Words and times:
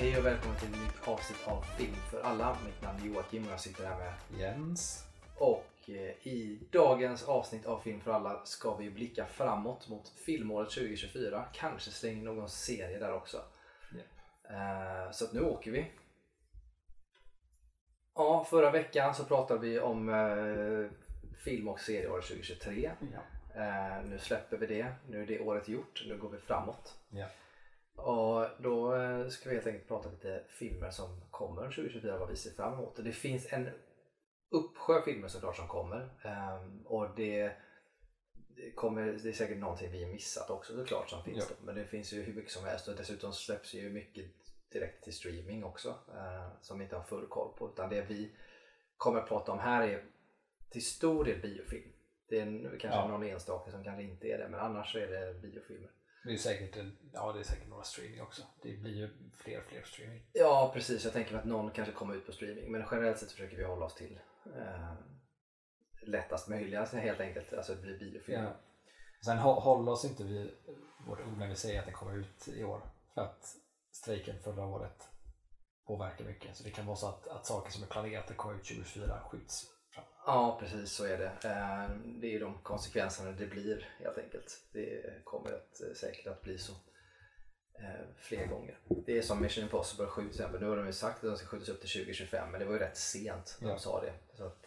Hej 0.00 0.18
och 0.18 0.26
välkommen 0.26 0.58
till 0.58 0.68
ett 0.74 0.80
nytt 0.80 1.08
avsnitt 1.08 1.48
av 1.48 1.62
Film 1.62 1.94
för 2.10 2.20
alla. 2.20 2.56
Mitt 2.66 2.82
namn 2.82 2.98
är 3.02 3.06
Joakim 3.06 3.46
och 3.46 3.52
jag 3.52 3.60
sitter 3.60 3.84
här 3.86 3.98
med 3.98 4.40
Jens. 4.40 5.06
Och 5.38 5.70
eh, 5.88 6.26
i 6.26 6.68
dagens 6.72 7.28
avsnitt 7.28 7.66
av 7.66 7.80
Film 7.80 8.00
för 8.00 8.10
alla 8.10 8.44
ska 8.44 8.76
vi 8.76 8.90
blicka 8.90 9.26
framåt 9.26 9.88
mot 9.88 10.08
filmåret 10.08 10.70
2024. 10.70 11.44
Kanske 11.52 11.90
slänga 11.90 12.18
in 12.18 12.24
någon 12.24 12.48
serie 12.48 12.98
där 12.98 13.12
också. 13.12 13.36
Eh, 14.50 15.10
Så 15.12 15.32
nu 15.32 15.40
åker 15.40 15.70
vi. 15.70 15.86
Ja, 18.14 18.46
förra 18.50 18.70
veckan 18.70 19.14
så 19.14 19.24
pratade 19.24 19.60
vi 19.60 19.80
om 19.80 20.08
eh, 20.08 20.90
film 21.44 21.68
och 21.68 21.80
serieåret 21.80 22.24
2023. 22.24 22.90
Ja. 23.12 23.20
Eh, 23.62 24.04
nu 24.04 24.18
släpper 24.18 24.56
vi 24.56 24.66
det. 24.66 24.86
Nu 25.08 25.22
är 25.22 25.26
det 25.26 25.40
året 25.40 25.68
gjort. 25.68 26.04
Nu 26.06 26.18
går 26.18 26.28
vi 26.28 26.38
framåt. 26.38 26.94
Ja. 27.10 27.26
Och 28.04 28.46
då 28.62 28.94
eh, 28.94 29.28
ska 29.28 29.48
vi 29.48 29.54
helt 29.54 29.66
enkelt 29.66 29.88
prata 29.88 30.10
lite 30.10 30.44
filmer 30.48 30.90
som 30.90 31.20
kommer 31.30 31.62
2024 31.62 32.18
vad 32.18 32.28
vi 32.28 32.36
ser 32.36 32.50
fram 32.50 32.72
emot. 32.72 32.96
Det 33.04 33.12
finns 33.12 33.52
en 33.52 33.68
uppsjö 34.50 35.02
filmer 35.02 35.28
såklart 35.28 35.56
som 35.56 35.68
kommer. 35.68 36.08
Ehm, 36.24 36.86
och 36.86 37.14
det, 37.16 37.52
kommer, 38.74 39.06
det 39.22 39.28
är 39.28 39.32
säkert 39.32 39.58
någonting 39.58 39.90
vi 39.92 40.06
missat 40.06 40.50
också 40.50 40.76
såklart 40.76 41.10
som 41.10 41.24
finns 41.24 41.38
Ja. 41.50 41.54
det. 41.60 41.64
Men 41.66 41.74
det 41.74 41.84
finns 41.84 42.12
ju 42.12 42.22
hur 42.22 42.34
mycket 42.34 42.52
som 42.52 42.64
helst 42.64 42.88
och 42.88 42.96
dessutom 42.96 43.32
släpps 43.32 43.74
ju 43.74 43.90
mycket 43.90 44.24
direkt 44.72 45.04
till 45.04 45.12
streaming 45.16 45.64
också. 45.64 45.88
eh, 45.88 46.48
som 46.60 46.78
vi 46.78 46.84
inte 46.84 46.96
har 46.96 47.02
full 47.04 47.26
koll 47.26 47.54
på. 47.58 47.68
Utan 47.70 47.90
det 47.90 48.02
vi 48.02 48.36
kommer 48.96 49.18
att 49.20 49.28
prata 49.28 49.52
om 49.52 49.58
här 49.58 49.88
är 49.88 50.04
till 50.70 50.84
stor 50.86 51.24
del 51.24 51.40
biofilm. 51.40 51.92
Det 52.28 52.40
är 52.40 52.46
kanske 52.80 52.86
Ja. 53.00 53.08
någon 53.08 53.22
enstaka 53.22 53.70
som 53.70 53.84
kanske 53.84 54.02
inte 54.02 54.26
är 54.26 54.38
det 54.38 54.48
men 54.48 54.60
annars 54.60 54.96
är 54.96 55.06
det 55.06 55.34
biofilmer. 55.34 55.90
Det 56.24 56.32
är 56.32 56.36
säkert, 56.36 56.76
en, 56.76 56.98
ja, 57.12 57.32
det 57.32 57.40
är 57.40 57.44
säkert 57.44 57.68
några 57.68 57.82
streaming 57.84 58.22
också. 58.22 58.42
Det 58.62 58.76
blir 58.76 58.94
ju 58.96 59.30
fler 59.36 59.58
och 59.58 59.64
fler 59.64 59.82
streaming. 59.82 60.22
Ja 60.32 60.70
precis, 60.74 61.04
jag 61.04 61.12
tänker 61.12 61.32
mig 61.32 61.38
att 61.40 61.46
någon 61.46 61.70
kanske 61.70 61.94
kommer 61.94 62.14
ut 62.14 62.26
på 62.26 62.32
streaming 62.32 62.72
men 62.72 62.84
generellt 62.90 63.18
sett 63.18 63.32
försöker 63.32 63.56
vi 63.56 63.64
hålla 63.64 63.84
oss 63.86 63.94
till 63.94 64.20
eh, 64.56 64.92
lättast 66.02 66.48
möjliga 66.48 66.84
helt 66.84 67.20
enkelt, 67.20 67.52
alltså 67.52 67.74
det 67.74 67.82
blir 67.82 67.98
biofilm. 67.98 68.42
Ja. 68.42 68.50
Sen 69.24 69.38
hå- 69.38 69.60
håller 69.60 69.92
oss 69.92 70.04
inte 70.04 70.24
vid 70.24 70.50
vårt 71.06 71.20
ord 71.20 71.38
när 71.38 71.48
vi 71.48 71.56
säger 71.56 71.78
att 71.78 71.84
den 71.86 71.94
kommer 71.94 72.16
ut 72.16 72.48
i 72.48 72.64
år. 72.64 72.82
För 73.14 73.20
att 73.22 73.56
strejken 73.92 74.38
förra 74.42 74.66
året 74.66 75.08
påverkar 75.86 76.24
mycket. 76.24 76.56
Så 76.56 76.64
det 76.64 76.70
kan 76.70 76.86
vara 76.86 76.96
så 76.96 77.08
att, 77.08 77.28
att 77.28 77.46
saker 77.46 77.70
som 77.72 77.82
är 77.82 77.86
planerat 77.86 78.30
att 78.30 78.36
komma 78.36 78.54
ut 78.54 78.64
2024 78.64 79.20
skjuts. 79.20 79.66
Ja 80.32 80.56
precis 80.60 80.92
så 80.92 81.04
är 81.04 81.18
det. 81.18 81.48
Eh, 81.48 81.90
det 82.04 82.26
är 82.26 82.30
ju 82.30 82.38
de 82.38 82.58
konsekvenserna 82.62 83.30
det 83.32 83.46
blir 83.46 83.88
helt 83.98 84.18
enkelt. 84.18 84.60
Det 84.72 85.24
kommer 85.24 85.52
att, 85.52 85.80
eh, 85.80 85.94
säkert 85.94 86.26
att 86.26 86.42
bli 86.42 86.58
så 86.58 86.72
eh, 87.78 88.06
fler 88.16 88.46
gånger. 88.46 88.78
Det 89.06 89.18
är 89.18 89.22
som 89.22 89.42
Mission 89.42 89.64
Impossible 89.64 90.06
7 90.06 90.22
till 90.22 90.30
exempel. 90.30 90.60
Nu 90.60 90.66
har 90.68 90.76
de 90.76 90.86
ju 90.86 90.92
sagt 90.92 91.16
att 91.16 91.22
den 91.30 91.36
ska 91.36 91.46
skjutas 91.46 91.68
upp 91.68 91.80
till 91.80 91.90
2025 91.90 92.50
men 92.50 92.60
det 92.60 92.66
var 92.66 92.72
ju 92.72 92.78
rätt 92.78 92.96
sent 92.96 93.56
när 93.60 93.68
de 93.68 93.72
Ja. 93.74 93.78
sa 93.78 94.00
det. 94.00 94.12
Så 94.36 94.44
att 94.44 94.62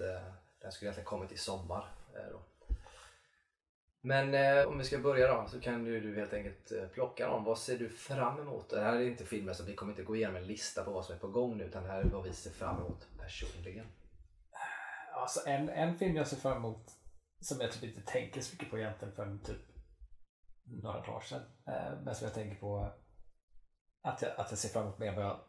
den 0.61 0.71
skulle 0.71 0.87
egentligen 0.87 1.05
kommit 1.05 1.31
i 1.31 1.37
sommar. 1.37 1.91
Då. 2.31 2.41
Men 4.01 4.33
eh, 4.33 4.67
om 4.67 4.77
vi 4.77 4.83
ska 4.83 4.97
börja 4.99 5.27
då 5.27 5.47
så 5.47 5.59
kan 5.59 5.85
ju 5.85 5.99
du 5.99 6.15
helt 6.15 6.33
enkelt 6.33 6.71
eh, 6.71 6.87
plocka 6.87 7.27
dem. 7.27 7.43
Vad 7.43 7.59
ser 7.59 7.77
du 7.77 7.89
fram 7.89 8.39
emot? 8.39 8.69
Det 8.69 8.81
här 8.81 8.95
är 8.95 9.01
inte 9.01 9.25
filmer 9.25 9.53
så 9.53 9.63
vi 9.63 9.75
kommer 9.75 9.91
inte 9.91 10.03
gå 10.03 10.15
igenom 10.15 10.35
en 10.35 10.47
lista 10.47 10.83
på 10.83 10.91
vad 10.91 11.05
som 11.05 11.15
är 11.15 11.19
på 11.19 11.27
gång 11.27 11.57
nu 11.57 11.63
utan 11.63 11.83
det 11.83 11.89
här 11.89 12.01
är 12.01 12.05
vad 12.05 12.23
vi 12.23 12.33
ser 12.33 12.51
fram 12.51 12.77
emot 12.77 13.07
personligen. 13.19 13.85
Alltså 15.23 15.39
en, 15.49 15.69
en 15.69 15.97
film 15.97 16.15
jag 16.15 16.27
ser 16.27 16.37
fram 16.37 16.57
emot 16.57 16.91
som 17.39 17.61
jag 17.61 17.71
typ 17.71 17.83
inte 17.83 18.11
tänker 18.11 18.41
så 18.41 18.53
mycket 18.53 18.69
på 18.69 18.77
egentligen 18.79 19.15
förrän 19.15 19.43
typ 19.43 19.61
några 20.63 21.01
dagar 21.01 21.21
sedan. 21.21 21.41
Eh, 21.67 22.01
men 22.03 22.15
som 22.15 22.25
jag 22.25 22.33
tänker 22.33 22.59
på 22.59 22.91
att 24.01 24.21
jag, 24.21 24.31
att 24.39 24.51
jag 24.51 24.57
ser 24.59 24.69
fram 24.69 24.83
emot 24.83 24.99
mer 24.99 25.07
än 25.07 25.15
vad 25.15 25.25
jag 25.25 25.39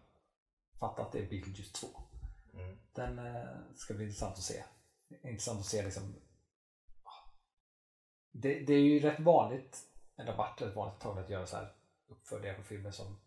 fattat 0.80 1.12
det 1.12 1.18
är 1.18 1.30
Beetlejuice 1.30 1.72
2. 1.72 1.86
Mm. 2.54 2.78
Den 2.92 3.18
eh, 3.18 3.48
ska 3.76 3.94
bli 3.94 4.04
intressant 4.04 4.32
att 4.32 4.42
se. 4.42 4.64
Intressant 5.22 5.60
att 5.60 5.66
se 5.66 5.82
liksom 5.82 6.14
det, 8.32 8.60
det 8.60 8.74
är 8.74 8.80
ju 8.80 9.00
rätt 9.00 9.20
vanligt, 9.20 9.78
eller 10.16 10.30
har 10.32 10.38
varit 10.38 10.62
rätt 10.62 10.76
vanligt 10.76 11.00
tag 11.00 11.18
att 11.18 11.30
göra 11.30 11.46
så 11.46 11.56
här 11.56 11.72
uppföljare 12.06 12.56
på 12.56 12.62
filmer 12.62 12.90
som 12.90 13.20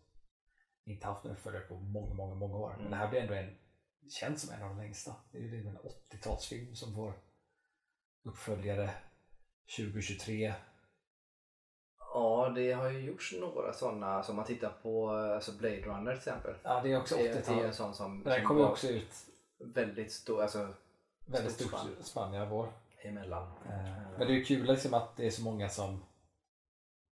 inte 0.84 1.06
haft 1.06 1.24
en 1.24 1.30
uppföljare 1.30 1.64
på 1.64 1.74
många, 1.74 2.14
många, 2.14 2.34
många 2.34 2.56
år. 2.56 2.70
Men 2.70 2.80
Mm. 2.80 2.90
det 2.90 2.96
här 2.96 3.08
blir 3.08 3.20
ändå 3.20 3.34
en, 3.34 3.58
känns 4.10 4.42
som 4.42 4.54
en 4.54 4.62
av 4.62 4.68
de 4.68 4.78
längsta. 4.78 5.14
Det 5.32 5.38
är 5.38 5.42
ju 5.42 5.68
en 5.68 5.78
80-talsfilm 5.78 6.74
som 6.74 6.94
får 6.94 7.12
uppföljare 8.24 8.90
2023. 9.76 10.54
Ja, 11.98 12.52
det 12.54 12.72
har 12.72 12.90
ju 12.90 12.98
gjorts 13.00 13.34
några 13.40 13.72
sådana. 13.72 14.22
Som 14.22 14.36
man 14.36 14.44
tittar 14.44 14.70
på 14.82 15.10
alltså 15.10 15.52
Blade 15.52 15.80
Runner 15.82 16.10
till 16.10 16.18
exempel. 16.18 16.54
Ja, 16.62 16.80
det 16.82 16.92
är 16.92 17.00
också 17.00 17.16
Det, 17.16 17.22
det 17.22 17.28
är 17.28 17.42
80-tal. 17.42 17.64
en 17.64 17.74
sån 17.74 17.94
som, 17.94 18.22
den 18.24 18.48
var 18.48 18.70
också 18.70 18.88
ut 18.88 19.14
väldigt 19.74 20.12
stor, 20.12 20.42
alltså 20.42 20.74
väldigt 21.26 21.52
stort 21.52 21.80
spann 22.00 22.34
i 22.34 22.46
vår. 22.46 22.72
emellan. 23.02 23.46
Eh, 23.66 24.18
Men 24.18 24.28
det 24.28 24.40
är 24.40 24.44
kul 24.44 24.66
liksom 24.66 24.94
att 24.94 25.16
det 25.16 25.26
är 25.26 25.30
så 25.30 25.42
många 25.42 25.68
som 25.68 26.04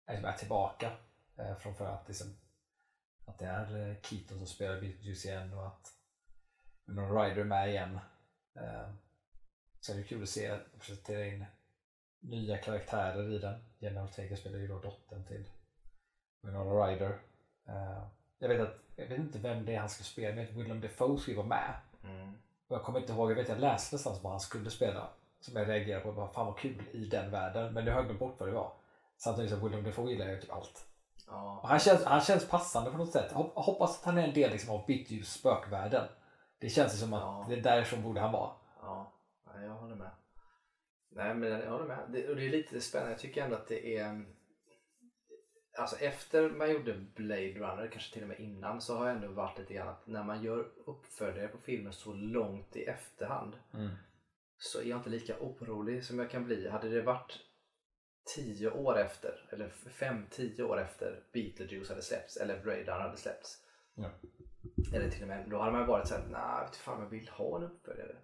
är, 0.06 0.32
tillbaka 0.32 0.90
eh. 1.38 1.80
Att, 1.80 2.08
liksom, 2.08 2.36
att 3.26 3.38
det 3.38 3.44
är 3.46 3.90
eh, 3.90 3.96
Keaton 4.02 4.38
som 4.38 4.46
spelar 4.46 4.80
Beetlejuice 4.80 5.24
igen 5.24 5.52
och 5.54 5.66
att 5.66 5.97
någon 6.88 7.22
Ryder 7.22 7.40
är 7.40 7.44
med 7.44 7.68
igen. 7.68 7.98
Eh, 8.56 8.88
Så 9.80 9.92
det 9.92 9.98
är 9.98 10.02
kul 10.04 10.22
att 10.22 10.28
se 10.28 10.58
presentera 10.80 11.26
in 11.26 11.44
nya 12.20 12.58
karaktärer 12.58 13.32
i 13.32 13.38
den. 13.38 13.64
Jenna 13.78 14.04
Ortega 14.04 14.36
spelar 14.36 14.58
ju 14.58 14.68
då 14.68 14.78
dottern 14.78 15.24
till 15.24 15.44
Winona 16.42 16.86
Ryder. 16.86 17.18
Eh, 17.68 18.02
Jag 18.38 18.48
vet, 18.48 18.60
att, 18.60 18.78
jag 18.96 19.06
vet 19.06 19.18
inte 19.18 19.38
vem 19.38 19.64
det 19.64 19.74
är 19.74 19.78
han 19.80 19.88
ska 19.88 20.04
spela, 20.04 20.34
men 20.36 20.46
Willem 20.58 20.80
Dafoe 20.80 21.18
ska 21.18 21.30
ju 21.30 21.36
vara 21.36 21.46
med. 21.46 21.74
Mm. 22.04 22.32
Och 22.68 22.76
jag 22.76 22.82
kommer 22.84 23.00
inte 23.00 23.12
ihåg, 23.12 23.30
jag 23.30 23.36
vet 23.36 23.48
jag 23.48 23.58
läste 23.60 23.94
någonstans 23.94 24.22
vad 24.22 24.32
han 24.32 24.40
skulle 24.40 24.70
spela. 24.70 25.08
Som 25.40 25.56
jag 25.56 25.68
reagerade 25.68 26.04
på, 26.04 26.12
bara, 26.12 26.28
fan 26.32 26.46
vad 26.46 26.58
kul 26.58 26.82
i 26.92 27.04
den 27.06 27.30
världen. 27.30 27.72
Men 27.74 27.84
nu 27.84 27.90
har 27.90 27.96
jag 27.98 28.04
glömt 28.06 28.20
bort 28.20 28.34
vad 28.40 28.48
det 28.48 28.52
var. 28.54 28.72
Samtidigt 29.16 29.50
som 29.50 29.60
William 29.64 29.84
Defoe 29.84 30.10
gillar 30.10 30.26
jag 30.28 30.40
typ 30.40 30.52
allt. 30.52 30.86
Ja. 31.26 31.60
Han, 31.64 31.78
känns, 31.78 32.04
han 32.04 32.20
känns 32.20 32.48
passande 32.48 32.90
på 32.90 32.96
något 32.98 33.12
sätt. 33.12 33.32
Hop- 33.32 33.52
Hoppas 33.54 33.98
att 33.98 34.04
han 34.04 34.18
är 34.18 34.28
en 34.28 34.34
del 34.34 34.50
liksom, 34.50 34.74
av 34.74 34.86
Beetlejuice 34.86 35.32
spökvärlden. 35.32 36.08
Det 36.60 36.68
känns 36.68 37.00
som 37.00 37.12
att 37.12 37.20
Ja. 37.20 37.46
det 37.48 37.54
är 37.56 37.62
därifrån 37.62 38.02
borde 38.02 38.20
han 38.20 38.32
vara. 38.32 38.52
Ja, 38.80 39.12
ja, 39.44 39.62
jag 39.62 39.70
håller 39.74 39.96
med. 39.96 40.10
Nej, 41.10 41.34
men 41.34 41.50
jag 41.50 41.70
håller 41.70 41.84
med. 41.86 41.98
Det, 42.08 42.28
och 42.28 42.36
det 42.36 42.46
är 42.46 42.50
lite 42.50 42.80
spännande. 42.80 43.12
Jag 43.12 43.20
tycker 43.20 43.42
ändå 43.44 43.56
att 43.56 43.68
det 43.68 43.96
är... 43.96 44.24
Alltså 45.78 45.96
efter 45.96 46.50
man 46.50 46.70
gjorde 46.70 46.94
Blade 47.14 47.52
Runner, 47.54 47.88
kanske 47.92 48.12
till 48.12 48.22
och 48.22 48.28
med 48.28 48.40
innan, 48.40 48.80
så 48.80 48.96
har 48.96 49.06
jag 49.06 49.16
ändå 49.16 49.28
varit 49.28 49.58
lite 49.58 49.74
grann 49.74 49.88
att 49.88 50.06
när 50.06 50.24
man 50.24 50.42
gör 50.42 50.68
uppföljare 50.86 51.48
på 51.48 51.58
filmer 51.58 51.90
så 51.90 52.12
långt 52.12 52.76
i 52.76 52.84
efterhand 52.84 53.56
så 54.58 54.80
är 54.80 54.84
jag 54.84 54.98
inte 54.98 55.10
lika 55.10 55.38
orolig 55.40 56.04
som 56.04 56.18
jag 56.18 56.30
kan 56.30 56.44
bli. 56.44 56.68
Hade 56.68 56.88
det 56.88 57.02
varit 57.02 57.38
tio 58.34 58.70
år 58.70 58.98
efter, 58.98 59.48
eller 59.52 59.68
fem, 59.68 60.26
tio 60.30 60.62
år 60.64 60.80
efter 60.80 61.22
Beetlejuice 61.32 61.88
hade 61.88 62.02
släppts, 62.02 62.36
eller 62.36 62.60
Blade 62.62 62.80
Runner 62.84 63.00
hade 63.00 63.16
släppts, 63.16 63.64
Ja. 63.98 64.10
eller 64.94 65.10
till 65.10 65.22
och 65.22 65.28
med, 65.28 65.48
då 65.50 65.58
hade 65.58 65.72
man 65.72 65.86
varit 65.86 66.08
såhär, 66.08 66.24
nej, 66.30 66.68
du 66.72 66.76
fan 66.78 67.02
jag 67.02 67.08
vill 67.08 67.28
ha 67.28 67.56
en 67.56 67.62
uppföljare. 67.62 68.16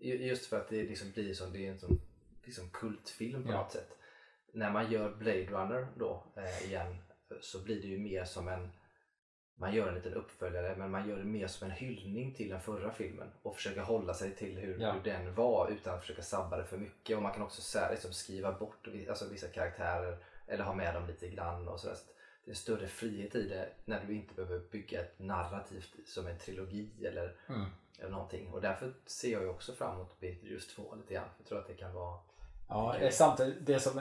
Ju- 0.00 0.26
Just 0.26 0.46
för 0.46 0.60
att 0.60 0.68
det 0.68 0.82
liksom 0.82 1.10
blir 1.12 1.34
som, 1.34 1.52
det 1.52 1.66
är 1.66 1.70
en 1.70 1.78
sån 1.78 2.00
liksom 2.44 2.70
kultfilm 2.70 3.42
på 3.44 3.50
Ja. 3.50 3.56
något 3.62 3.72
sätt. 3.72 3.96
När 4.52 4.70
man 4.70 4.90
gör 4.92 5.14
Blade 5.14 5.44
Runner 5.46 5.86
då 5.96 6.24
eh, 6.36 6.66
igen 6.68 6.96
så 7.40 7.62
blir 7.64 7.80
det 7.82 7.88
ju 7.88 7.98
mer 7.98 8.24
som 8.24 8.48
en 8.48 8.70
man 9.54 9.74
gör 9.74 9.88
en 9.88 9.94
liten 9.94 10.14
uppföljare 10.14 10.76
men 10.76 10.90
man 10.90 11.08
gör 11.08 11.16
det 11.16 11.24
mer 11.24 11.46
som 11.46 11.64
en 11.70 11.76
hyllning 11.76 12.34
till 12.34 12.48
den 12.48 12.60
förra 12.60 12.92
filmen 12.92 13.28
och 13.42 13.56
försöker 13.56 13.80
hålla 13.80 14.14
sig 14.14 14.34
till 14.36 14.58
hur, 14.58 14.80
Ja. 14.80 14.92
hur 14.92 15.00
den 15.00 15.34
var 15.34 15.68
utan 15.70 15.94
att 15.94 16.00
försöka 16.00 16.22
sabba 16.22 16.56
det 16.56 16.64
för 16.64 16.76
mycket 16.78 17.16
och 17.16 17.22
man 17.22 17.32
kan 17.32 17.42
också 17.42 17.62
så 17.62 17.78
här, 17.78 17.90
liksom, 17.90 18.12
skriva 18.12 18.52
bort 18.52 18.88
alltså, 19.08 19.28
vissa 19.28 19.48
karaktärer 19.48 20.18
eller 20.46 20.64
ha 20.64 20.74
med 20.74 20.94
dem 20.94 21.06
lite 21.06 21.28
grann 21.28 21.68
och. 21.68 21.80
Så 21.80 21.88
Det 22.44 22.50
är 22.50 22.52
en 22.52 22.56
större 22.56 22.86
frihet 22.88 23.34
i 23.34 23.48
det 23.48 23.68
när 23.84 24.04
du 24.04 24.14
inte 24.14 24.34
behöver 24.34 24.58
bygga 24.58 25.00
ett 25.00 25.18
narrativt 25.18 25.94
som 26.08 26.26
en 26.26 26.38
trilogi 26.38 27.06
eller, 27.06 27.36
Mm. 27.48 27.66
eller 27.98 28.10
någonting 28.10 28.52
och 28.52 28.60
därför 28.60 28.94
ser 29.06 29.32
jag 29.32 29.42
ju 29.42 29.48
också 29.48 29.72
fram 29.72 29.94
emot 29.94 30.20
Beetlejuice 30.20 30.66
2 30.74 30.94
lite 30.94 31.14
grann. 31.14 31.28
Jag 31.38 31.46
tror 31.46 31.58
att 31.58 31.66
det 31.66 31.74
kan 31.74 31.94
vara 31.94 32.20
Ja, 32.68 32.94
Okej. 32.94 33.06
eh, 33.06 33.10
samtidigt, 33.12 33.66
det 33.66 33.80
som 33.80 34.00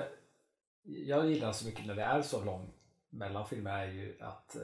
jag 0.83 1.25
gillar 1.29 1.51
så 1.51 1.65
mycket 1.65 1.85
när 1.85 1.95
det 1.95 2.03
är 2.03 2.21
så 2.21 2.43
lång 2.43 2.73
mellan 3.09 3.47
filmer 3.47 3.71
är 3.87 3.91
ju 3.91 4.17
att 4.21 4.55
eh, 4.55 4.61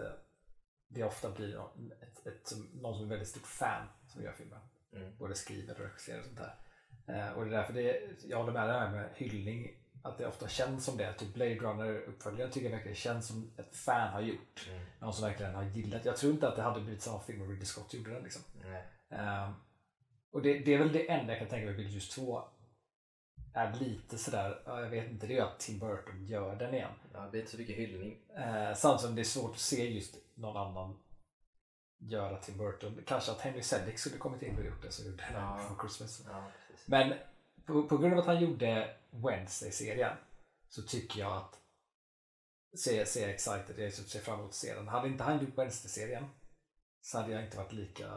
det 0.88 1.04
ofta 1.04 1.32
blir 1.32 1.60
ett, 2.02 2.28
ett, 2.28 2.52
någon 2.74 2.96
som 2.96 3.06
är 3.06 3.10
väldigt 3.10 3.28
stort 3.28 3.48
fan 3.48 3.88
som 4.08 4.24
gör 4.24 4.32
filmen. 4.32 4.60
Mm. 4.94 5.18
Både 5.18 5.36
skriver 5.36 5.74
och 5.74 5.80
regisserar 5.80 6.20
och 6.20 6.26
sånt 6.26 6.38
där. 6.38 6.56
Eh, 7.08 7.32
och 7.34 7.46
det 7.46 7.52
är 7.52 7.58
därför 7.58 7.74
det, 7.74 8.02
jag 8.28 8.38
håller 8.38 8.54
med 8.54 8.68
det 8.70 8.74
här 8.74 8.92
med 8.92 9.10
hyllning. 9.16 9.80
Att 10.06 10.18
det 10.18 10.28
ofta 10.28 10.48
känns 10.48 10.86
som 10.86 10.98
det. 10.98 11.14
Typ 11.14 11.34
Blade 11.34 11.56
Runner 11.56 12.02
uppföljaren 12.02 12.52
tycker 12.52 12.70
jag 12.70 12.76
verkligen 12.76 12.96
känns 12.96 13.28
som 13.28 13.52
ett 13.58 13.76
fan 13.76 14.14
har 14.14 14.22
gjort. 14.22 14.68
Mm. 14.70 14.86
Någon 15.00 15.14
som 15.14 15.28
verkligen 15.28 15.56
har 15.56 15.64
gillat. 15.64 16.06
Jag 16.06 16.18
tror 16.18 16.34
inte 16.34 16.48
att 16.48 16.56
det 16.56 16.62
hade 16.62 16.82
blivit 16.82 17.02
samma 17.02 17.20
film 17.20 17.42
om 17.42 17.50
Ridley 17.50 17.66
Scott 17.66 17.94
gjorde 17.94 18.14
den. 18.14 18.24
Liksom. 18.24 18.42
Ehm, 19.10 19.54
och 20.32 20.42
det, 20.42 20.60
det 20.60 20.74
är 20.74 20.78
väl 20.78 20.92
det 20.94 21.10
enda 21.12 21.32
jag 21.34 21.40
kan 21.40 21.48
tänka 21.48 21.66
mig 21.66 21.76
med 21.76 21.76
Beetlejuice 21.76 22.10
2 22.10 22.44
är 23.54 23.74
lite 23.80 24.18
sådär, 24.18 24.62
ja, 24.66 24.82
jag 24.82 24.90
vet 24.90 25.12
inte, 25.12 25.28
det 25.28 25.34
är 25.34 25.36
ju 25.36 25.42
att 25.42 25.60
Tim 25.60 25.80
Burton 25.80 26.26
gör 26.26 26.56
den 26.56 26.74
igen. 26.74 26.92
Ja, 27.14 27.20
det 27.22 27.30
blir 27.32 27.40
inte 27.42 27.52
så 27.52 27.58
mycket 27.58 27.76
hyllning. 27.76 28.18
Eh, 28.38 28.74
samtidigt 28.76 29.02
som 29.06 29.16
det 29.16 29.22
är 29.22 29.24
svårt 29.24 29.52
att 29.52 29.60
se 29.60 29.94
just 29.94 30.16
någon 30.36 30.58
annan 30.58 30.98
göra 31.98 32.38
Tim 32.38 32.58
Burton. 32.58 33.04
Kanske 33.06 33.32
att 33.32 33.42
Henry 33.42 33.62
Selick 33.62 34.00
skulle 34.00 34.18
kommit 34.18 34.42
in 34.42 34.58
och 34.58 34.66
gjort 34.66 34.82
det 34.82 34.92
så 34.92 35.10
gjorde 35.10 35.24
Ja. 35.34 35.58
for 35.58 35.88
Christmas. 35.88 36.22
Ja. 36.30 36.44
Men 36.86 37.14
på, 37.66 37.84
på 37.84 37.98
grund 37.98 38.14
av 38.14 38.20
att 38.20 38.26
han 38.26 38.42
gjorde 38.42 38.96
Wednesday-serien 39.24 40.18
så 40.70 40.82
tycker 40.82 41.20
jag 41.20 41.32
att 41.38 41.60
ser, 42.80 43.06
ser 43.06 43.30
excited, 43.30 43.80
jag 43.80 43.94
ser 43.94 44.20
fram 44.20 44.40
emot 44.40 44.50
att 44.50 44.56
se 44.56 44.74
den. 44.74 44.88
Hade 44.88 45.08
inte 45.08 45.24
han 45.24 45.46
gjort 45.46 45.58
Wednesday-serien 45.58 46.26
så 47.02 47.18
hade 47.18 47.34
jag 47.34 47.44
inte 47.46 47.58
varit 47.58 47.74
lika 47.74 48.08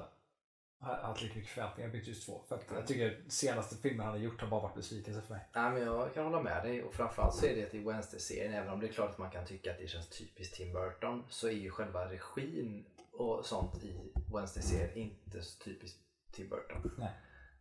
ha- 0.80 1.02
haft 1.06 1.22
lika 1.22 1.34
mycket 1.34 1.50
förväntningar 1.50 1.88
på 1.90 1.92
Beetlejuice 1.92 2.26
2. 2.26 2.42
För 2.48 2.56
att 2.56 2.64
jag 2.70 2.86
tycker 2.86 3.24
senaste 3.28 3.76
filmen 3.76 4.06
han 4.06 4.14
har 4.14 4.20
gjort 4.22 4.40
har 4.40 4.48
bara 4.48 4.60
varit 4.62 4.74
besvikelse 4.74 5.22
för 5.22 5.34
mig. 5.34 5.48
Nej, 5.54 5.72
men 5.72 5.82
jag 5.82 6.14
kan 6.14 6.24
hålla 6.24 6.42
med 6.42 6.64
dig 6.64 6.82
och 6.82 6.94
framförallt 6.94 7.34
så 7.34 7.46
är 7.46 7.56
det 7.56 7.66
till 7.70 7.84
Wednesday-serien, 7.84 8.54
även 8.54 8.68
om 8.72 8.80
det 8.80 8.88
är 8.88 8.92
klart 8.92 9.10
att 9.10 9.18
man 9.18 9.30
kan 9.30 9.46
tycka 9.46 9.70
att 9.72 9.78
det 9.78 9.88
känns 9.88 10.08
typiskt 10.08 10.54
Tim 10.56 10.72
Burton, 10.72 11.24
så 11.28 11.48
är 11.48 11.52
ju 11.52 11.70
själva 11.70 12.10
regin 12.12 12.84
och 13.12 13.46
sånt 13.46 13.84
i 13.84 14.12
Wednesday-serien 14.34 14.96
inte 14.96 15.42
så 15.42 15.58
typiskt 15.64 15.98
Tim 16.32 16.48
Burton. 16.48 16.90
Nej. 16.98 17.10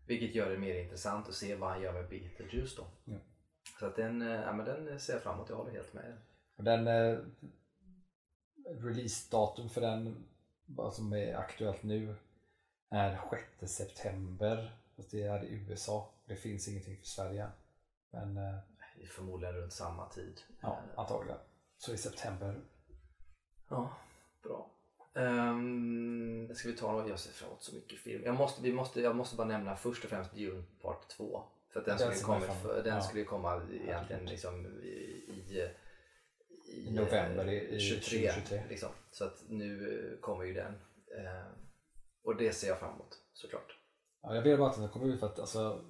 Vilket 0.07 0.35
gör 0.35 0.49
det 0.49 0.57
mer 0.57 0.75
intressant 0.75 1.27
att 1.27 1.33
se 1.35 1.55
vad 1.55 1.69
han 1.69 1.81
gör 1.81 1.93
med 1.93 2.09
Beetlejuice 2.09 2.75
då. 2.75 2.87
Ja. 3.05 3.17
Så 3.79 3.85
att 3.85 3.95
den, 3.95 4.21
eh, 4.21 4.41
ja, 4.41 4.53
men 4.53 4.65
den 4.65 4.99
ser 4.99 5.13
jag 5.13 5.23
fram 5.23 5.35
emot, 5.35 5.49
jag 5.49 5.55
håller 5.55 5.71
helt 5.71 5.93
med. 5.93 6.17
Den 6.57 6.87
eh, 6.87 7.19
releasedatum 8.65 9.69
för 9.69 9.81
den, 9.81 10.25
vad 10.65 10.93
som 10.93 11.13
är 11.13 11.35
aktuellt 11.35 11.83
nu, 11.83 12.15
är 12.89 13.19
6 13.59 13.73
september. 13.73 14.77
Fast 14.95 15.11
det 15.11 15.23
är 15.23 15.43
i 15.43 15.65
USA. 15.69 16.13
Det 16.25 16.35
finns 16.35 16.67
ingenting 16.67 16.97
för 16.97 17.05
Sverige. 17.05 17.47
Men 18.11 18.37
eh, 18.37 18.55
Det 18.97 19.03
är 19.03 19.07
förmodligen 19.07 19.55
runt 19.55 19.73
samma 19.73 20.09
tid. 20.09 20.41
ja, 20.61 20.67
Eh, 20.93 20.99
antagligen. 20.99 21.39
Så 21.77 21.93
i 21.93 21.97
september. 21.97 22.61
Ja, 23.69 23.89
bra. 24.43 24.69
Um, 25.13 26.36
ska 26.57 26.67
vi 26.69 26.75
ta 26.77 26.91
något? 26.91 27.09
Jag 27.09 27.19
ser 27.19 27.31
fram 27.31 27.49
emot 27.49 27.63
så 27.63 27.75
mycket 27.75 27.99
film. 27.99 28.23
Jag 28.25 28.35
måste, 28.35 28.61
vi 28.61 28.73
måste, 28.73 29.01
jag 29.01 29.15
måste 29.15 29.35
bara 29.35 29.47
nämna 29.47 29.75
först 29.75 30.03
och 30.03 30.09
främst 30.09 30.33
Dune 30.33 30.63
Part 30.81 31.09
2. 31.09 31.43
För 31.73 31.81
den, 31.85 31.97
Den 31.97 32.15
skulle, 32.15 32.39
fram 32.39 32.57
för, 32.61 32.83
den 32.83 32.95
Ja. 32.95 33.01
skulle 33.01 33.23
komma 33.23 33.61
egentligen 33.71 34.25
liksom 34.25 34.65
i, 34.65 34.87
i, 35.29 35.69
I 36.67 36.91
november 36.91 37.49
i- 37.49 37.75
i 37.75 37.79
23. 37.79 38.01
2023. 38.31 38.63
Liksom. 38.69 38.89
Så 39.11 39.23
att 39.25 39.43
nu 39.49 39.99
eh, 40.13 40.19
kommer 40.19 40.43
ju 40.43 40.53
den. 40.53 40.73
Eh, 41.17 41.47
och 42.23 42.35
det 42.35 42.51
ser 42.53 42.67
jag 42.67 42.79
fram 42.79 42.93
emot 42.95 43.17
såklart. 43.33 43.77
Ja, 44.21 44.35
jag 44.35 44.41
vill 44.41 44.57
bara 44.57 44.69
att 44.69 44.77
den 44.77 44.89
kommer 44.89 45.07
ut 45.13 45.19
för 45.19 45.27
att 45.27 45.39
alltså, 45.39 45.85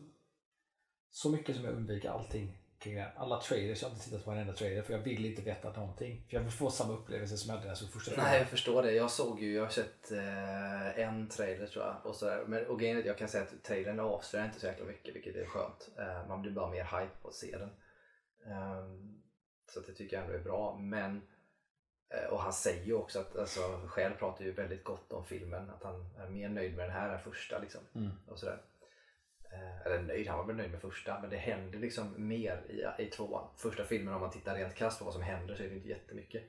så 1.10 1.30
mycket 1.30 1.56
som 1.56 1.66
jag 1.66 1.74
undviker 1.74 2.10
allting 2.10 2.58
kring 2.80 2.96
det. 2.96 3.12
Alla 3.18 3.42
trailers, 3.42 3.82
jag 3.82 3.90
har 3.90 3.94
inte 3.94 4.06
tittat 4.06 4.26
på 4.26 4.32
en 4.32 4.38
enda 4.38 4.54
trailer 4.54 4.82
för 4.82 4.94
jag 4.94 5.00
vill 5.00 5.26
inte 5.26 5.42
veta 5.42 5.72
någonting. 5.72 6.26
För 6.30 6.38
jag 6.38 6.44
vill 6.44 6.52
få 6.52 6.70
samma 6.70 6.94
upplevelse 6.94 7.38
som 7.38 7.50
jag 7.50 7.56
hade 7.56 7.66
när 7.66 7.72
jag 7.72 7.78
såg 7.78 7.92
första 7.92 8.12
filmen. 8.12 8.30
Nej, 8.30 8.40
jag 8.40 8.50
förstår 8.50 8.84
det. 8.84 8.92
Jag 8.92 9.12
såg 9.12 9.42
ju, 9.42 9.54
jag 9.54 9.64
har 9.64 9.70
sett 9.70 10.12
eh, 10.12 11.00
en 11.00 11.30
trailer 11.30 11.68
tror 11.68 11.86
jag. 11.86 11.96
Och. 12.06 12.50
Men, 12.50 12.68
och 12.68 12.80
grejen 12.80 12.98
är 12.98 13.02
att 13.02 13.08
jag 13.08 13.18
kan 13.18 13.28
säga 13.28 13.44
att 13.44 13.64
trailern 13.64 14.00
avslöjar 14.00 14.46
inte 14.46 14.60
så 14.60 14.66
jäkla 14.66 14.86
mycket, 14.86 15.16
vilket 15.16 15.36
är 15.36 15.46
skönt. 15.46 15.90
Eh, 15.98 16.28
man 16.28 16.42
blir 16.42 16.52
bara 16.52 16.70
mer 16.70 16.84
hype 16.84 17.22
på 17.22 17.28
att 17.28 17.34
se 17.34 17.58
den. 17.58 17.70
Ehm, 18.52 19.22
så 19.74 19.80
det 19.80 19.94
tycker 19.94 20.18
jag 20.18 20.26
ändå 20.26 20.38
är 20.38 20.44
bra. 20.44 20.78
Men, 20.78 21.22
eh, 22.14 22.30
och 22.30 22.40
han 22.40 22.54
säger 22.54 22.86
ju 22.86 22.94
också 22.94 23.20
att, 23.20 23.36
alltså, 23.36 23.62
själv 23.88 24.16
pratar 24.16 24.46
ju 24.46 24.52
väldigt 24.52 24.84
gott 24.84 25.14
om 25.14 25.26
filmen. 25.26 25.70
Att 25.70 25.84
han 25.84 26.10
är 26.18 26.30
mer 26.30 26.50
nöjd 26.50 26.76
med 26.76 26.86
den 26.86 26.96
här 26.96 27.10
än 27.10 27.20
första. 27.20 27.60
Liksom. 27.60 27.82
Mm. 27.96 28.12
Och 28.28 28.40
sådär. 28.40 28.62
Eh, 29.54 29.82
eller 29.86 30.02
nöjd, 30.02 30.28
han 30.28 30.38
var 30.38 30.46
väl 30.46 30.56
nöjd 30.56 30.72
med 30.72 30.82
första. 30.82 31.20
Men 31.22 31.30
det 31.30 31.38
händer 31.38 31.80
liksom 31.80 32.28
mer 32.28 32.66
i, 32.98 33.04
i 33.04 33.10
tvåan. 33.10 33.50
Första 33.58 33.84
filmen, 33.86 34.14
om 34.14 34.22
man 34.22 34.32
tittar 34.32 34.56
rent 34.56 34.76
krasst 34.76 35.00
på 35.00 35.06
vad 35.06 35.14
som 35.14 35.24
händer, 35.24 35.56
så 35.56 35.64
är 35.64 35.70
det 35.70 35.76
inte 35.76 35.90
jättemycket. 35.90 36.44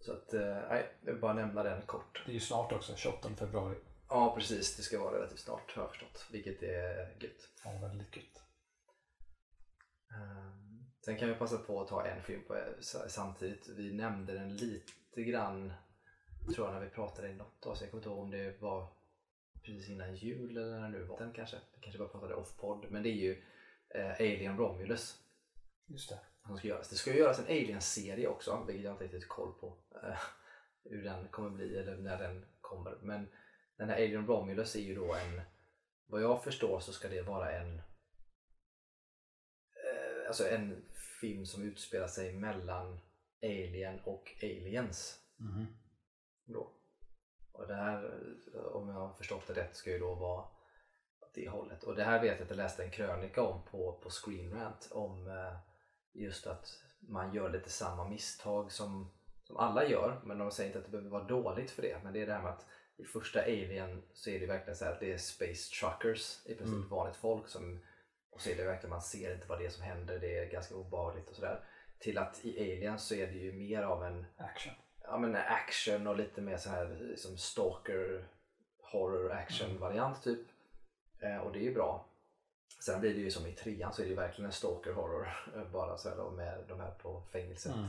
Så 0.00 0.12
att, 0.12 0.34
eh, 0.34 0.40
nej, 0.68 0.92
jag 1.04 1.12
vill 1.12 1.20
bara 1.20 1.32
nämna 1.32 1.62
den 1.62 1.82
kort. 1.82 2.22
Det 2.26 2.32
är 2.32 2.34
ju 2.34 2.40
snart 2.40 2.72
också, 2.72 2.96
28 2.96 3.28
februari. 3.36 3.76
Ja, 4.08 4.34
precis. 4.36 4.76
Det 4.76 4.82
ska 4.82 5.00
vara 5.00 5.16
relativt 5.18 5.38
snart 5.40 5.72
har 5.76 5.82
jag 5.82 5.90
förstått. 5.90 6.26
Vilket 6.32 6.62
är 6.62 7.16
gött. 7.22 7.48
Ja, 7.64 7.70
väldigt 7.82 8.16
gött. 8.16 8.42
Ehm, 10.14 10.84
Sen 11.04 11.16
kan 11.16 11.28
vi 11.28 11.34
passa 11.34 11.58
på 11.58 11.80
att 11.82 11.88
ta 11.88 12.06
en 12.06 12.22
film 12.22 12.42
på 12.46 12.54
s- 12.80 12.96
samtidigt. 13.14 13.68
Vi 13.68 13.92
nämnde 13.92 14.32
den 14.32 14.56
lite 14.56 15.22
grann, 15.22 15.72
tror 16.54 16.66
jag, 16.66 16.74
när 16.74 16.80
vi 16.84 16.90
pratade 16.90 17.28
i 17.28 17.34
något 17.34 17.66
avsnitt. 17.66 17.82
Jag 17.82 17.90
kommer 17.90 18.00
inte 18.00 18.08
ihåg 18.08 18.18
om 18.18 18.30
det 18.30 18.60
var 18.62 18.88
precis 19.74 19.90
innan 19.90 20.14
jul 20.16 20.56
eller 20.56 20.80
när 20.80 20.88
nu 20.88 21.04
var. 21.04 21.18
Den 21.18 21.32
kanske. 21.32 21.56
Vi 21.74 21.80
kanske 21.80 21.98
bara 21.98 22.08
pratade 22.08 22.34
off-podd. 22.34 22.86
Men 22.90 23.02
det 23.02 23.08
är 23.08 23.12
ju 23.12 23.42
eh, 23.94 24.10
Alien 24.12 24.58
Romulus 24.58 25.22
Just 25.86 26.08
det. 26.10 26.18
som 26.46 26.58
ska 26.58 26.68
göras. 26.68 26.88
Det 26.88 26.96
ska 26.96 27.12
ju 27.12 27.18
göras 27.18 27.38
en 27.38 27.44
Alien-serie 27.44 28.28
också, 28.28 28.64
vilket 28.66 28.84
jag 28.84 28.94
inte 28.94 29.04
riktigt 29.04 29.28
koll 29.28 29.52
på 29.60 29.78
eh, 30.02 30.18
hur 30.84 31.04
den 31.04 31.28
kommer 31.28 31.50
bli 31.50 31.78
eller 31.78 31.96
när 31.96 32.18
den 32.18 32.46
kommer. 32.60 32.98
Men 33.02 33.28
den 33.76 33.88
här 33.88 33.96
Alien 33.96 34.26
Romulus 34.26 34.76
är 34.76 34.80
ju 34.80 34.94
då 34.94 35.14
en, 35.14 35.40
vad 36.06 36.22
jag 36.22 36.44
förstår 36.44 36.80
så 36.80 36.92
ska 36.92 37.08
det 37.08 37.22
vara 37.22 37.52
en 37.52 37.78
eh, 39.74 40.26
alltså 40.28 40.48
en 40.48 40.84
film 41.20 41.46
som 41.46 41.62
utspelar 41.62 42.08
sig 42.08 42.34
mellan 42.34 43.00
Alien 43.42 44.00
och 44.00 44.34
Aliens. 44.42 45.20
Mhm. 45.36 45.66
Då. 46.44 46.72
Och 47.58 47.66
det 47.66 47.74
här, 47.74 48.20
eh, 48.54 48.60
om 48.60 48.88
jag 48.88 48.94
har 48.94 49.12
förstått 49.14 49.46
det 49.46 49.52
rätt, 49.52 49.76
ska 49.76 49.90
ju 49.90 49.98
då 49.98 50.14
vara 50.14 50.40
åt 51.20 51.34
det 51.34 51.48
hållet. 51.48 51.84
Och 51.84 51.94
det 51.94 52.04
här 52.04 52.20
vet 52.20 52.38
jag 52.38 52.42
att 52.42 52.50
jag 52.50 52.56
läste 52.56 52.84
en 52.84 52.90
krönika 52.90 53.42
om 53.42 53.62
på, 53.70 54.00
på 54.02 54.10
Screen 54.10 54.54
Rant 54.54 54.88
om 54.90 55.28
eh, 55.28 55.56
just 56.12 56.46
att 56.46 56.82
man 57.00 57.34
gör 57.34 57.50
lite 57.50 57.70
samma 57.70 58.08
misstag 58.08 58.72
som, 58.72 59.10
som 59.42 59.56
alla 59.56 59.88
gör. 59.88 60.20
Men 60.24 60.38
de 60.38 60.50
säger 60.50 60.68
inte 60.68 60.78
att 60.78 60.84
det 60.84 60.90
behöver 60.90 61.10
vara 61.10 61.24
dåligt 61.24 61.70
för 61.70 61.82
det. 61.82 62.00
Men 62.04 62.12
det 62.12 62.22
är 62.22 62.26
det 62.26 62.32
här 62.32 62.42
med 62.42 62.52
att 62.52 62.66
i 62.96 63.04
första 63.04 63.42
Alien 63.42 64.02
så 64.12 64.30
är 64.30 64.40
det 64.40 64.46
verkligen 64.46 64.76
så 64.76 64.84
här 64.84 64.92
att 64.92 65.00
det 65.00 65.12
är 65.12 65.18
space 65.18 65.70
truckers, 65.80 66.46
i 66.46 66.54
princip 66.54 66.76
Mm. 66.76 66.88
vanligt 66.88 67.16
folk 67.16 67.48
som 67.48 67.80
och 68.30 68.40
så 68.40 68.50
är 68.50 68.56
det 68.56 68.64
verkligen, 68.64 68.90
man 68.90 69.02
ser 69.02 69.34
inte 69.34 69.48
vad 69.48 69.58
det 69.58 69.66
är 69.66 69.70
som 69.70 69.82
händer, 69.82 70.18
det 70.18 70.38
är 70.38 70.50
ganska 70.50 70.74
obehagligt 70.74 71.30
och 71.30 71.36
sådär. 71.36 71.64
Till 71.98 72.18
att 72.18 72.44
i 72.44 72.60
Alien 72.60 72.98
så 72.98 73.14
är 73.14 73.26
det 73.26 73.38
ju 73.38 73.52
mer 73.52 73.82
av 73.82 74.04
en 74.04 74.26
Action. 74.36 74.74
Ja, 75.10 75.18
men 75.18 75.36
action 75.36 76.06
och 76.06 76.16
lite 76.16 76.40
mer 76.40 76.56
så 76.56 76.70
här 76.70 76.96
liksom 77.00 77.36
stalker 77.36 78.24
horror 78.82 79.32
action 79.32 79.78
variant 79.78 80.22
typ. 80.22 80.40
Eh, 81.20 81.36
och 81.36 81.52
det 81.52 81.58
är 81.58 81.62
ju 81.62 81.74
bra. 81.74 82.04
Sen 82.80 83.00
blir 83.00 83.14
det 83.14 83.20
ju 83.20 83.30
som 83.30 83.46
i 83.46 83.52
trean 83.52 83.92
så 83.92 84.02
är 84.02 84.04
det 84.04 84.10
ju 84.10 84.16
verkligen 84.16 84.46
en 84.46 84.52
stalker 84.52 84.92
horror 84.92 85.28
bara 85.72 85.98
så 85.98 86.08
här 86.08 86.16
då, 86.16 86.30
med 86.30 86.64
de 86.68 86.80
här 86.80 86.90
på 86.90 87.22
fängelset. 87.32 87.74
Mm. 87.74 87.88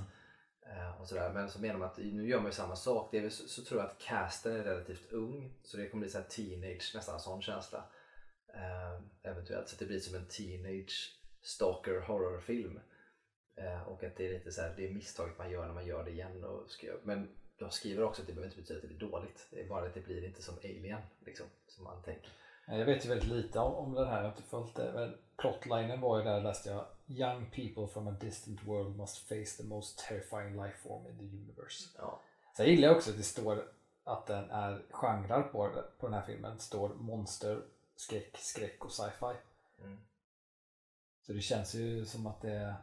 Eh, 0.61 1.01
och 1.01 1.07
sådär. 1.07 1.33
Men 1.33 1.49
så 1.49 1.61
menar 1.61 1.79
man 1.79 1.88
att 1.88 1.97
nu 1.97 2.29
gör 2.29 2.38
man 2.38 2.45
ju 2.45 2.51
samma 2.51 2.75
sak. 2.75 3.09
Det 3.11 3.17
är 3.19 3.29
så, 3.29 3.47
så 3.47 3.63
tror 3.63 3.81
jag 3.81 3.89
att 3.89 3.99
casten 3.99 4.55
är 4.55 4.63
relativt 4.63 5.11
ung. 5.11 5.51
Så 5.63 5.77
det 5.77 5.89
kommer 5.89 6.01
bli 6.01 6.09
så 6.09 6.17
här 6.17 6.25
teenage, 6.25 6.91
nästan 6.95 7.19
sån 7.19 7.41
känsla. 7.41 7.83
Eh, 8.53 9.01
eventuellt. 9.31 9.69
Så 9.69 9.75
att 9.75 9.79
det 9.79 9.85
blir 9.85 9.99
som 9.99 10.15
en 10.15 10.25
teenage 10.25 11.19
stalker 11.41 11.99
horrorfilm. 11.99 12.75
Eh, 12.77 12.81
och 13.87 14.03
att 14.03 14.15
det 14.15 14.27
är 14.27 14.33
lite 14.33 14.51
så 14.51 14.61
här, 14.61 14.73
det 14.77 14.87
är 14.87 14.93
misstaget 14.93 15.37
man 15.37 15.51
gör 15.51 15.65
när 15.65 15.73
man 15.73 15.85
gör 15.85 16.03
det 16.03 16.11
igen. 16.11 16.43
Och 16.43 16.71
ska, 16.71 16.87
men 17.03 17.29
de 17.57 17.71
skriver 17.71 18.03
också 18.03 18.21
att 18.21 18.27
det 18.27 18.33
behöver 18.33 18.47
inte 18.47 18.61
betyda 18.61 18.77
att 18.77 18.81
det 18.81 18.87
blir 18.87 19.09
dåligt. 19.09 19.47
Det 19.51 19.61
är 19.61 19.67
bara 19.67 19.85
att 19.85 19.93
det 19.93 20.05
blir 20.05 20.25
inte 20.25 20.41
som 20.41 20.55
Alien. 20.63 21.01
Liksom, 21.25 21.45
som 21.67 21.83
man 21.83 22.01
tänker. 22.01 22.31
Jag 22.67 22.85
vet 22.85 23.05
ju 23.05 23.09
väldigt 23.09 23.29
lite 23.29 23.59
om, 23.59 23.73
om 23.73 23.93
den 23.93 24.07
här, 24.07 24.15
jag 24.15 24.23
har 24.23 24.29
inte 24.29 24.43
följt 24.43 24.75
det. 24.75 24.91
Men 24.93 25.17
plotlinen 25.37 26.01
var 26.01 26.17
ju 26.17 26.23
där 26.23 26.41
läste 26.41 26.69
jag. 26.69 26.85
Young 27.07 27.45
people 27.45 27.93
from 27.93 28.07
a 28.07 28.15
distant 28.21 28.63
world 28.63 28.97
must 28.97 29.17
face 29.17 29.57
the 29.57 29.63
most 29.63 29.99
terrifying 29.99 30.63
life 30.63 30.77
form 30.77 31.07
in 31.07 31.17
the 31.17 31.23
universe. 31.23 31.89
Ja. 31.97 32.21
Sen 32.57 32.65
gillar 32.65 32.87
jag 32.87 32.97
också 32.97 33.09
att 33.11 33.17
det 33.17 33.23
står 33.23 33.71
att 34.03 34.27
den 34.27 34.49
är 34.49 34.81
genrer 34.89 35.41
på, 35.41 35.83
på 35.99 36.07
den 36.07 36.13
här 36.13 36.25
filmen. 36.25 36.55
Det 36.55 36.61
står 36.61 36.89
monster, 36.89 37.61
skräck, 37.95 38.37
skräck 38.37 38.85
och 38.85 38.91
sci-fi. 38.91 39.35
Mm. 39.81 39.97
Så 41.21 41.33
det 41.33 41.41
känns 41.41 41.75
ju 41.75 42.05
som 42.05 42.27
att 42.27 42.41
det 42.41 42.75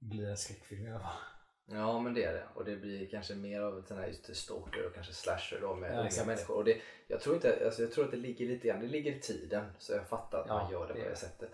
blir 0.00 0.28
en 0.28 0.36
skräckfilm 0.36 0.86
i 0.86 0.90
alla 0.90 1.00
fall. 1.00 1.18
Ja 1.66 2.00
men 2.00 2.14
det 2.14 2.24
är 2.24 2.32
det. 2.32 2.46
Och 2.54 2.64
det 2.64 2.76
blir 2.76 3.10
kanske 3.10 3.34
mer 3.34 3.60
av 3.60 3.84
den 3.88 3.98
här 3.98 4.06
just 4.06 4.36
stalker 4.36 4.86
och 4.86 4.94
kanske 4.94 5.12
slasher 5.12 5.60
då 5.60 5.74
med 5.74 5.94
Ja, 5.94 6.00
unga 6.00 6.26
människor. 6.26 6.56
Och 6.56 6.64
det, 6.64 6.80
jag, 7.06 7.20
tror 7.20 7.34
inte, 7.34 7.64
alltså 7.64 7.82
jag 7.82 7.92
tror 7.92 8.04
att 8.04 8.10
det 8.10 8.16
ligger 8.16 8.46
lite 8.46 8.68
grann, 8.68 8.80
det 8.80 8.86
ligger 8.86 9.12
i 9.12 9.20
tiden. 9.20 9.64
Så 9.78 9.92
jag 9.92 10.08
fattar 10.08 10.40
att 10.40 10.46
Ja, 10.48 10.62
man 10.62 10.72
gör 10.72 10.88
det, 10.88 10.94
det 10.94 11.02
på 11.02 11.08
det 11.08 11.16
sättet. 11.16 11.50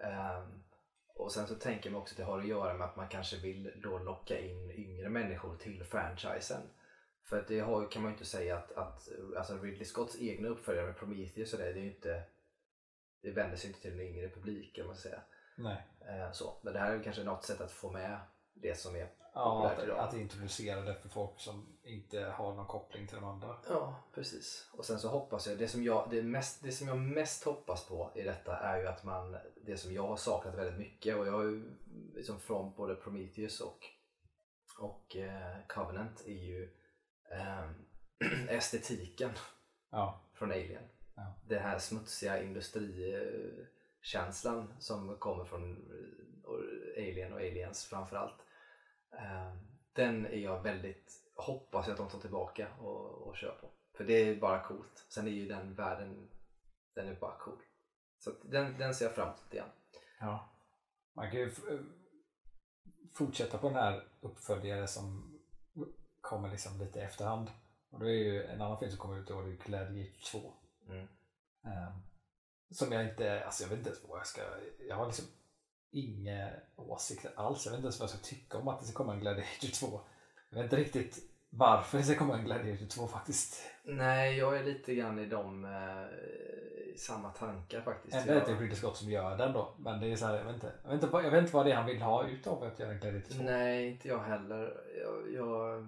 Ehm, 0.00 0.62
och 1.14 1.32
sen 1.32 1.46
så 1.46 1.54
tänker 1.54 1.90
man 1.90 2.00
också 2.00 2.12
att 2.12 2.16
det 2.16 2.24
har 2.24 2.40
att 2.40 2.48
göra 2.48 2.74
med 2.74 2.86
att 2.86 2.96
man 2.96 3.08
kanske 3.08 3.36
vill 3.36 3.72
då 3.82 3.98
locka 3.98 4.40
in 4.40 4.70
yngre 4.70 5.08
människor 5.08 5.56
till 5.56 5.84
franchisen. 5.84 6.62
För 7.24 7.44
det 7.48 7.60
har, 7.60 7.90
kan 7.90 8.02
man 8.02 8.10
ju 8.10 8.14
inte 8.14 8.30
säga 8.30 8.56
att, 8.56 8.72
att 8.72 9.08
alltså 9.36 9.58
Ridley 9.62 9.84
Scotts 9.84 10.20
egna 10.20 10.48
uppföljare 10.48 10.86
med 10.86 10.96
Prometheus 10.96 11.52
och 11.52 11.58
det, 11.58 11.72
det 11.72 11.80
är 11.80 11.84
ju 11.84 11.94
inte 11.94 12.22
det 13.22 13.30
vänder 13.30 13.56
sig 13.56 13.68
inte 13.70 13.80
till 13.80 13.92
en 13.92 14.00
yngre 14.00 14.28
publik 14.28 14.76
kan 14.76 14.86
man 14.86 14.96
säga. 14.96 15.22
Nej. 15.56 15.86
Ehm, 16.08 16.32
så. 16.34 16.54
Men 16.62 16.72
det 16.72 16.78
här 16.78 16.92
är 16.92 17.02
kanske 17.02 17.24
något 17.24 17.44
sätt 17.44 17.60
att 17.60 17.70
få 17.72 17.90
med 17.90 18.20
det 18.54 18.74
som 18.78 18.96
är 18.96 19.08
Ja, 19.34 19.54
populärt 19.54 19.78
att, 19.78 19.84
idag. 19.84 19.98
att 19.98 20.14
introducera 20.14 20.80
det 20.80 20.94
för 20.94 21.08
folk 21.08 21.40
som 21.40 21.76
inte 21.82 22.20
har 22.24 22.54
någon 22.54 22.66
koppling 22.66 23.06
till 23.06 23.16
de 23.16 23.24
andra. 23.24 23.56
Ja, 23.68 24.04
precis. 24.14 24.70
Och 24.72 24.84
sen 24.84 24.98
så 24.98 25.08
hoppas 25.08 25.46
jag, 25.46 25.58
det 25.58 25.68
som 25.68 25.82
jag, 25.84 26.10
det 26.10 26.22
mest, 26.22 26.62
det 26.62 26.72
som 26.72 26.88
jag 26.88 26.98
mest 26.98 27.44
hoppas 27.44 27.88
på 27.88 28.12
i 28.14 28.22
detta 28.22 28.56
är 28.56 28.80
ju 28.80 28.86
att 28.86 29.04
man, 29.04 29.36
det 29.66 29.76
som 29.76 29.92
jag 29.92 30.06
har 30.06 30.16
saknat 30.16 30.54
väldigt 30.54 30.78
mycket 30.78 31.16
och 31.16 31.26
jag 31.26 31.32
har 31.32 31.42
ju 31.42 31.64
liksom 32.14 32.40
från 32.40 32.74
både 32.74 32.94
Prometheus 32.94 33.60
och, 33.60 33.78
och 34.78 35.16
eh, 35.16 35.56
Covenant 35.68 36.20
är 36.26 36.42
ju 36.44 36.70
ehm, 37.32 37.74
estetiken 38.48 39.30
Ja. 39.90 40.20
från 40.34 40.50
Alien. 40.50 40.84
Ja. 41.14 41.34
Den 41.48 41.62
här 41.62 41.78
smutsiga 41.78 42.38
industrikänslan 44.04 44.74
som 44.78 45.16
kommer 45.18 45.44
från 45.44 45.72
eh, 45.72 47.02
Alien 47.02 47.32
och 47.32 47.38
Aliens 47.38 47.84
framförallt. 47.84 48.40
Ehm, 49.18 49.58
Den 49.92 50.26
är 50.26 50.38
jag 50.38 50.62
väldigt, 50.62 51.12
hoppas 51.36 51.86
jag 51.86 51.92
att 51.92 51.98
de 51.98 52.08
tar 52.08 52.18
tillbaka 52.18 52.68
och, 52.80 53.28
och 53.28 53.36
kör 53.36 53.58
på. 53.60 53.70
För 53.96 54.04
det 54.04 54.12
är 54.12 54.40
bara 54.40 54.62
coolt. 54.62 55.06
Sen 55.08 55.26
är 55.26 55.30
ju 55.30 55.48
den 55.48 55.74
världen, 55.74 56.28
den 56.94 57.08
är 57.08 57.14
bara 57.20 57.38
cool. 57.38 57.62
Så 58.18 58.30
den, 58.42 58.78
den 58.78 58.94
ser 58.94 59.04
jag 59.04 59.14
fram 59.14 59.28
emot 59.28 59.52
igen. 59.54 59.68
Ja. 60.20 60.48
Man 61.14 61.30
kan 61.30 61.40
ju 61.40 61.46
eh, 61.46 61.80
fortsätta 63.14 63.58
på 63.58 63.68
den 63.68 63.76
här 63.76 64.04
uppföljare 64.20 64.86
som 64.86 65.38
kommer 66.20 66.50
liksom 66.50 66.78
lite 66.78 67.02
efterhand. 67.02 67.50
Och 67.90 68.00
då 68.00 68.06
är 68.06 68.12
ju 68.12 68.44
en 68.44 68.60
annan 68.60 68.78
film 68.78 68.90
som 68.90 68.98
kommer 69.00 69.18
ut 69.18 69.30
i 69.30 69.32
år, 69.32 69.42
det 69.42 69.50
är 69.50 69.56
Gladiator 69.56 70.20
2. 70.30 70.52
Mm. 70.88 71.08
Ehm, 71.64 72.13
som 72.70 72.92
jag 72.92 73.04
inte, 73.04 73.44
alltså 73.44 73.62
jag 73.62 73.68
vet 73.68 73.78
inte 73.78 73.90
ens 73.90 74.02
vad 74.08 74.18
jag 74.18 74.26
ska, 74.26 74.42
jag 74.88 74.96
har 74.96 75.06
liksom 75.06 75.24
inga 75.90 76.50
åsikter 76.76 77.30
alls. 77.36 77.66
Jag 77.66 77.72
vet 77.72 77.78
inte 77.78 77.86
ens 77.86 78.00
vad 78.00 78.08
jag 78.08 78.16
ska 78.16 78.28
tycka 78.28 78.58
om 78.58 78.68
att 78.68 78.80
det 78.80 78.86
ska 78.86 78.96
komma 78.96 79.14
en 79.14 79.20
Gladiator 79.20 79.68
2. 79.68 80.00
Jag 80.50 80.56
vet 80.56 80.64
inte 80.64 80.76
riktigt 80.76 81.18
varför 81.50 81.98
det 81.98 82.04
ska 82.04 82.14
komma 82.14 82.38
en 82.38 82.44
Gladiator 82.44 82.86
2 82.86 83.06
faktiskt. 83.06 83.70
Nej, 83.84 84.38
jag 84.38 84.56
är 84.56 84.64
lite 84.64 84.94
grann 84.94 85.18
i 85.18 85.26
de 85.26 85.64
eh, 85.64 86.96
samma 86.96 87.30
tankar 87.30 87.80
faktiskt. 87.80 88.14
Ändå 88.14 88.32
är 88.32 88.34
det 88.34 88.40
inte 88.40 88.62
Ridley 88.62 88.76
Scott 88.76 88.96
som 88.96 89.10
gör 89.10 89.36
den 89.36 89.52
då. 89.52 89.74
Men 89.78 90.00
det 90.00 90.12
är 90.12 90.16
så 90.16 90.26
här, 90.26 90.36
jag 90.36 90.44
vet 90.44 90.54
inte, 90.54 90.72
jag 90.84 90.90
vet 90.90 91.02
inte, 91.02 91.16
jag 91.16 91.30
vet 91.30 91.40
inte 91.40 91.54
vad 91.54 91.66
det 91.66 91.72
är 91.72 91.76
han 91.76 91.86
vill 91.86 92.02
ha 92.02 92.28
utav 92.28 92.62
att 92.62 92.78
göra 92.78 92.92
en 92.92 93.00
Gladiator 93.00 93.34
2. 93.34 93.42
Nej, 93.42 93.88
inte 93.88 94.08
jag 94.08 94.22
heller. 94.22 94.76
Jag, 95.02 95.32
jag, 95.32 95.86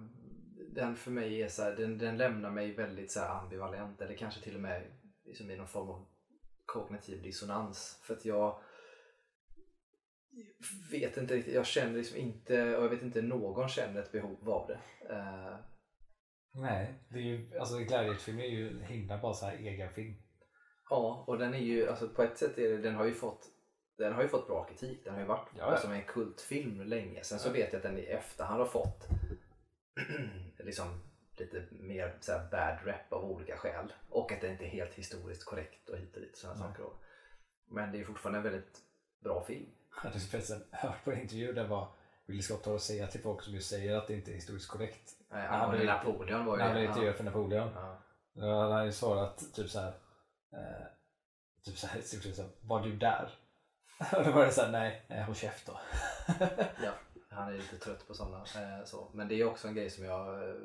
den 0.71 0.95
för 0.95 1.11
mig 1.11 1.41
är 1.41 1.49
så 1.49 1.63
här, 1.63 1.75
den, 1.75 1.97
den 1.97 2.17
lämnar 2.17 2.51
mig 2.51 2.73
väldigt 2.73 3.11
så 3.11 3.19
här 3.19 3.39
ambivalent 3.39 4.01
eller 4.01 4.15
kanske 4.15 4.41
till 4.41 4.55
och 4.55 4.61
med 4.61 4.83
liksom 5.25 5.51
i 5.51 5.57
någon 5.57 5.67
form 5.67 5.89
av 5.89 6.05
kognitiv 6.67 7.21
dissonans. 7.21 7.99
För 8.03 8.13
att 8.13 8.25
jag 8.25 8.59
vet 10.91 11.17
inte 11.17 11.35
riktigt, 11.35 11.53
jag 11.53 11.65
känner 11.65 11.93
liksom 11.97 12.17
inte, 12.17 12.77
och 12.77 12.83
jag 12.83 12.89
vet 12.89 13.01
inte 13.01 13.21
någon 13.21 13.69
känner 13.69 14.01
ett 14.01 14.11
behov 14.11 14.49
av 14.49 14.67
det. 14.67 14.79
Eh, 15.13 15.57
Nej, 16.53 17.03
det 17.09 17.17
är 17.17 17.23
ju, 17.23 17.57
alltså 17.59 17.77
Gladiator-film 17.77 18.39
är 18.39 18.45
ju 18.47 18.69
en 18.69 18.81
himla 18.83 19.17
bara 19.17 19.33
så 19.33 19.45
här 19.45 19.57
egen 19.57 19.93
film. 19.93 20.15
ja, 20.89 21.23
och 21.27 21.37
den 21.37 21.53
är 21.53 21.59
ju, 21.59 21.89
alltså 21.89 22.09
på 22.09 22.23
ett 22.23 22.37
sätt 22.37 22.57
är 22.57 22.69
det, 22.69 22.77
den 22.77 22.95
har 22.95 23.05
ju 23.05 23.13
fått 23.13 23.53
den 23.97 24.13
har 24.13 24.21
ju 24.21 24.27
fått 24.27 24.47
bra 24.47 24.63
kritik. 24.65 25.03
Den 25.03 25.13
har 25.13 25.21
ju 25.21 25.27
varit 25.27 25.49
Ja, 25.57 25.71
ja. 25.71 25.77
som 25.77 25.91
en 25.91 26.03
kultfilm 26.03 26.81
länge. 26.81 27.23
Sen 27.23 27.39
så 27.39 27.51
vet 27.51 27.73
jag 27.73 27.77
att 27.77 27.83
den 27.83 27.97
i 27.97 28.03
efterhand 28.03 28.59
har 28.59 28.67
fått 28.67 29.07
liksom 30.59 30.87
lite 31.39 31.65
mer 31.71 32.15
så 32.19 32.31
här 32.31 32.47
bad 32.51 32.87
rap 32.87 33.13
av 33.13 33.23
olika 33.31 33.57
skäl. 33.57 33.93
Och 34.09 34.31
att 34.31 34.41
det 34.41 34.47
inte 34.47 34.65
är 34.65 34.69
helt 34.69 34.93
historiskt 34.93 35.45
korrekt 35.45 35.89
och 35.89 35.97
hit 35.97 36.15
och 36.15 36.21
dit. 36.21 36.37
Sådana 36.37 36.59
Nej. 36.59 36.67
saker. 36.69 36.85
Men 37.69 37.91
det 37.91 37.99
är 37.99 38.05
fortfarande 38.05 38.39
en 38.39 38.43
väldigt 38.43 38.77
bra 39.19 39.43
film. 39.43 39.69
Jag 39.95 40.09
hade 40.09 40.19
förresten 40.19 40.63
hört 40.71 41.03
på 41.03 41.11
en 41.11 41.21
intervju 41.21 41.53
där 41.53 41.67
var 41.67 41.87
Ridley 42.25 42.41
Scott 42.41 42.65
har 42.65 42.75
att 42.75 42.81
säga 42.81 43.07
till 43.07 43.21
folk 43.21 43.41
som 43.43 43.53
just 43.53 43.69
säger 43.69 43.97
att 43.97 44.07
det 44.07 44.13
inte 44.13 44.31
är 44.31 44.35
historiskt 44.35 44.67
korrekt. 44.69 45.11
Eh, 45.31 45.37
han 45.37 45.45
angående 45.47 45.77
blev- 45.77 45.87
Napoleon 45.95 46.45
var 46.45 46.57
ju 46.57 46.63
han 46.63 46.71
blev 46.71 46.83
intervjuad 46.85 47.15
för 47.15 47.23
Napoleon. 47.23 47.71
Ja. 47.75 47.97
Då 48.33 48.59
hade 48.61 48.73
han 48.73 48.85
ju 48.85 48.91
svarat 48.91 49.53
typ 49.53 49.69
så 49.69 49.79
här. 49.79 49.93
Eh, 50.53 50.85
typ 51.65 51.77
så 51.77 51.87
här, 51.87 52.01
typ 52.01 52.35
så 52.35 52.41
här, 52.41 52.51
var 52.61 52.81
du 52.83 52.95
där? 52.95 53.29
Och 54.17 54.23
då 54.25 54.31
var 54.31 54.45
det 54.45 54.51
så 54.51 54.61
här, 54.61 54.71
nej, 54.71 55.05
nej 55.07 55.23
håll 55.23 55.35
käft 55.35 55.65
då. 55.67 55.79
ja, 56.83 56.91
han 57.29 57.47
är 57.47 57.57
lite 57.57 57.77
trött 57.77 58.07
på 58.07 58.13
sådana. 58.13 58.37
Eh, 58.37 58.85
så. 58.85 59.09
Men 59.13 59.27
det 59.27 59.35
är 59.35 59.45
också 59.45 59.67
en 59.67 59.75
grej 59.75 59.89
som 59.89 60.05
jag... 60.05 60.49
Eh, 60.49 60.55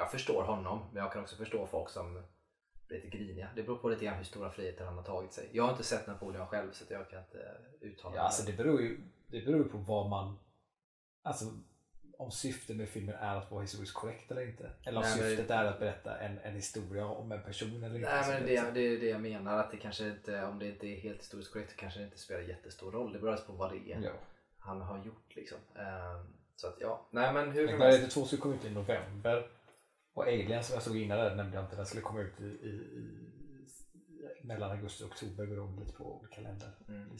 jag 0.00 0.10
förstår 0.10 0.42
honom, 0.42 0.82
men 0.92 1.02
jag 1.02 1.12
kan 1.12 1.22
också 1.22 1.36
förstå 1.36 1.66
folk 1.66 1.90
som 1.90 2.22
blir 2.88 2.98
lite 3.02 3.16
griniga. 3.16 3.48
Det 3.56 3.62
beror 3.62 3.76
på 3.76 3.88
lite 3.88 4.04
grann 4.04 4.16
hur 4.16 4.24
stora 4.24 4.50
friheter 4.50 4.84
han 4.84 4.96
har 4.96 5.04
tagit 5.04 5.32
sig. 5.32 5.48
Jag 5.52 5.62
har 5.64 5.70
inte 5.70 5.84
sett 5.84 6.06
Napoleon 6.06 6.46
själv 6.46 6.72
så 6.72 6.84
jag 6.88 7.10
kan 7.10 7.18
inte 7.20 7.56
uttala 7.80 8.16
Ja, 8.16 8.22
alltså 8.22 8.42
det 8.46 8.52
beror 8.52 8.80
ju 8.80 9.00
det 9.26 9.40
beror 9.46 9.64
på 9.64 9.78
vad 9.78 10.08
man, 10.08 10.38
alltså 11.22 11.44
om 12.18 12.30
syftet 12.30 12.76
med 12.76 12.88
filmen 12.88 13.14
är 13.14 13.36
att 13.36 13.50
vara 13.50 13.62
historiskt 13.62 13.94
korrekt 13.94 14.30
eller 14.30 14.46
inte. 14.48 14.70
Eller 14.84 14.96
om 14.98 15.02
Nej, 15.02 15.16
men- 15.20 15.28
syftet 15.30 15.50
är 15.50 15.64
att 15.64 15.78
berätta 15.78 16.18
en, 16.18 16.38
en 16.38 16.54
historia 16.54 17.06
om 17.06 17.32
en 17.32 17.42
person 17.42 17.84
eller 17.84 17.94
inte. 17.96 18.10
Nej 18.10 18.24
men 18.28 18.46
det- 18.46 18.62
det, 18.62 18.70
det 18.70 18.80
är 18.96 19.00
det 19.00 19.06
jag 19.08 19.20
menar 19.20 19.58
att 19.58 19.70
det 19.70 19.76
kanske 19.76 20.08
inte, 20.08 20.44
om 20.44 20.58
det 20.58 20.66
inte 20.68 20.86
är 20.86 20.96
helt 21.00 21.20
historiskt 21.20 21.52
korrekt 21.52 21.76
kanske 21.76 21.98
det 22.00 22.04
inte 22.04 22.18
spelar 22.18 22.40
jättestor 22.40 22.92
roll. 22.92 23.12
Det 23.12 23.18
beror 23.18 23.32
alltså 23.32 23.46
på 23.46 23.52
vad 23.52 23.70
det 23.72 23.92
är 23.92 24.00
Ja. 24.02 24.10
han 24.58 24.80
har 24.80 24.98
gjort 25.04 25.36
liksom. 25.36 25.58
Ehm, 25.76 26.26
så 26.56 26.66
att 26.66 26.76
ja, 26.80 27.06
nej 27.10 27.32
men 27.32 27.50
hur 27.50 27.60
Men 27.62 27.68
som 27.70 27.76
Gladiator 27.76 28.00
helst. 28.00 28.14
2 28.16 28.24
skulle 28.24 28.42
komma 28.42 28.54
ut 28.54 28.64
i 28.64 28.70
november. 28.70 29.48
Och 30.12 30.22
Alien 30.22 30.64
som 30.64 30.74
jag 30.74 30.82
såg 30.82 30.96
innan 30.96 31.18
där 31.18 31.36
nämnde 31.36 31.56
jag 31.56 31.64
inte, 31.64 31.76
den 31.76 31.86
skulle 31.86 32.02
komma 32.02 32.20
ut 32.20 32.40
i, 32.40 32.44
i, 32.44 32.70
i 34.42 34.46
mellan 34.46 34.70
augusti 34.70 35.04
och 35.04 35.08
oktober 35.08 35.46
beroende 35.46 35.80
lite 35.80 35.92
på 35.92 36.20
olika 36.20 36.40
länder. 36.40 36.76
Mm. 36.88 37.10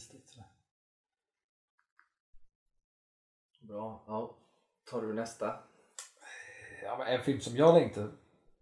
Bra, 3.59 4.03
ja. 4.07 4.37
Tar 4.83 5.01
du 5.01 5.13
nästa? 5.13 5.63
Ja, 6.83 6.97
men 6.97 7.07
en 7.07 7.23
film 7.23 7.39
som 7.39 7.55
jag 7.55 7.73
längtar 7.73 8.11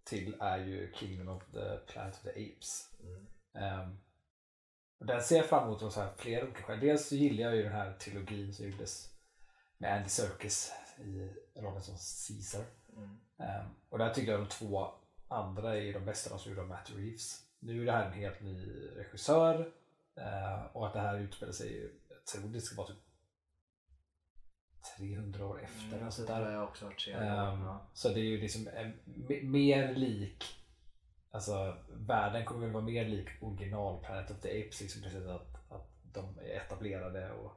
till 0.03 0.37
är 0.39 0.57
ju 0.57 0.93
Kingdom 0.93 1.27
of 1.27 1.43
the 1.51 1.77
Planet 1.77 2.15
of 2.15 2.21
the 2.21 2.29
Apes. 2.29 2.89
Mm. 3.03 3.27
Ehm, 3.53 3.97
och 4.99 5.05
den 5.05 5.21
ser 5.21 5.37
jag 5.37 5.45
fram 5.45 5.63
emot 5.63 5.83
av 5.83 5.89
så 5.89 6.01
här 6.01 6.13
flera 6.17 6.43
olika 6.43 6.63
skäl. 6.63 6.79
Dels 6.79 7.07
så 7.09 7.15
gillar 7.15 7.43
jag 7.43 7.55
ju 7.55 7.63
den 7.63 7.71
här 7.71 7.93
trilogin 7.93 8.53
som 8.53 8.65
gjordes 8.65 9.09
med 9.77 9.95
Andy 9.95 10.09
Serkis 10.09 10.71
i 10.97 11.33
rollen 11.59 11.81
som 11.81 11.95
Caesar. 11.95 12.65
Mm. 12.97 13.19
Ehm, 13.39 13.65
och 13.89 13.97
där 13.97 14.13
tycker 14.13 14.31
jag 14.31 14.41
de 14.41 14.47
två 14.47 14.87
andra 15.27 15.77
är 15.77 15.93
de 15.93 16.05
bästa, 16.05 16.37
som 16.37 16.51
gjorde 16.51 16.61
av 16.61 16.67
Matt 16.67 16.91
Reeves. 16.95 17.45
Nu 17.59 17.81
är 17.81 17.85
det 17.85 17.91
här 17.91 18.05
en 18.05 18.13
helt 18.13 18.41
ny 18.41 18.87
regissör 18.95 19.71
eh, 20.15 20.65
och 20.73 20.87
att 20.87 20.93
det 20.93 20.99
här 20.99 21.19
utspelar 21.19 21.53
sig, 21.53 21.91
jag 22.09 22.25
tror 22.25 22.49
det 22.49 22.61
ska 22.61 22.75
vara 22.75 22.87
typ 22.87 22.97
300 24.97 25.45
år 25.45 25.61
efter. 25.63 25.97
Mm, 25.97 26.09
det 26.17 26.25
där. 26.25 26.51
jag 26.51 26.63
också 26.63 26.85
hört 26.85 27.01
se. 27.01 27.11
Ehm, 27.11 27.61
ja. 27.61 27.87
Så 27.93 28.09
det 28.09 28.19
är 28.19 28.23
ju 28.23 28.41
liksom 28.41 28.69
mer 29.43 29.95
lik 29.95 30.59
Alltså 31.31 31.77
världen 31.89 32.45
kommer 32.45 32.61
väl 32.61 32.73
vara 32.73 32.83
mer 32.83 33.05
lik 33.05 33.27
original 33.41 34.03
Planet 34.03 34.31
of 34.31 34.39
the 34.39 34.61
Apes 34.61 34.81
liksom 34.81 35.01
sättet 35.01 35.27
att, 35.27 35.71
att 35.71 35.89
de 36.13 36.39
är 36.39 36.57
etablerade 36.57 37.31
och, 37.31 37.51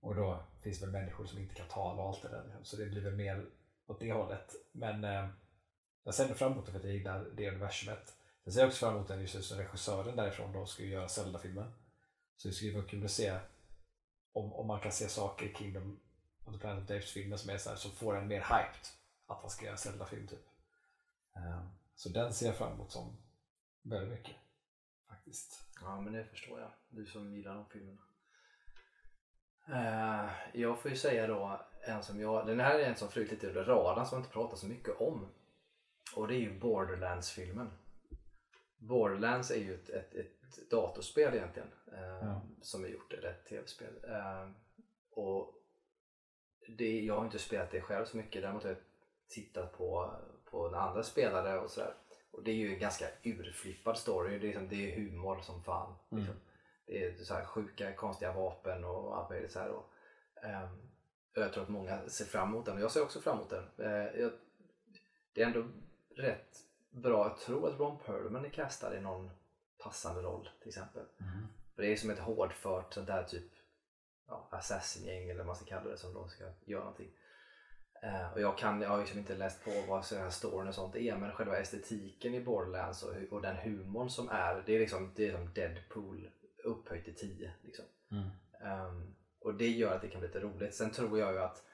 och 0.00 0.14
då 0.14 0.40
finns 0.60 0.78
det 0.80 0.86
väl 0.86 0.92
människor 0.92 1.26
som 1.26 1.38
inte 1.38 1.54
kan 1.54 1.68
tala 1.68 2.02
och 2.02 2.08
allt 2.08 2.22
det 2.22 2.28
där. 2.28 2.44
liksom. 2.44 2.64
Så 2.64 2.76
det 2.76 2.86
blir 2.86 3.00
väl 3.00 3.16
mer 3.16 3.46
åt 3.88 4.00
det 4.00 4.12
hållet. 4.12 4.54
Men 4.72 5.04
eh, 5.04 5.28
jag 6.04 6.14
ser 6.14 6.24
ändå 6.24 6.34
fram 6.34 6.52
emot 6.52 6.66
det 6.66 6.72
för 6.72 6.78
att 6.78 6.84
jag 6.84 6.94
gillar 6.94 7.24
det 7.36 7.50
universumet. 7.50 8.16
Sen 8.44 8.52
ser 8.52 8.60
jag 8.60 8.68
också 8.68 8.86
fram 8.86 8.94
emot 8.96 9.08
den 9.08 9.20
just 9.20 9.44
som 9.44 9.58
regissören 9.58 10.16
därifrån 10.16 10.52
då 10.52 10.66
ska 10.66 10.82
ju 10.82 10.90
göra 10.90 11.08
Zelda-filmen. 11.08 11.72
Så 12.36 12.48
det 12.48 12.54
skulle 12.54 12.74
vara 12.76 12.88
kul 12.88 13.04
att 13.04 13.10
se 13.10 13.38
om, 14.32 14.52
om 14.52 14.66
man 14.66 14.80
kan 14.80 14.92
se 14.92 15.08
saker 15.08 15.46
i 15.46 15.54
Kingdom 15.54 16.00
of 16.44 16.54
the 16.54 16.60
Planet 16.60 16.82
of 16.82 16.88
the 16.88 16.96
Apes-filmen 16.96 17.38
som 17.38 17.50
är 17.50 17.58
så 17.58 17.70
här, 17.70 17.76
som 17.76 17.90
får 17.90 18.16
en 18.16 18.28
mer 18.28 18.40
hyped 18.40 18.88
att 19.26 19.40
han 19.40 19.50
ska 19.50 19.66
göra 19.66 19.76
Zelda-film 19.76 20.26
typ. 20.26 20.46
Um, 21.36 21.68
så 21.94 22.08
den 22.08 22.34
ser 22.34 22.46
jag 22.46 22.56
fram 22.56 22.72
emot 22.72 22.92
som 22.92 23.16
väldigt 23.82 24.10
mycket. 24.10 24.36
Faktiskt. 25.08 25.64
ja, 25.80 26.00
men 26.00 26.12
det 26.12 26.24
förstår 26.24 26.60
jag. 26.60 26.70
Du 26.88 27.06
som 27.06 27.34
gillar 27.34 27.54
de 27.54 27.68
filmerna. 27.68 28.02
Uh, 29.68 30.30
jag 30.54 30.82
får 30.82 30.90
ju 30.90 30.96
säga 30.96 31.26
då 31.26 31.66
en 31.88 32.02
som 32.02 32.20
jag, 32.20 32.46
den 32.46 32.60
här 32.60 32.78
är 32.78 32.84
en 32.84 32.96
som 32.96 33.08
flugit 33.08 33.30
lite 33.32 33.48
under 33.48 33.64
radarn 33.64 34.06
som 34.06 34.16
jag 34.16 34.20
inte 34.24 34.32
pratar 34.32 34.56
så 34.56 34.66
mycket 34.66 35.00
om. 35.00 35.28
Och 36.16 36.28
det 36.28 36.34
är 36.34 36.38
ju 36.40 36.58
Borderlands-filmen. 36.58 37.70
Borderlands 38.78 39.50
är 39.50 39.56
ju 39.58 39.74
ett, 39.74 39.90
ett, 39.90 40.14
ett 40.14 40.70
datorspel 40.70 41.34
egentligen. 41.34 41.68
eh, 41.92 42.18
Ja. 42.28 42.42
Som 42.62 42.84
är 42.84 42.88
gjort, 42.88 43.12
eller 43.12 43.28
ett 43.30 43.46
tv-spel. 43.46 44.04
Eh, 44.08 44.50
och 45.10 45.54
det, 46.78 47.00
jag 47.00 47.16
har 47.16 47.24
inte 47.24 47.38
spelat 47.38 47.70
det 47.70 47.80
själv 47.80 48.04
så 48.04 48.16
mycket. 48.16 48.42
Däremot 48.42 48.62
har 48.62 48.70
jag 48.70 48.78
tittat 49.28 49.72
på, 49.78 50.14
på 50.50 50.68
när 50.70 50.78
andra 50.78 51.02
spelare 51.02 51.60
och 51.60 51.70
sådär. 51.70 51.94
Och 52.30 52.44
det 52.44 52.50
är 52.50 52.54
ju 52.54 52.72
en 52.74 52.80
ganska 52.80 53.06
urflippad 53.22 53.98
story. 53.98 54.30
Det 54.30 54.36
är, 54.36 54.40
liksom, 54.40 54.68
det 54.68 54.92
är 54.92 54.96
humor 54.96 55.40
som 55.40 55.62
fan. 55.64 55.94
Mm. 56.10 56.24
Liksom. 56.24 56.40
Det 56.86 57.04
är 57.04 57.16
så 57.24 57.34
här 57.34 57.44
sjuka, 57.44 57.92
konstiga 57.94 58.32
vapen 58.32 58.84
och 58.84 59.16
allt 59.18 59.30
möjligt. 59.30 59.52
Så 59.52 59.58
här, 59.58 59.68
och, 59.68 59.92
och 60.42 60.68
jag 61.40 61.52
tror 61.52 61.62
att 61.62 61.68
många 61.68 62.08
ser 62.08 62.24
fram 62.24 62.48
emot 62.48 62.66
den 62.66 62.76
och 62.76 62.82
jag 62.82 62.90
ser 62.90 63.02
också 63.02 63.20
fram 63.20 63.36
emot 63.36 63.50
den. 63.50 63.62
Eh, 63.62 64.30
det 65.32 65.42
är 65.42 65.46
ändå 65.46 65.64
rätt 66.16 66.56
bra. 66.90 67.28
Jag 67.28 67.38
tror 67.38 67.68
att 67.68 67.80
Ron 67.80 67.98
Perlman 67.98 68.44
är 68.44 68.50
castad 68.50 68.96
i 68.96 69.00
någon 69.00 69.30
passande 69.84 70.22
roll 70.22 70.48
till 70.60 70.68
exempel. 70.68 71.02
För 71.74 71.82
det 71.82 71.92
är 71.92 71.96
som 71.96 72.10
ett 72.10 72.18
hårdfört 72.18 72.94
sånt 72.94 73.06
där 73.06 73.24
typ 73.24 73.52
ja, 74.26 74.48
assassin-gäng 74.50 75.28
eller 75.28 75.38
vad 75.38 75.46
man 75.46 75.56
ska 75.56 75.64
kalla 75.64 75.90
det 75.90 75.96
som 75.96 76.14
de 76.14 76.28
ska 76.28 76.44
göra 76.64 76.84
någonting. 76.84 77.10
Eh, 78.02 78.32
och 78.32 78.40
jag, 78.40 78.58
kan, 78.58 78.80
jag 78.80 78.88
har 78.88 78.98
liksom 78.98 79.18
inte 79.18 79.36
läst 79.36 79.64
på 79.64 79.70
vad 79.88 80.04
så 80.04 80.16
här 80.16 80.30
storyn 80.30 80.68
och 80.68 80.74
sånt 80.74 80.96
är 80.96 81.16
men 81.16 81.32
själva 81.32 81.58
estetiken 81.58 82.34
i 82.34 82.40
Borderlands 82.40 83.02
och, 83.02 83.14
och 83.30 83.42
den 83.42 83.56
humorn 83.56 84.10
som 84.10 84.28
är 84.28 84.62
det 84.66 84.74
är 84.74 84.78
liksom 84.78 85.12
det 85.16 85.28
är 85.28 85.32
som 85.32 85.52
Deadpool 85.54 86.30
upphöjt 86.64 87.04
till 87.04 87.14
10. 87.14 87.52
Liksom. 87.62 87.84
Mm. 88.10 88.28
Ehm, 88.60 89.14
och 89.48 89.54
det 89.54 89.68
gör 89.68 89.94
att 89.94 90.02
det 90.02 90.08
kan 90.08 90.20
bli 90.20 90.28
lite 90.28 90.40
roligt. 90.40 90.74
Sen 90.74 90.90
tror 90.90 91.18
jag 91.18 91.32
ju 91.32 91.38
att 91.38 91.64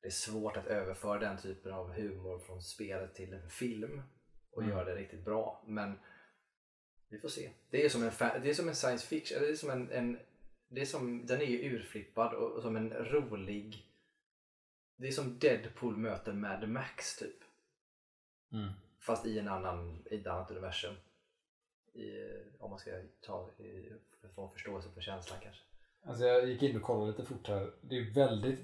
det 0.00 0.06
är 0.06 0.10
svårt 0.10 0.56
att 0.56 0.66
överföra 0.66 1.18
den 1.18 1.38
typen 1.38 1.72
av 1.72 1.92
humor 1.92 2.38
från 2.38 2.62
spelet 2.62 3.14
till 3.14 3.32
en 3.32 3.50
film 3.50 4.02
och 4.50 4.62
Mm. 4.62 4.74
göra 4.74 4.84
det 4.84 4.96
riktigt 4.96 5.24
bra. 5.24 5.62
Men 5.66 5.98
vi 7.08 7.18
får 7.18 7.28
se. 7.28 7.50
Det 7.70 7.84
är 7.84 7.88
som 7.88 8.02
en, 8.02 8.12
det 8.18 8.50
är 8.50 8.54
som 8.54 8.68
en 8.68 8.74
science 8.74 9.06
fiction, 9.06 9.42
det 9.42 9.48
är 9.48 9.54
som 9.54 9.70
en, 9.70 9.90
en 9.90 10.18
det 10.68 10.80
är 10.80 10.86
som, 10.86 11.26
den 11.26 11.40
är 11.40 11.44
ju 11.44 11.74
urflippad 11.74 12.34
och, 12.34 12.52
och 12.52 12.62
som 12.62 12.76
en 12.76 12.92
rolig 12.92 13.88
det 14.96 15.08
är 15.08 15.12
som 15.12 15.38
Deadpool 15.38 15.96
möter 15.96 16.32
Mad 16.32 16.68
Max 16.68 17.16
typ. 17.16 17.36
Mm. 18.52 18.72
Fast 19.00 19.26
i 19.26 19.38
en 19.38 19.48
annan, 19.48 20.06
i 20.10 20.16
ett 20.16 20.26
annat 20.26 20.50
universum. 20.50 20.94
I, 21.94 22.10
om 22.58 22.70
man 22.70 22.78
ska 22.78 22.90
ta 23.20 23.50
en 23.60 24.50
förståelse 24.52 24.90
för 24.90 25.00
känslan 25.00 25.38
kanske. 25.42 25.62
Alltså 26.02 26.24
jag 26.24 26.48
gick 26.48 26.62
in 26.62 26.76
och 26.76 26.82
kollade 26.82 27.10
lite 27.10 27.24
fort 27.24 27.48
här. 27.48 27.72
Det 27.82 27.98
är 27.98 28.14
väldigt 28.14 28.60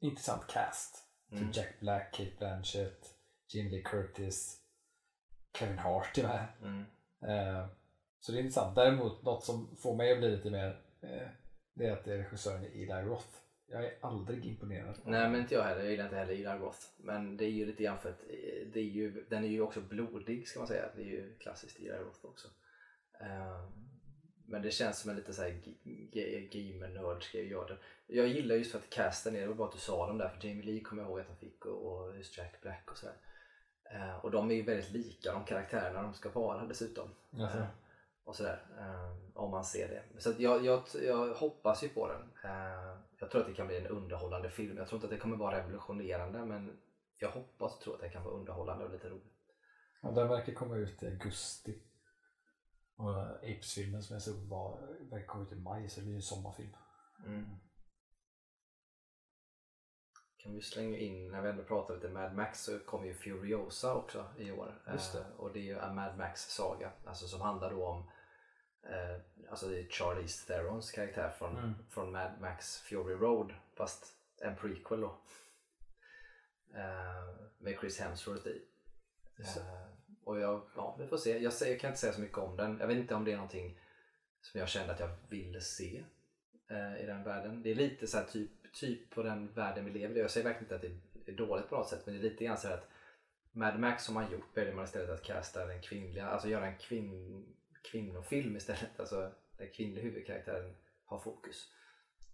intressant 0.00 0.46
cast. 0.46 1.08
Mm. 1.32 1.44
Typ 1.44 1.56
Jack 1.56 1.80
Black, 1.80 2.14
Kate 2.14 2.32
Blanchett, 2.38 3.14
Jim 3.54 3.70
Lee 3.70 3.82
Curtis, 3.82 4.60
Kevin 5.58 5.78
Hart 5.78 6.18
är 6.18 6.22
med. 6.22 6.46
Mm. 6.62 6.84
Eh, 7.22 7.66
så 8.20 8.32
det 8.32 8.38
är 8.38 8.40
intressant. 8.40 8.74
Däremot 8.74 9.22
något 9.22 9.44
som 9.44 9.76
får 9.76 9.96
mig 9.96 10.12
att 10.12 10.18
bli 10.18 10.36
lite 10.36 10.50
mer 10.50 10.82
eh, 11.00 11.28
det 11.74 11.86
är 11.86 11.92
att 11.92 12.04
det 12.04 12.14
är 12.14 12.18
regissören 12.18 12.64
Eli 12.64 12.86
Roth. 12.86 13.28
Jag 13.66 13.84
är 13.84 13.98
aldrig 14.00 14.46
imponerad. 14.46 15.00
Nej 15.04 15.30
men 15.30 15.40
inte 15.40 15.54
jag 15.54 15.62
heller, 15.62 15.82
jag 15.82 15.90
gillar 15.90 16.04
inte 16.04 16.16
heller 16.16 16.32
Ida 16.32 16.58
Roth. 16.58 16.78
Men 16.96 17.36
det 17.36 17.44
är 17.44 17.50
ju 17.50 17.66
lite 17.66 17.82
grann 17.82 17.98
för 17.98 18.10
att 18.10 18.20
eh, 18.20 18.66
det 18.72 18.80
är 18.80 18.84
ju, 18.84 19.24
den 19.28 19.44
är 19.44 19.48
ju 19.48 19.60
också 19.60 19.80
blodig 19.80 20.48
ska 20.48 20.60
man 20.60 20.68
säga. 20.68 20.90
Det 20.96 21.02
är 21.02 21.06
ju 21.06 21.38
klassiskt 21.38 21.80
Ida 21.80 21.98
Roth 21.98 22.24
också. 22.26 22.48
Eh, 23.20 23.68
men 24.46 24.62
det 24.62 24.70
känns 24.70 25.00
som 25.00 25.10
en 25.10 25.16
lite 25.16 25.32
såhär 25.32 25.60
gamer-nörd 26.50 27.22
ska 27.22 27.42
jag 27.42 27.68
det. 27.68 27.76
Jag 28.06 28.28
gillar 28.28 28.56
just 28.56 28.70
för 28.72 28.78
att 28.78 28.90
casten 28.90 29.36
är, 29.36 29.40
det 29.40 29.46
var 29.46 29.54
bra 29.54 29.66
att 29.66 29.72
du 29.72 29.78
sa 29.78 30.06
dem 30.06 30.18
där 30.18 30.28
för 30.28 30.48
Jamie 30.48 30.64
Lee 30.64 30.80
kommer 30.80 31.02
jag 31.02 31.10
ihåg 31.10 31.20
att 31.20 31.26
han 31.28 31.36
fick 31.36 31.66
och, 31.66 31.92
och 31.92 32.16
just 32.16 32.38
Jack 32.38 32.60
Black 32.62 32.90
och 32.90 32.98
sådär. 32.98 33.16
Eh, 33.90 34.16
och 34.24 34.30
de 34.30 34.50
är 34.50 34.54
ju 34.54 34.62
väldigt 34.62 34.90
lika 34.90 35.32
de 35.32 35.44
karaktärerna 35.44 36.02
de 36.02 36.14
ska 36.14 36.30
vara 36.30 36.66
dessutom. 36.66 37.08
Eh, 37.58 37.66
och 38.24 38.36
sådär. 38.36 38.66
eh, 38.78 39.16
om 39.34 39.50
man 39.50 39.64
ser 39.64 39.88
det. 39.88 40.20
Så 40.20 40.32
jag, 40.38 40.64
jag, 40.64 40.82
jag 41.02 41.34
hoppas 41.34 41.84
ju 41.84 41.88
på 41.88 42.08
den. 42.08 42.30
Jag 43.18 43.30
tror 43.30 43.40
att 43.40 43.46
det 43.48 43.54
kan 43.54 43.66
bli 43.66 43.76
en 43.76 43.86
underhållande 43.86 44.50
film. 44.50 44.76
Jag 44.76 44.88
tror 44.88 44.96
inte 44.96 45.06
att 45.06 45.10
det 45.10 45.18
kommer 45.18 45.36
vara 45.36 45.58
revolutionerande 45.58 46.44
men 46.44 46.78
jag 47.18 47.30
hoppas 47.30 47.74
och 47.74 47.80
tror 47.80 47.94
att 47.94 48.00
det 48.00 48.08
kan 48.08 48.24
vara 48.24 48.34
underhållande 48.34 48.84
och 48.84 48.90
lite 48.90 49.08
roligt. 49.08 49.32
Ja, 50.00 50.10
den 50.10 50.28
verkar 50.28 50.52
komma 50.52 50.76
ut 50.76 51.02
i 51.02 51.06
augusti. 51.06 51.78
Och 52.96 53.20
Apes-filmen 53.36 54.02
som 54.02 54.14
jag 54.14 54.22
såg 54.22 54.36
var, 54.48 54.80
verkar 55.10 55.26
komma 55.26 55.44
ut 55.44 55.52
i 55.52 55.56
maj 55.56 55.88
så 55.88 56.00
det 56.00 56.04
blir 56.04 56.12
ju 56.12 56.16
en 56.16 56.22
sommarfilm. 56.22 56.76
Mm. 57.26 57.44
Kan 60.36 60.54
vi 60.54 60.62
slänga 60.62 60.98
in, 60.98 61.30
när 61.30 61.42
vi 61.42 61.48
ändå 61.48 61.64
pratar 61.64 61.94
lite 61.94 62.08
Mad 62.08 62.34
Max 62.34 62.64
så 62.64 62.78
kommer 62.78 63.06
ju 63.06 63.14
Furiosa 63.14 63.94
också 63.94 64.26
i 64.38 64.50
år. 64.50 64.82
Just 64.92 65.12
det. 65.12 65.18
Eh, 65.18 65.26
och 65.36 65.52
det 65.52 65.58
är 65.58 65.62
ju 65.62 65.78
en 65.78 65.94
Mad 65.94 66.18
Max 66.18 66.40
saga. 66.40 66.92
Alltså 67.04 67.26
som 67.28 67.40
handlar 67.40 67.70
då 67.70 67.86
om 67.86 68.10
eh, 68.82 69.20
Alltså 69.50 69.68
det 69.68 69.80
är 69.80 69.88
Charlize 69.90 70.46
Therons 70.46 70.90
karaktär 70.90 71.30
från, 71.30 71.56
Mm. 71.56 71.74
från 71.90 72.12
Mad 72.12 72.40
Max 72.40 72.76
Fury 72.80 73.14
Road 73.14 73.54
fast 73.74 74.14
en 74.42 74.56
prequel 74.56 75.00
då. 75.00 75.18
Eh, 76.74 77.34
med 77.58 77.78
Chris 77.80 78.00
Hemsworth 78.00 78.46
i. 78.46 78.68
Eh, 79.38 79.86
och 80.24 80.40
jag, 80.40 80.62
ja 80.76 80.96
vi 80.98 81.06
får 81.06 81.16
se. 81.16 81.38
Jag, 81.38 81.52
säger, 81.52 81.72
jag 81.72 81.80
kan 81.80 81.88
inte 81.88 82.00
säga 82.00 82.12
så 82.12 82.20
mycket 82.20 82.38
om 82.38 82.56
den. 82.56 82.78
Jag 82.80 82.86
vet 82.86 82.96
inte 82.96 83.14
om 83.14 83.24
det 83.24 83.32
är 83.32 83.36
någonting 83.36 83.78
som 84.40 84.60
jag 84.60 84.68
kände 84.68 84.92
att 84.92 85.00
jag 85.00 85.10
ville 85.28 85.60
se 85.60 86.04
eh, 86.70 87.02
i 87.02 87.06
den 87.06 87.24
världen. 87.24 87.62
Det 87.62 87.70
är 87.70 87.74
lite 87.74 88.06
så 88.06 88.16
här 88.16 88.24
typ, 88.24 88.50
typ 88.72 89.10
på 89.10 89.22
den 89.22 89.52
världen 89.52 89.84
vi 89.84 89.90
lever 89.90 90.16
i. 90.16 90.20
Jag 90.20 90.30
säger 90.30 90.44
verkligen 90.44 90.64
inte 90.64 90.74
att 90.74 90.94
det 91.26 91.32
är 91.32 91.36
dåligt 91.36 91.68
på 91.68 91.76
något 91.76 91.88
sätt 91.88 92.02
men 92.06 92.14
det 92.14 92.20
är 92.20 92.30
lite 92.30 92.44
grann 92.44 92.58
så 92.58 92.68
att 92.68 92.88
Mad 93.52 93.78
Max 93.78 94.04
som 94.04 94.14
man 94.14 94.32
gjort 94.32 94.56
väljer 94.56 94.74
man 94.74 94.84
istället 94.84 95.10
att 95.10 95.22
casta 95.22 95.66
den 95.66 95.82
kvinnliga, 95.82 96.26
alltså 96.26 96.48
göra 96.48 96.66
en 96.66 96.78
kvinn, 96.78 97.46
kvinnofilm 97.82 98.56
istället. 98.56 99.00
Alltså 99.00 99.32
den 99.58 99.70
kvinnliga 99.70 100.04
huvudkaraktären 100.04 100.74
har 101.04 101.18
fokus. 101.18 101.72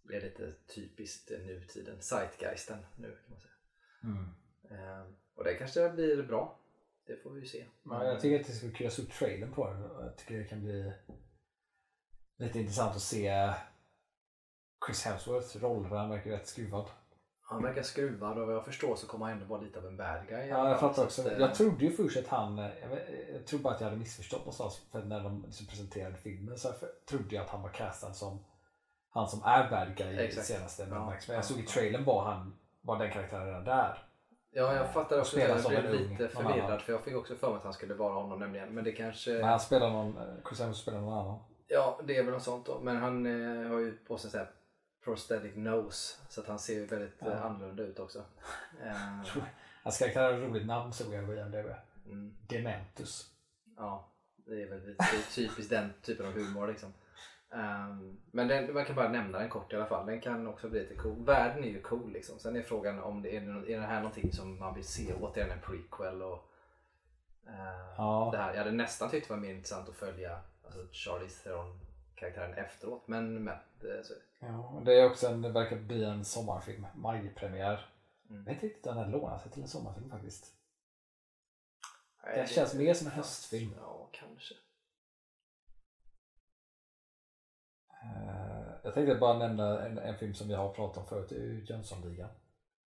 Det 0.02 0.16
är 0.16 0.20
lite 0.20 0.52
typiskt 0.74 1.30
nutiden, 1.30 2.02
zeitgeisten 2.02 2.78
nu 2.96 3.08
kan 3.08 3.30
man 3.30 3.40
säga. 3.40 3.52
Mm. 4.04 4.24
Eh, 4.70 5.06
och 5.34 5.44
det 5.44 5.54
kanske 5.54 5.88
blir 5.88 6.22
bra. 6.22 6.58
Det 7.10 7.16
får 7.22 7.30
vi 7.30 7.46
se. 7.46 7.66
Ja, 7.84 8.04
jag 8.04 8.20
tycker 8.20 8.40
att 8.40 8.46
det 8.46 8.52
ska 8.52 8.66
bli 8.66 8.76
kul. 8.76 8.90
Såg 8.90 9.10
trailern 9.10 9.52
på 9.52 9.66
den 9.70 9.80
jag 9.82 10.16
tycker 10.18 10.38
det 10.38 10.44
kan 10.44 10.60
bli 10.64 10.92
lite 12.38 12.58
intressant 12.58 12.96
att 12.96 13.02
se 13.02 13.52
Chris 14.86 15.04
Hemsworth 15.04 15.56
roll. 15.56 15.84
Han 15.86 16.10
verkar 16.10 16.30
rätt 16.30 16.46
skruvad. 16.48 16.86
Han 17.42 17.62
verkar 17.62 17.82
skruvad 17.82 18.38
och 18.38 18.46
vad 18.46 18.56
jag 18.56 18.64
förstår 18.64 18.96
så 18.96 19.06
kommer 19.06 19.26
han 19.26 19.34
ändå 19.34 19.46
vara 19.46 19.60
lite 19.60 19.78
av 19.78 19.86
en 19.86 19.96
bad 19.96 20.28
guy. 20.28 20.46
Ja, 20.46 20.68
jag 20.68 20.80
fattar 20.80 20.94
Så 20.94 21.04
också. 21.04 21.22
att, 21.22 21.32
eh, 21.32 21.38
Jag 21.38 21.54
trodde 21.54 21.84
ju 21.84 21.90
först 21.92 22.16
att 22.16 22.26
han, 22.26 22.58
eh, 22.58 22.70
jag, 22.82 22.88
vet- 22.88 23.08
jag 23.32 23.46
tror 23.46 23.60
bara 23.60 23.74
att 23.74 23.80
jag 23.80 23.86
hade 23.88 23.98
missförstått 23.98 24.38
någonstans 24.40 24.86
för 24.92 25.02
när 25.04 25.20
de 25.22 25.42
liksom 25.46 25.66
presenterade 25.66 26.16
filmen 26.16 26.58
så 26.58 26.72
trodde 27.08 27.34
jag 27.34 27.44
att 27.44 27.50
han 27.50 27.62
var 27.62 27.70
castad 27.70 28.12
som 28.14 28.44
han 29.08 29.28
som 29.28 29.42
är 29.44 29.70
bad 29.70 29.96
guy 29.96 30.20
i 30.20 30.32
senaste 30.32 30.82
Ja. 30.82 30.88
Men 30.88 31.18
jag 31.28 31.36
ja, 31.36 31.42
såg 31.42 31.58
i 31.58 31.62
trailern 31.66 32.04
var 32.04 32.24
han 32.24 32.58
var 32.80 32.98
den 32.98 33.12
karaktären 33.12 33.46
redan 33.46 33.64
där. 33.64 34.09
Ja, 34.52 34.74
jag 34.74 34.92
fattar 34.92 35.20
också. 35.20 35.40
Jag 35.40 35.64
blev 35.68 35.84
en 35.86 35.92
lite 35.96 36.28
förvirrad 36.28 36.60
annan. 36.64 36.80
för 36.80 36.92
jag 36.92 37.04
fick 37.04 37.16
också 37.16 37.34
för 37.36 37.48
mig 37.48 37.56
att 37.56 37.64
han 37.64 37.72
skulle 37.72 37.94
vara 37.94 38.14
honom 38.14 38.38
nämligen. 38.38 38.74
Men 38.74 38.84
det 38.84 38.92
kanske... 38.92 39.30
Men 39.30 39.44
han 39.48 39.60
spelar 39.60 39.90
någon, 39.90 40.16
eh, 40.16 40.22
Chris 40.48 40.60
Hemsworth 40.60 40.80
spelar 40.82 41.00
någon 41.00 41.18
annan. 41.18 41.38
Ja, 41.66 42.00
det 42.04 42.16
är 42.16 42.22
väl 42.24 42.32
något 42.34 42.42
sånt 42.42 42.66
då. 42.66 42.80
Men 42.80 42.96
han 42.96 43.26
eh, 43.26 43.68
har 43.70 43.78
ju 43.78 43.96
på 43.96 44.18
sig 44.18 44.30
här 44.40 44.50
prosthetic 45.04 45.56
nose 45.56 46.16
så 46.28 46.40
att 46.40 46.46
han 46.46 46.58
ser 46.58 46.74
ju 46.74 46.86
väldigt 46.86 47.14
Ja. 47.18 47.26
eh, 47.32 47.44
annorlunda 47.44 47.82
ut 47.82 47.98
också. 47.98 48.18
Eh, 48.84 49.40
Hans 49.82 49.98
karaktär 49.98 50.22
har 50.22 50.32
ett 50.32 50.48
roligt 50.50 50.66
namn 50.66 50.92
såg 50.92 51.14
jag 51.14 51.26
på 51.26 51.34
IMDB. 51.34 51.66
mm, 52.06 52.34
Dementus. 52.48 53.26
ja, 53.76 54.08
det 54.46 54.62
är 54.62 54.68
väl 54.70 54.84
det 54.86 54.90
är 55.02 55.34
typiskt 55.34 55.70
den 55.70 55.92
typen 56.02 56.26
av 56.26 56.32
humor 56.32 56.66
liksom. 56.68 56.92
Ehm, 57.52 58.20
men 58.30 58.48
den, 58.48 58.74
man 58.74 58.84
kan 58.84 58.96
bara 58.96 59.08
nämna 59.08 59.38
den 59.38 59.48
kort 59.48 59.72
i 59.72 59.76
alla 59.76 59.86
fall. 59.86 60.06
Den 60.06 60.20
kan 60.20 60.46
också 60.46 60.68
bli 60.68 60.80
lite 60.80 60.94
cool. 60.94 61.24
Världen 61.24 61.64
är 61.64 61.68
ju 61.68 61.80
cool 61.82 62.12
liksom. 62.12 62.38
Sen 62.38 62.56
är 62.56 62.62
frågan 62.62 63.02
om 63.02 63.22
det 63.22 63.36
är, 63.36 63.70
är 63.70 63.80
det 63.80 63.86
här 63.86 64.00
någonting 64.00 64.32
som 64.32 64.58
man 64.58 64.74
vill 64.74 64.86
se 64.86 65.14
återigen 65.14 65.50
en 65.50 65.60
prequel 65.60 66.22
och 66.22 66.50
eh, 67.46 67.94
Ja. 67.96 68.28
det 68.32 68.38
här. 68.38 68.50
Jag 68.50 68.58
hade 68.58 68.70
nästan 68.72 69.10
tyckt 69.10 69.28
det 69.28 69.34
var 69.34 69.40
mer 69.40 69.50
intressant 69.54 69.88
att 69.88 69.94
följa 69.96 70.40
alltså 70.64 70.80
Charlize 70.92 71.42
Theron 71.42 71.80
karaktären 72.14 72.54
efteråt. 72.54 73.02
Men, 73.08 73.44
men 73.44 73.56
det, 73.80 74.04
så, 74.06 74.14
Ja, 74.38 74.82
det 74.84 75.00
är 75.00 75.06
också 75.06 75.26
en, 75.28 75.42
det 75.42 75.48
verkar 75.48 75.76
bli 75.76 76.04
en 76.04 76.24
sommarfilm. 76.24 76.86
Majpremiär. 76.94 77.86
Mm. 78.30 78.38
Jag 78.38 78.44
vet 78.44 78.54
inte 78.54 78.66
riktigt 78.66 78.86
om 78.86 78.96
den 78.96 79.10
lånar 79.10 79.38
sig 79.38 79.50
till 79.50 79.62
en 79.62 79.68
sommarfilm 79.68 80.10
faktiskt. 80.10 80.54
Nej, 82.24 82.36
Den 82.36 82.46
känns 82.46 82.74
mer 82.74 82.94
som 82.94 83.06
en 83.06 83.12
höstfilm. 83.12 83.74
Ja, 83.80 84.08
kanske. 84.12 84.54
Jag 88.82 88.94
tänkte 88.94 89.14
bara 89.14 89.38
nämna 89.38 89.86
en, 89.86 89.98
en 89.98 90.18
film 90.18 90.34
som 90.34 90.48
vi 90.48 90.54
har 90.54 90.72
pratat 90.74 90.96
om 90.98 91.06
förut. 91.06 91.28
Det 91.28 91.34
är 91.36 91.40
ju 91.40 91.64
Jönssonligan. 91.64 92.30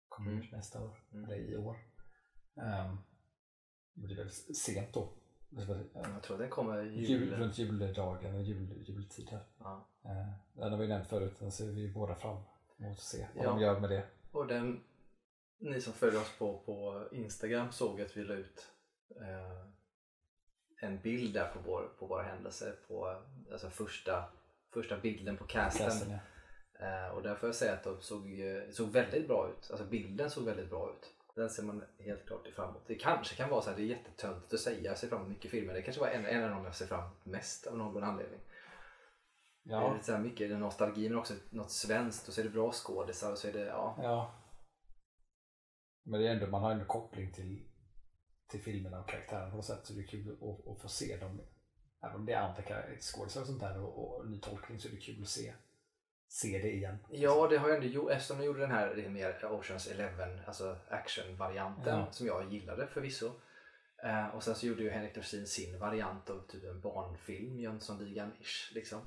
Kommer 0.08 0.30
Mm. 0.30 0.42
ut 0.42 0.52
nästa 0.52 0.84
år. 0.84 0.98
Mm. 1.12 1.24
Eller 1.24 1.36
i 1.36 1.56
år. 1.56 1.76
Um, 2.54 2.98
det 3.94 4.06
blir 4.06 4.16
väl 4.16 4.30
sent 4.30 4.94
då. 4.94 5.08
Är 5.56 5.70
eh, 5.70 6.10
Jag 6.12 6.22
tror 6.22 6.38
den 6.38 6.50
kommer 6.50 6.82
jul, 6.82 7.10
jul. 7.10 7.34
runt 7.34 7.58
juldagen 7.58 8.44
jul, 8.44 8.84
jultid 8.88 9.28
här. 9.30 9.44
Ja. 9.58 9.88
Eh, 10.04 10.32
den 10.60 10.72
har 10.72 10.78
vi 10.78 10.88
nämnt 10.88 11.08
förut. 11.08 11.36
Den 11.38 11.52
ser 11.52 11.66
vi 11.66 11.92
båda 11.92 12.14
fram 12.14 12.36
emot 12.78 12.92
att 12.98 12.98
se 12.98 13.26
vad 13.36 13.44
Ja. 13.44 13.50
de 13.50 13.60
gör 13.60 13.80
med 13.80 13.90
det. 13.90 14.06
Och 14.32 14.46
den, 14.46 14.84
ni 15.58 15.80
som 15.80 15.92
följer 15.92 16.20
oss 16.20 16.38
på, 16.38 16.58
på 16.58 17.08
Instagram 17.12 17.72
såg 17.72 18.00
att 18.00 18.16
vi 18.16 18.24
la 18.24 18.34
ut 18.34 18.66
eh, 19.20 19.66
en 20.82 21.00
bild 21.00 21.34
där 21.34 21.48
på, 21.48 21.58
vår, 21.66 21.88
på 21.98 22.06
våra 22.06 22.22
händelser 22.22 22.76
på 22.88 23.22
alltså 23.52 23.70
första, 23.70 24.24
första 24.72 24.98
bilden 24.98 25.37
på 25.37 25.44
casten. 25.44 25.87
Casten, 25.87 26.11
ja. 26.11 26.18
Eh, 26.87 27.09
och 27.09 27.22
där 27.22 27.35
får 27.35 27.48
jag 27.48 27.56
säga 27.56 27.72
att 27.72 27.85
de 27.85 28.00
såg, 28.00 28.40
såg 28.70 28.88
väldigt 28.88 29.28
bra 29.28 29.50
ut. 29.50 29.70
Alltså 29.70 29.87
bilden 29.87 30.30
såg 30.30 30.44
väldigt 30.44 30.70
bra 30.70 30.90
ut. 30.90 31.14
Den 31.35 31.50
ser 31.50 31.62
man 31.62 31.85
helt 31.98 32.26
klart 32.26 32.48
fram 32.48 32.70
emot. 32.70 32.87
Det 32.87 32.94
kanske 32.94 33.37
kan 33.37 33.50
vara 33.50 33.62
så 33.62 33.70
här, 33.70 33.76
det 33.76 33.83
är 33.83 33.87
jättetöntigt 33.87 34.54
att 34.54 34.61
säga 34.61 34.80
jag 34.80 34.98
ser 34.98 35.09
fram 35.09 35.18
emot 35.18 35.30
mycket 35.30 35.50
filmer. 35.50 35.74
Det 35.74 35.83
kanske 35.83 36.00
var 36.00 36.09
en, 36.09 36.26
en 36.26 36.44
av 36.44 36.50
dem 36.50 36.64
jag 36.64 36.74
ser 36.74 36.87
fram 36.87 37.00
emot 37.00 37.26
mest 37.26 37.66
av 37.66 37.78
någon 37.78 38.04
anledning. 38.04 38.40
Det 39.62 39.74
är 39.74 39.80
Ja, 39.80 39.92
lite 39.92 40.06
så 40.06 40.12
här 40.12 40.20
mycket 40.20 40.59
nostalgi 40.59 41.09
men 41.09 41.18
också 41.18 41.35
något 41.50 41.70
svenskt 41.70 42.28
och 42.28 42.35
så 42.35 42.40
är 42.40 42.44
det 42.44 42.50
bra 42.50 42.72
skådisar 42.72 43.33
och 43.33 43.38
så 43.38 43.48
är 43.48 43.52
det, 43.52 43.66
ja. 43.66 43.98
ja. 44.02 44.35
Men 46.04 46.20
det 46.20 46.28
är 46.28 46.33
ändå, 46.33 46.46
man 46.46 46.62
har 46.62 46.70
ändå 46.70 46.85
koppling 46.85 47.33
till, 47.33 47.68
till 48.50 48.62
filmerna 48.62 49.00
och 49.00 49.09
karaktärerna 49.09 49.50
på 49.50 49.56
något 49.56 49.64
sätt. 49.64 49.87
Så 49.87 49.92
det 49.92 50.00
är 50.00 50.06
kul 50.06 50.33
att, 50.33 50.68
att 50.68 50.83
få 50.83 50.88
se 50.88 51.16
dem. 51.16 51.40
Även 52.02 52.16
om 52.16 52.26
det 52.26 52.32
är 52.32 52.40
andra 52.40 52.62
kar- 52.62 52.96
skådisar 53.00 53.40
och 53.40 53.46
sånt 53.46 53.60
där 53.60 53.80
och, 53.80 54.16
och 54.18 54.28
ny 54.28 54.40
tolkning 54.40 54.80
så 54.80 54.88
är 54.88 54.92
det 54.92 54.98
kul 55.00 55.22
att 55.22 55.28
se, 55.28 55.54
se 56.28 56.58
det 56.58 56.72
igen. 56.72 56.96
Ja, 57.10 57.46
det 57.50 57.56
har 57.58 57.68
jag 57.68 57.76
ändå 57.76 57.88
gjort 57.88 58.10
eftersom 58.10 58.38
de 58.38 58.44
gjorde 58.44 58.60
den 58.60 58.70
här 58.70 58.94
lite 58.96 59.08
mer 59.08 59.44
Oceans 59.52 59.86
Eleven, 59.86 60.40
alltså 60.46 60.76
action-varianten 60.88 61.98
Ja. 61.98 62.12
som 62.12 62.26
jag 62.26 62.52
gillade 62.52 62.86
förvisso. 62.86 63.30
Eh, 64.02 64.28
och 64.28 64.42
sen 64.42 64.54
så 64.54 64.66
gjorde 64.66 64.82
ju 64.82 64.90
Henrik 64.90 65.14
Dorsin 65.14 65.46
sin 65.46 65.78
variant 65.78 66.30
av 66.30 66.46
typ 66.48 66.64
en 66.64 66.80
barnfilm, 66.80 67.58
Jönssonligan-ish 67.60 68.74
liksom. 68.74 69.00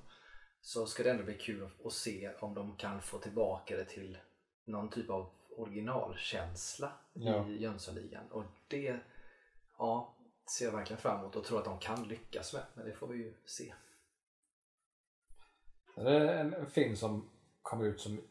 Så 0.61 0.85
ska 0.85 1.03
det 1.03 1.11
ändå 1.11 1.23
bli 1.23 1.37
kul 1.37 1.63
att, 1.65 1.85
att 1.85 1.93
se 1.93 2.31
om 2.39 2.53
de 2.53 2.75
kan 2.77 3.01
få 3.01 3.17
tillbaka 3.19 3.75
det 3.77 3.85
till 3.85 4.17
någon 4.65 4.89
typ 4.89 5.09
av 5.09 5.29
originalkänsla 5.57 6.91
Ja. 7.13 7.47
i 7.47 7.61
Jönssonligan. 7.61 8.31
Och 8.31 8.43
det 8.67 8.99
ja, 9.77 10.15
ser 10.57 10.71
verkligen 10.71 11.01
fram 11.01 11.19
emot 11.19 11.35
och 11.35 11.43
tror 11.43 11.59
att 11.59 11.65
de 11.65 11.79
kan 11.79 12.03
lyckas 12.03 12.53
med. 12.53 12.63
Men 12.73 12.85
det 12.85 12.93
får 12.93 13.07
vi 13.07 13.17
ju 13.17 13.33
se. 13.45 13.73
Det 15.95 16.17
är 16.17 16.35
en 16.37 16.65
film 16.65 16.95
som 16.95 17.29
kom 17.61 17.81
ut 17.81 18.01
som 18.01 18.21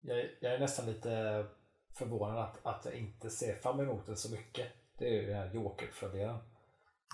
jag, 0.00 0.18
jag 0.40 0.54
är 0.54 0.58
nästan 0.58 0.86
lite 0.86 1.46
förvånad 1.94 2.38
att, 2.38 2.66
att 2.66 2.84
jag 2.84 2.94
inte 2.94 3.30
ser 3.30 3.54
fram 3.54 3.80
emot 3.80 4.06
den 4.06 4.16
så 4.16 4.30
mycket. 4.32 4.72
Det 4.98 5.06
är 5.08 5.12
ju 5.20 5.26
den 5.26 5.36
här 5.36 5.54
Joker-följaren. 5.54 6.38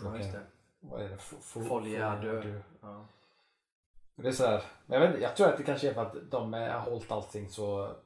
Ja, 0.03 0.17
just 0.17 0.33
det. 0.33 0.47
Vad 0.81 1.03
är 1.03 1.09
det? 1.09 1.17
Fo- 1.17 1.41
fo- 1.41 1.69
Folie 1.69 2.05
à 2.07 2.17
deux. 2.23 2.43
deux. 2.45 2.63
Ja. 2.83 3.09
Det 4.15 4.29
är 4.29 4.33
så 4.33 4.47
här, 4.47 4.65
men 4.87 5.03
jag, 5.03 5.09
vet, 5.13 5.21
jag 5.23 5.37
tror 5.37 5.49
att 5.49 5.57
det 5.57 5.63
kanske 5.63 5.91
är 5.91 5.95
för 5.95 6.03
att 6.07 6.31
de 6.31 6.53
har 6.53 6.81
hållit 6.81 7.11
allting 7.11 7.49
så 7.51 7.97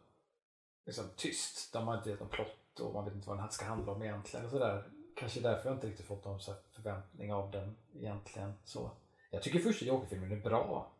liksom, 0.87 1.04
tyst. 1.16 1.72
De 1.72 1.88
har 1.88 1.96
inte 1.98 2.11
gett 2.11 2.20
någon 2.20 2.28
plott 2.28 2.80
och 2.80 2.94
man 2.94 3.04
vet 3.04 3.14
inte 3.14 3.28
vad 3.28 3.37
den 3.37 3.42
här 3.42 3.50
ska 3.50 3.64
handla 3.64 3.92
om 3.92 4.02
egentligen. 4.02 4.44
Och 4.46 4.50
så 4.50 4.59
där. 4.59 4.90
Kanske 5.20 5.40
därför 5.40 5.68
jag 5.68 5.76
inte 5.76 5.87
riktigt 5.87 6.06
fått 6.06 6.24
någon 6.24 6.40
så 6.40 6.54
förväntning 6.70 7.33
av 7.33 7.50
den 7.50 7.76
egentligen. 7.94 8.52
Så. 8.64 8.90
Jag 9.30 9.42
tycker 9.42 9.59
första 9.59 9.85
Joker-filmen 9.85 10.33
är 10.33 10.40
bra. 10.40 10.96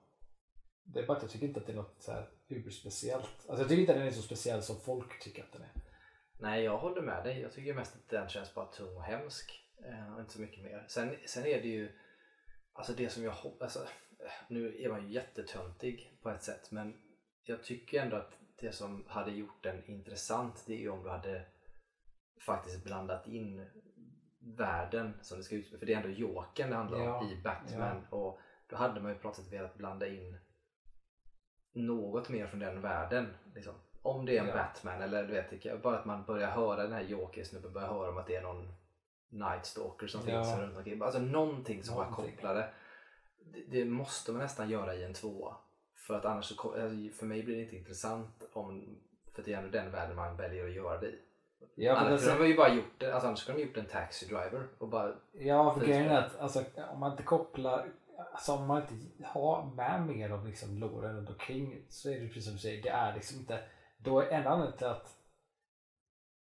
Det 0.85 1.01
är 1.01 1.07
bara 1.07 1.17
att 1.17 1.23
jag 1.23 1.33
tycker 1.33 1.47
inte 1.47 1.61
att 1.61 1.67
det 1.67 1.73
är 1.73 1.77
något 1.77 2.03
så 2.03 2.13
här 2.13 2.29
uberspeciellt. 2.49 3.47
Alltså 3.49 3.63
jag 3.63 3.69
tycker 3.69 3.81
inte 3.81 3.93
att 3.93 3.99
den 3.99 4.09
är 4.09 4.13
så 4.13 4.23
speciell 4.23 4.63
som 4.63 4.81
folk 4.81 5.23
tycker 5.23 5.43
att 5.43 5.53
den 5.53 5.63
är. 5.63 5.73
Nej, 6.39 6.65
jag 6.65 6.79
håller 6.79 7.03
med 7.03 7.25
dig. 7.25 7.41
Jag 7.41 7.53
tycker 7.53 7.75
mest 7.75 7.97
att 7.97 8.09
den 8.09 8.29
känns 8.29 8.55
bara 8.55 8.67
tung 8.67 8.97
och 8.97 9.03
hemsk. 9.03 9.61
Eh, 9.85 10.15
och 10.15 10.21
inte 10.21 10.33
så 10.33 10.41
mycket 10.41 10.65
mer. 10.65 10.87
Sen, 10.89 11.17
sen 11.27 11.47
är 11.47 11.63
det 11.63 11.69
ju, 11.69 11.93
alltså 12.73 12.93
det 12.93 13.11
som 13.11 13.25
jag 13.25 13.33
hoppas, 13.33 13.77
alltså, 13.77 13.93
nu 14.49 14.83
är 14.83 14.89
man 14.89 15.07
ju 15.07 15.15
jättetöntig 15.15 16.19
på 16.23 16.31
ett 16.31 16.43
sätt 16.43 16.71
men 16.71 16.95
jag 17.43 17.65
tycker 17.65 18.03
ändå 18.03 18.17
att 18.17 18.33
det 18.61 18.73
som 18.73 19.05
hade 19.09 19.31
gjort 19.31 19.63
den 19.63 19.85
intressant 19.85 20.65
det 20.67 20.73
är 20.73 20.79
ju 20.79 20.91
om 20.91 21.03
du 21.03 21.11
hade 21.11 21.47
faktiskt 22.47 22.85
blandat 22.85 23.27
in 23.27 23.67
världen 24.41 25.15
som 25.23 25.39
det 25.39 25.45
ska 25.45 25.55
utspela 25.55 25.79
För 25.79 25.87
det 25.87 25.93
är 25.93 25.97
ändå 25.97 26.09
Jokern 26.09 26.71
det 26.71 26.77
handlar 26.77 26.99
om 26.99 27.05
Ja, 27.05 27.31
i 27.31 27.43
Batman 27.43 28.07
och 28.11 28.39
då 28.67 28.77
hade 28.77 29.01
man 29.01 29.13
ju 29.13 29.19
på 29.19 29.27
något 29.29 29.37
sätt 29.37 29.53
velat 29.53 29.75
blanda 29.75 30.07
in 30.09 30.37
något 31.73 32.29
mer 32.29 32.47
från 32.47 32.61
den 32.61 32.81
världen. 32.81 33.29
Liksom. 33.55 33.75
Om 34.03 34.27
det 34.27 34.37
är 34.37 34.41
en 34.43 34.49
Ja. 34.49 34.55
Batman 34.55 35.03
eller 35.03 35.27
du 35.27 35.33
vet, 35.33 35.83
bara 35.83 35.99
att 35.99 36.05
man 36.05 36.25
börjar 36.25 36.51
höra 36.51 36.83
den 36.83 36.93
här 36.93 37.03
Joker-snubben 37.03 37.73
börjar 37.73 37.89
höra 37.89 38.11
om 38.11 38.19
att 38.19 38.27
det 38.27 38.37
är 38.37 38.43
någon 38.43 38.73
Night 39.29 39.67
Stalker 39.67 40.07
som 40.07 40.29
Ja. 40.29 40.45
finns 40.45 40.59
runt 40.59 40.77
omkring. 40.77 41.03
Alltså 41.03 41.19
någonting 41.21 41.83
som 41.83 41.95
bara 41.97 42.11
Någonting. 42.11 42.35
kopplar 42.35 42.55
det. 42.55 42.71
det. 43.69 43.85
Måste 43.85 44.33
man 44.33 44.41
nästan 44.43 44.71
göra 44.71 44.95
i 44.95 45.05
en 45.05 45.15
tvåa. 45.15 45.57
För 45.95 46.15
att 46.15 46.25
annars 46.25 46.45
så, 46.45 46.55
alltså, 46.73 47.19
för 47.19 47.27
mig 47.27 47.43
blir 47.43 47.57
det 47.57 47.63
inte 47.63 47.77
intressant 47.77 48.45
om, 48.53 48.99
för 49.35 49.43
det 49.43 49.53
är 49.53 49.59
ändå 49.59 49.71
den 49.71 49.91
världen 49.91 50.17
man 50.17 50.37
väljer 50.37 50.65
att 50.65 50.73
göra 50.75 50.99
det 51.01 51.07
i. 51.07 51.19
Ja, 51.75 51.97
annars 51.97 52.21
det- 52.21 52.27
skulle 52.27 52.45
de 52.45 52.49
ju 52.51 52.57
bara 52.57 52.75
gjort 52.75 52.99
det, 52.99 53.13
alltså 53.13 53.27
annars 53.29 53.39
skulle 53.39 53.59
de 53.59 53.65
gjort 53.65 53.77
en 53.77 53.87
taxi 53.87 54.27
driver 54.27 54.67
och 54.79 54.89
bara 54.89 55.15
Ja, 55.33 55.75
för 55.75 55.87
grejen 55.87 56.11
är 56.11 56.19
att 56.19 56.39
alltså, 56.39 56.65
om 56.93 57.01
man 57.01 57.11
inte 57.11 57.23
kopplar, 57.23 57.89
alltså 58.33 58.53
om 58.53 58.67
man 58.67 58.83
inte 58.83 59.25
har 59.25 59.65
med 59.75 60.07
mer 60.07 60.31
av 60.31 60.47
liksom 60.47 60.79
loren 60.79 61.17
runt 61.17 61.29
omkring 61.31 61.85
så 61.89 62.11
är 62.11 62.21
det 62.21 62.27
precis 62.27 62.45
som 62.45 62.53
du 62.53 62.59
säger, 62.59 62.83
det 62.83 62.89
är 62.89 63.15
liksom 63.15 63.39
inte, 63.39 63.63
då 63.99 64.21
är 64.21 64.27
enda 64.31 64.51
anledningen 64.51 64.79
till 64.79 64.87
att 64.87 65.17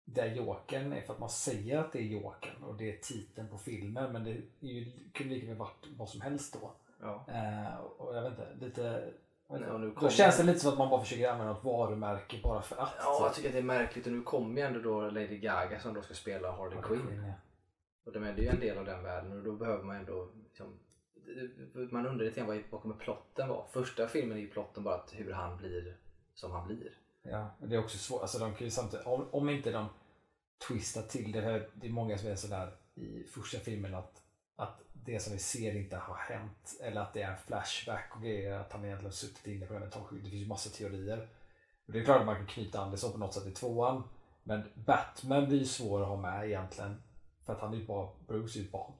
det 0.06 0.22
är 0.22 0.36
Jokern 0.36 0.94
är 0.94 1.02
för 1.02 1.14
att 1.14 1.20
man 1.20 1.30
säger 1.30 1.78
att 1.78 1.92
det 1.94 2.00
är 2.00 2.04
Jokern 2.04 2.64
och 2.64 2.76
det 2.76 2.94
är 2.94 2.98
titeln 2.98 3.48
på 3.50 3.58
filmen 3.58 4.12
men 4.12 4.24
det 4.24 4.32
är 4.32 4.42
ju, 4.74 4.92
kunde 5.14 5.34
lika 5.36 5.48
väl 5.48 5.58
varit 5.58 5.88
vad 5.98 6.10
som 6.10 6.22
helst 6.22 6.58
då. 6.62 6.72
ja. 7.02 7.26
Eh, 7.28 7.76
och 7.78 8.16
jag 8.16 8.22
vet 8.22 8.32
inte, 8.32 8.66
lite 8.66 9.14
inte. 9.50 10.00
Då 10.02 10.10
känns 10.10 10.38
det 10.38 10.44
lite 10.44 10.60
som 10.60 10.72
att 10.72 10.78
man 10.78 10.90
bara 10.90 11.02
försöker 11.02 11.30
använda 11.30 11.54
ett 11.54 11.64
varumärke 11.64 12.40
bara 12.44 12.62
för 12.62 12.76
att. 12.76 12.94
Ja, 13.00 13.18
jag 13.22 13.34
tycker 13.34 13.50
att 13.50 13.54
det 13.54 13.60
är 13.60 13.64
märkligt 13.64 14.06
och 14.06 14.12
nu 14.12 14.22
kommer 14.22 14.62
ju 14.62 14.68
ändå 14.68 14.80
då 14.80 15.02
Lady 15.02 15.38
Gaga 15.38 15.80
som 15.80 15.94
då 15.94 16.02
ska 16.02 16.14
spela 16.14 16.52
Harley 16.52 16.82
Quinn. 16.82 17.08
Quinn, 17.08 17.24
ja. 17.28 17.34
Och 18.06 18.12
det 18.12 18.20
är 18.20 18.38
ju 18.38 18.48
en 18.48 18.60
del 18.60 18.78
av 18.78 18.86
den 18.86 19.04
världen 19.04 19.38
och 19.38 19.44
då 19.44 19.52
behöver 19.52 19.84
man 19.84 19.96
ändå 19.96 20.30
liksom, 20.44 20.80
man 21.92 22.06
undrar 22.06 22.26
lite 22.26 22.40
grann 22.40 22.48
vad, 22.48 22.64
vad 22.70 22.82
kommer 22.82 22.96
plotten 22.96 23.50
vara? 23.50 23.68
Första 23.68 24.08
filmen 24.08 24.38
är 24.38 24.42
ju 24.42 24.50
plotten 24.50 24.84
bara 24.84 24.96
att 24.96 25.14
hur 25.14 25.32
han 25.32 25.58
blir 25.58 25.98
som 26.34 26.52
han 26.52 26.68
blir. 26.68 26.98
Ja, 27.22 27.56
men 27.60 27.70
det 27.70 27.76
är 27.76 27.80
också 27.80 27.98
svårt. 27.98 28.22
Alltså 28.22 28.40
de 28.40 28.56
kan 28.56 28.66
ju 28.66 28.72
samtidigt, 28.72 29.06
om, 29.06 29.28
om 29.32 29.50
inte 29.50 29.72
de 29.72 29.86
twistar 30.68 31.02
till 31.02 31.32
det. 31.32 31.42
Här, 31.42 31.70
det 31.74 31.88
är 31.88 31.92
många 31.92 32.18
som 32.18 32.30
är 32.30 32.36
sådär 32.36 32.72
i 32.96 33.24
första 33.24 33.60
filmen 33.60 33.96
att, 33.96 34.22
att 34.56 34.82
det 35.06 35.20
som 35.20 35.34
vi 35.34 35.40
ser 35.40 35.76
inte 35.76 35.98
har 35.98 36.16
hänt. 36.16 36.78
Eller 36.82 37.02
att 37.02 37.14
det 37.14 37.22
är 37.22 37.32
en 37.32 37.38
flashback 37.38 38.12
och 38.16 38.22
grejer. 38.24 38.60
Att 38.60 38.72
han 38.72 38.86
egentligen 38.86 39.12
har 39.12 39.16
suttit 39.16 39.48
inne 39.48 39.66
på 39.66 39.74
den 39.74 39.84
ett. 39.84 39.94
Det 40.24 40.30
finns 40.30 40.34
ju 40.44 40.48
massa 40.48 40.70
teorier. 40.70 41.28
Och 41.86 41.94
det 41.94 42.00
är 42.00 42.04
klart 42.04 42.20
att 42.20 42.26
man 42.26 42.36
kan 42.36 42.48
knyta 42.48 42.82
an 42.82 42.92
det 42.92 42.98
så 42.98 43.12
på 43.12 43.18
något 43.18 43.34
sätt 43.34 43.46
i 43.48 43.52
tvåan. 43.52 44.04
Men 44.44 44.64
Batman 44.76 45.48
blir 45.48 45.60
ju 45.60 45.66
svår 45.66 46.02
att 46.02 46.08
ha 46.08 46.16
med 46.18 46.46
egentligen. 46.48 47.04
För 47.46 47.54
att 47.54 47.60
han 47.60 47.74
är 47.74 47.78
ju 47.78 47.86
bara, 47.86 48.10
Bruce 48.28 48.58
är 48.58 48.62
ju 48.62 48.66
ett 48.66 48.72
barn. 48.72 48.94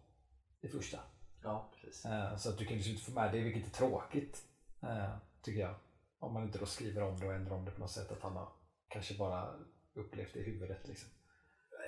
I 0.62 0.68
första. 0.68 1.00
Ja, 1.44 1.70
precis. 1.82 2.06
Eh, 2.06 2.36
Så 2.38 2.50
att 2.50 2.58
du 2.58 2.66
kan 2.66 2.76
liksom 2.78 2.92
inte 2.94 3.06
få 3.06 3.12
med 3.12 3.32
det, 3.32 3.42
vilket 3.42 3.66
är 3.68 3.72
tråkigt. 3.72 4.44
eh, 4.82 5.10
Tycker 5.42 5.60
jag. 5.62 5.76
Om 6.20 6.34
man 6.34 6.44
inte 6.44 6.60
då 6.60 6.66
skriver 6.66 7.02
om 7.04 7.20
det 7.20 7.28
och 7.28 7.34
ändrar 7.34 7.56
om 7.56 7.66
det 7.66 7.72
på 7.72 7.80
något 7.80 7.92
sätt. 7.92 8.12
Att 8.12 8.22
han 8.22 8.36
har 8.36 8.48
kanske 8.88 9.14
bara 9.18 9.54
upplevt 9.94 10.34
det 10.34 10.40
i 10.40 10.44
huvudet. 10.44 10.88
Liksom. 10.88 11.10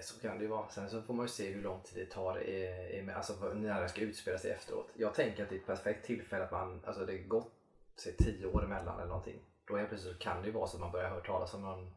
Så 0.02 0.20
kan 0.20 0.38
det 0.38 0.44
ju 0.44 0.50
vara. 0.50 0.70
Sen 0.70 0.90
så 0.90 1.02
får 1.02 1.14
man 1.14 1.26
ju 1.26 1.30
se 1.30 1.52
hur 1.52 1.62
lång 1.62 1.82
tid 1.82 2.06
det 2.06 2.12
tar 2.12 2.44
i, 2.44 2.56
i, 3.00 3.12
alltså, 3.16 3.54
när 3.54 3.82
det 3.82 3.90
ska 3.90 4.02
utspela 4.02 4.38
sig 4.38 4.52
efteråt. 4.52 4.90
Jag 4.96 5.14
tänker 5.14 5.44
att 5.44 5.50
det 5.50 5.56
är 5.56 5.60
ett 5.60 5.66
perfekt 5.66 6.06
tillfälle 6.06 6.44
att 6.44 6.52
man, 6.52 6.82
alltså 6.86 7.06
det 7.06 7.14
är 7.14 7.24
gått 7.24 7.54
säg, 7.96 8.18
tio 8.18 8.46
år 8.46 8.64
emellan 8.64 8.96
eller 8.98 9.08
någonting. 9.08 9.40
Då 9.68 9.78
helt 9.78 9.90
plötsligt 9.90 10.14
så 10.14 10.20
kan 10.20 10.42
det 10.42 10.48
ju 10.48 10.54
vara 10.54 10.68
så 10.68 10.78
att 10.78 10.82
man 10.82 10.92
börjar 10.92 11.10
höra 11.10 11.22
talas 11.22 11.54
om 11.54 11.62
någon 11.62 11.94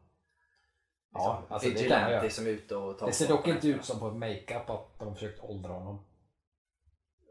Ja, 1.12 1.38
liksom, 1.40 1.54
alltså 1.54 1.68
det 1.68 1.74
vigilante 1.74 2.12
göra. 2.12 2.30
som 2.30 2.46
är 2.46 2.50
ute 2.50 2.76
och 2.76 2.98
tar 2.98 3.06
Det 3.06 3.12
ser 3.12 3.28
dock 3.28 3.46
inte 3.46 3.68
ut 3.68 3.84
som 3.84 4.00
på 4.00 4.10
makeup 4.10 4.70
att 4.70 4.98
de 4.98 5.14
försökt 5.14 5.40
åldra 5.40 5.72
honom. 5.72 6.04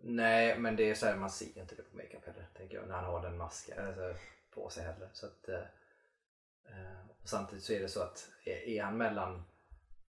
Nej, 0.02 0.60
men 0.60 0.76
det 0.76 0.90
är 0.90 0.96
så 0.96 1.06
här, 1.06 1.16
man 1.16 1.30
ser 1.30 1.62
inte 1.62 1.76
det 1.76 1.82
på 1.82 1.98
makeup 1.98 2.26
heller, 2.26 2.48
tänker 2.58 2.76
jag, 2.76 2.88
när 2.88 2.96
han 2.96 3.06
har 3.06 3.22
den 3.22 3.38
masken 3.38 3.88
alltså, 3.88 4.14
på 4.54 4.70
sig 4.70 4.84
heller. 4.84 5.10
Så 5.14 5.26
att, 5.26 5.50
eh, 5.50 5.60
eh, 6.66 7.00
samtidigt 7.24 7.64
så 7.64 7.74
är 7.74 7.80
det 7.80 7.90
så 7.90 8.02
att 8.02 8.30
är, 8.46 8.68
är 8.68 8.84
han 8.84 8.98
mellan 8.98 9.44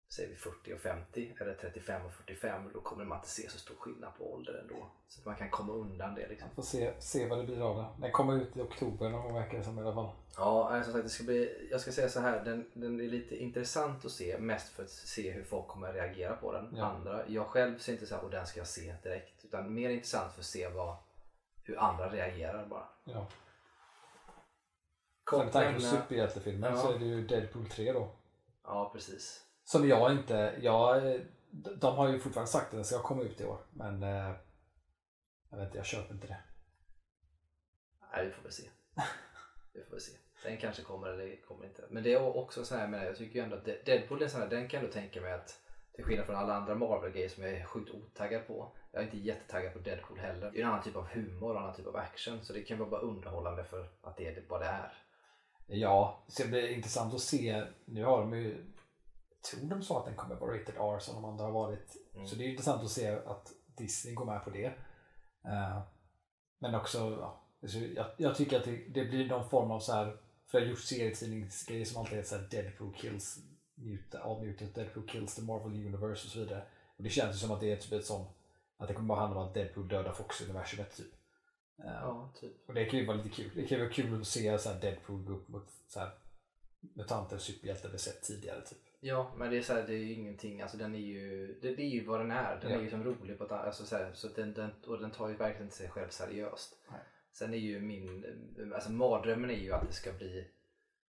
säger 0.08 0.28
vi 0.28 0.36
40 0.36 0.74
och 0.74 0.80
50 0.80 1.34
eller 1.40 1.54
35 1.54 2.06
och 2.06 2.12
45 2.12 2.70
då 2.74 2.80
kommer 2.80 3.04
man 3.04 3.18
inte 3.18 3.28
se 3.28 3.50
så 3.50 3.58
stor 3.58 3.74
skillnad 3.74 4.14
på 4.18 4.34
ålder 4.34 4.60
ändå. 4.62 4.90
Så 5.08 5.20
att 5.20 5.26
man 5.26 5.36
kan 5.36 5.50
komma 5.50 5.72
undan 5.72 6.14
det 6.14 6.28
liksom. 6.28 6.48
Man 6.48 6.54
får 6.54 6.62
se, 6.62 6.92
se 7.00 7.28
vad 7.28 7.38
det 7.38 7.44
blir 7.44 7.60
av 7.60 7.76
det. 7.76 7.86
Den 8.00 8.12
kommer 8.12 8.36
ut 8.36 8.56
i 8.56 8.60
oktober 8.60 9.08
någon 9.08 9.22
gång 9.22 9.34
verkar 9.34 9.58
det 9.58 9.64
som 9.64 9.78
i 9.78 9.82
alla 9.82 9.94
fall. 9.94 10.10
Ja, 10.36 10.68
alltså, 10.70 10.84
som 10.84 10.92
sagt, 10.92 11.04
det 11.04 11.10
ska 11.10 11.24
bli, 11.24 11.68
jag 11.70 11.80
ska 11.80 11.92
säga 11.92 12.08
så 12.08 12.20
här, 12.20 12.44
den, 12.44 12.70
den 12.72 13.00
är 13.00 13.04
lite 13.04 13.36
intressant 13.36 14.04
att 14.04 14.10
se 14.10 14.38
mest 14.38 14.68
för 14.68 14.82
att 14.82 14.90
se 14.90 15.30
hur 15.30 15.44
folk 15.44 15.68
kommer 15.68 15.92
reagera 15.92 16.36
på 16.36 16.52
den. 16.52 16.74
Ja. 16.76 16.84
Andra, 16.84 17.28
jag 17.28 17.46
själv 17.46 17.78
ser 17.78 17.92
inte 17.92 18.06
så 18.06 18.14
här, 18.14 18.24
och 18.24 18.30
den 18.30 18.46
ska 18.46 18.60
jag 18.60 18.66
se 18.66 18.94
direkt. 19.02 19.44
Utan 19.44 19.74
mer 19.74 19.90
intressant 19.90 20.32
för 20.32 20.40
att 20.40 20.46
se 20.46 20.68
vad, 20.68 20.96
hur 21.64 21.78
andra 21.78 22.12
reagerar 22.12 22.66
bara. 22.66 22.88
Ja. 23.04 23.28
Kort, 25.24 25.44
Med 25.44 25.52
tanke 25.52 25.74
på 25.74 25.80
superhjältefilmer 25.80 26.70
ja. 26.70 26.76
så 26.76 26.92
är 26.92 26.98
det 26.98 27.04
ju 27.04 27.26
Deadpool 27.26 27.68
3 27.68 27.92
då. 27.92 28.08
Ja, 28.64 28.90
precis. 28.94 29.47
Som 29.70 29.88
jag 29.88 30.12
inte, 30.12 30.58
jag, 30.62 31.20
de 31.76 31.96
har 31.96 32.08
ju 32.08 32.18
fortfarande 32.18 32.50
sagt 32.50 32.64
att 32.66 32.70
den 32.72 32.84
ska 32.84 33.02
komma 33.02 33.22
ut 33.22 33.40
i 33.40 33.44
år. 33.44 33.58
Men 33.70 34.02
eh, 34.02 34.32
jag 35.50 35.58
vet 35.58 35.66
inte, 35.66 35.76
jag 35.78 35.86
köper 35.86 36.14
inte 36.14 36.26
det. 36.26 36.40
Nej, 38.12 38.26
vi 38.26 38.32
får 38.32 38.42
väl 38.42 38.52
se. 38.52 38.68
Vi 39.72 39.84
får 39.84 39.90
väl 39.90 40.00
se. 40.00 40.12
Den 40.44 40.56
kanske 40.56 40.82
kommer 40.82 41.06
eller 41.08 41.36
kommer 41.48 41.64
inte. 41.66 41.84
Men 41.90 42.02
det 42.02 42.12
är 42.12 42.36
också 42.36 42.64
så 42.64 42.76
här 42.76 42.88
med 42.88 43.06
jag 43.06 43.16
tycker 43.16 43.34
ju 43.38 43.44
ändå 43.44 43.56
att 43.56 43.64
De- 43.64 43.82
Deadpool 43.84 44.22
är 44.22 44.28
sån 44.28 44.40
här, 44.40 44.48
den 44.48 44.68
kan 44.68 44.82
du 44.84 44.90
tänka 44.92 45.20
mig 45.20 45.32
att 45.32 45.60
till 45.94 46.04
skillnad 46.04 46.26
från 46.26 46.36
alla 46.36 46.54
andra 46.54 46.74
Marvel-grejer 46.74 47.28
som 47.28 47.42
jag 47.42 47.52
är 47.52 47.64
sjukt 47.64 47.90
otaggad 47.94 48.46
på. 48.46 48.72
Jag 48.92 49.00
är 49.02 49.04
inte 49.06 49.18
jättetaggad 49.18 49.72
på 49.72 49.78
Deadpool 49.78 50.18
heller. 50.18 50.50
Det 50.50 50.58
är 50.58 50.62
en 50.62 50.68
annan 50.70 50.82
typ 50.84 50.96
av 50.96 51.06
humor 51.06 51.50
och 51.50 51.56
en 51.56 51.62
annan 51.62 51.74
typ 51.76 51.86
av 51.86 51.96
action. 51.96 52.44
Så 52.44 52.52
det 52.52 52.62
kan 52.62 52.78
vara 52.78 52.90
bara 52.90 53.00
underhållande 53.00 53.64
för 53.64 53.88
att 54.02 54.16
det 54.16 54.26
är 54.26 54.44
vad 54.48 54.60
det 54.60 54.66
är. 54.66 54.92
Ja, 55.66 56.24
så 56.28 56.42
det 56.42 56.48
blir 56.48 56.68
intressant 56.68 57.14
att 57.14 57.20
se. 57.20 57.64
Nu 57.84 58.04
har 58.04 58.18
de 58.20 58.32
ju, 58.38 58.64
tror 59.42 59.70
de 59.70 59.82
sa 59.82 59.98
att 59.98 60.06
den 60.06 60.16
kommer 60.16 60.34
vara 60.34 60.58
rated 60.58 60.74
R 60.78 60.98
som 60.98 61.14
de 61.14 61.24
andra 61.24 61.44
har 61.44 61.52
varit. 61.52 61.96
Mm. 62.14 62.26
Så 62.26 62.36
det 62.36 62.44
är 62.44 62.48
intressant 62.48 62.82
att 62.82 62.90
se 62.90 63.08
att 63.08 63.52
Disney 63.66 64.14
går 64.14 64.24
med 64.24 64.44
på 64.44 64.50
det. 64.50 64.66
Eh, 65.44 65.82
men 66.58 66.74
också, 66.74 66.98
ja, 66.98 67.42
jag, 67.94 68.06
jag 68.16 68.36
tycker 68.36 68.58
att 68.58 68.64
det, 68.64 68.76
det 68.76 69.04
blir 69.04 69.28
någon 69.28 69.48
form 69.50 69.70
av 69.70 69.80
så 69.80 69.92
här, 69.92 70.16
för 70.46 70.58
jag 70.58 70.66
har 70.66 70.70
gjort 70.70 70.80
serietidningsgrejer 70.80 71.84
som 71.84 72.00
alltid 72.00 72.16
heter 72.16 72.28
så 72.28 72.36
här 72.36 72.48
Deadpool 72.50 72.94
kills, 72.94 73.38
mute, 73.74 74.20
avmutat 74.20 74.74
Deadpool 74.74 75.08
kills 75.08 75.34
the 75.34 75.42
Marvel 75.42 75.86
Universe 75.86 76.26
och 76.26 76.32
så 76.32 76.38
vidare. 76.38 76.62
Och 76.96 77.02
det 77.02 77.10
känns 77.10 77.36
ju 77.36 77.38
som 77.38 77.50
att 77.50 77.60
det 77.60 77.72
är 77.72 77.76
typ 77.76 77.92
ett 77.92 78.06
sånt, 78.06 78.28
att 78.76 78.88
det 78.88 78.94
kommer 78.94 79.08
bara 79.08 79.20
handla 79.20 79.40
om 79.40 79.48
att 79.48 79.54
Deadpool 79.54 79.88
dödar 79.88 80.12
Fox-universumet 80.12 80.96
typ. 80.96 81.12
Eh, 81.84 81.92
Ja, 81.92 82.32
typ. 82.40 82.68
och 82.68 82.74
det 82.74 82.84
kan 82.84 82.98
ju 82.98 83.06
vara 83.06 83.16
lite 83.16 83.28
kul. 83.28 83.50
Det 83.54 83.66
kan 83.66 83.78
ju 83.78 83.84
vara 83.84 83.94
kul 83.94 84.20
att 84.20 84.26
se 84.26 84.58
så 84.58 84.68
här 84.70 84.80
Deadpool 84.80 85.24
gå 85.24 85.32
upp 85.32 85.48
mot 85.48 85.68
så 85.88 86.00
här 86.00 86.10
mutanter 86.80 87.36
och 87.36 87.42
superhjältar 87.42 87.88
vi 87.88 87.98
sett 87.98 88.22
tidigare 88.22 88.66
typ. 88.66 88.78
Ja, 89.00 89.32
men 89.36 89.50
det 89.50 89.56
är 89.58 89.62
så 89.62 89.72
här, 89.72 89.82
det 89.86 89.92
är 89.94 89.98
ju 89.98 90.12
ingenting, 90.12 90.62
alltså 90.62 90.76
den 90.76 90.94
är 90.94 90.98
ju, 90.98 91.46
det, 91.62 91.74
det 91.74 91.82
är 91.82 91.88
ju 91.88 92.04
vad 92.04 92.20
den 92.20 92.30
är. 92.30 92.60
Den 92.60 92.70
Ja. 92.70 92.78
är 92.78 92.82
ju 92.82 92.90
som 92.90 93.04
rolig 93.04 93.38
på 93.38 93.44
ett 93.44 93.52
alltså 93.52 93.84
så, 93.84 93.96
här, 93.96 94.10
så 94.14 94.28
den, 94.28 94.54
den, 94.54 94.70
och 94.86 95.00
den 95.00 95.10
tar 95.10 95.28
ju 95.28 95.34
verkligen 95.34 95.62
inte 95.66 95.76
sig 95.76 95.88
själv 95.88 96.08
seriöst. 96.08 96.76
Nej. 96.90 97.00
Sen 97.32 97.54
är 97.54 97.58
ju 97.58 97.80
min, 97.80 98.24
alltså 98.74 98.90
mardrömmen 98.92 99.50
är 99.50 99.54
ju 99.54 99.72
att 99.72 99.86
det 99.86 99.92
ska 99.92 100.12
bli, 100.12 100.48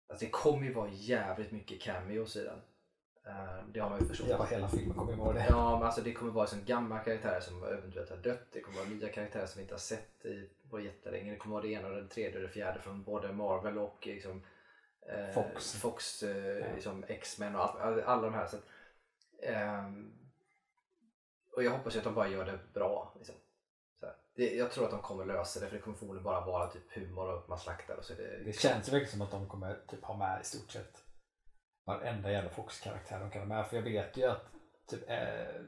Alltså 0.07 0.25
det 0.25 0.31
kommer 0.31 0.67
ju 0.67 0.73
vara 0.73 0.89
jävligt 0.91 1.51
mycket 1.51 1.81
cameos 1.81 2.35
i 2.35 2.43
den. 2.43 2.59
Eh, 3.25 3.67
det 3.73 3.79
har 3.79 3.89
man 3.89 3.99
ju 3.99 4.05
förstått. 4.05 4.27
Ja, 4.29 4.43
hela 4.49 4.67
filmen 4.69 4.97
kommer 4.97 5.11
ju 5.11 5.17
vara 5.17 5.33
det. 5.33 5.45
Ja, 5.49 5.77
men 5.77 5.83
alltså 5.85 6.01
det 6.01 6.13
kommer 6.13 6.31
vara 6.31 6.43
liksom 6.45 6.65
gamla 6.65 6.99
karaktärer 6.99 7.39
som 7.39 7.63
eventuellt 7.63 8.09
har 8.09 8.17
dött. 8.17 8.47
Det 8.51 8.61
kommer 8.61 8.77
vara 8.77 8.89
nya 8.89 9.09
karaktärer 9.09 9.45
som 9.45 9.59
vi 9.59 9.61
inte 9.61 9.73
har 9.73 9.79
sett 9.79 10.25
i, 10.25 10.49
på 10.69 10.79
jättelänge. 10.79 11.31
Det 11.31 11.37
kommer 11.37 11.53
vara 11.53 11.63
det 11.63 11.71
ena, 11.71 11.87
och 11.87 11.95
det 11.95 12.07
tredje 12.07 12.35
och 12.35 12.41
det 12.41 12.49
fjärde 12.49 12.79
från 12.79 13.03
både 13.03 13.31
Marvel 13.33 13.77
och 13.77 13.97
liksom, 14.07 14.31
eh, 14.31 14.43
Fox. 15.33 15.73
Fox 15.73 16.23
eh, 16.23 16.57
Ja. 16.57 16.65
liksom 16.75 17.03
X-Men 17.07 17.55
och 17.55 17.61
allt, 17.85 18.03
alla 18.05 18.21
de 18.21 18.33
här. 18.33 18.47
Så 18.47 18.55
att, 18.57 18.63
ehm, 19.43 20.13
och 21.55 21.63
jag 21.63 21.71
hoppas 21.71 21.95
att 21.95 22.03
de 22.03 22.15
bara 22.15 22.27
gör 22.27 22.45
det 22.45 22.59
bra. 22.73 23.13
Liksom. 23.15 23.35
Det, 24.35 24.55
jag 24.55 24.71
tror 24.71 24.85
att 24.85 24.91
de 24.91 25.01
kommer 25.01 25.25
lösa 25.25 25.59
det 25.59 25.67
för 25.67 25.75
det 25.75 25.81
kommer 25.81 25.97
förmodligen 25.97 26.23
bara 26.23 26.45
vara 26.45 26.67
typ 26.67 26.91
humor 26.95 27.29
och 27.33 27.49
man 27.49 27.59
slaktar 27.59 27.95
och 27.95 28.05
så 28.05 28.13
det, 28.13 28.43
Det 28.45 28.53
känns 28.53 28.87
verkligen 28.89 29.11
som 29.11 29.21
att 29.21 29.31
de 29.31 29.47
kommer 29.49 29.79
typ 29.87 30.03
ha 30.03 30.17
med 30.17 30.41
i 30.41 30.45
stort 30.45 30.71
sett 30.71 31.03
varenda 31.85 32.31
jävla 32.31 32.49
Fox-karaktär 32.49 33.19
de 33.19 33.29
kan 33.29 33.41
ha 33.41 33.47
med. 33.47 33.67
För 33.67 33.75
jag 33.75 33.83
vet 33.83 34.17
ju 34.17 34.23
att 34.23 34.45
typ 34.87 35.09
eh, 35.09 35.61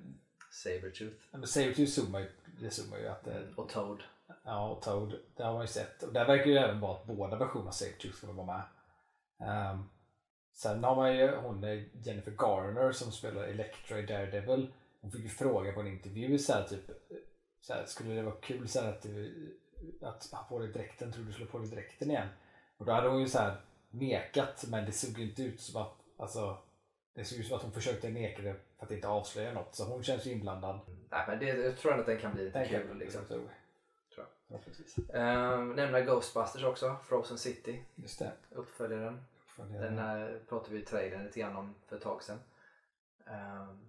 Sabertooth 0.51 1.25
men 1.31 1.47
Sabretooth 1.47 1.91
zoomar 1.91 2.19
ju, 2.19 2.31
det 2.59 2.69
zoomar 2.71 2.97
ju 2.97 3.07
att 3.07 3.27
eh, 3.27 3.41
och 3.55 3.69
Toad. 3.69 4.03
Ja, 4.43 4.69
och 4.69 4.81
Toad. 4.81 5.19
Det 5.35 5.43
har 5.43 5.53
man 5.53 5.61
ju 5.61 5.67
sett. 5.67 6.03
Och 6.03 6.13
där 6.13 6.25
verkar 6.25 6.45
ju 6.45 6.57
även 6.57 6.79
vara 6.79 6.97
att 6.97 7.05
båda 7.05 7.37
versionerna 7.37 7.69
av 7.69 7.73
Sabretooth 7.73 8.19
kommer 8.21 8.33
vara 8.33 8.57
med. 8.57 8.61
Um, 9.37 9.89
sen 10.53 10.83
har 10.83 10.95
man 10.95 11.17
ju 11.17 11.35
hon 11.35 11.61
Jennifer 11.93 12.31
Garner 12.31 12.91
som 12.91 13.11
spelar 13.11 13.43
Electra 13.43 13.99
i 13.99 14.05
Daredevil. 14.05 14.73
Hon 15.01 15.11
fick 15.11 15.21
ju 15.21 15.29
fråga 15.29 15.71
på 15.71 15.79
en 15.79 15.87
intervju 15.87 16.37
så 16.37 16.53
här, 16.53 16.63
typ 16.63 16.91
så 17.61 17.73
här, 17.73 17.85
skulle 17.85 18.13
det 18.13 18.21
vara 18.21 18.35
kul 18.35 18.67
så 18.67 18.81
här, 18.81 18.89
att, 18.89 19.01
du, 19.01 19.57
att 20.01 20.31
ha 20.31 20.43
på 20.43 20.59
dig 20.59 20.67
dräkten, 20.67 21.11
tror 21.11 21.25
du 21.25 21.33
skulle 21.33 21.49
på 21.49 21.59
dig 21.59 21.67
dräkten 21.67 22.11
igen? 22.11 22.27
Och 22.77 22.85
då 22.85 22.91
hade 22.91 23.07
hon 23.09 23.21
ju 23.21 23.27
så 23.27 23.39
här 23.39 23.61
nekat 23.89 24.65
men 24.67 24.85
det 24.85 24.91
såg 24.91 25.19
ju 25.19 25.29
inte 25.29 25.43
ut 25.43 25.61
som 25.61 25.81
att 25.81 25.95
alltså, 26.17 26.57
det 27.15 27.25
såg 27.25 27.39
ut 27.39 27.47
som 27.47 27.57
att 27.57 27.63
hon 27.63 27.71
försökte 27.71 28.09
neka 28.09 28.41
det 28.41 28.55
för 28.79 28.85
att 28.85 28.91
inte 28.91 29.07
avslöja 29.07 29.53
något. 29.53 29.75
Så 29.75 29.83
hon 29.83 30.03
känns 30.03 30.25
ju 30.25 30.31
inblandad. 30.31 30.79
Nej, 31.09 31.25
men 31.27 31.39
det, 31.39 31.45
jag 31.45 31.77
tror 31.77 31.91
ändå 31.91 32.01
att 32.01 32.07
den 32.07 32.19
kan 32.19 32.33
bli 32.33 32.45
lite 32.45 32.59
Den 32.59 32.69
kan 32.69 32.81
kul. 32.81 32.95
bli 32.95 33.05
Liksom. 33.05 33.21
Förhoppningsvis. 34.47 34.97
Uh, 34.99 35.65
nämna 35.75 36.01
Ghostbusters 36.01 36.63
också, 36.63 36.95
Frozen 37.03 37.37
City, 37.37 37.85
Just 37.95 38.19
det. 38.19 38.31
uppföljaren. 38.49 39.25
Den 39.57 39.97
pratade 40.49 40.73
vi 40.75 40.81
i 40.81 40.85
trailern 40.85 41.23
lite 41.23 41.39
grann 41.39 41.55
om 41.55 41.75
för 41.87 41.95
ett 41.95 42.01
tag 42.01 42.23
sedan. 42.23 42.39
Ehm, 43.27 43.85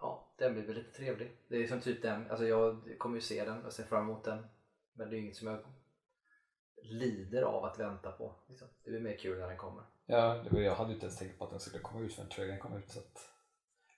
ja, 0.00 0.24
den 0.36 0.54
blir 0.54 0.66
väl 0.66 0.74
lite 0.74 0.96
trevlig. 0.96 1.36
Det 1.48 1.56
är 1.56 1.66
som 1.66 1.80
typ 1.80 2.02
den, 2.02 2.30
alltså 2.30 2.46
jag 2.46 2.94
kommer 2.98 3.14
ju 3.14 3.20
se 3.20 3.44
den 3.44 3.64
och 3.64 3.72
ser 3.72 3.84
fram 3.84 4.02
emot 4.02 4.24
den. 4.24 4.46
Men 4.92 5.10
det 5.10 5.16
är 5.16 5.18
inget 5.18 5.36
som 5.36 5.48
jag 5.48 5.58
lider 6.82 7.42
av 7.42 7.64
att 7.64 7.78
vänta 7.78 8.12
på. 8.12 8.34
Liksom. 8.48 8.68
Det 8.84 8.90
blir 8.90 9.00
mer 9.00 9.16
kul 9.16 9.38
när 9.38 9.48
den 9.48 9.56
kommer. 9.56 9.84
Ja, 10.06 10.34
det 10.44 10.50
var, 10.50 10.60
jag 10.60 10.74
hade 10.74 10.88
ju 10.88 10.94
inte 10.94 11.06
ens 11.06 11.18
tänkt 11.18 11.38
på 11.38 11.44
att 11.44 11.50
den 11.50 11.60
skulle 11.60 11.82
komma 11.82 12.00
ut 12.04 12.14
förrän 12.14 12.28
trailern 12.28 12.58
kom 12.58 12.76
ut. 12.76 12.90
Så 12.90 12.98
att... 12.98 13.30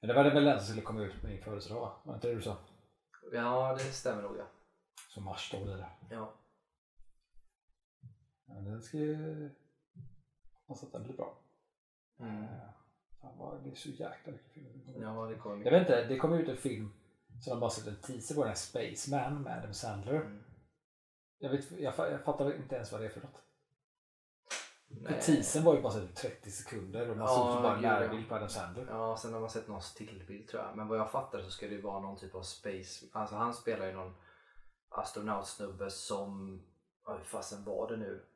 Men 0.01 0.09
det 0.09 0.15
var 0.15 0.25
det 0.25 0.31
väl 0.31 0.45
den 0.45 0.59
som 0.59 0.67
skulle 0.67 0.83
komma 0.83 1.03
ut 1.03 1.21
på 1.21 1.27
min 1.27 1.43
födelsedag 1.43 1.81
va? 1.81 1.93
Var 2.03 2.15
inte 2.15 2.29
det 2.29 2.35
du 2.35 2.43
sa? 2.43 2.57
Ja, 3.33 3.75
det 3.79 3.85
stämmer 3.85 4.23
nog 4.23 4.37
ja. 4.39 4.45
Så 5.15 5.21
mars 5.21 5.51
då 5.53 5.65
blir 5.65 5.77
det. 5.77 5.89
ja. 6.11 6.33
Ja, 8.47 8.55
den 8.55 8.83
ska 8.83 8.97
ju... 8.99 9.51
Hoppas 10.67 10.83
att 10.85 10.93
den 10.93 11.03
blir 11.05 11.17
bra. 11.17 11.39
Mm. 12.21 12.43
Eh, 12.43 12.49
Fan 13.21 13.39
vad, 13.39 13.65
det 13.65 13.71
är 13.71 13.75
så 13.75 13.89
jäkla 13.89 14.33
mycket 14.33 14.53
filmer 14.53 14.85
som. 14.85 15.03
Ja, 15.03 15.27
det 15.27 15.35
kommer 15.35 15.65
Jag 15.65 15.73
vet 15.73 15.81
inte, 15.81 16.05
det 16.05 16.17
kom 16.19 16.33
ut 16.33 16.49
en 16.49 16.57
film 16.57 16.93
som 17.43 17.51
de 17.51 17.61
bara 17.61 17.71
sett 17.71 17.87
en 17.87 17.97
teaser 17.97 18.35
på, 18.35 18.41
den 18.41 18.49
här 18.49 18.57
Spaceman 18.57 19.43
med 19.43 19.59
Adam 19.59 19.75
Sandler. 19.75 20.15
Mm. 20.15 20.45
Jag, 21.39 21.51
vet, 21.51 21.71
jag, 21.71 21.95
jag 21.99 22.25
fattar 22.25 22.55
inte 22.57 22.75
ens 22.75 22.93
vad 22.93 23.01
det 23.01 23.05
är 23.07 23.11
för 23.11 23.21
något. 23.21 23.43
För 24.89 25.11
Nej. 25.11 25.21
teasern 25.21 25.65
var 25.65 25.75
ju 25.75 25.83
bara 25.83 25.93
så 25.93 25.99
här 26.01 26.07
30 26.07 26.51
sekunder 26.51 27.11
och 27.11 27.17
man 27.17 27.27
Ja, 27.27 27.35
såg 27.35 27.53
så 27.53 27.63
bara 27.63 27.77
en 27.77 27.83
ja. 27.83 27.91
närbild 27.91 28.29
på 28.29 28.35
Adam 28.35 28.49
Sandler. 28.49 28.87
Ja, 28.89 29.17
sen 29.17 29.33
har 29.33 29.41
man 29.41 29.51
sett 29.51 29.69
någon 29.69 29.83
stillbild 29.83 30.49
tror 30.49 30.63
jag. 30.63 30.77
Men 30.77 30.89
vad 30.89 30.99
jag 30.99 31.11
fattar 31.11 31.43
så 31.43 31.51
ska 31.51 31.67
det 31.67 31.75
ju 31.75 31.81
vara 31.81 32.01
någon 32.01 32.17
typ 32.17 32.35
av 32.35 32.43
space. 32.43 33.07
Alltså 33.13 33.37
han 33.37 33.55
spelar 33.55 33.87
ju 33.87 33.93
någon 33.93 34.15
astronautsnubbe 34.91 35.91
som, 35.91 36.63
ja, 37.05 37.17
hur 37.17 37.25
fasen 37.25 37.65
var 37.65 37.89
det 37.89 37.97
nu? 37.97 38.27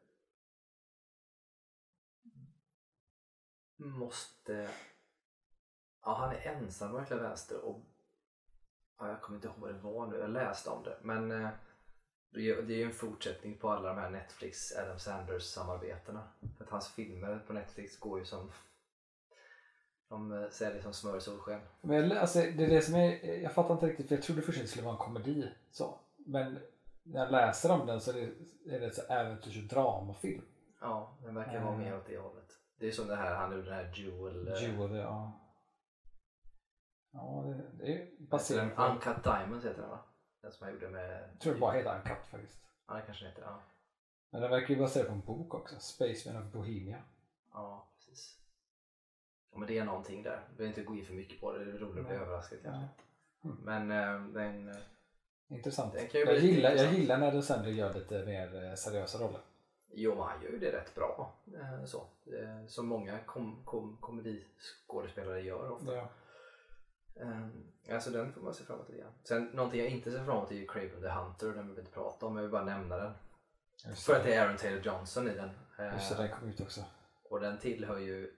Måste, 3.77 4.71
ja 6.05 6.15
han 6.15 6.31
är 6.31 6.41
ensam 6.41 6.93
verkligen 6.93 7.23
vänster 7.23 7.65
och 7.65 7.81
ja, 8.99 9.09
jag 9.09 9.23
kommer 9.23 9.37
inte 9.37 9.49
ihåg 9.49 9.59
vad 9.59 9.75
det 9.75 9.81
var 9.81 10.07
nu, 10.07 10.17
jag 10.17 10.31
läste 10.31 10.71
om 10.71 10.83
det. 10.83 10.99
Men 11.03 11.31
eh, 11.31 11.49
det 12.31 12.41
är 12.41 12.71
ju 12.71 12.83
en 12.83 12.93
fortsättning 12.93 13.59
på 13.59 13.71
alla 13.71 13.89
de 13.89 13.99
här 13.99 14.11
Netflix 14.11 14.77
Adam 14.77 14.99
Sanders 14.99 15.43
samarbetena. 15.43 16.29
För 16.57 16.65
att 16.65 16.71
hans 16.71 16.89
filmer 16.89 17.45
på 17.47 17.53
Netflix 17.53 17.99
går 17.99 18.19
ju 18.19 18.25
som 18.25 18.53
de 20.09 20.33
eh, 20.33 20.51
säljer 20.51 20.83
som 20.83 20.95
smör 20.95 21.17
i 21.17 21.21
solsken. 21.21 21.61
Men 21.81 22.09
jag, 22.09 22.19
alltså, 22.19 22.39
det 22.39 22.65
är 22.65 22.71
det 22.71 22.83
som 22.83 22.95
är, 22.95 23.25
eh, 23.25 23.43
jag 23.43 23.53
fattar 23.53 23.75
inte 23.75 23.87
riktigt 23.87 24.09
för 24.09 24.15
jag 24.15 24.25
trodde 24.25 24.43
först 24.43 24.59
att 24.59 24.65
det 24.65 24.71
skulle 24.71 24.85
vara 24.85 24.95
en 24.95 25.05
komedi. 25.05 25.53
Så. 25.71 25.99
Men 26.25 26.59
när 27.03 27.21
jag 27.21 27.33
läser 27.33 27.73
om 27.73 27.87
den 27.87 28.01
så 28.01 28.11
är 28.11 28.15
det, 28.15 28.75
är 28.77 28.81
det 28.81 28.87
ett 28.87 28.95
så 28.95 29.03
äventyrs 29.03 29.57
och 29.57 29.69
dramafilm. 29.69 30.43
Ja, 30.81 31.19
den 31.23 31.35
verkar 31.35 31.65
vara 31.65 31.77
mer 31.77 31.97
åt 31.97 32.07
det 32.07 32.19
hållet. 32.19 32.59
Det 32.77 32.87
är 32.89 32.93
som 32.93 33.07
det 33.07 33.17
här, 33.17 33.35
han 33.35 33.51
gjorde 33.53 33.65
den 33.65 33.75
här 33.75 33.93
Jewel... 33.95 34.49
eh, 34.49 34.63
Jewel, 34.63 34.95
ja. 34.97 35.41
Ja, 37.11 37.45
det, 37.47 37.85
det 37.85 37.93
är 38.03 38.09
baserat 38.19 38.77
på... 38.77 38.83
Uncut 38.83 39.25
Diamonds 39.25 39.65
heter 39.65 39.81
den 39.81 39.91
va? 39.91 39.99
Den 40.43 40.53
som 40.53 40.65
han 40.65 40.75
gjorde 40.75 40.89
med... 40.91 41.29
Jag 41.33 41.41
tror 41.41 41.55
det 41.55 41.61
bara 41.61 41.73
heter 41.73 41.97
Uncut 41.97 42.27
faktiskt. 42.31 42.59
Ja, 42.89 42.95
det 42.95 43.03
kanske 43.03 43.27
heter. 43.27 43.43
Ja, 43.43 43.61
Men 44.31 44.41
den 44.41 44.51
verkar 44.51 44.75
ju 44.75 44.81
baserad 44.81 45.07
på 45.07 45.13
en 45.13 45.21
bok 45.21 45.55
också. 45.55 45.77
Spaceman 45.81 46.43
of 46.43 46.53
Bohemia. 46.53 47.03
ja 47.53 47.89
precis. 47.97 48.39
Ja, 49.53 49.59
men 49.59 49.69
det 49.69 49.79
är 49.79 49.85
någonting 49.85 50.23
där. 50.23 50.45
Vi 50.51 50.57
behöver 50.57 50.79
inte 50.79 50.83
gå 50.93 50.97
in 50.97 51.07
för 51.07 51.15
mycket 51.15 51.41
på 51.41 51.53
det. 51.53 51.65
Det 51.65 51.71
är 51.71 51.79
roligt 51.79 51.99
att 52.01 52.07
bli 52.07 52.17
överraskad 52.17 52.59
kanske. 52.63 52.89
Mm. 53.45 53.57
Men 53.57 53.91
eh, 53.91 54.29
den... 54.33 54.75
eh, 55.51 55.57
Intressant. 55.57 55.93
Den 55.95 56.07
Jag 56.13 56.39
gillar, 56.39 56.71
jag 56.71 56.73
intressant. 56.73 56.99
gillar 56.99 57.19
när 57.19 57.33
det 57.33 57.43
sen 57.43 57.77
gör 57.77 57.95
lite 57.95 58.25
mer 58.25 58.65
eh, 58.65 58.75
seriösa 58.75 59.19
roller. 59.19 59.41
Jo, 59.97 60.21
han 60.23 60.43
gör 60.43 60.51
ju 60.51 60.59
det 60.59 60.73
rätt 60.73 60.95
bra. 60.95 61.35
eh, 61.55 61.85
Så. 61.85 61.99
Eh, 62.27 62.67
Som 62.67 62.87
många 62.87 63.19
kom, 63.27 63.63
kom, 63.65 63.97
komediskådespelare 64.01 65.41
gör 65.41 65.71
ofta. 65.71 65.95
Ja. 65.95 66.09
Um, 67.17 67.73
alltså 67.91 68.11
den 68.11 68.33
får 68.33 68.41
man 68.41 68.55
se 68.55 68.65
fram 68.65 68.77
emot 68.77 68.89
lite 68.89 69.01
grann. 69.03 69.13
Sen 69.25 69.45
någonting 69.45 69.81
jag 69.81 69.89
inte 69.89 70.11
ser 70.11 70.25
fram 70.25 70.37
emot 70.37 70.51
är 70.51 70.55
ju 70.55 70.67
Craven 70.67 71.01
the 71.03 71.09
Hunter. 71.09 71.47
Den 71.47 71.67
vill 71.67 71.75
vi 71.77 71.81
inte 71.81 71.93
prata 71.93 72.27
om, 72.27 72.37
jag 72.37 72.43
vill 72.43 72.51
bara 72.53 72.65
nämna 72.65 72.97
den. 72.97 73.13
För 73.97 74.17
att 74.17 74.25
det 74.25 74.35
är 74.35 74.43
Aaron 74.45 74.57
Taylor 74.57 74.81
Johnson 74.81 75.29
i 75.29 75.35
den. 75.35 75.51
Eh, 75.79 75.93
Just 75.95 76.17
det, 76.17 76.23
den 76.23 76.29
kom 76.31 76.49
ut 76.49 76.61
också. 76.61 76.81
och 77.31 77.41
den 77.41 77.59
tillhör 77.59 77.99
ju, 77.99 78.35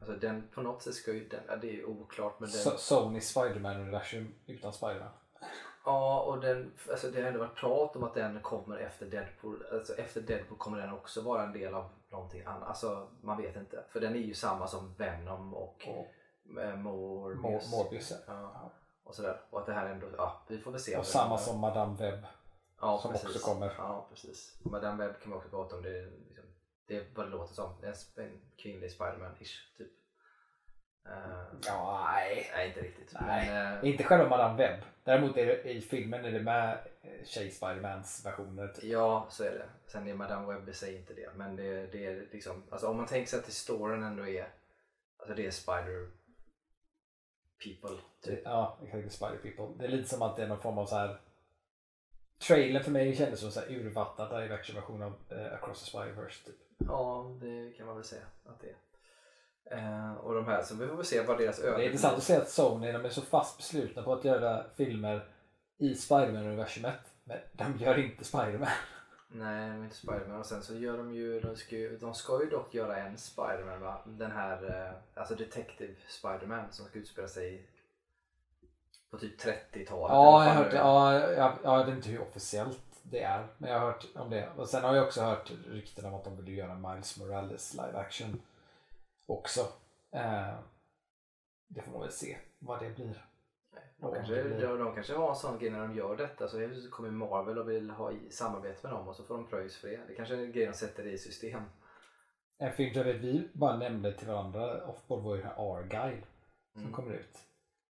alltså 0.00 0.16
den 0.16 0.48
på 0.54 0.62
något 0.62 0.82
sätt 0.82 0.94
ska 0.94 1.12
ju 1.12 1.28
den, 1.28 1.60
det 1.60 1.68
är 1.68 1.72
ju 1.72 1.84
oklart 1.84 2.40
men 2.40 2.50
den, 2.50 2.60
So- 2.60 2.76
Sony 2.76 3.20
Spiderman-universum 3.20 4.34
utan 4.46 4.72
Spiderman. 4.72 5.12
Ja 5.84 6.20
och 6.20 6.40
den, 6.40 6.72
alltså 6.90 7.10
det 7.10 7.20
har 7.20 7.28
ändå 7.28 7.40
varit 7.40 7.56
prat 7.56 7.96
om 7.96 8.04
att 8.04 8.14
den 8.14 8.40
kommer 8.42 8.76
efter 8.76 9.06
Deadpool, 9.06 9.64
alltså 9.72 9.94
efter 9.94 10.20
Deadpool 10.20 10.58
kommer 10.58 10.78
den 10.78 10.92
också 10.92 11.22
vara 11.22 11.42
en 11.42 11.52
del 11.52 11.74
av 11.74 11.88
någonting 12.10 12.44
annat, 12.44 12.68
alltså 12.68 13.08
man 13.22 13.36
vet 13.42 13.56
inte. 13.56 13.84
För 13.88 14.00
den 14.00 14.14
är 14.14 14.18
ju 14.18 14.34
samma 14.34 14.66
som 14.66 14.94
Venom 14.94 15.54
och 15.54 15.86
eh, 15.88 16.76
Morbius. 16.76 17.72
Mor- 17.72 17.78
Morbius. 17.84 18.12
ja. 18.26 18.32
Ja, 18.54 18.70
och 19.04 19.14
sådär. 19.14 19.40
Och 19.50 19.60
att 19.60 19.66
det 19.66 19.72
här 19.72 19.86
ändå, 19.86 20.06
ja 20.16 20.42
vi 20.48 20.58
får 20.58 20.70
väl 20.70 20.80
se. 20.80 20.96
Och 20.96 21.06
samma 21.06 21.38
som 21.38 21.60
Madame 21.60 21.96
Webb. 21.98 22.24
ja, 22.80 22.98
som 22.98 23.12
precis. 23.12 23.28
också 23.28 23.52
kommer. 23.52 23.74
Ja 23.78 24.06
precis. 24.10 24.58
Madame 24.62 25.06
Webb 25.06 25.20
kan 25.20 25.30
man 25.30 25.38
också 25.38 25.50
prata 25.50 25.76
om, 25.76 25.82
det 25.82 25.98
är, 25.98 26.10
liksom, 26.28 26.44
det 26.86 26.96
är 26.96 27.06
vad 27.14 27.26
det 27.26 27.30
låter 27.30 27.54
som. 27.54 27.80
Det 27.80 27.86
är 27.86 28.24
en 28.24 28.40
kvinnlig 28.56 28.90
Spiderman-ish 28.90 29.76
typ. 29.78 29.92
Eh, 31.06 31.12
Ja, 31.66 32.08
nej. 32.12 32.50
Nej 32.54 32.68
inte 32.68 32.80
riktigt. 32.80 33.14
Nej. 33.20 33.46
Men, 33.48 33.78
eh, 33.78 33.90
Inte 33.90 34.04
själva 34.04 34.28
Madame 34.28 34.56
Webb. 34.56 34.80
Däremot 35.04 35.36
är 35.36 35.46
det, 35.46 35.70
i 35.70 35.80
filmen 35.80 36.24
är 36.24 36.32
det 36.32 36.42
med 36.42 36.78
eh, 37.02 37.24
tjej 37.26 37.50
Spidermans 37.50 38.26
versioner. 38.26 38.68
Typ. 38.68 38.84
ja 38.84 39.26
så 39.30 39.44
är 39.44 39.50
det. 39.50 39.68
Sen 39.86 40.08
är 40.08 40.14
Madame 40.14 40.54
Webb 40.54 40.68
i 40.68 40.72
sig 40.72 40.96
inte 40.96 41.14
det. 41.14 41.30
Men 41.36 41.56
det, 41.56 41.86
det 41.86 42.06
är 42.06 42.26
liksom, 42.32 42.62
alltså 42.70 42.88
om 42.88 42.96
man 42.96 43.06
tänker 43.06 43.30
sig 43.30 43.38
att 43.38 43.52
storyn 43.52 44.02
ändå 44.02 44.26
är, 44.28 44.48
alltså 45.18 45.34
det 45.34 45.46
är 45.46 45.50
Spider 45.50 46.10
people. 47.64 47.96
Typ. 48.20 48.40
Ja, 48.44 48.78
exakt. 48.84 49.12
Spider 49.12 49.36
People. 49.36 49.66
Det 49.78 49.84
är 49.84 49.88
lite 49.88 50.08
som 50.08 50.22
att 50.22 50.36
det 50.36 50.42
är 50.42 50.48
någon 50.48 50.60
form 50.60 50.78
av 50.78 50.86
så 50.86 50.96
här. 50.96 51.20
Trailern 52.38 52.84
för 52.84 52.90
mig 52.90 53.16
kändes 53.16 53.40
som 53.40 53.50
så 53.50 53.60
här 53.60 53.70
urvattnad 53.70 54.42
live 54.42 54.56
version 54.74 55.02
av 55.02 55.14
eh, 55.30 55.52
Across 55.54 55.84
the 55.84 55.96
Spider-Verse. 55.98 56.46
Typ. 56.46 56.56
Ja 56.78 57.36
det 57.40 57.72
kan 57.76 57.86
man 57.86 57.94
väl 57.96 58.04
säga 58.04 58.22
att 58.44 58.60
det 58.60 58.66
är. 58.66 58.76
Eh, 59.64 60.12
och 60.14 60.34
de 60.34 60.46
här, 60.46 60.62
så 60.62 60.74
vi 60.74 60.86
får 60.86 60.96
väl 60.96 61.04
se 61.04 61.22
vad 61.22 61.38
deras 61.38 61.60
öde 61.60 61.76
Det 61.76 61.82
är 61.82 61.86
intressant 61.86 62.16
att 62.16 62.22
se 62.22 62.36
att 62.36 62.50
Sony 62.50 62.92
de 62.92 63.04
är 63.04 63.08
så 63.08 63.22
fast 63.22 63.56
beslutna 63.56 64.02
på 64.02 64.12
att 64.12 64.24
göra 64.24 64.64
filmer 64.76 65.28
i 65.78 65.94
Spiderman-universumet. 65.94 67.00
Men 67.24 67.38
de 67.52 67.76
gör 67.78 67.98
inte 67.98 68.24
Spiderman. 68.24 68.68
Nej, 69.28 69.70
de 69.70 69.80
är 69.80 69.84
inte 69.84 69.96
Spiderman. 69.96 70.40
Och 70.40 70.46
sen 70.46 70.62
så 70.62 70.74
gör 70.74 70.98
de 70.98 71.14
ju, 71.14 71.40
de 71.40 71.56
ska 71.56 71.76
ju, 71.76 71.98
de 71.98 72.14
ska 72.14 72.40
ju 72.44 72.50
dock 72.50 72.74
göra 72.74 72.96
en 72.96 73.18
Spiderman 73.18 73.80
va? 73.80 74.00
Den 74.04 74.30
här, 74.30 74.86
eh, 74.86 75.20
alltså 75.20 75.34
Detective 75.34 75.94
Spiderman 76.08 76.64
som 76.70 76.86
ska 76.86 76.98
utspela 76.98 77.28
sig 77.28 77.66
på 79.10 79.18
typ 79.18 79.40
30-talet. 79.40 80.12
Ja, 80.14 80.44
jag 80.44 80.66
är. 80.66 80.76
ja, 80.76 81.20
jag, 81.20 81.52
jag 81.62 81.84
vet 81.84 81.94
inte 81.94 82.08
hur 82.08 82.20
officiellt 82.20 82.80
det 83.02 83.22
är. 83.22 83.46
Men 83.58 83.70
jag 83.70 83.78
har 83.78 83.86
hört 83.86 84.06
om 84.14 84.30
det. 84.30 84.48
Och 84.56 84.68
sen 84.68 84.84
har 84.84 84.94
jag 84.94 85.06
också 85.06 85.22
hört 85.22 85.52
rykten 85.68 86.04
om 86.04 86.14
att 86.14 86.24
de 86.24 86.36
vill 86.36 86.56
göra 86.56 86.74
Miles 86.74 87.18
Morales 87.18 87.74
live 87.74 87.98
action. 87.98 88.40
Också. 89.30 89.60
Eh, 90.12 90.58
det 91.68 91.82
får 91.82 91.92
man 91.92 92.00
väl 92.00 92.10
se 92.12 92.36
vad 92.58 92.82
det 92.82 92.90
blir. 92.90 93.26
De 93.96 94.14
kanske, 94.14 94.42
de, 94.42 94.78
de 94.78 94.94
kanske 94.94 95.14
har 95.14 95.28
en 95.30 95.36
sån 95.36 95.58
grej 95.58 95.70
när 95.70 95.80
de 95.80 95.94
gör 95.94 96.16
detta 96.16 96.48
så 96.48 96.58
kommer 96.90 97.10
Marvel 97.10 97.58
och 97.58 97.68
vill 97.70 97.90
ha 97.90 98.12
samarbete 98.30 98.78
med 98.82 98.92
dem 98.92 99.08
och 99.08 99.16
så 99.16 99.24
får 99.24 99.34
de 99.34 99.46
pröjs 99.46 99.76
för 99.76 99.88
det. 99.88 100.00
Det 100.08 100.14
kanske 100.14 100.34
är 100.34 100.38
en 100.38 100.52
grej 100.52 100.66
de 100.66 100.72
sätter 100.72 101.06
i 101.06 101.18
system. 101.18 101.62
En 102.58 102.72
film 102.72 103.04
vet 103.04 103.16
vi 103.16 103.48
bara 103.52 103.76
nämnde 103.76 104.12
till 104.12 104.28
varandra 104.28 104.86
offboard 104.86 105.22
var 105.22 105.34
ju 105.36 105.42
den 105.42 105.50
här 105.50 105.76
Argyle 105.76 106.22
som 106.72 106.80
Mm. 106.80 106.92
kommer 106.92 107.12
ut. 107.12 107.38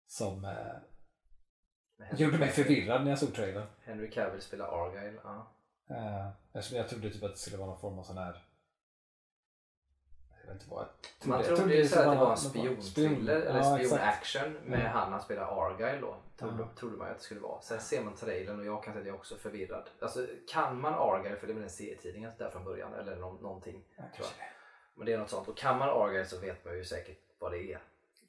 Som 0.07 0.45
eh, 0.45 0.75
gjorde 2.19 2.37
mig 2.37 2.49
förvirrad 2.49 3.03
när 3.03 3.09
jag 3.09 3.19
såg 3.19 3.33
trailern. 3.33 3.67
Henry 3.83 4.09
Cavill 4.11 4.41
spelar 4.41 4.85
Argyle. 4.85 5.19
Ja. 5.23 5.51
Eh, 5.89 6.27
eftersom 6.53 6.77
jag 6.77 6.89
trodde 6.89 7.09
typ 7.09 7.23
att 7.23 7.31
det 7.31 7.37
skulle 7.37 7.57
vara 7.57 7.69
någon 7.69 7.79
form 7.79 7.99
av 7.99 8.03
sån 8.03 8.17
här 8.17 8.43
vet 10.47 10.61
inte 10.61 10.69
vad 10.69 10.87
jag 11.19 11.27
Man 11.29 11.43
trodde 11.43 11.75
ju 11.75 11.87
så 11.87 11.99
att 11.99 12.11
det 12.11 12.15
var 12.19 12.31
en 12.31 12.37
spionthriller 12.37 13.35
eller 13.41 13.59
ja, 13.59 13.77
spionaction 13.77 14.53
med 14.53 14.79
Ja. 14.85 14.87
han 14.89 15.11
han 15.11 15.21
spelar 15.21 15.65
Argyle 15.67 16.01
då. 16.01 16.15
Trodde, 16.37 16.55
Ja. 16.63 16.69
trodde 16.79 16.97
man 16.97 17.07
att 17.11 17.17
det 17.17 17.23
skulle 17.23 17.39
vara. 17.39 17.61
Sen 17.61 17.79
ser 17.79 18.03
man 18.03 18.15
trailern 18.15 18.59
och 18.59 18.65
jag 18.65 18.83
kan 18.83 18.93
säga 18.93 19.01
att 19.01 19.07
jag 19.07 19.13
är 19.15 19.19
också 19.19 19.35
förvirrad. 19.35 19.89
Alltså 20.01 20.27
kan 20.47 20.81
man 20.81 20.93
Argyle, 20.93 21.35
för 21.37 21.47
det 21.47 21.53
är 21.53 21.55
väl 21.55 21.63
en 21.63 21.69
serietidning 21.69 22.27
där 22.37 22.49
från 22.49 22.63
början 22.63 22.93
eller 22.93 23.15
nå- 23.15 23.37
någonting. 23.41 23.83
Ja, 23.95 24.03
tror 24.15 24.27
jag. 24.37 24.47
Men 24.95 25.05
det 25.05 25.13
är 25.13 25.17
något 25.17 25.29
sånt. 25.29 25.47
Och 25.47 25.57
kan 25.57 25.77
man 25.77 25.89
Argyle 25.89 26.25
så 26.25 26.37
vet 26.39 26.65
man 26.65 26.77
ju 26.77 26.85
säkert 26.85 27.17
vad 27.39 27.51
det 27.51 27.73
är. 27.73 27.79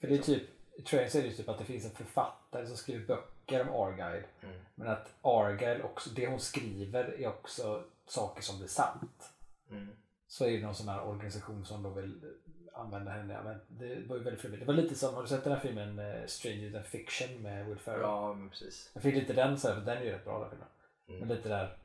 För 0.01 0.09
det 0.09 0.15
är 0.15 0.19
typ, 0.19 0.43
i 0.77 0.83
trailern 0.83 1.11
så 1.11 1.19
är 1.19 1.23
det 1.23 1.31
typ 1.31 1.49
att 1.49 1.59
det 1.59 1.65
finns 1.65 1.85
en 1.85 1.91
författare 1.91 2.67
som 2.67 2.77
skriver 2.77 3.07
böcker 3.07 3.69
om 3.69 3.83
Argyle. 3.83 4.25
Mm. 4.43 4.57
Men 4.75 4.89
att 4.89 5.15
Argyle 5.23 5.83
också, 5.83 6.11
det 6.11 6.27
hon 6.27 6.41
skriver 6.41 7.21
är 7.21 7.29
också 7.29 7.85
saker 8.07 8.43
som 8.43 8.59
blir 8.59 8.69
sant. 8.69 9.31
Mm. 9.71 9.89
Så 10.29 10.45
är 10.45 10.51
det 10.51 10.63
någon 10.63 10.75
sån 10.75 10.89
här 10.89 11.05
organisation 11.05 11.65
som 11.65 11.83
då 11.83 11.91
vill 11.91 12.25
eh, 12.25 12.81
använda 12.81 13.11
henne. 13.11 13.41
Men 13.45 13.61
det 13.69 14.09
var 14.09 14.17
ju 14.17 14.23
väldigt 14.23 14.41
flummigt. 14.41 14.61
Det 14.61 14.67
var 14.67 14.75
lite 14.75 14.95
som, 14.95 15.15
har 15.15 15.23
du 15.23 15.29
sett 15.29 15.45
den 15.45 15.53
här 15.53 15.61
filmen 15.61 15.99
eh, 15.99 16.27
Stranger 16.27 16.73
than 16.73 16.85
Fiction 16.85 17.43
med 17.43 17.67
Will 17.67 17.79
Ferrell? 17.79 18.01
Ja, 18.01 18.35
men 18.35 18.49
precis. 18.49 18.91
Jag 18.95 19.03
fick 19.03 19.15
lite 19.15 19.33
den 19.33 19.59
så 19.59 19.69
här, 19.69 19.75
för 19.75 19.81
den 19.83 19.99
är 19.99 20.03
ju 20.03 20.13
rätt 20.13 20.25
bra 20.25 20.41
den 20.41 20.51
filmen. 20.51 20.69
Mm. 21.09 21.21
Men 21.21 21.37
lite 21.37 21.49
där, 21.49 21.79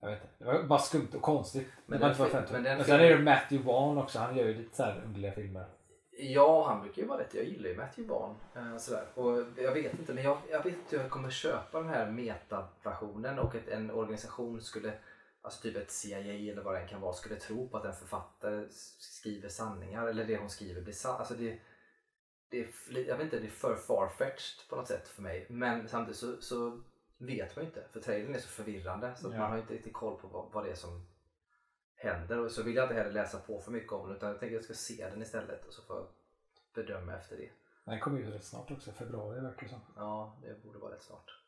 jag 0.00 0.10
vet 0.10 0.22
inte. 0.22 0.34
Det 0.38 0.44
var 0.44 0.62
bara 0.62 0.78
skumt 0.78 1.08
och 1.14 1.22
konstigt. 1.22 1.68
Men 1.86 2.00
det 2.00 2.14
var 2.14 2.26
inte 2.26 2.52
men 2.52 2.62
mig. 2.62 2.70
den 2.70 2.76
Men 2.78 2.86
sen 2.86 3.00
är 3.00 3.10
det 3.10 3.18
Matthew 3.18 3.72
Vaughn 3.72 3.98
också. 3.98 4.18
Han 4.18 4.36
gör 4.36 4.46
ju 4.46 4.54
lite 4.54 4.76
så 4.76 4.82
här 4.82 5.02
underliga 5.04 5.32
filmer. 5.32 5.66
Ja, 6.18 6.68
han 6.68 6.80
brukar 6.80 7.02
ju 7.02 7.08
vara 7.08 7.20
rätt. 7.20 7.34
Jag 7.34 7.44
gillar 7.44 7.70
ju 7.70 7.76
Matthew 7.76 8.14
Vaughn. 8.14 8.34
Eh, 8.56 8.78
sådär. 8.78 9.04
Och 9.14 9.44
jag 9.56 9.72
vet 9.72 9.98
inte, 9.98 10.14
men 10.14 10.24
jag, 10.24 10.38
jag 10.50 10.64
vet 10.64 10.74
inte 10.74 10.96
hur 10.96 11.02
jag 11.02 11.10
kommer 11.10 11.30
köpa 11.30 11.80
den 11.80 11.88
här 11.88 12.10
metaversionen 12.10 13.38
och 13.38 13.54
att 13.54 13.68
en 13.68 13.90
organisation 13.90 14.62
skulle, 14.62 14.92
alltså 15.44 15.62
typ 15.62 15.76
ett 15.76 15.90
CIA 15.90 16.18
eller 16.18 16.62
vad 16.62 16.74
det 16.74 16.88
kan 16.88 17.00
vara, 17.00 17.12
skulle 17.12 17.36
tro 17.36 17.68
på 17.68 17.76
att 17.76 17.84
en 17.84 17.92
författare 17.94 18.66
skriver 18.98 19.48
sanningar 19.48 20.06
eller 20.06 20.24
det 20.24 20.36
hon 20.36 20.50
skriver 20.50 20.82
blir 20.82 20.94
sant. 20.94 21.18
Alltså 21.18 21.34
det, 21.34 21.60
det 22.48 22.60
är, 22.60 22.68
jag 23.08 23.16
vet 23.16 23.24
inte, 23.24 23.38
det 23.38 23.46
är 23.46 23.50
för 23.50 23.76
farfetched 23.76 24.68
på 24.68 24.76
något 24.76 24.88
sätt 24.88 25.08
för 25.08 25.22
mig. 25.22 25.46
Men 25.50 25.88
samtidigt 25.88 26.18
så, 26.18 26.40
så 26.40 26.82
vet 27.18 27.56
man 27.56 27.64
ju 27.64 27.68
inte, 27.68 27.84
för 27.92 28.00
trailern 28.00 28.34
är 28.34 28.38
så 28.38 28.48
förvirrande 28.48 29.16
så 29.16 29.32
Ja. 29.32 29.38
man 29.38 29.50
har 29.50 29.58
inte 29.58 29.74
riktigt 29.74 29.92
koll 29.92 30.20
på 30.20 30.28
vad, 30.28 30.52
vad 30.52 30.64
det 30.64 30.70
är 30.70 30.74
som 30.74 31.06
händer. 31.96 32.38
Och 32.38 32.50
så 32.50 32.62
vill 32.62 32.74
jag 32.76 32.84
inte 32.84 32.94
heller 32.94 33.12
läsa 33.12 33.38
på 33.38 33.60
för 33.60 33.70
mycket 33.70 33.92
om 33.92 34.08
den 34.08 34.16
utan 34.16 34.28
jag 34.28 34.40
tänker 34.40 34.56
att 34.56 34.68
jag 34.68 34.76
ska 34.76 34.94
se 34.94 35.08
den 35.10 35.22
istället 35.22 35.66
och 35.66 35.72
så 35.72 35.82
får 35.82 35.96
jag 35.96 36.06
bedöma 36.74 37.16
efter 37.16 37.36
det. 37.36 37.50
Den 37.84 38.00
kommer 38.00 38.18
ju 38.18 38.30
rätt 38.30 38.44
snart 38.44 38.70
också. 38.70 38.92
Februari 38.92 39.40
verkar 39.40 39.62
det 39.62 39.68
som. 39.68 39.80
Ja, 39.96 40.38
det 40.42 40.62
borde 40.62 40.78
vara 40.78 40.94
rätt 40.94 41.02
snart. 41.02 41.43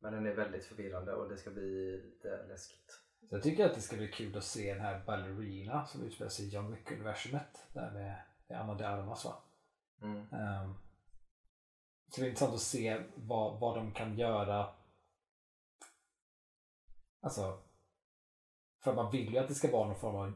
Men 0.00 0.12
den 0.12 0.26
är 0.26 0.34
väldigt 0.34 0.64
förvirrande 0.64 1.12
och 1.12 1.28
det 1.28 1.36
ska 1.36 1.50
bli 1.50 2.02
lite 2.04 2.46
läskigt. 2.48 3.00
Så 3.28 3.34
jag 3.34 3.42
tycker 3.42 3.66
att 3.66 3.74
det 3.74 3.80
ska 3.80 3.96
bli 3.96 4.08
kul 4.08 4.36
att 4.36 4.44
se 4.44 4.74
den 4.74 4.82
här 4.82 5.04
Ballerina 5.06 5.86
som 5.86 6.04
utspelar 6.04 6.30
sig 6.30 6.46
i 6.46 6.48
John 6.48 6.70
Wick-universumet. 6.74 7.66
Där 7.72 7.90
med, 7.90 8.22
med 8.48 8.60
Anna 8.60 8.74
de 8.74 8.84
Armas 8.84 9.24
va? 9.24 9.42
Mm. 10.02 10.18
Ehm, 10.18 10.74
så 12.08 12.20
det 12.20 12.26
är 12.26 12.28
intressant 12.28 12.54
att 12.54 12.60
se 12.60 13.02
vad, 13.14 13.60
vad 13.60 13.76
de 13.76 13.92
kan 13.92 14.18
göra. 14.18 14.74
Alltså, 17.20 17.62
för 18.82 18.94
man 18.94 19.12
vill 19.12 19.32
ju 19.32 19.38
att 19.38 19.48
det 19.48 19.54
ska 19.54 19.70
vara 19.70 19.88
någon 19.88 20.00
form 20.00 20.16
av 20.16 20.32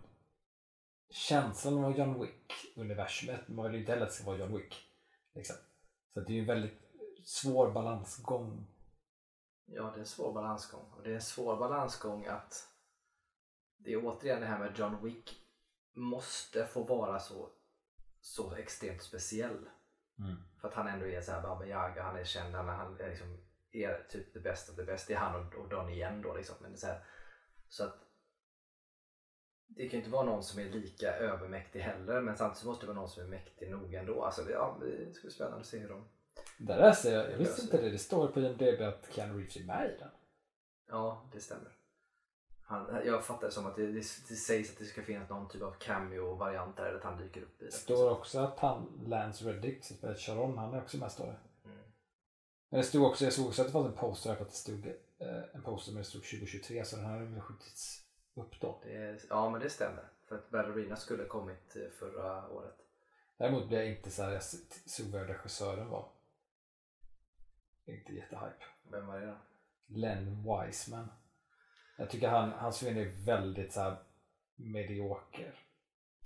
känslan 1.10 1.84
av 1.84 1.98
John 1.98 2.20
Wick-universumet. 2.20 3.40
Men 3.46 3.56
man 3.56 3.64
vill 3.64 3.74
ju 3.74 3.80
inte 3.80 3.92
heller 3.92 4.06
att 4.06 4.12
det 4.12 4.16
ska 4.16 4.26
vara 4.26 4.38
John 4.38 4.56
Wick. 4.56 4.74
Liksom. 5.34 5.56
Så 6.14 6.20
det 6.20 6.32
är 6.32 6.34
ju 6.34 6.40
en 6.40 6.46
väldigt 6.46 6.80
svår 7.24 7.70
balansgång. 7.70 8.66
Ja, 9.66 9.82
det 9.82 9.96
är 9.96 10.00
en 10.00 10.06
svår 10.06 10.32
balansgång. 10.32 10.92
Och 10.92 11.02
det 11.02 11.10
är 11.10 11.14
en 11.14 11.22
svår 11.22 11.56
balansgång 11.56 12.26
att 12.26 12.68
det 13.76 13.92
är 13.92 14.04
återigen 14.04 14.40
det 14.40 14.46
här 14.46 14.58
med 14.58 14.78
John 14.78 15.04
Wick 15.04 15.40
måste 15.92 16.66
få 16.66 16.82
vara 16.82 17.18
så, 17.18 17.50
så 18.20 18.54
extremt 18.54 19.02
speciell. 19.02 19.68
För 20.60 20.68
att 20.68 20.74
han 20.74 20.88
ändå 20.88 21.06
är 21.06 21.20
såhär 21.20 21.42
Baba 21.42 21.66
Yaga, 21.66 22.02
han 22.02 22.16
är 22.16 22.24
känd, 22.24 22.54
han, 22.54 22.68
han 22.68 23.00
är, 23.00 23.08
liksom, 23.10 23.38
är 23.70 24.06
typ 24.10 24.32
the 24.32 24.40
best 24.40 24.70
of 24.70 24.76
the 24.76 24.84
best. 24.84 25.08
Det 25.08 25.14
är 25.14 25.18
han 25.18 25.46
och, 25.46 25.54
och 25.54 25.68
Donnie 25.68 25.94
igen 25.94 26.22
då 26.22 26.34
liksom. 26.34 26.56
Men 26.60 26.72
det 26.72 26.78
så, 26.78 26.86
här, 26.86 27.04
så 27.68 27.84
att 27.84 28.04
det 29.66 29.88
kan 29.88 29.90
ju 29.90 29.98
inte 29.98 30.10
vara 30.10 30.26
någon 30.26 30.42
som 30.42 30.60
är 30.60 30.64
lika 30.64 31.16
övermäktig 31.16 31.80
heller 31.80 32.20
men 32.20 32.36
samtidigt 32.36 32.58
så 32.58 32.66
måste 32.66 32.86
det 32.86 32.92
vara 32.92 33.00
någon 33.00 33.08
som 33.08 33.22
är 33.22 33.26
mäktig 33.26 33.70
nog 33.70 33.94
ändå. 33.94 34.24
Alltså 34.24 34.42
det, 34.42 34.52
ja, 34.52 34.78
det 34.80 35.14
ska 35.14 35.22
bli 35.22 35.30
spännande 35.30 35.60
att 35.60 35.66
se 35.66 35.78
hur 35.78 35.88
de... 35.88 36.08
Där 36.58 36.78
läste 36.78 37.10
jag, 37.10 37.30
jag 37.30 37.38
visste 37.38 37.62
inte 37.62 37.82
det, 37.82 37.90
det 37.90 37.98
står 37.98 38.28
på 38.28 38.40
IMDB 38.40 38.82
att 38.82 39.08
Keanu 39.12 39.38
Reeves 39.38 39.56
är 39.56 39.64
med 39.64 39.90
i 39.90 39.98
den. 39.98 40.10
Ja, 40.88 41.28
det 41.32 41.40
stämmer. 41.40 41.72
Han, 42.66 43.06
jag 43.06 43.24
fattar 43.24 43.46
det 43.46 43.52
som 43.52 43.66
att 43.66 43.76
det, 43.76 43.86
det, 43.86 44.04
det 44.28 44.34
sägs 44.34 44.70
att 44.70 44.78
det 44.78 44.84
ska 44.84 45.02
finnas 45.02 45.30
någon 45.30 45.48
typ 45.48 45.62
av 45.62 45.70
cameo-variant 45.70 46.76
där 46.76 46.94
att 46.94 47.02
han 47.02 47.18
dyker 47.18 47.42
upp 47.42 47.62
i 47.62 47.64
Det 47.64 47.72
står 47.72 48.10
också 48.10 48.38
att 48.38 48.58
han, 48.58 49.04
Lance 49.06 49.44
Reddick 49.44 49.84
som 49.84 49.96
spelar 49.96 50.14
Sharon, 50.14 50.58
han 50.58 50.74
är 50.74 50.82
också 50.82 50.96
med 50.96 51.12
står 51.12 51.26
det. 51.26 51.38
Mm. 51.64 51.78
Men 52.68 52.80
det 52.80 52.86
stod 52.86 53.06
också, 53.06 53.24
jag 53.24 53.32
såg 53.32 53.46
också 53.46 53.62
att 53.62 53.68
det 53.68 53.72
fanns 53.72 53.86
en 53.86 53.92
poster 53.92 54.30
här 54.30 54.36
på 54.36 54.42
att 54.42 54.50
det 54.50 54.56
stod 54.56 54.86
eh, 55.18 55.42
en 55.52 55.62
poster 55.62 55.92
men 55.92 56.02
det 56.02 56.08
stod 56.08 56.22
2023 56.22 56.84
så 56.84 56.96
den 56.96 57.04
här 57.04 57.18
har 57.18 57.24
väl 57.24 57.40
skjutits 57.40 58.04
upp 58.34 58.60
då. 58.60 58.80
Det 58.84 59.20
ja, 59.28 59.50
men 59.50 59.60
det 59.60 59.70
stämmer. 59.70 60.08
För 60.28 60.34
att 60.34 60.50
Ballerina 60.50 60.96
skulle 60.96 61.24
kommit 61.24 61.76
eh, 61.76 61.82
förra 61.98 62.48
året. 62.48 62.76
Däremot 63.36 63.68
blev 63.68 63.80
jag 63.80 63.90
inte 63.90 64.10
så 64.10 64.22
här, 64.22 64.32
jag 64.32 64.42
såg 64.86 65.06
vem 65.06 65.26
regissören 65.26 65.88
var. 65.88 66.08
Inte 67.86 68.12
jättehype. 68.12 68.64
Vem 68.90 69.06
var 69.06 69.20
det 69.20 69.26
då? 69.26 69.36
Len 69.86 70.42
Wiseman. 70.42 71.12
Jag 71.96 72.10
tycker 72.10 72.28
han, 72.28 72.50
hans 72.52 72.78
film 72.80 72.98
är 72.98 73.24
väldigt 73.26 73.72
så 73.72 73.80
här 73.80 73.96
medioker. 74.56 75.54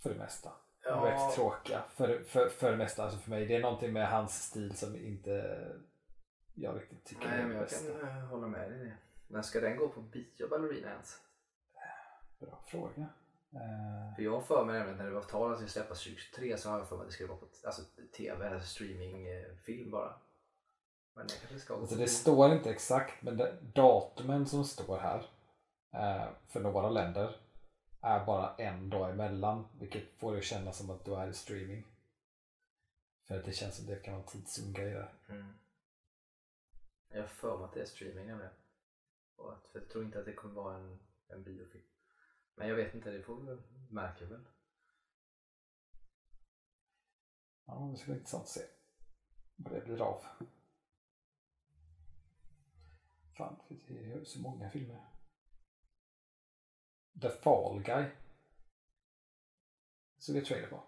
För 0.02 0.10
det 0.10 0.16
mesta. 0.18 0.52
Ja. 0.84 1.04
Rätt 1.04 1.34
tråkiga. 1.34 1.82
För, 1.94 2.24
för, 2.24 2.48
för 2.48 2.70
det 2.70 2.76
mesta, 2.76 3.02
alltså 3.04 3.18
för 3.18 3.30
mig. 3.30 3.46
Det 3.46 3.56
är 3.56 3.60
någonting 3.60 3.92
med 3.92 4.08
hans 4.08 4.42
stil 4.42 4.76
som 4.76 4.96
inte 4.96 5.56
jag 6.54 6.76
riktigt 6.76 7.04
tycker 7.04 7.28
Nej, 7.28 7.38
är 7.38 7.42
men 7.46 7.56
jag 7.56 7.64
bästa. 7.64 8.00
kan 8.00 8.08
eh, 8.08 8.24
hålla 8.24 8.46
med 8.46 8.70
dig. 8.70 8.94
Men 9.28 9.42
ska 9.44 9.60
den 9.60 9.76
gå 9.76 9.88
på 9.88 10.00
bio, 10.00 10.48
Ballerina 10.50 10.90
ens? 10.90 11.22
Bra 12.40 12.64
fråga. 12.66 13.02
Eh, 13.52 14.16
För 14.16 14.22
jag 14.22 14.32
har 14.32 14.40
för 14.42 14.64
mig 14.64 14.74
nämligen 14.78 14.98
när 14.98 15.04
det 15.04 15.10
var 15.10 15.22
tal 15.22 15.46
att 15.52 15.52
det 15.52 15.56
skulle 15.68 15.82
släppas 15.82 16.04
2023 16.04 16.56
så 16.56 16.70
har 16.70 16.78
jag 16.78 16.88
för 16.88 16.96
mig 16.96 17.02
att 17.02 17.08
det 17.08 17.12
skulle 17.14 17.28
vara 17.28 17.38
på 17.38 17.46
alltså, 17.64 17.82
tv, 18.16 18.48
alltså 18.48 18.68
streamingfilm 18.68 19.90
bara. 19.90 20.14
Men 21.18 21.26
det 21.26 21.34
kanske 21.34 21.58
ska 21.58 21.74
Alltså 21.74 21.96
det 21.96 22.08
står 22.08 22.52
inte 22.52 22.70
exakt 22.70 23.22
men 23.22 23.36
det, 23.36 23.56
datumen 23.60 24.46
som 24.46 24.64
står 24.64 24.98
här 24.98 25.18
eh, 25.92 26.28
för 26.46 26.60
några 26.60 26.90
länder 26.90 27.36
är 28.00 28.26
bara 28.26 28.54
en 28.54 28.90
dag 28.90 29.10
emellan 29.10 29.66
vilket 29.78 30.18
får 30.18 30.32
det 30.32 30.38
att 30.38 30.44
kännas 30.44 30.78
som 30.78 30.90
att 30.90 31.04
då 31.04 31.14
är 31.16 31.26
det 31.26 31.32
streaming. 31.32 31.86
För 33.26 33.38
att 33.38 33.44
det 33.44 33.52
känns 33.52 33.76
som 33.76 33.86
det 33.86 33.96
kan 33.96 34.14
vara 34.14 34.22
en 34.22 34.28
tidszon-grej 34.28 34.90
där. 34.90 35.14
Mm. 35.28 35.52
Jag 37.08 37.20
har 37.20 37.28
för 37.28 37.58
mig 37.58 37.64
att 37.64 37.74
det 37.74 37.80
är 37.80 37.86
streaming 37.86 38.26
nämligen. 38.26 38.52
Och 39.36 39.52
att, 39.52 39.66
för 39.72 39.78
jag 39.78 39.88
tror 39.88 40.04
inte 40.04 40.18
att 40.18 40.24
det 40.24 40.32
kommer 40.32 40.54
vara 40.54 40.76
en, 40.76 40.98
en 41.28 41.42
biofilm. 41.42 41.84
Men 42.54 42.68
jag 42.68 42.76
vet 42.76 42.94
inte, 42.94 43.10
det 43.10 43.22
får 43.22 43.36
vi 43.36 43.58
märka 43.90 44.24
väl. 44.24 44.44
Ja, 47.66 47.88
det 47.92 47.98
ska 47.98 48.06
bli 48.06 48.14
intressant 48.14 48.42
att 48.42 48.48
se 48.48 48.62
vad 49.56 49.72
det 49.72 49.84
blir 49.84 50.02
av. 50.02 50.24
Fan, 53.38 53.56
det 53.68 54.12
är 54.12 54.24
så 54.24 54.40
många 54.40 54.70
filmer. 54.70 55.06
The 57.20 57.30
Fall 57.30 57.82
Guy. 57.82 58.04
Såg 60.18 60.36
jag 60.36 60.44
trailer 60.44 60.68
på. 60.68 60.82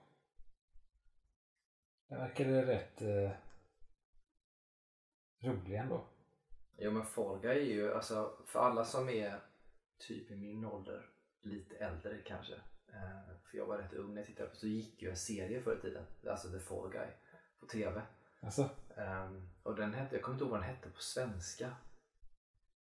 Den 2.09 2.18
verkade 2.18 2.66
rätt 2.66 3.03
eh, 3.03 3.32
rolig 5.42 5.76
ändå. 5.76 6.07
Jo 6.78 6.90
men 6.90 7.07
Fall 7.07 7.40
Guy 7.40 7.59
är 7.59 7.74
ju, 7.74 7.94
alltså 7.94 8.44
för 8.46 8.61
alla 8.61 8.84
som 8.84 9.09
är 9.09 9.40
typ 9.98 10.30
i 10.30 10.36
min 10.36 10.64
ålder, 10.64 11.11
lite 11.40 11.76
äldre 11.76 12.22
kanske. 12.22 12.55
Eh, 12.88 13.36
för 13.44 13.59
jag 13.59 13.66
var 13.66 13.78
rätt 13.78 13.92
ung 13.92 14.14
när 14.14 14.20
jag 14.20 14.26
tittade 14.26 14.48
på 14.48 14.57
så 14.57 14.66
gick 14.66 15.03
ju 15.03 15.11
en 15.11 15.16
serie 15.16 15.62
förr 15.62 15.78
i 15.78 15.80
tiden, 15.80 16.07
alltså 16.28 16.53
The 16.53 16.61
Fall 16.61 16.90
Guy, 16.90 17.09
på 17.61 17.66
TV. 17.66 18.03
Alltså, 18.40 18.70
Ehm, 19.01 19.48
och 19.62 19.76
den 19.76 19.94
hette, 19.94 20.14
jag 20.14 20.22
kommer 20.22 20.34
inte 20.34 20.44
ihåg 20.44 20.51
vad 20.51 20.61
den 20.61 20.68
hette 20.68 20.88
på 20.90 21.01
svenska. 21.03 21.76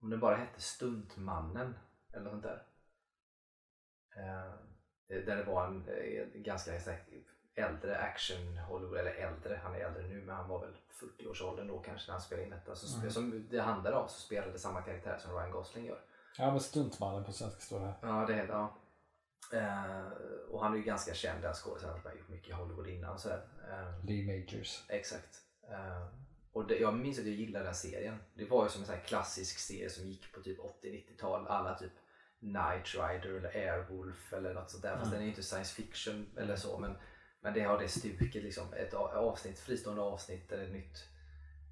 Om 0.01 0.09
den 0.09 0.19
bara 0.19 0.35
hette 0.35 0.61
Stuntmannen 0.61 1.77
eller 2.13 2.29
sånt 2.29 2.43
där. 2.43 2.63
Eh, 4.15 4.53
Där 5.25 5.35
det 5.35 5.43
var 5.43 5.67
en 5.67 5.87
eh, 5.89 6.25
ganska 6.41 6.71
här, 6.71 7.03
äldre 7.55 7.97
action 7.99 8.57
Hollywood, 8.57 8.97
eller 8.99 9.11
äldre, 9.11 9.59
han 9.63 9.75
är 9.75 9.79
äldre 9.79 10.03
nu 10.07 10.21
men 10.21 10.35
han 10.35 10.49
var 10.49 10.59
väl 10.59 10.75
40-årsåldern 10.99 11.67
då 11.67 11.79
kanske 11.79 12.07
när 12.07 12.13
han 12.13 12.21
spelade 12.21 12.43
in 12.45 12.49
detta. 12.51 12.75
Så, 12.75 12.97
Mm. 12.99 13.11
Som 13.11 13.47
det 13.49 13.59
handlar 13.61 13.91
om 13.91 14.09
så 14.09 14.19
spelade 14.19 14.59
samma 14.59 14.81
karaktär 14.81 15.17
som 15.17 15.31
Ryan 15.35 15.51
Gosling 15.51 15.85
gör. 15.85 16.01
Ja, 16.37 16.51
men 16.51 16.59
Stuntmannen 16.59 17.23
på 17.23 17.31
svenska 17.31 17.59
står 17.59 17.79
det. 17.79 17.93
Ja, 18.01 18.25
det 18.27 18.33
heter 18.33 18.53
ja. 18.53 18.75
Eh, 19.53 20.05
och 20.49 20.63
han 20.63 20.73
är 20.73 20.77
ju 20.77 20.83
ganska 20.83 21.13
känd 21.13 21.41
den 21.41 21.53
skådespelaren 21.53 22.01
som 22.01 22.11
har 22.11 22.17
gjort 22.17 22.29
mycket 22.29 22.49
i 22.49 22.53
Hollywood 22.53 22.87
innan. 22.87 23.19
Så. 23.19 23.29
Eh, 23.29 24.05
Lee 24.05 24.25
Majors. 24.25 24.85
exakt. 24.89 25.37
Eh, 25.71 26.05
och 26.53 26.67
det, 26.67 26.77
jag 26.77 26.93
minns 26.93 27.19
att 27.19 27.25
jag 27.25 27.35
gillade 27.35 27.65
den 27.65 27.75
serien. 27.75 28.17
Det 28.33 28.45
var 28.45 28.63
ju 28.63 28.69
som 28.69 28.81
en 28.81 28.87
sån 28.87 29.01
klassisk 29.05 29.59
serie 29.59 29.89
som 29.89 30.07
gick 30.07 30.31
på 30.33 30.41
typ 30.41 30.59
80-90-tal. 30.59 31.47
Alla 31.47 31.77
typ 31.77 31.91
Night 32.39 32.95
Rider 32.95 33.29
eller 33.29 33.49
Airwolf 33.49 34.33
eller 34.33 34.53
något 34.53 34.69
sånt 34.71 34.83
där. 34.83 34.97
Fast 34.97 35.05
Mm. 35.05 35.11
den 35.11 35.19
är 35.19 35.23
ju 35.23 35.29
inte 35.29 35.43
science 35.43 35.75
fiction 35.75 36.27
eller 36.37 36.55
så. 36.55 36.79
Men, 36.79 36.97
men 37.41 37.53
det 37.53 37.61
har 37.61 37.79
det 37.79 37.87
stuket 37.87 38.43
liksom. 38.43 38.73
Ett 38.73 38.93
avsnitt, 38.93 39.59
fristående 39.59 40.01
avsnitt 40.01 40.51
eller 40.51 40.63
ett 40.63 40.73
nytt 40.73 41.05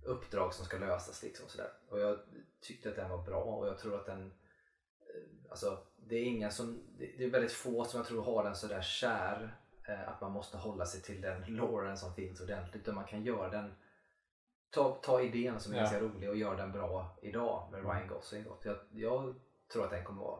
uppdrag 0.03 0.53
som 0.53 0.65
ska 0.65 0.77
lösas 0.77 1.23
liksom 1.23 1.49
sådär. 1.49 1.69
Och 1.89 1.99
jag 1.99 2.19
tyckte 2.61 2.89
att 2.89 2.95
den 2.95 3.09
var 3.09 3.23
bra 3.23 3.43
och 3.43 3.67
jag 3.67 3.77
tror 3.77 3.95
att 3.95 4.05
den 4.05 4.21
eh, 5.01 5.49
Alltså 5.49 5.83
det 5.97 6.15
är 6.15 6.23
inga 6.23 6.51
som, 6.51 6.83
det 6.97 7.23
är 7.23 7.29
väldigt 7.29 7.51
få 7.51 7.85
som 7.85 7.97
jag 7.97 8.07
tror 8.07 8.23
har 8.23 8.43
den 8.43 8.55
sådär 8.55 8.81
kär 8.81 9.57
eh, 9.87 10.09
att 10.09 10.21
man 10.21 10.31
måste 10.31 10.57
hålla 10.57 10.85
sig 10.85 11.01
till 11.01 11.21
den 11.21 11.41
loren 11.47 11.97
som 11.97 12.13
finns 12.13 12.41
ordentligt 12.41 12.83
utan 12.83 12.95
man 12.95 13.05
kan 13.05 13.23
göra 13.23 13.49
den 13.49 13.73
ta, 14.69 14.91
ta 15.03 15.21
idén 15.21 15.59
som 15.59 15.71
är 15.73 15.77
Ja. 15.77 15.81
ganska 15.83 15.99
rolig 15.99 16.29
och 16.29 16.35
göra 16.37 16.55
den 16.55 16.71
bra 16.71 17.17
idag 17.21 17.67
med 17.71 17.81
Ryan 17.83 18.07
Gosling. 18.07 18.45
Jag, 18.63 18.77
jag 18.91 19.35
tror 19.73 19.83
att 19.83 19.89
den 19.91 20.03
kommer 20.03 20.21
vara 20.23 20.39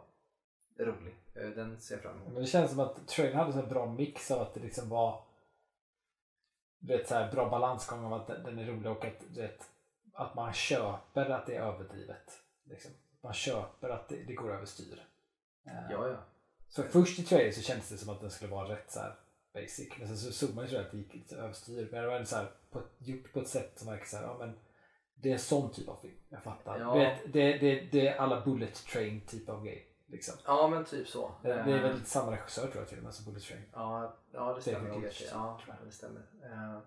rolig. 0.80 1.16
Eh, 1.36 1.50
Den 1.50 1.80
ser 1.80 1.96
jag 1.96 2.02
fram 2.04 2.16
emot. 2.18 2.34
Men 2.34 2.42
det 2.42 2.48
känns 2.48 2.72
som 2.72 2.80
att 2.80 3.08
trailern 3.08 3.38
hade 3.38 3.54
här 3.54 3.66
bra 3.66 3.86
mix 3.86 4.32
av 4.32 4.42
att 4.42 4.54
det 4.54 4.60
liksom 4.60 4.90
var 4.90 5.24
vet, 6.80 7.08
så 7.08 7.16
här, 7.16 7.32
bra 7.32 7.50
balansgång 7.50 8.06
av 8.06 8.14
att 8.14 8.28
den 8.28 8.60
är 8.60 8.66
rolig 8.68 8.92
och 8.92 9.06
att, 9.06 9.24
vet, 9.38 9.70
att 10.14 10.36
man 10.36 10.54
köper 10.54 11.30
att 11.30 11.46
det 11.46 11.56
är 11.56 11.62
överdrivet. 11.62 12.40
Liksom. 12.64 12.92
Man 13.22 13.34
köper 13.34 13.90
att 13.90 14.08
det, 14.10 14.24
det 14.24 14.34
går 14.34 14.54
överstyr. 14.54 15.06
Eh, 15.66 15.92
Ja, 15.92 16.08
ja. 16.08 16.18
Så 16.70 16.84
först 16.84 17.20
i 17.20 17.24
trailern 17.24 17.54
så 17.54 17.62
kändes 17.62 17.90
det 17.90 17.98
som 17.98 18.10
att 18.14 18.22
den 18.22 18.32
skulle 18.32 18.52
vara 18.52 18.70
rätt 18.70 18.92
så 18.92 19.00
här 19.00 19.16
basic. 19.54 19.90
Men 20.00 20.08
sen 20.08 20.18
så 20.18 20.56
man 20.56 20.68
ju 20.68 20.78
att 20.78 20.92
det 20.92 20.98
gick 20.98 21.14
lite 21.14 21.36
överstyr. 21.36 21.88
Men 21.92 22.02
det 22.02 22.08
var 22.08 22.16
ändå 22.16 22.26
så 22.26 22.36
här, 22.36 22.52
på, 22.72 22.82
gjort 22.98 23.34
på 23.34 23.40
ett 23.40 23.48
sätt 23.48 23.72
som 23.76 23.88
verkar 23.88 24.06
så 24.06 24.18
här, 24.18 24.24
ja 24.24 24.38
men 24.40 24.60
det 25.16 25.32
är 25.32 25.38
sån 25.38 25.72
typ 25.72 25.88
av 25.90 26.00
film. 26.02 26.18
Jag 26.30 26.44
fattar. 26.44 26.80
Ja. 26.80 26.94
Vet, 26.96 27.34
det, 27.34 27.58
det, 27.58 27.88
det 27.92 28.08
är 28.08 28.18
alla 28.18 28.42
Bullet 28.46 28.86
Train 28.86 29.22
typ 29.22 29.50
av 29.50 29.66
grej. 29.66 29.88
Liksom. 30.08 30.36
Ja, 30.46 30.68
men 30.68 30.86
typ 30.86 31.08
så. 31.08 31.32
Det, 31.44 31.48
det 31.48 31.54
är 31.54 31.68
Eh, 31.78 31.82
väl 31.84 32.06
samma 32.06 32.32
regissör 32.32 32.68
tror 32.68 32.78
jag 32.78 32.88
till 32.88 32.98
och 32.98 33.04
med 33.04 33.14
som 33.14 33.26
Bullet 33.26 33.44
Train. 33.44 33.62
Ja, 33.74 34.18
ja 34.32 34.54
det 34.54 34.62
stämmer 34.62 34.90
nog. 34.90 35.02
Leach, 35.02 35.24
Ja, 35.32 35.60
tror 35.66 35.76
jag. 35.80 35.88
det 35.88 35.92
stämmer. 35.92 36.22
Eh, 36.44 36.80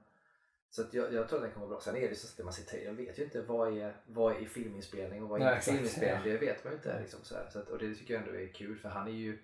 Så 0.71 0.83
jag, 0.93 1.13
jag 1.15 1.29
tror 1.29 1.39
att 1.39 1.45
den 1.45 1.53
kommer 1.53 1.67
bra. 1.67 1.81
Sen 1.81 1.97
är 1.97 2.09
det 2.09 2.15
så 2.15 2.41
att 2.41 2.45
man 2.45 2.53
ser 2.53 2.65
trailern 2.65 2.97
vet 2.97 3.19
ju 3.19 3.25
inte 3.25 3.43
vad 3.43 3.79
är, 3.79 3.97
vad 4.07 4.37
är 4.37 4.45
filminspelning 4.45 5.23
och 5.23 5.29
vad 5.29 5.41
är 5.41 5.45
Nej, 5.45 5.55
inte 5.55 5.65
filminspelning. 5.71 6.27
Ja. 6.27 6.33
Det 6.33 6.47
vet 6.47 6.65
man 6.65 6.73
ju 6.73 6.77
inte. 6.77 7.01
Liksom, 7.01 7.21
så. 7.23 7.35
Så 7.51 7.59
att, 7.59 7.69
och 7.69 7.79
det 7.79 7.95
tycker 7.95 8.15
jag 8.15 8.23
ändå 8.23 8.39
är 8.41 8.47
kul 8.53 8.79
för 8.79 8.89
han 8.89 9.09
är 9.09 9.13
ju 9.13 9.39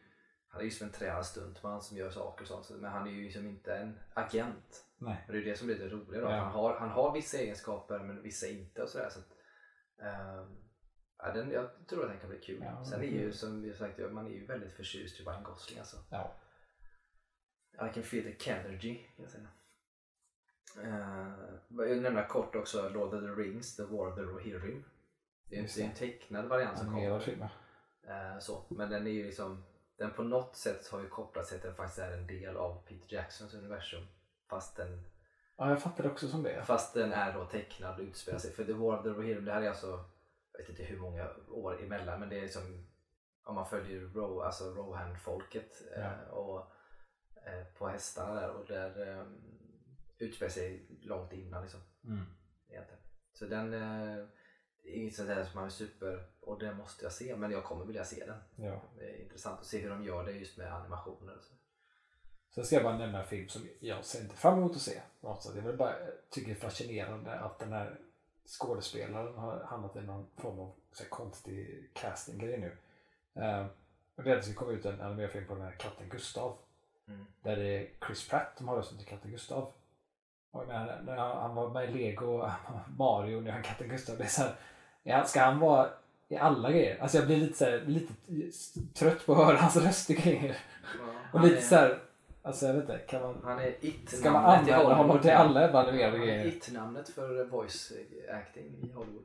han 0.56 0.60
är 0.60 0.64
ju 0.64 0.70
som 0.70 0.86
en 0.86 0.92
tränad 0.92 1.26
stuntman 1.26 1.82
som 1.82 1.96
gör 1.96 2.10
saker 2.10 2.42
och 2.42 2.48
sånt. 2.48 2.80
Men 2.80 2.90
han 2.90 3.06
är 3.06 3.10
ju 3.10 3.24
liksom 3.24 3.46
inte 3.46 3.76
en 3.76 3.98
agent. 4.14 4.84
Nej. 4.98 5.24
Och 5.26 5.32
det 5.32 5.38
är 5.38 5.44
det 5.44 5.56
som 5.56 5.66
blir 5.66 5.78
det 5.78 5.88
roliga 5.88 6.20
då. 6.20 6.26
Ja. 6.26 6.36
Han, 6.36 6.52
har, 6.52 6.78
han 6.78 6.88
har 6.88 7.12
vissa 7.12 7.38
egenskaper 7.38 7.98
men 7.98 8.22
vissa 8.22 8.46
inte 8.46 8.82
och 8.82 8.88
sådär. 8.88 9.08
Så 9.10 9.18
att, 9.18 9.32
ehm, 10.06 10.56
ja, 11.18 11.32
den, 11.32 11.50
jag 11.50 11.86
tror 11.86 12.02
att 12.04 12.10
den 12.10 12.20
kan 12.20 12.30
bli 12.30 12.38
kul. 12.38 12.62
Ja, 12.62 12.84
Sen 12.84 13.00
är 13.00 13.06
ju 13.06 13.32
som 13.32 13.62
vi 13.62 13.74
sagt, 13.74 14.12
man 14.12 14.26
är 14.26 14.30
ju 14.30 14.46
väldigt 14.46 14.72
förtjust 14.72 15.20
i 15.20 15.22
Ryan 15.22 15.42
Gosling 15.42 15.78
alltså. 15.78 15.96
Ja. 16.10 16.34
I 17.72 17.94
can 17.94 18.02
feel 18.02 18.24
the 18.24 18.44
Kennergy 18.44 18.94
kan 18.94 19.22
jag 19.24 19.30
säga. 19.30 19.48
Uh, 20.78 21.88
jag 21.88 22.02
nämna 22.02 22.26
kort 22.26 22.56
också 22.56 22.88
Lord 22.88 23.14
of 23.14 23.20
the 23.20 23.42
Rings, 23.42 23.76
The 23.76 23.82
War 23.82 24.08
of 24.08 24.14
the 24.14 24.22
Rohirrim. 24.22 24.84
Det 25.50 25.58
är 25.58 25.62
det 25.62 25.82
är 25.82 25.84
en 25.84 25.94
tecknad 25.94 26.48
variant 26.48 26.78
som 26.78 26.86
kommer. 26.86 27.50
Eh, 28.08 28.38
så. 28.38 28.64
Men 28.68 28.90
den 28.90 29.06
är 29.06 29.10
ju 29.10 29.24
liksom, 29.24 29.64
den 29.98 30.10
på 30.12 30.22
något 30.22 30.56
sätt 30.56 30.88
har 30.88 31.00
ju 31.00 31.08
kopplat 31.08 31.46
sig 31.46 31.60
till 31.60 31.68
att 31.70 31.76
den 31.76 31.84
faktiskt 31.86 31.98
är 31.98 32.12
en 32.12 32.26
del 32.26 32.56
av 32.56 32.82
Peter 32.86 33.14
Jacksons 33.14 33.54
universum. 33.54 34.06
Fast 34.50 34.76
den, 34.76 35.02
Ja, 35.56 35.68
jag 35.70 35.82
fattade 35.82 36.10
också 36.10 36.28
som 36.28 36.42
det. 36.42 36.62
fast 36.64 36.94
den 36.94 37.12
är 37.12 37.32
då 37.34 37.44
tecknad 37.44 37.94
och 38.00 38.04
utspelar 38.06 38.38
sig. 38.38 38.52
För 38.52 38.64
The 38.64 38.72
War 38.72 38.96
of 38.98 39.02
the 39.02 39.08
Rohirrim, 39.08 39.44
det 39.44 39.52
här 39.52 39.62
är 39.62 39.68
alltså, 39.68 40.04
jag 40.52 40.58
vet 40.60 40.68
inte 40.68 40.82
hur 40.82 40.98
många 40.98 41.28
år 41.48 41.82
emellan 41.84 42.20
men 42.20 42.28
det 42.28 42.38
är 42.38 42.42
liksom 42.42 42.86
om 43.44 43.54
man 43.54 43.66
följer 43.66 44.00
Ro, 44.00 44.40
alltså 44.40 44.64
Rohan-folket 44.64 45.82
eh, 45.96 46.02
Ja. 46.02 46.30
och 46.32 46.58
eh, 47.46 47.64
på 47.78 47.88
hästarna 47.88 48.34
där 48.40 48.50
och 48.50 48.66
där 48.66 49.08
eh, 49.18 49.26
utspelar 50.18 50.50
sig 50.50 50.86
långt 51.02 51.32
innan 51.32 51.62
liksom. 51.62 51.80
Mm. 52.04 52.24
Så 53.32 53.46
den 53.46 53.74
eh, 53.74 54.16
det 54.16 54.28
inget 54.86 55.14
sånt 55.14 55.28
där 55.28 55.44
som 55.44 55.54
man 55.54 55.64
är 55.64 55.70
super 55.70 56.24
och 56.40 56.58
den 56.58 56.76
måste 56.76 57.04
jag 57.04 57.12
se 57.12 57.36
men 57.36 57.50
jag 57.50 57.64
kommer 57.64 57.84
vilja 57.84 58.04
se 58.04 58.24
den. 58.26 58.66
Ja. 58.66 58.82
Det 58.98 59.04
är 59.04 59.22
intressant 59.22 59.60
att 59.60 59.66
se 59.66 59.78
hur 59.78 59.90
de 59.90 60.04
gör 60.04 60.24
det 60.24 60.32
just 60.32 60.56
med 60.56 60.74
animationer 60.74 61.36
och 61.36 61.42
så. 61.42 61.52
Sen 62.54 62.64
ska 62.64 62.76
jag 62.76 62.84
bara 62.84 62.98
nämna 62.98 63.20
en 63.20 63.26
film 63.26 63.48
som 63.48 63.68
jag 63.80 64.04
ser 64.04 64.20
inte 64.22 64.36
fram 64.36 64.58
emot 64.58 64.76
att 64.76 64.82
se. 64.82 65.00
Alltså, 65.22 65.52
det 65.52 65.58
är 65.58 65.62
väl 65.62 65.76
bara, 65.76 66.00
jag 66.00 66.30
tycker 66.30 66.48
det 66.48 66.58
är 66.58 66.60
fascinerande 66.60 67.40
att 67.40 67.58
den 67.58 67.72
här 67.72 68.00
skådespelaren 68.46 69.34
har 69.34 69.64
hamnat 69.64 69.96
i 69.96 70.00
någon 70.00 70.26
form 70.36 70.60
av 70.60 70.72
så 70.92 71.02
här, 71.02 71.10
konstig 71.10 71.90
castinggrej 71.92 72.58
nu. 72.58 72.76
Uh, 73.42 73.66
och 74.16 74.22
det 74.22 74.30
är 74.30 74.36
att 74.36 74.42
det 74.42 74.48
ska 74.50 74.58
komma 74.58 74.72
ut 74.72 74.84
en 74.84 75.00
animerad 75.00 75.30
film 75.30 75.46
på 75.46 75.54
den 75.54 75.64
här 75.64 75.76
katten 75.78 76.08
Gustav. 76.08 76.58
Mm. 77.08 77.26
Där 77.42 77.56
det 77.56 77.78
är 77.78 77.88
Chris 78.06 78.28
Pratt 78.28 78.52
som 78.56 78.68
har 78.68 78.76
rösten 78.76 78.98
till 78.98 79.06
katten 79.06 79.30
Gustav. 79.30 79.72
Och 80.50 80.62
jag 80.62 80.68
menar, 80.68 81.02
när 81.04 81.16
han, 81.16 81.36
han 81.36 81.54
var 81.54 81.70
med 81.70 81.90
i 81.90 81.92
Lego, 81.92 82.50
Mario, 82.98 83.40
nu 83.40 83.48
är 83.48 83.52
han 83.52 83.62
katten 83.62 83.88
Gustav. 83.88 84.18
Det 84.18 84.24
är 84.24 84.28
så 84.28 84.42
här, 84.42 84.56
ja, 85.06 85.24
ska 85.24 85.40
han 85.40 85.58
vara 85.58 85.88
i 86.28 86.36
alla 86.36 86.70
grejer? 86.70 86.98
Alltså 87.00 87.18
jag 87.18 87.26
blir 87.26 87.36
lite, 87.36 87.58
så 87.58 87.64
här, 87.64 87.80
lite 87.86 88.12
trött 88.94 89.26
på 89.26 89.32
att 89.32 89.46
höra 89.46 89.56
hans 89.56 89.76
röst 89.76 90.10
i 90.10 90.14
grejer. 90.14 90.56
Och 91.32 91.40
han, 91.40 91.48
lite 91.48 91.60
är, 91.60 91.62
så 91.62 91.74
här, 91.74 91.98
alltså 92.42 92.66
jag 92.66 92.74
vet 92.74 92.82
inte, 92.82 92.98
kan 92.98 93.22
man, 93.22 93.40
han 93.44 93.58
är 93.58 93.74
ska 94.06 94.30
man 94.30 94.44
använda 94.44 94.94
honom 94.94 95.20
till 95.20 95.30
alla 95.30 95.80
animerade 95.80 96.18
Han 96.18 96.20
är 96.20 96.26
grejer? 96.26 96.46
it-namnet 96.46 97.08
för 97.08 97.44
voice 97.44 97.92
acting 98.32 98.64
i 98.64 98.92
Hollywood. 98.92 99.24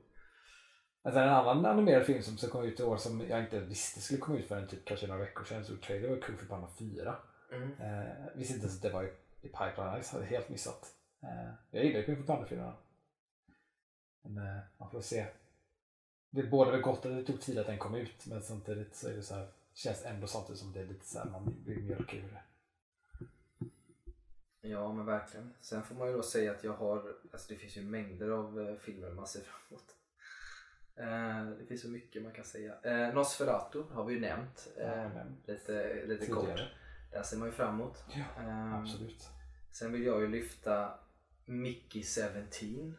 Alltså 1.04 1.20
en 1.20 1.30
annan 1.30 1.66
animerad 1.66 2.06
film 2.06 2.22
som 2.22 2.50
komma 2.50 2.66
ut 2.66 2.80
i 2.80 2.84
år 2.84 2.98
som 2.98 3.22
jag 3.30 3.40
inte 3.40 3.60
visste 3.60 4.02
skulle 4.02 4.20
komma 4.20 4.38
ut 4.38 4.48
förrän 4.48 4.68
typ 4.68 4.86
kanske 4.86 5.08
några 5.08 5.22
veckor 5.22 5.44
sedan. 5.44 5.66
Så 5.66 5.76
trailer 5.76 6.10
var 6.10 6.18
Kung 6.18 6.38
Fu 6.38 6.46
Panda 6.46 6.68
4. 6.80 7.16
Mm. 7.54 7.72
Eh, 7.72 8.16
visste 8.36 8.54
inte 8.54 8.66
ens 8.66 8.78
att 8.78 8.84
det 8.84 8.90
var 8.90 9.04
i, 9.04 9.12
i 9.42 9.48
pipeline. 9.48 10.04
Jag 10.04 10.14
hade 10.14 10.26
helt 10.26 10.50
missat. 10.50 10.88
Eh, 11.24 11.54
jag 11.72 11.86
gillar 11.86 12.02
Kung 12.02 12.16
Fu 12.16 12.24
Panda 12.24 12.48
4. 12.48 12.74
Men 14.24 14.38
eh, 14.38 14.60
man 14.78 14.92
får 14.92 15.02
se. 15.02 15.26
Det 16.32 16.44
båda 16.44 16.72
väl 16.72 16.82
gott 16.82 17.06
att 17.06 17.12
det 17.12 17.24
tog 17.24 17.42
tid 17.42 17.58
att 17.60 17.68
den 17.68 17.78
kom 17.80 17.96
ut. 17.96 18.26
Men 18.26 18.42
samtidigt 18.42 18.96
så 18.96 19.08
är 19.10 19.14
det 19.14 19.24
så 19.24 19.36
här. 19.36 19.48
Känns 19.74 20.06
ändå 20.06 20.28
samtidigt 20.28 20.60
som 20.62 20.72
det 20.74 20.80
är 20.80 20.86
lite 20.86 21.06
så 21.06 21.20
här 21.20 21.30
man 21.30 21.64
vill 21.66 21.84
mjölka 21.84 22.18
ur 22.18 22.22
det. 22.32 22.42
Ja 24.62 24.94
men 24.94 25.06
verkligen. 25.06 25.54
Sen 25.62 25.84
får 25.84 25.96
man 25.96 26.08
ju 26.08 26.14
då 26.14 26.24
säga 26.24 26.52
att 26.52 26.64
jag 26.64 26.74
har, 26.74 27.16
alltså 27.32 27.54
det 27.54 27.60
finns 27.60 27.78
ju 27.78 27.82
mängder 27.82 28.30
av 28.30 28.62
eh, 28.62 28.76
filmer 28.76 29.12
man 29.12 29.28
ser 29.28 29.42
fram 29.42 29.60
emot. 29.70 29.96
Eh, 30.96 31.58
det 31.60 31.66
finns 31.66 31.82
så 31.82 31.90
mycket 31.90 32.24
man 32.24 32.32
kan 32.32 32.46
säga. 32.46 32.76
Eh, 32.84 33.14
Nosferatu 33.14 33.84
har 33.84 34.06
vi 34.06 34.14
ju 34.14 34.20
nämnt 34.20 34.68
eh, 34.78 35.10
lite, 35.46 36.06
lite 36.06 36.26
kort. 36.26 36.60
Den 37.12 37.24
ser 37.24 37.38
man 37.38 37.48
ju 37.48 37.52
fram 37.52 37.76
emot. 37.76 38.04
Ja, 38.10 38.44
Eh, 38.44 38.74
absolut. 38.80 39.30
sen 39.72 39.92
vill 39.92 40.04
jag 40.06 40.22
ju 40.22 40.28
lyfta 40.28 41.00
Mickey 41.46 42.04
17 42.04 42.24
Det 42.24 42.30
är 42.30 42.40
det 42.40 42.78
vad 42.78 42.78
det 42.78 42.92
är. 42.92 42.98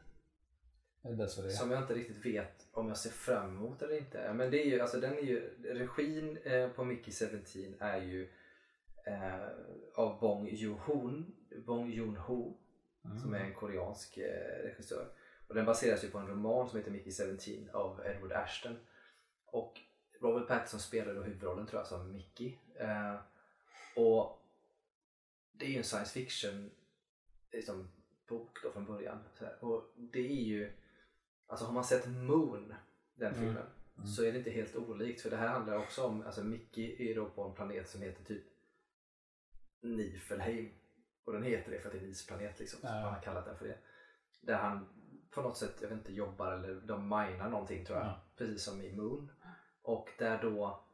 Som 1.50 1.70
jag 1.70 1.82
inte 1.82 1.94
riktigt 1.94 2.26
vet 2.26 2.66
om 2.72 2.88
jag 2.88 2.96
ser 2.96 3.10
fram 3.10 3.56
emot 3.56 3.82
eller 3.82 3.98
inte. 3.98 4.32
Men 4.32 4.50
det 4.50 4.66
är 4.66 4.66
ju, 4.70 4.80
alltså 4.80 5.00
den 5.00 5.12
är 5.12 5.22
ju, 5.22 5.40
regin 5.62 6.38
eh, 6.44 6.68
på 6.68 6.84
Mickey 6.84 7.12
17 7.12 7.40
är 7.80 8.02
ju 8.02 8.30
eh, 9.06 9.48
av 9.94 10.20
Bong 10.20 10.48
Joon-ho, 10.48 11.24
Bong 11.66 11.92
Joon-ho 11.92 12.58
Mm. 13.04 13.18
som 13.18 13.34
är 13.34 13.38
en 13.38 13.54
koreansk 13.54 14.18
eh, 14.18 14.62
regissör. 14.64 15.08
Och 15.48 15.54
den 15.54 15.64
baseras 15.64 16.04
ju 16.04 16.10
på 16.10 16.18
en 16.18 16.26
roman 16.26 16.68
som 16.68 16.78
heter 16.78 16.90
Mickey 16.90 17.12
17 17.12 17.68
av 17.72 18.02
Edward 18.06 18.32
Ashton. 18.32 18.76
Och 19.46 19.80
Robert 20.20 20.48
Pattinson 20.48 20.80
spelar 20.80 21.14
då 21.14 21.22
huvudrollen 21.22 21.66
tror 21.66 21.80
jag 21.80 21.86
som 21.86 22.12
Mickey. 22.12 22.58
Eh, 22.74 23.16
och 23.96 24.38
det 25.52 25.64
är 25.64 25.68
ju 25.68 25.78
en 25.78 25.84
science 25.84 26.12
fiction 26.12 26.70
liksom, 27.52 27.90
bok 28.28 28.58
då 28.62 28.70
från 28.72 28.84
början. 28.84 29.18
Och 29.60 29.92
det 29.96 30.26
är 30.26 30.42
ju, 30.44 30.72
alltså 31.52 31.66
har 31.66 31.72
man 31.72 31.84
sett 31.84 32.06
Moon, 32.08 32.74
den 33.14 33.32
Mm. 33.34 33.40
filmen, 33.44 33.66
Mm. 33.96 34.06
så 34.06 34.24
är 34.24 34.32
det 34.32 34.38
inte 34.38 34.50
helt 34.50 34.76
olikt. 34.76 35.20
För 35.20 35.30
det 35.30 35.36
här 35.36 35.48
handlar 35.48 35.76
också 35.78 36.04
om, 36.04 36.22
alltså 36.22 36.44
Mickey 36.44 37.10
är 37.10 37.14
då 37.14 37.30
på 37.30 37.42
en 37.44 37.54
planet 37.54 37.88
som 37.88 38.02
heter 38.02 38.24
typ 38.24 38.44
Nifelheim. 39.80 40.70
Och 41.24 41.32
den 41.32 41.42
heter 41.42 41.70
det 41.70 41.78
för 41.80 41.88
att 41.88 41.92
det 41.92 41.98
är 41.98 42.02
en 42.04 42.10
isplanet 42.10 42.58
liksom. 42.60 42.80
Så 42.80 42.86
Ja. 42.86 42.92
man 42.92 43.14
har 43.14 43.20
kallat 43.22 43.44
den 43.44 43.56
för 43.58 43.64
det. 43.68 43.78
Där 44.40 44.54
han 44.56 44.86
på 45.30 45.42
något 45.42 45.56
sätt, 45.56 45.74
jag 45.80 45.88
vet 45.88 45.98
inte, 45.98 46.12
jobbar 46.12 46.52
eller 46.52 46.74
de 46.80 47.02
minar 47.08 47.48
någonting 47.50 47.84
tror 47.86 47.98
jag. 47.98 48.06
Ja. 48.06 48.20
Precis 48.36 48.62
som 48.64 48.82
i 48.82 48.96
Moon. 48.96 49.30
Och 49.82 50.08
där 50.18 50.42
då 50.42 50.84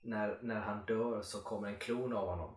när, 0.00 0.38
när 0.42 0.60
han 0.60 0.86
dör 0.86 1.22
så 1.22 1.40
kommer 1.40 1.68
en 1.68 1.78
klon 1.78 2.12
av 2.12 2.28
honom. 2.28 2.54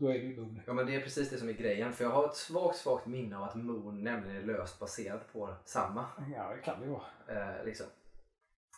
Då 0.00 0.08
är 0.08 0.12
det 0.12 0.18
ju 0.18 0.36
Moon. 0.40 0.60
Ja 0.66 0.72
men 0.72 0.86
det 0.86 0.94
är 0.94 1.00
precis 1.00 1.30
det 1.30 1.38
som 1.38 1.48
är 1.48 1.52
grejen. 1.52 1.92
För 1.92 2.04
jag 2.04 2.10
har 2.10 2.28
ett 2.28 2.36
svagt, 2.36 2.78
svagt 2.78 3.06
minne 3.06 3.36
av 3.36 3.42
att 3.42 3.54
Moon 3.54 4.04
nämligen 4.04 4.36
är 4.36 4.42
löst 4.42 4.78
baserad 4.78 5.20
på 5.32 5.54
samma. 5.64 6.06
Ja, 6.34 6.52
det 6.54 6.62
kan 6.62 6.80
det 6.80 6.86
ju 6.86 6.92
vara. 6.92 7.58
Eh, 7.58 7.64
liksom. 7.64 7.86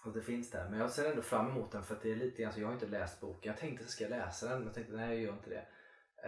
Och 0.05 0.13
det 0.13 0.23
finns 0.23 0.51
där. 0.51 0.69
Men 0.71 0.79
jag 0.79 0.91
ser 0.91 1.11
ändå 1.11 1.23
fram 1.23 1.49
emot 1.51 1.73
den 1.73 1.83
för 1.83 1.95
att 1.95 2.03
det 2.03 2.13
är 2.13 2.17
lite 2.17 2.43
grann 2.43 2.53
så 2.53 2.61
jag 2.61 2.67
har 2.67 2.73
inte 2.75 2.87
läst 2.87 3.21
boken. 3.21 3.53
Jag 3.53 3.57
tänkte 3.61 3.75
att 3.85 3.87
jag 3.87 3.91
ska 3.91 4.09
läsa 4.09 4.49
den 4.49 4.59
men 4.59 4.67
jag 4.67 4.75
tänkte 4.75 4.93
nej 4.97 5.09
jag 5.15 5.23
gör 5.23 5.33
inte 5.33 5.51
det. 5.51 5.67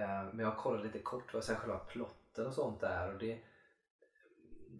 Eh, 0.02 0.24
men 0.32 0.38
jag 0.38 0.56
kollade 0.56 0.84
lite 0.84 0.98
kort 0.98 1.34
vad 1.34 1.44
själva 1.44 1.78
plotten 1.78 2.46
och 2.46 2.54
sånt 2.54 2.82
är 2.82 3.12
och 3.12 3.18
det, 3.18 3.38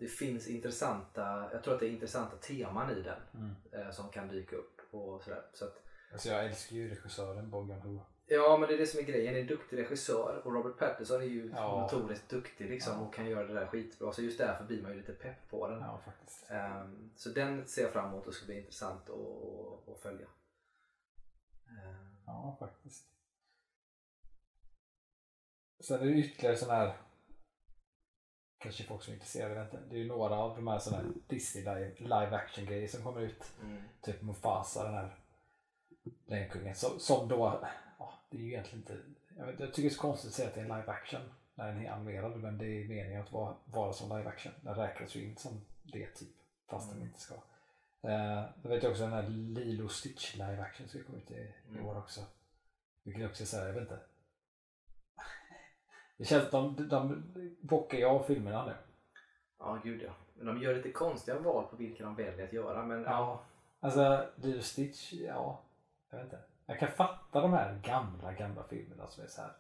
det 0.00 0.06
finns 0.06 0.48
intressanta, 0.48 1.48
jag 1.52 1.64
tror 1.64 1.74
att 1.74 1.80
det 1.80 1.86
är 1.86 1.90
intressanta 1.90 2.36
teman 2.36 2.90
i 2.90 3.02
den 3.02 3.20
Mm. 3.34 3.54
eh, 3.72 3.90
som 3.90 4.08
kan 4.08 4.28
dyka 4.28 4.56
upp 4.56 4.80
och 4.90 5.22
sådär. 5.22 5.42
Så 5.52 5.64
att, 5.64 5.82
Alltså 6.12 6.28
jag 6.28 6.44
älskar 6.46 6.76
ju 6.76 6.88
regissören 6.88 7.50
Bong 7.50 7.70
Joon-Ho. 7.70 8.00
Ja 8.33 8.57
men 8.57 8.68
det 8.68 8.74
är 8.74 8.78
det 8.78 8.87
som 8.87 9.01
är 9.01 9.05
grejen, 9.05 9.33
det 9.35 9.39
är 9.39 9.43
en 9.43 9.47
duktig 9.49 9.78
regissör 9.78 10.43
och 10.45 10.53
Robert 10.55 10.78
Pattinson 10.78 11.20
är 11.22 11.26
ju 11.26 11.51
Ja. 11.55 11.80
notoriskt 11.93 12.28
duktig 12.30 12.70
liksom 12.70 12.93
Ja. 12.95 13.01
och 13.07 13.14
kan 13.14 13.26
göra 13.30 13.47
det 13.47 13.55
där 13.55 13.66
skitbra. 13.66 14.12
Så 14.12 14.22
just 14.22 14.39
därför 14.39 14.64
blir 14.64 14.83
man 14.83 14.91
ju 14.91 14.97
lite 14.97 15.12
pepp 15.12 15.51
på 15.51 15.68
den. 15.68 15.80
Ja, 15.80 16.01
faktiskt. 16.05 16.51
Ehm, 16.51 17.11
så 17.16 17.28
den 17.28 17.66
ser 17.66 17.83
jag 17.83 17.93
fram 17.93 18.09
emot 18.11 18.26
och 18.26 18.35
ska 18.35 18.47
bli 18.47 18.59
intressant 18.59 19.11
att, 19.11 20.01
följa. 20.03 20.26
Ehm, 21.68 22.16
Ja, 22.26 22.57
faktiskt. 22.59 23.09
Sen 25.85 26.01
är 26.01 26.05
det 26.07 26.12
ytterligare 26.12 26.57
sådana 26.57 26.78
här 26.78 26.97
kanske 28.59 28.85
folk 28.85 29.03
som 29.03 29.11
är 29.12 29.14
intresserade, 29.14 29.62
inte. 29.62 29.80
Det 29.91 29.95
är 29.97 29.99
ju 29.99 30.09
några 30.09 30.35
av 30.37 30.57
de 30.57 30.66
här 30.66 30.78
sådana 30.78 31.03
här 31.03 31.12
Disney 31.28 31.64
live, 31.64 31.95
live 31.99 32.37
action 32.37 32.64
grejer 32.66 32.89
som 32.89 33.03
kommer 33.05 33.20
ut. 33.20 33.53
mm. 33.62 33.83
Typ 34.03 34.22
Mufasa, 34.22 34.85
den 34.85 34.95
här 34.95 35.18
Lejonkungen. 36.26 36.74
Som, 36.74 36.99
som 36.99 37.28
då, 37.28 37.64
ja, 38.03 38.12
det 38.30 38.36
är 38.36 38.40
ju 38.40 38.48
egentligen 38.48 38.78
inte, 38.80 38.98
jag, 39.38 39.46
vet, 39.46 39.61
jag 39.61 39.68
tycker 39.68 39.82
det 39.88 39.92
är 39.92 39.94
så 39.94 40.00
konstigt 40.00 40.28
att 40.28 40.34
säga 40.34 40.48
att 40.48 40.55
det 40.55 40.61
är 40.61 40.64
en 40.64 40.78
live 40.80 40.92
action 40.92 41.20
när 41.55 41.66
den 41.72 41.86
är 41.86 41.90
animerad 41.90 42.36
men 42.36 42.59
det 42.59 42.66
är 42.66 42.88
meningen 42.88 43.22
att 43.22 43.32
vara, 43.32 43.55
vara 43.64 43.92
som 43.92 44.18
live 44.18 44.28
action. 44.30 44.53
Den 44.61 44.74
räknas 44.74 45.14
ju 45.14 45.24
in 45.24 45.36
som 45.36 45.61
det 45.82 46.07
typ, 46.07 46.28
fast 46.68 46.88
den 46.88 46.96
Mm. 46.96 47.09
inte 47.09 47.20
ska. 47.20 47.34
Eh, 48.09 48.44
då 48.62 48.68
vet 48.68 48.82
jag 48.82 48.90
också 48.90 49.03
den 49.03 49.12
här 49.12 49.28
Lilo 49.28 49.88
Stitch 49.88 50.34
live 50.34 50.61
action 50.62 50.88
ska 50.88 51.03
komma 51.05 51.18
ut 51.18 51.30
i, 51.30 51.34
i 51.34 51.53
Mm. 51.68 51.86
år 51.86 51.98
också. 51.98 52.20
Vilket 53.03 53.30
också 53.30 53.42
är 53.42 53.46
såhär, 53.46 53.66
jag 53.66 53.72
vet 53.72 53.82
inte. 53.82 53.98
Det 56.16 56.24
känns 56.24 56.44
att 56.44 56.50
de, 56.50 56.88
de 56.88 57.22
bockar 57.61 57.98
ju 57.98 58.05
av 58.05 58.22
filmerna 58.22 58.66
nu. 58.66 58.72
Ja, 59.59 59.80
gud 59.84 60.03
ja. 60.03 60.12
Men 60.34 60.46
de 60.46 60.62
gör 60.62 60.74
lite 60.74 60.92
konstiga 60.92 61.38
val 61.38 61.66
på 61.70 61.76
vilka 61.76 62.05
de 62.05 62.14
väljer 62.14 62.46
att 62.46 62.53
göra. 62.53 62.82
Men 62.84 63.03
Ja, 63.03 63.42
alltså 63.80 64.26
Lilo 64.36 64.62
Stitch, 64.62 65.12
ja, 65.12 65.61
jag 66.11 66.16
vet 66.18 66.24
inte. 66.24 66.40
Jag 66.66 66.78
kan 66.78 66.92
fatta 66.92 67.40
de 67.40 67.52
här 67.52 67.80
gamla, 67.84 68.32
gamla 68.32 68.68
filmerna 68.68 69.08
som 69.08 69.24
är 69.24 69.28
så 69.28 69.40
här. 69.40 69.56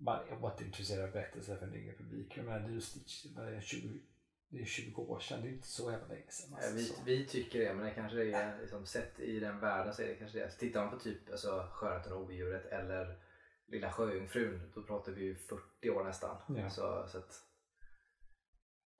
Man 0.00 0.28
är 0.28 0.36
varit 0.36 0.60
intresserad 0.60 1.04
av 1.04 1.12
berättelser 1.12 1.56
för 1.56 1.66
en 1.66 1.74
yngre 1.74 1.96
publik. 1.96 2.36
Jag 2.36 2.44
menar 2.44 2.68
Lilo 2.68 2.80
Stitch, 2.80 3.24
det 3.24 3.56
är 3.56 3.60
20, 3.60 4.00
det 4.48 4.60
är 4.60 4.64
20 4.64 5.02
år 5.02 5.20
sedan, 5.20 5.42
det 5.42 5.48
är 5.48 5.52
inte 5.52 5.68
så 5.68 5.92
jävla 5.92 6.06
länge 6.06 6.30
sedan. 6.30 6.54
Alltså, 6.54 6.74
vi, 6.74 6.84
så. 6.84 7.02
vi 7.04 7.26
tycker 7.26 7.58
det, 7.58 7.74
men 7.74 7.84
det 7.84 7.90
kanske 7.90 8.24
är 8.24 8.60
liksom, 8.60 8.86
sett 8.86 9.20
i 9.20 9.40
den 9.40 9.60
världen 9.60 9.94
så 9.94 10.02
är 10.02 10.06
det 10.06 10.14
kanske 10.14 10.38
det. 10.38 10.50
Tittar 10.50 10.80
man 10.80 10.90
på 10.90 10.98
typ 10.98 11.30
alltså, 11.30 11.68
Skönheten 11.72 12.12
och 12.12 12.22
odjuret 12.22 12.66
eller 12.66 13.18
Lilla 13.66 13.92
Sjöjungfrun, 13.92 14.72
då 14.74 14.82
pratar 14.82 15.12
vi 15.12 15.24
ju 15.24 15.36
40 15.36 15.90
år 15.90 16.04
nästan. 16.04 16.36
Ja. 16.48 16.70
Så, 16.70 17.06
så 17.08 17.18
att, 17.18 17.44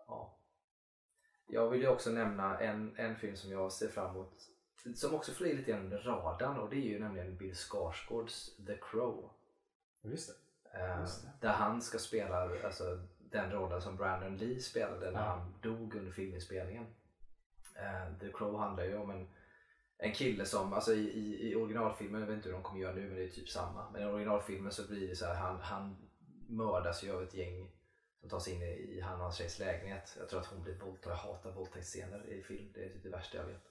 ja. 0.06 0.40
Jag 1.46 1.70
vill 1.70 1.80
ju 1.80 1.88
också 1.88 2.10
nämna 2.10 2.58
en, 2.58 2.96
en 2.96 3.16
film 3.16 3.36
som 3.36 3.50
jag 3.50 3.72
ser 3.72 3.88
fram 3.88 4.10
emot 4.10 4.53
som 4.94 5.14
också 5.14 5.32
flyger 5.32 5.56
lite 5.56 5.70
grann 5.70 5.80
under 5.84 5.98
radarn 5.98 6.58
och 6.58 6.70
det 6.70 6.76
är 6.76 6.88
ju 6.88 6.98
nämligen 6.98 7.36
Bill 7.36 7.54
Skarsgårds 7.54 8.56
The 8.66 8.76
Crow. 8.90 9.30
Just 10.02 10.28
det. 10.28 10.78
Eh, 10.80 11.00
Just 11.00 11.22
det. 11.22 11.30
där 11.46 11.52
han 11.52 11.82
ska 11.82 11.98
spela 11.98 12.64
alltså, 12.64 12.98
den 13.18 13.50
rollen 13.52 13.80
som 13.80 13.96
Brandon 13.96 14.36
Lee 14.36 14.60
spelade 14.60 15.10
när 15.10 15.20
Ja. 15.20 15.26
han 15.26 15.54
dog 15.62 15.94
under 15.94 16.12
filminspelningen. 16.12 16.86
Eh, 17.74 18.18
The 18.20 18.32
Crow 18.32 18.58
handlar 18.58 18.84
ju 18.84 18.96
om 18.96 19.10
en, 19.10 19.28
en 19.98 20.12
kille 20.12 20.44
som, 20.46 20.72
alltså 20.72 20.94
i, 20.94 21.08
i, 21.10 21.50
i 21.50 21.54
originalfilmen, 21.56 22.20
jag 22.20 22.28
vet 22.28 22.36
inte 22.36 22.48
hur 22.48 22.54
de 22.54 22.62
kommer 22.62 22.80
göra 22.80 22.94
nu 22.94 23.06
men 23.06 23.14
det 23.16 23.24
är 23.24 23.28
typ 23.30 23.48
samma. 23.48 23.90
Men 23.90 24.02
i 24.02 24.06
originalfilmen 24.06 24.72
så 24.72 24.88
blir 24.88 25.08
det 25.08 25.16
så 25.16 25.26
här, 25.26 25.34
han, 25.34 25.60
han 25.60 25.96
mördas 26.48 27.04
ju 27.04 27.12
av 27.16 27.22
ett 27.22 27.34
gäng 27.34 27.70
som 28.20 28.28
tar 28.30 28.38
sig 28.38 28.54
in 28.54 28.62
i, 28.62 28.66
i 28.96 29.00
han 29.00 29.14
och 29.14 29.20
hans 29.22 29.36
tjejs 29.36 29.58
lägenhet. 29.58 30.16
Jag 30.18 30.28
tror 30.28 30.40
att 30.40 30.46
hon 30.46 30.62
blir 30.62 30.74
våldtagen, 30.78 31.18
jag 31.18 31.32
hatar 31.32 31.52
våldtäktsscener 31.52 32.26
i 32.26 32.42
film, 32.42 32.72
det 32.74 32.84
är 32.84 32.88
typ 32.88 33.02
det 33.02 33.08
värsta 33.08 33.36
jag 33.38 33.44
vet. 33.44 33.62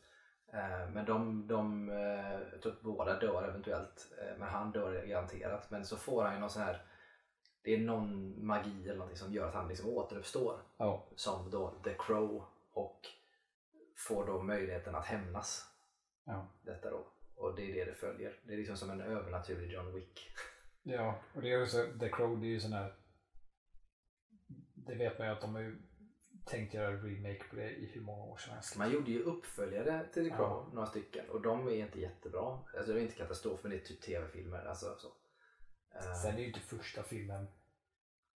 Eh, 0.54 0.90
Men 0.94 1.06
de, 1.06 1.48
de 1.48 1.90
eh, 1.90 2.40
jag 2.52 2.62
tror 2.62 2.72
att 2.74 2.82
båda 2.82 3.20
dör 3.20 3.44
eventuellt, 3.50 4.14
eh, 4.22 4.38
men 4.38 4.48
han 4.48 4.72
dör 4.72 5.06
garanterat. 5.06 5.70
Men 5.72 5.86
så 5.86 5.98
får 5.98 6.24
han 6.24 6.34
ju 6.34 6.40
någon 6.40 6.50
sån 6.50 6.62
här, 6.62 6.82
det 7.62 7.74
är 7.74 7.80
någon 7.80 8.46
magi 8.46 8.84
eller 8.84 8.96
någonting 8.98 9.18
som 9.18 9.34
gör 9.34 9.48
att 9.48 9.54
han 9.54 9.68
liksom 9.68 9.90
återuppstår 9.90 10.60
Ja, 10.78 11.08
som 11.16 11.50
då 11.52 11.74
The 11.84 11.94
Crow 12.00 12.46
och 12.74 13.00
får 13.98 14.26
då 14.26 14.42
möjligheten 14.44 14.96
att 14.96 15.06
hämnas 15.06 15.68
ja. 16.26 16.48
detta 16.62 16.90
då. 16.90 17.08
Och 17.36 17.56
det 17.56 17.72
är 17.72 17.74
det 17.74 17.92
det 17.92 17.98
följer. 17.98 18.40
Det 18.44 18.54
är 18.54 18.58
liksom 18.58 18.78
som 18.78 18.90
en 18.90 19.02
övernaturlig 19.02 19.72
John 19.72 19.94
Wick. 19.94 20.30
ja, 20.84 21.16
och 21.36 21.42
det 21.42 21.52
är 21.54 21.64
också, 21.64 21.86
The 22.00 22.10
Crow, 22.10 22.40
det 22.42 22.46
är 22.48 22.50
ju 22.50 22.60
sån 22.60 22.74
här, 22.74 22.94
det 24.74 24.96
vet 24.96 25.18
man 25.20 25.28
ju 25.28 25.34
att 25.34 25.42
de 25.42 25.56
ju 25.56 25.82
tänkt 26.46 26.74
göra 26.74 26.92
remake 26.92 27.44
på 27.50 27.56
det 27.56 27.70
i 27.72 27.86
hur 27.94 28.02
många 28.02 28.24
år 28.24 28.38
som 28.38 28.54
helst. 28.54 28.78
Man 28.78 28.92
gjorde 28.92 29.12
ju 29.12 29.24
uppföljare 29.24 30.06
till 30.14 30.30
The 30.30 30.36
Crow, 30.36 30.66
Ja. 30.68 30.70
några 30.74 30.88
stycken, 30.88 31.30
och 31.30 31.42
de 31.42 31.68
är 31.68 31.72
inte 31.72 32.00
jättebra. 32.00 32.60
Alltså 32.78 32.94
det 32.94 33.00
är 33.00 33.04
inte 33.04 33.16
katastrof, 33.16 33.60
men 33.64 33.72
det 33.72 33.78
är 33.78 33.86
typ 33.86 34.02
tv-filmer. 34.02 34.66
Alltså, 34.66 34.96
så. 35.00 35.08
Eh, 35.98 36.14
Sen 36.22 36.36
är 36.36 36.40
ju 36.40 36.48
inte 36.48 36.60
första 36.60 37.04
filmen 37.04 37.48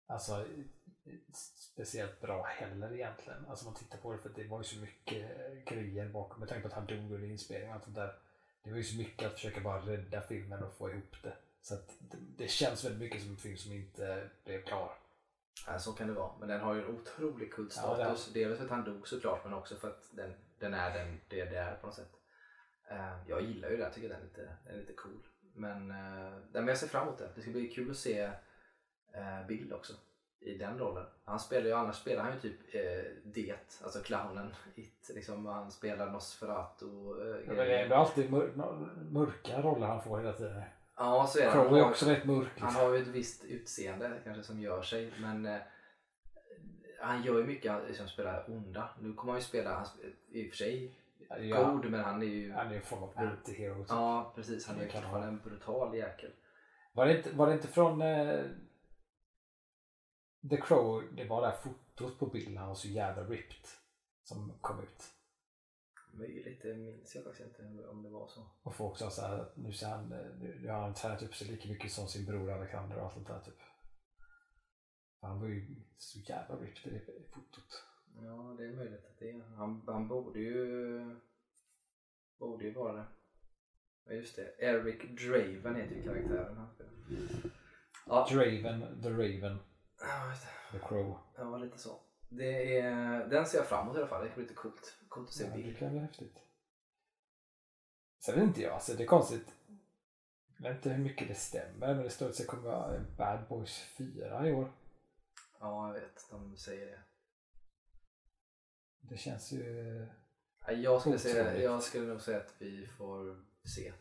alltså, 0.08 0.46
speciellt 1.56 2.22
bra 2.22 2.44
heller 2.44 2.94
egentligen. 2.94 3.46
Alltså 3.46 3.66
man 3.66 3.74
tittar 3.74 3.98
på 3.98 4.12
det 4.12 4.18
för 4.18 4.30
att 4.30 4.36
det 4.36 4.44
var 4.48 4.58
ju 4.58 4.64
så 4.64 4.80
mycket 4.80 5.28
grejer 5.66 6.10
bakom. 6.10 6.40
Med 6.40 6.50
tanke 6.50 6.62
på 6.62 6.68
att 6.68 6.74
han 6.74 6.86
dog 6.86 6.98
under 7.12 7.24
inspelningen 7.32 7.70
och 7.70 7.76
allt 7.76 7.84
sånt 7.84 7.96
där. 7.96 8.16
Det 8.64 8.70
var 8.70 8.78
ju 8.78 8.84
så 8.84 8.98
mycket 8.98 9.28
att 9.28 9.34
försöka 9.34 9.62
bara 9.62 9.86
rädda 9.86 10.22
filmen 10.22 10.64
och 10.64 10.74
få 10.74 10.90
ihop 10.92 11.16
det. 11.24 11.38
Så 11.62 11.74
att 11.74 11.88
det, 12.00 12.18
det 12.38 12.48
känns 12.48 12.86
väldigt 12.86 13.02
mycket 13.02 13.22
som 13.22 13.30
en 13.32 13.38
film 13.38 13.58
som 13.58 13.72
inte 13.72 14.30
blev 14.46 14.64
klar. 14.64 14.98
Ja, 15.68 15.80
så 15.80 15.94
kan 15.94 16.08
det 16.08 16.14
vara. 16.14 16.38
Men 16.40 16.50
den 16.50 16.60
har 16.60 16.74
ju 16.74 16.82
en 16.82 16.96
otrolig 16.96 17.48
Ja, 17.48 17.56
kultstatus. 17.56 18.34
Dels 18.34 18.58
för 18.58 18.66
att 18.66 18.72
han 18.72 18.84
dog 18.84 19.08
såklart, 19.08 19.44
men 19.44 19.54
också 19.54 19.76
för 19.76 19.88
att 19.88 20.10
den, 20.12 20.34
den 20.60 20.74
är 20.74 20.98
den, 20.98 21.22
det 21.30 21.46
det 21.46 21.58
är 21.58 21.76
på 21.76 21.88
något 21.88 21.96
sätt. 21.96 22.12
Eh, 22.90 23.14
jag 23.28 23.42
gillar 23.42 23.70
ju 23.70 23.78
det, 23.78 23.84
jag 23.84 23.94
tycker 23.94 24.10
den 24.10 24.20
är 24.20 24.24
lite, 24.24 24.58
den 24.66 24.76
är 24.76 24.80
lite 24.80 24.94
cool. 24.94 25.24
Men, 25.56 25.92
uh, 25.92 26.34
men 26.52 26.68
jag 26.68 26.78
ser 26.78 26.88
fram 26.88 27.08
emot 27.08 27.18
det. 27.18 27.30
Det 27.36 27.42
ska 27.42 27.52
bli 27.52 27.70
kul 27.70 27.92
att 27.92 27.98
se 27.98 28.26
uh, 28.26 29.48
Bill 29.48 29.74
också 29.74 29.94
i 30.40 30.58
den 30.58 30.80
rollen. 30.80 31.06
Han 31.26 31.40
spelar 31.40 31.66
ju, 31.66 31.74
annars 31.74 31.96
spelar 31.96 32.24
han 32.24 32.34
ju 32.34 32.40
typ 32.40 32.76
uh, 32.76 33.32
Det, 33.34 33.82
alltså 33.84 34.00
clownen. 34.00 34.54
It, 34.76 35.12
liksom, 35.16 35.46
han 35.46 35.72
spelar 35.72 36.12
Nosferatu. 36.12 36.86
Uh, 36.86 37.48
Men 37.48 37.56
det 37.56 37.80
är 37.80 37.90
alltid 37.90 38.32
mör, 38.32 38.52
mörka 39.12 39.62
roller 39.62 39.88
han 39.88 40.04
får 40.04 40.18
hela 40.18 40.34
tiden. 40.34 40.64
Ja, 40.98 41.28
så 41.28 41.40
är. 41.40 41.52
Crow 41.52 41.66
Han 41.66 41.76
är 41.76 41.90
också 41.90 42.06
rätt 42.06 42.26
mörk. 42.26 42.60
Han 42.60 42.68
Liksom. 42.70 42.76
har 42.86 42.94
ju 42.94 43.02
ett 43.02 43.08
visst 43.08 43.44
utseende 43.44 44.22
kanske 44.24 44.44
som 44.44 44.60
gör 44.62 44.82
sig 44.82 45.14
men 45.22 45.46
eh, 45.46 45.62
han 47.02 47.24
gör 47.24 47.38
ju 47.38 47.44
mycket 47.46 47.72
han 47.72 47.86
liksom 47.86 48.08
spelar 48.08 48.46
onda. 48.52 48.90
Nu 49.00 49.14
kommer 49.14 49.34
han 49.34 49.40
ju 49.42 49.46
spela, 49.46 49.74
han 49.76 49.86
i 50.32 50.46
och 50.46 50.50
för 50.50 50.58
sig 50.58 51.00
Ja, 51.40 51.72
god 51.72 51.92
men 51.92 52.00
han 52.04 52.22
är 52.22 52.26
ju 52.26 52.54
han 52.54 52.68
är 52.68 52.72
ju 52.72 52.78
en 52.78 52.84
form 52.84 53.04
av 53.04 53.14
anti-hero. 53.16 53.78
typ. 53.80 53.90
Ja 53.90 54.34
precis, 54.36 54.68
han 54.68 54.80
är 54.80 54.84
ju 54.84 54.90
fortfarande 54.90 55.28
en 55.28 55.40
brutal 55.44 55.96
jäkel. 55.98 56.32
Var 56.94 57.06
det 57.06 57.18
inte, 57.18 57.32
var 57.36 57.48
det 57.48 57.54
inte 57.54 57.68
från 57.68 58.02
eh, 58.02 58.44
The 60.50 60.58
Crow, 60.62 61.04
det 61.16 61.26
var 61.26 61.42
det 61.42 61.48
här 61.48 61.56
fotot 61.58 62.20
på 62.20 62.26
bilden, 62.26 62.58
han 62.58 62.68
var 62.68 62.76
så 62.76 62.88
jävla 62.88 63.24
ripped. 63.24 63.68
Som 64.24 64.58
kom 64.62 64.80
ut. 64.80 65.13
Möjligt, 66.16 66.62
det 66.62 66.76
minns 66.76 67.16
jag 67.16 67.24
faktiskt 67.24 67.50
inte 67.50 67.88
om 67.88 68.04
det 68.04 68.10
var 68.10 68.28
så. 68.28 68.50
Och 68.64 68.76
folk 68.76 68.98
sa 68.98 69.10
såhär 69.10 69.40
att 69.40 69.58
nu, 69.58 69.74
ser 69.74 69.88
han, 69.88 70.12
eh, 70.12 70.36
nu, 70.40 70.60
nu 70.62 70.70
har 70.70 70.82
han 70.82 70.94
tränat 70.94 71.24
upp 71.24 71.36
sig 71.36 71.48
lika 71.48 71.70
mycket 71.70 71.92
som 71.92 72.08
sin 72.08 72.26
bror 72.26 72.52
Alexander 72.52 72.98
och 72.98 73.04
allt 73.04 73.14
sånt 73.14 73.28
där 73.28 73.40
typ. 73.40 73.60
Han 75.22 75.40
var 75.40 75.48
ju 75.48 75.76
så 75.98 76.20
jävla 76.20 76.56
ripped 76.56 76.94
i 76.94 76.96
det 76.96 77.30
fotot. 77.34 77.84
Ja 78.16 78.56
det 78.58 78.66
är 78.66 78.76
möjligt 78.76 79.06
att 79.06 79.20
det 79.20 79.30
är 79.30 79.44
han. 79.56 79.84
Han 79.88 80.08
borde 80.08 80.40
ju 80.40 81.16
borde 82.40 82.66
ju 82.66 82.74
vara 82.74 82.94
det. 82.94 83.06
Ja 84.06 84.14
just 84.14 84.36
det, 84.36 84.56
Eric 84.60 85.02
Draven 85.02 85.76
heter 85.76 85.96
ju 85.96 86.04
karaktären 86.04 86.58
han 86.58 86.74
spelar. 86.74 86.94
Ja, 88.08 88.28
Draven, 88.32 89.02
The 89.02 89.10
Raven. 89.10 89.60
The 90.72 90.80
Crow. 90.80 91.20
Ja, 91.38 91.58
lite 91.58 91.78
så. 91.78 92.00
Det 92.30 92.80
är, 92.80 93.28
den 93.28 93.46
ser 93.46 93.58
jag 93.58 93.68
fram 93.68 93.84
emot 93.84 93.96
i 93.96 94.00
alla 94.00 94.08
fall. 94.08 94.24
Det 94.24 94.32
är 94.36 94.42
lite 94.42 94.54
coolt. 94.54 94.98
Coolt 95.14 95.28
att 95.30 95.34
se 95.34 95.44
Ja, 95.44 95.50
det 95.50 95.64
bild. 95.64 95.78
kan 95.78 95.90
bli 95.92 96.00
häftigt. 96.00 96.40
Sen 98.20 98.36
vet 98.36 98.44
inte 98.44 98.62
jag, 98.62 98.74
alltså 98.74 98.94
det 98.94 99.04
är 99.04 99.08
konstigt. 99.08 99.56
Jag 100.58 100.70
vet 100.70 100.76
inte 100.76 100.90
hur 100.90 101.04
mycket 101.04 101.28
det 101.28 101.36
stämmer, 101.36 101.94
men 101.96 102.04
det 102.04 102.10
står 102.10 102.30
att 102.30 102.38
det 102.38 102.46
kommer 102.46 102.64
vara 102.64 103.00
Bad 103.18 103.48
Boys 103.50 103.80
4 103.80 104.50
i 104.50 104.52
år. 104.54 104.72
Ja, 105.60 105.88
jag 105.88 105.94
vet. 105.94 106.26
De 106.30 106.58
säger 106.58 106.86
det. 106.86 107.00
Det 109.00 109.18
känns 109.18 109.52
ju... 109.52 109.64
Ja, 110.68 110.72
Jag 110.72 111.02
skulle, 111.02 111.20
säga, 111.20 111.58
jag 111.62 111.84
skulle 111.84 112.08
nog 112.08 112.22
säga 112.22 112.38
att 112.38 112.54
vi 112.58 112.88
får 112.88 113.46
se. 113.64 113.94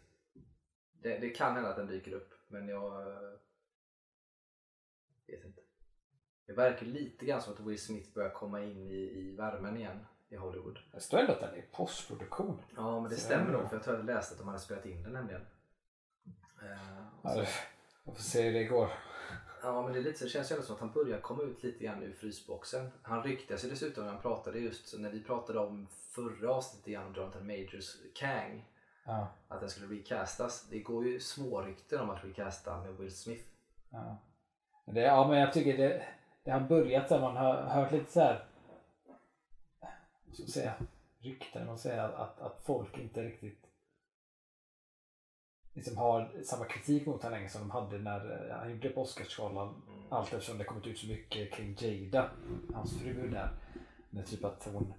Det, 0.92 1.18
det 1.18 1.30
kan 1.30 1.54
hända 1.54 1.70
att 1.70 1.76
den 1.76 1.86
dyker 1.86 2.12
upp 2.12 2.34
men 2.48 2.68
jag 2.68 3.02
eh, 3.08 3.38
vet 5.26 5.44
inte. 5.44 5.60
Det 6.46 6.52
verkar 6.52 6.86
lite 6.86 7.26
grann 7.26 7.42
som 7.42 7.52
att 7.52 7.60
Will 7.60 7.82
Smith 7.82 8.12
börjar 8.14 8.30
komma 8.30 8.64
in 8.64 8.90
i, 8.90 8.94
i 8.94 9.36
värmen 9.36 9.76
igen 9.76 10.06
i 10.32 10.36
Hollywood. 10.36 10.78
Det 10.92 11.00
står 11.00 11.18
ändå 11.18 11.32
att 11.32 11.40
den 11.40 11.54
är 11.54 11.58
i 11.58 11.62
postproduktion. 11.72 12.62
Ja 12.76 13.00
men 13.00 13.10
det 13.10 13.16
Så 13.16 13.22
stämmer 13.22 13.52
nog 13.52 13.68
för 13.68 13.76
jag 13.76 13.84
tror 13.84 13.96
jag 13.96 14.04
läste 14.06 14.32
att 14.32 14.38
de 14.38 14.46
hade 14.48 14.60
spelat 14.60 14.86
in 14.86 15.02
den 15.02 15.12
nämligen. 15.12 15.46
Eh, 16.62 17.34
det- 17.34 17.48
Jag 18.04 18.16
får 18.16 18.22
se 18.22 18.42
hur 18.42 18.52
det 18.52 18.64
går. 18.64 18.88
Ja 19.62 19.82
men 19.82 19.92
det, 19.92 19.98
är 19.98 20.02
lite, 20.02 20.24
det 20.24 20.28
känns 20.28 20.50
ju 20.50 20.54
ändå 20.54 20.66
som 20.66 20.74
att 20.74 20.80
han 20.80 20.92
börjar 20.92 21.20
komma 21.20 21.42
ut 21.42 21.62
lite 21.62 21.84
grann 21.84 22.02
ur 22.02 22.12
frysboxen. 22.12 22.90
Han 23.02 23.22
ryktas 23.22 23.64
ju 23.64 23.68
dessutom 23.70 24.04
när 24.04 24.12
han 24.12 24.22
pratade 24.22 24.58
just 24.58 24.98
när 24.98 25.10
vi 25.10 25.22
pratade 25.22 25.58
om 25.58 25.88
förra 26.14 26.54
avsnittet 26.54 26.88
igen 26.88 27.06
om 27.06 27.14
Jonathan 27.14 27.46
Majors 27.46 27.96
Kang. 28.14 28.64
Ja, 29.04 29.28
Att 29.48 29.60
den 29.60 29.70
skulle 29.70 29.94
recastas. 30.00 30.66
Det 30.70 30.78
går 30.80 31.06
ju 31.06 31.20
små 31.20 31.62
rykten 31.62 32.00
om 32.00 32.10
att 32.10 32.24
recasta 32.24 32.80
med 32.80 32.96
Will 32.96 33.16
Smith. 33.16 33.44
ja. 33.90 34.16
Det, 34.86 35.00
ja 35.00 35.28
men 35.28 35.38
jag 35.38 35.52
tycker 35.52 35.76
det, 35.78 36.04
det 36.44 36.50
har 36.50 36.60
börjat 36.60 37.08
så 37.08 37.14
här, 37.14 37.20
man 37.22 37.36
har 37.36 37.54
hört 37.62 37.92
lite 37.92 38.12
så 38.12 38.20
här. 38.20 38.44
Ska 40.32 40.42
man 40.42 40.48
säga? 40.48 40.72
Rykten, 41.18 41.66
man 41.66 41.78
säger 41.78 41.98
att, 42.02 42.14
att, 42.14 42.40
att 42.40 42.60
folk 42.64 42.98
inte 42.98 43.22
riktigt 43.22 43.66
liksom 45.74 45.96
har 45.96 46.30
samma 46.44 46.64
kritik 46.64 47.06
mot 47.06 47.22
honom 47.22 47.38
längre 47.38 47.48
som 47.50 47.60
de 47.60 47.70
hade 47.70 47.98
när 47.98 48.48
eh, 48.50 48.56
han 48.56 48.70
gjorde 48.70 48.88
det 48.88 48.94
på 48.94 49.02
Oscarsgalan. 49.02 49.68
Mm. 49.68 50.02
Allt 50.12 50.32
eftersom 50.32 50.58
det 50.58 50.64
kommit 50.64 50.86
ut 50.86 50.98
så 50.98 51.06
mycket 51.06 51.52
kring 51.52 51.76
Jada, 51.80 52.30
hans 52.74 53.00
fru 53.00 53.28
där. 53.30 53.50
Men 54.10 54.24
typ 54.24 54.44
att 54.44 54.68
hon 54.72 54.94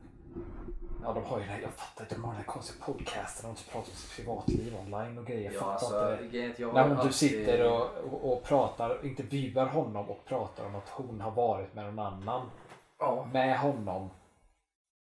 Ja 1.03 1.13
de 1.13 1.23
har 1.23 1.37
ju 1.39 1.43
den 1.43 1.53
här, 1.53 1.61
jag 1.61 1.73
fattar 1.73 2.03
inte, 2.03 2.15
de 2.15 2.23
har 2.23 2.31
den 2.31 2.37
här 2.37 2.45
konstiga 2.47 2.85
podcasten 2.85 3.49
och 3.49 3.55
de 3.55 3.71
pratar 3.71 3.79
om 3.91 3.95
sitt 3.95 4.15
privatliv 4.15 4.75
online 4.79 5.17
och 5.17 5.25
grejer. 5.25 5.51
Jag 5.51 5.53
Ja, 5.53 5.59
fattar 5.59 6.09
alltså, 6.09 6.23
inte 6.25 6.37
det. 6.37 6.51
att 6.51 6.59
jag 6.59 6.67
hon 6.73 6.89
typ 6.89 6.99
alltid- 6.99 7.13
sitter 7.15 7.71
och, 7.71 8.13
och, 8.13 8.33
och 8.33 8.43
pratar, 8.43 9.05
intervjuar 9.05 9.65
honom 9.65 10.09
och 10.09 10.25
pratar 10.25 10.65
om 10.65 10.75
att 10.75 10.89
hon 10.89 11.21
har 11.21 11.31
varit 11.31 11.73
med 11.73 11.85
någon 11.85 11.99
annan. 11.99 12.49
Ja, 12.99 13.27
Med 13.33 13.59
honom. 13.59 14.09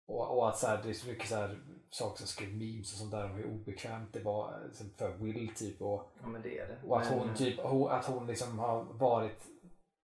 Och, 0.07 0.37
och 0.37 0.49
att 0.49 0.57
så 0.57 0.67
här, 0.67 0.79
det 0.83 0.89
är 0.89 0.93
så 0.93 1.07
mycket 1.07 1.29
så 1.29 1.35
här, 1.35 1.59
saker 1.89 2.17
som 2.17 2.27
skrev 2.27 2.49
memes 2.49 2.93
och 2.93 2.99
sånt 2.99 3.11
där 3.11 3.25
om 3.25 3.31
hur 3.31 3.45
obekvämt 3.45 4.09
det 4.13 4.19
var 4.19 4.59
liksom, 4.67 4.89
för 4.97 5.09
Will 5.11 5.55
typ. 5.55 5.81
Och, 5.81 6.11
ja 6.23 6.39
det 6.43 6.49
det. 6.49 6.77
och 6.87 7.01
att 7.01 7.07
hon 7.07 7.33
typ, 7.35 7.59
att 7.89 8.05
hon 8.05 8.27
liksom 8.27 8.59
har 8.59 8.83
varit 8.83 9.41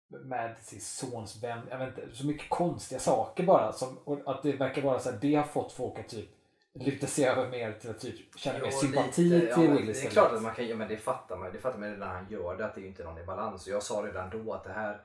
med 0.07 0.55
sin 0.61 0.81
sons 0.81 1.43
vän. 1.43 1.61
Jag 1.69 1.77
vet 1.77 1.87
inte, 1.87 2.15
så 2.15 2.25
mycket 2.25 2.49
konstiga 2.49 2.99
saker 2.99 3.43
bara. 3.45 3.73
Som, 3.73 3.97
och 3.97 4.19
att 4.25 4.43
det 4.43 4.51
verkar 4.53 4.81
vara 4.81 4.99
så 4.99 5.11
här, 5.11 5.17
det 5.21 5.35
har 5.35 5.43
fått 5.43 5.71
folk 5.71 5.99
att 5.99 6.07
typ 6.09 6.29
lyfta 6.73 7.07
sig 7.07 7.25
över 7.25 7.49
mer 7.49 7.73
till 7.73 7.89
att 7.89 7.99
typ 7.99 8.37
känna 8.39 8.59
mer 8.59 8.69
Jo, 8.71 8.77
sympati 8.77 9.23
lite, 9.23 9.45
ja, 9.45 9.55
till 9.55 9.67
men 9.69 9.77
Will 9.77 9.85
Det 9.85 9.91
är 9.91 9.95
istället. 9.95 10.13
klart 10.13 10.31
att 10.31 10.41
man 10.41 10.55
kan, 10.55 10.67
ja, 10.67 10.75
men 10.75 10.87
det 10.87 10.97
fattar 10.97 11.37
man 11.37 11.53
Det 11.53 11.59
fattar 11.59 11.79
man 11.79 11.89
ju 11.89 11.97
när 11.97 12.07
han 12.07 12.27
gör 12.29 12.57
det 12.57 12.65
att 12.65 12.75
det 12.75 12.81
är 12.81 12.83
ju 12.83 12.87
inte 12.87 13.03
någon 13.03 13.17
i 13.17 13.25
balans. 13.25 13.67
Och 13.67 13.73
jag 13.73 13.83
sa 13.83 14.05
redan 14.05 14.29
då 14.29 14.53
att 14.53 14.63
det 14.63 14.73
här 14.73 15.01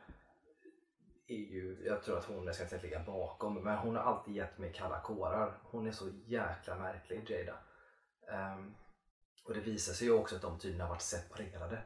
är 1.29 1.35
ju, 1.37 1.83
jag 1.87 2.03
tror 2.03 2.18
att 2.18 2.24
hon, 2.24 2.47
jag 2.47 2.55
ska 2.55 2.64
inte 2.64 2.83
ligga 2.83 3.05
bakom, 3.05 3.55
men 3.64 3.79
hon 3.79 3.97
har 3.97 4.03
alltid 4.03 4.35
gett 4.35 4.59
mig 4.59 4.72
kalla 4.72 5.01
kårar. 5.01 5.59
Hon 5.62 5.87
är 5.87 5.93
så 5.93 6.09
jäkla 6.27 6.79
märklig 6.79 7.31
Jada. 7.31 7.59
Ehm, 8.33 8.74
och 9.45 9.55
det 9.55 9.61
visar 9.61 9.93
sig 9.93 10.07
ju 10.07 10.12
också 10.14 10.37
att 10.37 10.43
de 10.43 10.59
tydligen 10.59 10.81
har 10.81 10.89
varit 10.89 11.03
separerade 11.03 11.83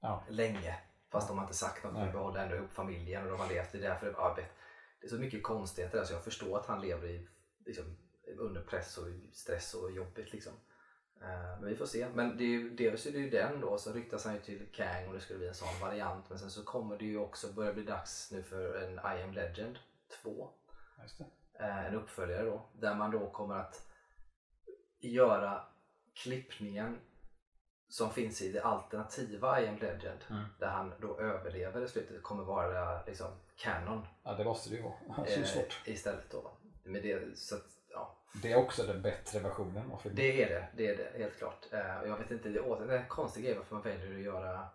Ja. 0.00 0.24
länge. 0.28 0.78
Fast 1.12 1.28
de 1.28 1.38
har 1.38 1.44
inte 1.44 1.56
sagt 1.56 1.84
något, 1.84 1.94
de 1.94 2.12
behåller 2.12 2.42
ändå 2.42 2.56
ihop 2.56 2.72
familjen 2.72 3.24
och 3.24 3.30
de 3.30 3.40
har 3.40 3.48
levt. 3.48 3.72
Det 3.72 3.78
är 3.78 3.82
därför 3.82 4.14
ja, 4.16 4.34
vet, 4.34 4.46
det 5.00 5.06
är 5.06 5.10
så 5.10 5.16
mycket 5.16 5.42
konstigheter 5.42 5.98
där 5.98 6.04
så 6.04 6.14
jag 6.14 6.24
förstår 6.24 6.58
att 6.58 6.66
han 6.66 6.80
lever 6.80 7.08
i, 7.08 7.28
liksom, 7.66 7.96
under 8.38 8.62
press 8.62 8.98
och 8.98 9.06
stress 9.32 9.74
och 9.74 9.90
jobbigt 9.90 10.32
liksom. 10.32 10.52
Eh, 11.24 11.60
men 11.60 11.68
vi 11.68 11.76
får 11.76 11.86
se. 11.86 12.08
Men 12.14 12.36
det 12.36 12.44
är 12.44 12.48
ju, 12.48 12.70
dels 12.70 13.06
är 13.06 13.12
det 13.12 13.18
ju 13.18 13.30
den 13.30 13.60
då, 13.60 13.78
så 13.78 13.92
ryktas 13.92 14.24
han 14.24 14.34
ju 14.34 14.40
till 14.40 14.66
Kang 14.72 15.08
och 15.08 15.14
det 15.14 15.20
skulle 15.20 15.38
bli 15.38 15.48
en 15.48 15.54
sån 15.54 15.80
variant. 15.80 16.24
Men 16.28 16.38
sen 16.38 16.50
så 16.50 16.64
kommer 16.64 16.98
det 16.98 17.04
ju 17.04 17.18
också 17.18 17.52
börja 17.52 17.72
bli 17.72 17.82
dags 17.82 18.30
nu 18.32 18.42
för 18.42 18.82
en 18.82 19.18
I 19.18 19.22
am 19.22 19.32
Legend 19.32 19.78
2. 20.22 20.48
Just 21.02 21.18
det. 21.18 21.24
Eh, 21.64 21.86
en 21.86 21.94
uppföljare 21.94 22.44
då. 22.44 22.68
Där 22.72 22.94
man 22.94 23.10
då 23.10 23.30
kommer 23.30 23.54
att 23.54 23.86
göra 25.00 25.64
klippningen 26.14 26.98
som 27.88 28.10
finns 28.10 28.42
i 28.42 28.52
det 28.52 28.62
alternativa 28.62 29.60
I 29.60 29.68
am 29.68 29.78
Legend. 29.78 30.24
Mm. 30.30 30.44
Där 30.58 30.68
han 30.68 30.92
då 31.00 31.20
överlever 31.20 31.84
i 31.84 31.88
slutet 31.88 32.22
kommer 32.22 32.44
vara 32.44 33.04
liksom 33.04 33.26
canon 33.56 34.06
Ja 34.22 34.34
det 34.34 34.44
måste 34.44 34.70
det 34.70 34.76
ju 34.76 34.82
vara. 34.82 35.26
Så 35.26 35.40
eh, 35.40 35.44
svårt. 35.44 35.82
istället 35.84 36.30
då. 36.30 36.56
Med 36.82 37.02
det, 37.02 37.38
så 37.38 37.56
att, 37.56 37.66
Det 38.42 38.52
är 38.52 38.56
också 38.56 38.82
den 38.82 39.02
bättre 39.02 39.40
versionen 39.40 39.92
av 39.92 39.96
filmen. 39.98 40.16
det 40.16 40.42
är 40.42 40.48
det, 40.48 40.68
det 40.76 40.88
är 40.88 40.96
det 40.96 41.18
helt 41.18 41.38
klart. 41.38 41.66
Och 42.02 42.08
jag 42.08 42.18
vet 42.18 42.30
inte, 42.30 42.48
det 42.48 42.58
är 42.58 42.88
en 42.98 43.08
konstig 43.08 43.44
grej 43.44 43.54
varför 43.54 43.74
man 43.74 43.82
väljer 43.84 44.14
att 44.14 44.20
göra 44.22 44.66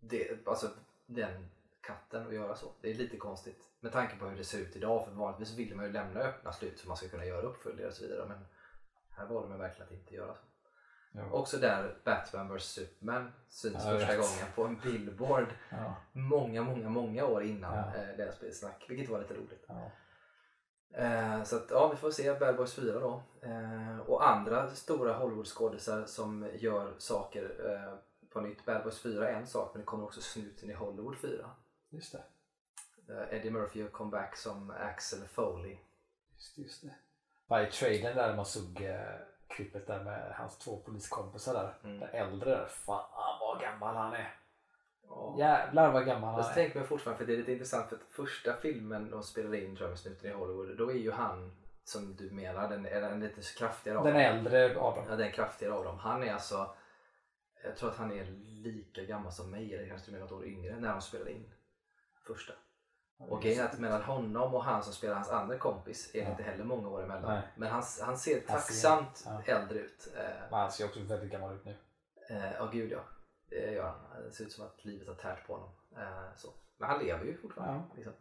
det, 0.00 0.46
alltså 0.46 0.70
den 1.06 1.50
katten 1.80 2.26
och 2.26 2.34
göra 2.34 2.54
så. 2.56 2.72
Det 2.80 2.90
är 2.90 2.94
lite 2.94 3.16
konstigt 3.16 3.64
med 3.80 3.92
tanke 3.92 4.16
på 4.16 4.26
hur 4.26 4.36
det 4.36 4.44
ser 4.44 4.58
ut 4.58 4.76
idag. 4.76 5.04
För 5.04 5.12
vanligtvis 5.12 5.58
vill 5.58 5.76
man 5.76 5.84
ju 5.86 5.92
lämna 5.92 6.20
öppna 6.20 6.52
slut 6.52 6.80
för 6.80 6.88
man 6.88 6.96
ska 6.96 7.08
kunna 7.08 7.24
göra 7.26 7.42
uppföljare 7.42 7.88
och 7.88 7.94
så 7.94 8.02
vidare. 8.04 8.26
Men 8.28 8.38
här 9.10 9.26
valde 9.26 9.48
man 9.48 9.58
verkligen 9.58 9.86
att 9.86 9.94
inte 9.94 10.14
göra 10.14 10.34
så. 10.34 10.40
Ja. 11.12 11.30
Också 11.30 11.56
där 11.56 11.96
Batman 12.04 12.56
vs 12.56 12.64
Superman 12.64 13.32
syns 13.48 13.74
Ja, 13.84 13.90
första 13.90 14.16
gången 14.16 14.46
på 14.54 14.64
en 14.64 14.80
billboard 14.80 15.46
Ja, 15.70 15.96
många, 16.12 16.62
många, 16.62 16.88
många 16.88 17.24
år 17.26 17.42
innan 17.42 17.74
Ja. 17.76 18.00
eh, 18.00 18.16
deras 18.16 18.36
spelsnack. 18.36 18.84
Vilket 18.88 19.08
var 19.08 19.20
lite 19.20 19.34
roligt. 19.34 19.64
ja. 19.68 19.90
Eh, 20.96 21.42
så 21.44 21.56
att, 21.56 21.70
ja, 21.70 21.88
vi 21.88 21.96
får 21.96 22.10
se 22.10 22.34
Bad 22.34 22.56
Boys 22.56 22.74
4 22.74 23.00
då. 23.00 23.22
Eh, 23.42 23.98
och 23.98 24.28
andra 24.28 24.70
stora 24.70 25.18
Hollywood-skådisar 25.18 26.06
som 26.06 26.48
gör 26.54 26.94
saker 26.98 27.70
eh, 27.70 27.98
på 28.30 28.40
nytt. 28.40 28.64
Bad 28.64 28.82
Boys 28.82 29.00
4 29.00 29.28
är 29.28 29.34
en 29.34 29.46
sak, 29.46 29.70
men 29.74 29.80
det 29.80 29.86
kommer 29.86 30.04
också 30.04 30.20
snuten 30.20 30.70
i 30.70 30.72
Hollywood 30.72 31.18
4. 31.18 31.50
Just 31.90 32.12
det. 32.12 32.22
Eh, 33.08 33.36
Eddie 33.38 33.50
Murphy 33.50 33.80
gör 33.80 33.88
comeback 33.88 34.36
som 34.36 34.70
Axel 34.70 35.28
Foley. 35.28 35.76
Just, 36.34 36.58
just 36.58 36.82
det. 36.82 36.94
Bara 37.46 37.68
i 37.68 37.70
trailern 37.70 38.16
där 38.16 38.36
man 38.36 38.46
såg 38.46 38.80
eh, 38.82 39.00
klippet 39.48 39.86
där 39.86 40.04
med 40.04 40.34
hans 40.34 40.58
två 40.58 40.76
poliskompisar 40.76 41.54
där. 41.54 41.74
Mm. 41.84 42.00
Den 42.00 42.08
äldre 42.08 42.50
där. 42.50 42.66
Fan 42.66 43.38
vad 43.40 43.60
gammal 43.60 43.96
han 43.96 44.12
är. 44.12 44.34
Ja. 45.08 45.34
Jävlar 45.38 45.92
vad 45.92 46.06
gammal 46.06 46.34
han 46.42 46.50
är. 46.50 46.54
tänker 46.54 46.78
mig 46.78 46.88
fortfarande, 46.88 47.18
för 47.18 47.26
det 47.26 47.32
är 47.32 47.36
lite 47.36 47.52
intressant 47.52 47.88
för 47.88 47.96
att 47.96 48.02
första 48.10 48.56
filmen 48.56 49.10
de 49.10 49.22
spelade 49.22 49.60
in 49.64 49.76
tror 49.76 49.84
jag 49.86 49.90
med 49.90 49.98
snuten 49.98 50.30
i 50.30 50.32
Hollywood, 50.34 50.76
då 50.78 50.90
är 50.90 50.94
ju 50.94 51.10
han 51.12 51.56
som 51.84 52.16
du 52.16 52.30
menar, 52.30 52.68
den, 52.68 52.86
är 52.86 53.00
den 53.00 53.20
lite 53.20 53.40
kraftigare 53.58 53.98
av 53.98 54.04
Den 54.04 54.12
dem. 54.14 54.22
äldre 54.22 54.76
av 54.78 54.94
dem. 54.94 55.04
Ja, 55.08 55.16
den 55.16 55.32
kraftigare 55.32 55.74
av 55.74 55.84
dem. 55.84 55.98
Han 55.98 56.22
är 56.22 56.32
alltså, 56.32 56.74
jag 57.64 57.76
tror 57.76 57.90
att 57.90 57.96
han 57.96 58.12
är 58.12 58.24
lika 58.62 59.02
gammal 59.02 59.32
som 59.32 59.50
mig, 59.50 59.74
eller 59.74 59.88
kanske 59.88 60.04
till 60.04 60.14
och 60.14 60.20
med 60.20 60.30
något 60.30 60.38
år 60.40 60.46
yngre, 60.46 60.76
när 60.80 60.92
de 60.92 61.00
spelade 61.00 61.30
in 61.32 61.52
första. 62.26 62.52
Och 63.18 63.42
grejen 63.42 63.60
är 63.60 63.64
att 63.68 63.78
mellan 63.78 64.02
honom 64.02 64.54
och 64.54 64.64
han 64.64 64.82
som 64.82 64.92
spelar 64.92 65.14
hans 65.14 65.30
andra 65.30 65.58
kompis 65.58 66.10
är 66.14 66.18
det 66.18 66.24
Ja. 66.24 66.30
inte 66.30 66.42
heller 66.42 66.64
många 66.64 66.88
år 66.88 67.02
emellan. 67.02 67.34
Nej. 67.34 67.42
Men 67.56 67.68
han, 67.70 67.82
han 67.82 67.84
ser 67.84 68.06
Han 68.06 68.18
ser- 68.18 68.40
tacksamt 68.46 69.24
ja. 69.26 69.42
äldre 69.52 69.78
ut. 69.78 70.08
Eh, 70.16 70.22
Men 70.50 70.60
han 70.60 70.72
ser 70.72 70.84
också 70.84 71.00
väldigt 71.00 71.30
gammal 71.32 71.54
ut 71.54 71.64
nu. 71.64 71.76
eh, 72.30 72.52
Ja, 72.54 72.66
gud 72.72 72.92
ja. 72.92 72.98
Det 73.54 73.72
gör 73.72 73.88
han. 73.88 74.22
Det 74.22 74.32
ser 74.32 74.44
ut 74.44 74.52
som 74.52 74.66
att 74.66 74.84
livet 74.84 75.08
har 75.08 75.14
tärt 75.14 75.46
på 75.46 75.52
honom. 75.52 75.70
Eh, 75.96 76.36
så. 76.36 76.48
Men 76.78 76.88
han 76.88 77.04
lever 77.04 77.24
ju 77.24 77.36
fortfarande. 77.36 77.84
Ja. 77.88 77.96
Liksom. 77.96 78.12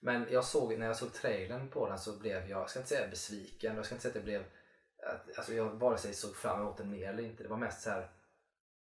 Men 0.00 0.26
jag 0.30 0.44
såg, 0.44 0.78
när 0.78 0.86
jag 0.86 0.96
såg 0.96 1.12
trailern 1.12 1.68
på 1.70 1.88
den 1.88 1.98
så 1.98 2.18
blev 2.18 2.32
jag, 2.36 2.48
jag 2.48 2.70
ska 2.70 2.78
inte 2.78 2.88
säga 2.88 3.08
besviken, 3.08 3.76
jag 3.76 3.84
ska 3.84 3.94
inte 3.94 4.02
säga 4.02 4.10
att 4.10 4.16
jag 4.16 4.24
blev 4.24 4.44
att, 5.02 5.38
alltså 5.38 5.54
jag 5.54 5.70
vare 5.70 5.98
sig 5.98 6.14
såg 6.14 6.36
fram 6.36 6.60
emot 6.60 6.76
den 6.76 6.90
mer 6.90 7.08
eller 7.08 7.22
inte. 7.22 7.42
Det 7.42 7.48
var 7.48 7.56
mest 7.56 7.82
så 7.82 7.90
här. 7.90 8.10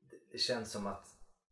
Det, 0.09 0.17
det 0.31 0.37
känns 0.37 0.71
som 0.71 0.87
att 0.87 1.05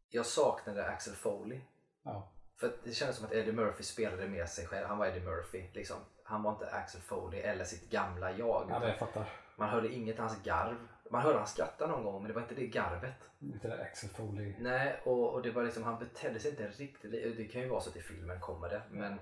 jag 0.10 0.26
saknade 0.26 0.86
Axel 0.86 1.14
Foley. 1.14 1.62
Ja. 2.04 2.34
För 2.60 2.78
det 2.84 2.92
kändes 2.92 3.18
som 3.18 3.26
att 3.26 3.34
Eddie 3.34 3.52
Murphy 3.52 3.84
spelade 3.84 4.28
med 4.28 4.50
sig 4.50 4.68
själv. 4.68 4.88
Han 4.88 4.98
var 4.98 5.08
Eddie 5.08 5.26
Murphy. 5.26 5.72
Liksom. 5.74 5.98
Han 6.24 6.44
var 6.44 6.52
inte 6.52 6.72
Axel 6.72 7.02
Foley 7.02 7.39
eller 7.39 7.66
sitt 7.66 7.89
gamla 7.89 8.32
jag. 8.32 8.68
Ja, 8.70 8.88
jag 8.88 9.00
fattar. 9.00 9.30
Man 9.58 9.70
hörde 9.70 9.94
inget 9.94 10.20
av 10.20 10.26
hans 10.26 10.44
garv. 10.44 10.88
Man 11.12 11.22
hörde 11.22 11.38
han 11.38 11.47
skratta 11.47 11.88
någon 11.88 12.03
gång 12.03 12.22
men 12.22 12.28
det 12.28 12.34
var 12.34 12.41
inte 12.41 12.55
det 12.55 12.68
garvet. 12.68 13.30
Lite 13.39 13.68
där 13.68 13.82
Axel 13.82 14.09
Foley. 14.09 14.55
Nej, 14.59 15.01
och, 15.03 15.34
och 15.34 15.41
det 15.41 15.51
var 15.51 15.64
liksom, 15.64 15.84
han 15.84 15.99
betedde 15.99 16.39
sig 16.39 16.51
inte 16.51 16.68
riktigt, 16.68 17.12
det 17.12 17.47
kan 17.47 17.62
ju 17.62 17.68
vara 17.68 17.82
så 17.82 17.89
att 17.89 17.95
i 17.95 18.01
filmen 18.01 18.39
kommer 18.39 18.70
det, 18.70 18.82
men 18.89 19.20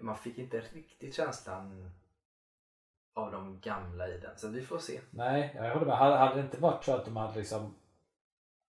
man 0.00 0.16
fick 0.16 0.38
inte 0.38 0.60
riktigt 0.60 1.14
känslan 1.14 1.90
av 3.14 3.32
de 3.32 3.60
gamla 3.60 4.08
i 4.08 4.18
den. 4.18 4.38
Så 4.38 4.48
vi 4.48 4.62
får 4.62 4.78
se. 4.78 5.00
Nej, 5.10 5.52
jag 5.54 5.74
håller 5.74 5.86
med. 5.86 5.96
Hade 5.96 6.34
det 6.34 6.40
inte 6.40 6.60
varit 6.60 6.84
så 6.84 6.94
att 6.94 7.04
de 7.04 7.16
hade 7.16 7.38
liksom 7.38 7.74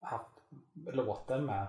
haft 0.01 0.41
låten 0.73 1.45
med 1.45 1.67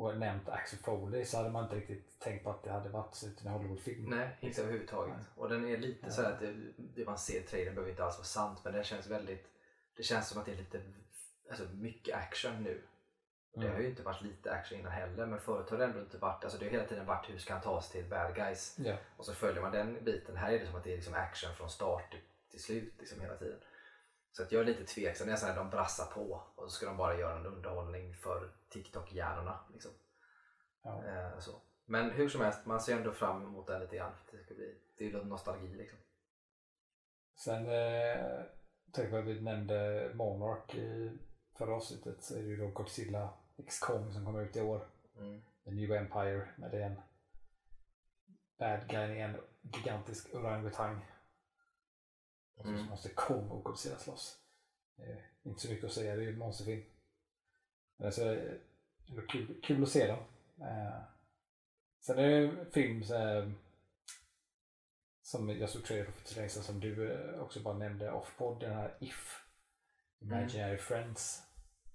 och 0.00 0.16
nämnt 0.16 0.48
Axel 0.48 0.78
Foley 0.78 1.24
så 1.24 1.36
hade 1.36 1.50
man 1.50 1.64
inte 1.64 1.76
riktigt 1.76 2.18
tänkt 2.20 2.44
på 2.44 2.50
att 2.50 2.62
det 2.62 2.70
hade 2.72 2.88
varit 2.88 3.22
en 3.44 3.48
Hollywoodfilm. 3.50 4.10
Nej, 4.10 4.36
inte 4.40 4.62
överhuvudtaget. 4.62 5.14
Nej. 5.16 5.24
Och 5.36 5.48
den 5.48 5.64
är 5.68 5.76
lite 5.76 6.06
Ja. 6.06 6.10
så 6.12 6.22
att 6.26 6.40
det, 6.40 6.54
det 6.76 7.04
man 7.04 7.18
ser 7.18 7.38
i 7.38 7.42
trailern 7.42 7.74
behöver 7.74 7.90
inte 7.90 8.04
alls 8.04 8.16
vara 8.18 8.24
sant, 8.24 8.58
men 8.64 8.72
den 8.72 8.84
känns 8.84 9.06
väldigt, 9.06 9.46
det 9.96 10.02
känns 10.02 10.28
som 10.28 10.40
att 10.40 10.46
det 10.46 10.52
är 10.52 10.56
lite, 10.56 10.80
alltså 11.50 11.64
mycket 11.74 12.16
action 12.16 12.62
nu. 12.62 12.82
Det 13.54 13.60
har 13.62 13.68
Mm. 13.68 13.82
ju 13.82 13.88
inte 13.88 14.02
varit 14.02 14.22
lite 14.22 14.52
action 14.52 14.78
innan 14.80 14.92
heller, 14.92 15.26
men 15.26 15.40
förut 15.40 15.70
har 15.70 15.78
det 15.78 15.84
ändå 15.84 16.00
inte 16.00 16.18
varit, 16.18 16.44
alltså 16.44 16.58
det 16.58 16.64
har 16.64 16.70
hela 16.72 16.84
tiden 16.84 17.06
varit 17.06 17.30
hur 17.30 17.38
ska 17.38 17.52
han 17.52 17.62
ta 17.62 17.82
sig 17.82 18.00
till 18.02 18.10
bad 18.10 18.34
guys? 18.34 18.76
Ja. 18.78 18.96
Och 19.16 19.24
så 19.24 19.34
följer 19.34 19.62
man 19.62 19.72
den 19.72 20.04
biten. 20.04 20.36
Här 20.36 20.52
är 20.52 20.58
det 20.58 20.66
som 20.66 20.76
att 20.76 20.84
det 20.84 20.92
är 20.92 20.96
liksom 20.96 21.14
action 21.14 21.54
från 21.54 21.70
start 21.70 22.10
till, 22.10 22.20
till 22.50 22.62
slut 22.62 22.92
liksom 22.98 23.20
hela 23.20 23.36
tiden. 23.36 23.58
Så 24.36 24.42
att 24.42 24.52
jag 24.52 24.60
är 24.60 24.64
lite 24.64 24.84
tveksam. 24.84 25.26
Det 25.26 25.32
är 25.32 25.36
så 25.36 25.46
här, 25.46 25.56
de 25.56 25.70
brassar 25.70 26.06
på 26.06 26.42
och 26.54 26.64
så 26.64 26.70
ska 26.70 26.86
de 26.86 26.96
bara 26.96 27.18
göra 27.18 27.38
en 27.38 27.46
underhållning 27.46 28.14
för 28.14 28.50
TikTok-hjärnorna. 28.68 29.58
Liksom. 29.72 29.90
Ja. 30.82 31.04
Eh, 31.06 31.38
så. 31.38 31.62
Men 31.84 32.10
hur 32.10 32.28
som 32.28 32.40
helst, 32.40 32.66
man 32.66 32.80
ser 32.80 32.96
ändå 32.96 33.12
fram 33.12 33.42
emot 33.42 33.66
den 33.66 33.80
lite 33.80 33.96
grann. 33.96 34.12
För 34.26 34.36
det, 34.36 34.42
ska 34.42 34.54
bli, 34.54 34.74
det 34.98 35.04
är 35.04 35.08
ju 35.08 35.24
nostalgi 35.24 35.74
liksom. 35.74 35.98
Sen 37.44 37.66
eh, 37.66 38.44
tänk 38.92 39.12
att 39.12 39.24
vi 39.24 39.40
nämnde 39.40 40.10
Monarch 40.14 40.74
i 40.74 41.18
förra 41.58 41.74
avsnittet 41.74 42.22
så 42.22 42.34
är 42.34 42.42
det 42.42 42.48
ju 42.48 42.56
då 42.56 42.68
Godzilla 42.68 43.34
X 43.56 43.78
Kong 43.78 44.12
som 44.12 44.24
kommer 44.24 44.42
ut 44.42 44.56
i 44.56 44.60
år. 44.60 44.88
Mm. 45.18 45.42
The 45.64 45.70
New 45.70 45.92
Empire 45.92 46.48
med 46.56 46.70
det 46.70 46.82
är 46.82 46.86
en 46.86 47.00
bad 48.58 48.88
guy 48.88 49.18
en 49.18 49.36
gigantisk 49.62 50.34
orangutang. 50.34 51.00
Och 52.56 52.64
så 52.64 52.68
Mm. 52.70 52.84
måste 52.86 53.08
Kong 53.08 53.48
och 53.50 53.64
Godzilla 53.64 53.98
slåss. 53.98 54.38
Eh, 54.98 55.16
inte 55.42 55.60
så 55.60 55.68
mycket 55.68 55.84
att 55.84 55.92
säga, 55.92 56.16
det 56.16 56.22
är 56.22 56.24
ju 56.26 56.32
en 56.32 56.38
monsterfilm. 56.38 56.84
Men 57.96 58.06
alltså, 58.06 58.24
det 59.06 59.14
var 59.14 59.26
kul, 59.28 59.60
kul 59.62 59.82
att 59.82 59.88
se 59.88 60.06
den. 60.06 60.18
Eh, 60.68 61.00
sen 62.00 62.18
är 62.18 62.28
det 62.28 62.36
en 62.48 62.70
film 62.72 63.02
eh, 63.02 63.50
som 65.22 65.48
jag 65.50 65.70
såg 65.70 65.84
trailer 65.84 66.10
för 66.10 66.36
länge 66.36 66.48
sedan 66.48 66.62
som 66.62 66.80
du 66.80 67.12
eh, 67.12 67.40
också 67.40 67.60
bara 67.60 67.74
nämnde 67.78 68.10
off-podd, 68.12 68.60
den 68.60 68.72
här 68.74 68.96
If. 69.00 69.42
Imaginary 70.20 70.78
Friends. 70.78 71.42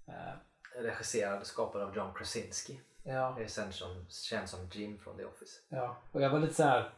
Eh, 0.06 0.34
Regisserad 0.76 1.40
och 1.40 1.46
skapad 1.46 1.82
av 1.82 1.96
John 1.96 2.14
Krasinski. 2.14 2.80
ja. 3.02 3.34
Det 3.38 3.44
är 3.44 3.48
sen 3.48 3.72
som, 3.72 4.06
känns 4.08 4.50
som 4.50 4.68
Jim 4.72 4.98
från 4.98 5.16
The 5.16 5.24
Office. 5.24 5.60
Ja, 5.68 5.96
och 6.12 6.22
jag 6.22 6.30
var 6.30 6.38
lite 6.40 6.54
så 6.54 6.62
här. 6.62 6.92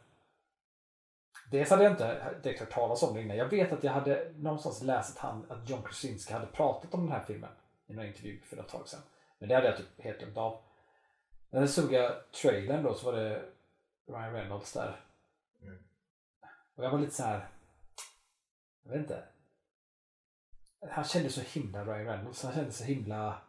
Dels 1.51 1.71
hade 1.71 1.85
jag 1.85 1.93
inte 1.93 2.35
direkt 2.43 2.61
hört 2.61 2.71
talas 2.71 3.03
om 3.03 3.15
det 3.15 3.23
innan. 3.23 3.37
Jag 3.37 3.49
vet 3.49 3.73
att 3.73 3.85
jag 3.85 3.93
hade 3.93 4.33
någonstans 4.37 4.83
läst 4.83 5.17
att, 5.17 5.23
han, 5.23 5.51
att 5.51 5.71
John 5.71 5.83
Krasinski 5.83 6.33
hade 6.33 6.47
pratat 6.47 6.95
om 6.95 7.01
den 7.01 7.13
här 7.13 7.25
filmen 7.25 7.51
i 7.87 7.95
någon 7.95 8.07
intervju 8.07 8.41
för 8.41 8.57
ett 8.57 8.69
tag 8.69 8.89
sedan. 8.89 9.01
Men 9.39 9.49
det 9.49 9.55
hade 9.55 9.67
jag 9.67 9.77
typ 9.77 10.01
helt 10.01 10.19
glömt 10.19 10.37
av. 10.37 10.63
När 11.51 11.67
såg 11.67 11.93
jag 11.93 12.31
trailern 12.33 12.83
då 12.83 12.95
så 12.95 13.07
var 13.07 13.19
det 13.19 13.43
Ryan 14.07 14.33
Reynolds 14.33 14.73
där. 14.73 15.01
Mm. 15.63 15.79
Och 16.75 16.85
jag 16.85 16.91
var 16.91 16.99
lite 16.99 17.15
så 17.15 17.23
här. 17.23 17.49
Jag 18.83 18.91
vet 18.91 19.01
inte. 19.01 19.25
Han 20.91 21.05
kändes 21.05 21.35
så 21.35 21.41
himla 21.41 21.85
Ryan 21.85 22.07
Reynolds. 22.07 22.43
Han 22.43 22.55
kändes 22.55 22.77
så 22.77 22.85
himla 22.85 23.43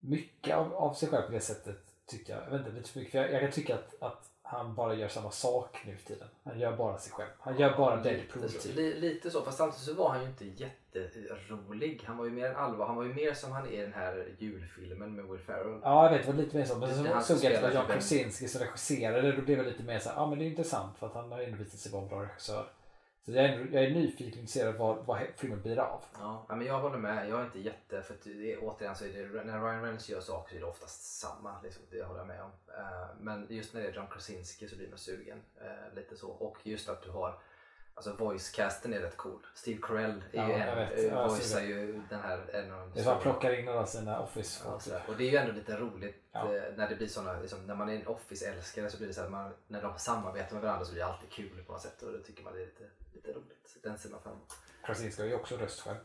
mycket 0.00 0.56
av, 0.56 0.74
av 0.74 0.94
sig 0.94 1.08
själv 1.08 1.26
på 1.26 1.32
det 1.32 1.40
sättet 1.40 2.06
tycker 2.06 2.36
jag. 2.36 2.44
Jag 2.44 2.50
vet 2.50 2.60
inte, 2.60 2.72
lite 2.72 2.90
för 2.90 3.00
mycket. 3.00 3.14
Jag, 3.14 3.32
jag 3.32 3.40
kan 3.40 3.50
tycka 3.50 3.74
att, 3.74 4.02
att 4.02 4.29
han 4.50 4.74
bara 4.74 4.94
gör 4.94 5.08
samma 5.08 5.30
sak 5.30 5.82
nu 5.86 5.96
för 5.96 6.06
tiden. 6.06 6.28
Han 6.44 6.58
gör 6.58 6.76
bara 6.76 6.98
sig 6.98 7.12
själv. 7.12 7.30
Han 7.40 7.58
gör 7.58 7.76
bara 7.76 7.96
Deadpool 7.96 8.42
lite, 8.42 8.58
typ. 8.62 8.76
li, 8.76 9.00
lite 9.00 9.30
så, 9.30 9.42
fast 9.42 9.58
samtidigt 9.58 9.84
så 9.86 9.94
var 9.94 10.08
han 10.10 10.22
ju 10.22 10.26
inte 10.28 10.44
jätterolig. 10.44 12.02
Han 12.06 12.16
var 12.16 12.24
ju 12.24 12.30
mer 12.30 12.46
en 12.46 12.56
allvar. 12.56 12.86
Han 12.86 12.96
var 12.96 13.04
ju 13.04 13.14
mer 13.14 13.34
som 13.34 13.52
han 13.52 13.66
är 13.66 13.70
i 13.72 13.76
den 13.76 13.92
här 13.92 14.28
julfilmen 14.38 15.14
med 15.16 15.24
Will 15.24 15.40
Ferrell. 15.40 15.80
Ja, 15.82 16.04
jag 16.04 16.12
vet. 16.12 16.26
Det 16.26 16.32
var 16.32 16.38
lite 16.42 16.56
mer 16.56 16.64
så. 16.64 16.78
Men 16.78 16.88
Det- 16.88 16.94
så 16.94 17.02
det 17.02 17.22
såg 17.22 17.44
jag 17.44 17.54
att 17.54 17.60
det 17.60 17.66
var 17.68 17.74
John 17.74 17.84
typ 17.86 17.92
Krasinski 17.94 18.48
som 18.48 18.60
regisserade. 18.60 19.32
Då 19.32 19.42
blev 19.42 19.58
jag 19.58 19.66
lite 19.66 19.82
mer 19.82 19.98
så 19.98 20.08
här, 20.08 20.16
ja 20.16 20.26
men 20.30 20.38
det 20.38 20.44
är 20.44 20.46
intressant 20.46 20.98
för 20.98 21.06
att 21.06 21.14
han 21.14 21.32
har 21.32 21.40
ändå 21.40 21.56
visat 21.58 21.80
sig 21.80 21.92
vara 21.92 22.02
en 22.02 22.08
bra 22.08 22.22
regissör. 22.22 22.66
Så 23.24 23.32
jag 23.32 23.44
är, 23.44 23.68
jag 23.72 23.84
är 23.84 23.90
nyfiken 23.90 24.40
intresserad 24.40 24.74
vad, 24.74 24.96
vad 25.06 25.22
filmen 25.36 25.62
blir 25.62 25.78
av. 25.78 26.04
Ja, 26.18 26.44
men 26.48 26.66
jag 26.66 26.80
håller 26.80 26.98
med. 26.98 27.28
Jag 27.28 27.40
är 27.40 27.44
inte 27.44 27.58
jätte... 27.60 28.02
För 28.02 28.14
att 28.14 28.22
det 28.24 28.56
återigen 28.56 28.96
så 28.96 29.04
är 29.04 29.08
det, 29.08 29.44
när 29.44 29.60
Ryan 29.60 29.82
Reynolds 29.82 30.08
gör 30.08 30.20
saker 30.20 30.50
så 30.50 30.56
är 30.56 30.60
det 30.60 30.66
oftast 30.66 31.18
samma. 31.20 31.60
Liksom, 31.62 31.82
det 31.90 32.02
håller 32.02 32.20
jag 32.20 32.26
med 32.26 32.42
om. 32.42 32.50
Eh, 32.78 33.08
men 33.20 33.46
just 33.50 33.74
när 33.74 33.80
det 33.82 33.88
är 33.88 33.92
John 33.92 34.06
Krasinski 34.12 34.68
så 34.68 34.76
blir 34.76 34.88
man 34.88 34.98
sugen. 34.98 35.42
eh, 35.60 35.94
lite 35.96 36.16
så. 36.16 36.28
Och 36.30 36.56
just 36.62 36.88
att 36.88 37.02
du 37.02 37.10
har... 37.10 37.38
Alltså 37.94 38.12
voicecasten 38.18 38.92
är 38.94 39.00
rätt 39.00 39.16
cool. 39.16 39.46
Steve 39.54 39.78
Carell 39.82 40.22
är 40.32 40.46
ju 40.46 40.52
Ja, 40.52 40.58
jag 40.58 40.68
en, 40.68 40.76
vet. 40.88 41.12
Ja, 41.12 41.28
voicear 41.28 41.60
ju 41.62 42.02
den 42.10 42.20
här... 42.20 42.38
En 42.54 42.72
av 42.72 42.80
de 42.80 42.90
Det 42.94 43.00
stora- 43.00 43.18
plockar 43.18 43.58
in 43.60 43.68
alla 43.68 43.86
sina 43.86 44.20
office 44.20 44.62
Ja, 44.66 44.80
sådär. 44.80 45.02
och 45.08 45.16
det 45.16 45.24
är 45.24 45.30
ju 45.30 45.36
ändå 45.36 45.52
lite 45.52 45.76
roligt 45.76 46.16
Ja. 46.32 46.54
eh, 46.54 46.62
när 46.76 46.88
det 46.88 46.96
blir 46.96 47.06
såna, 47.08 47.40
liksom, 47.40 47.66
när 47.66 47.74
man 47.74 47.88
är 47.88 47.94
en 47.94 48.06
Office-älskare 48.06 48.90
så 48.90 48.96
blir 48.98 49.08
det 49.08 49.14
så 49.14 49.20
att 49.22 49.30
man, 49.30 49.52
när 49.68 49.82
de 49.82 49.98
samarbetar 49.98 50.52
med 50.54 50.62
varandra 50.62 50.84
så 50.84 50.92
blir 50.92 51.02
det 51.02 51.08
alltid 51.08 51.30
kul 51.30 51.64
på 51.66 51.72
något 51.72 51.82
sätt 51.82 52.02
och 52.02 52.12
det 52.12 52.22
tycker 52.22 52.44
man 52.44 52.54
är 52.54 52.58
lite, 52.58 52.84
lite 53.26 53.38
roligt. 53.38 53.76
Den 53.82 53.98
ser 53.98 54.10
man 54.10 54.22
fram. 54.22 54.38
Krasinski 54.86 55.22
har 55.22 55.28
ju 55.28 55.34
också 55.34 55.56
röst 55.56 55.80
själv 55.80 55.98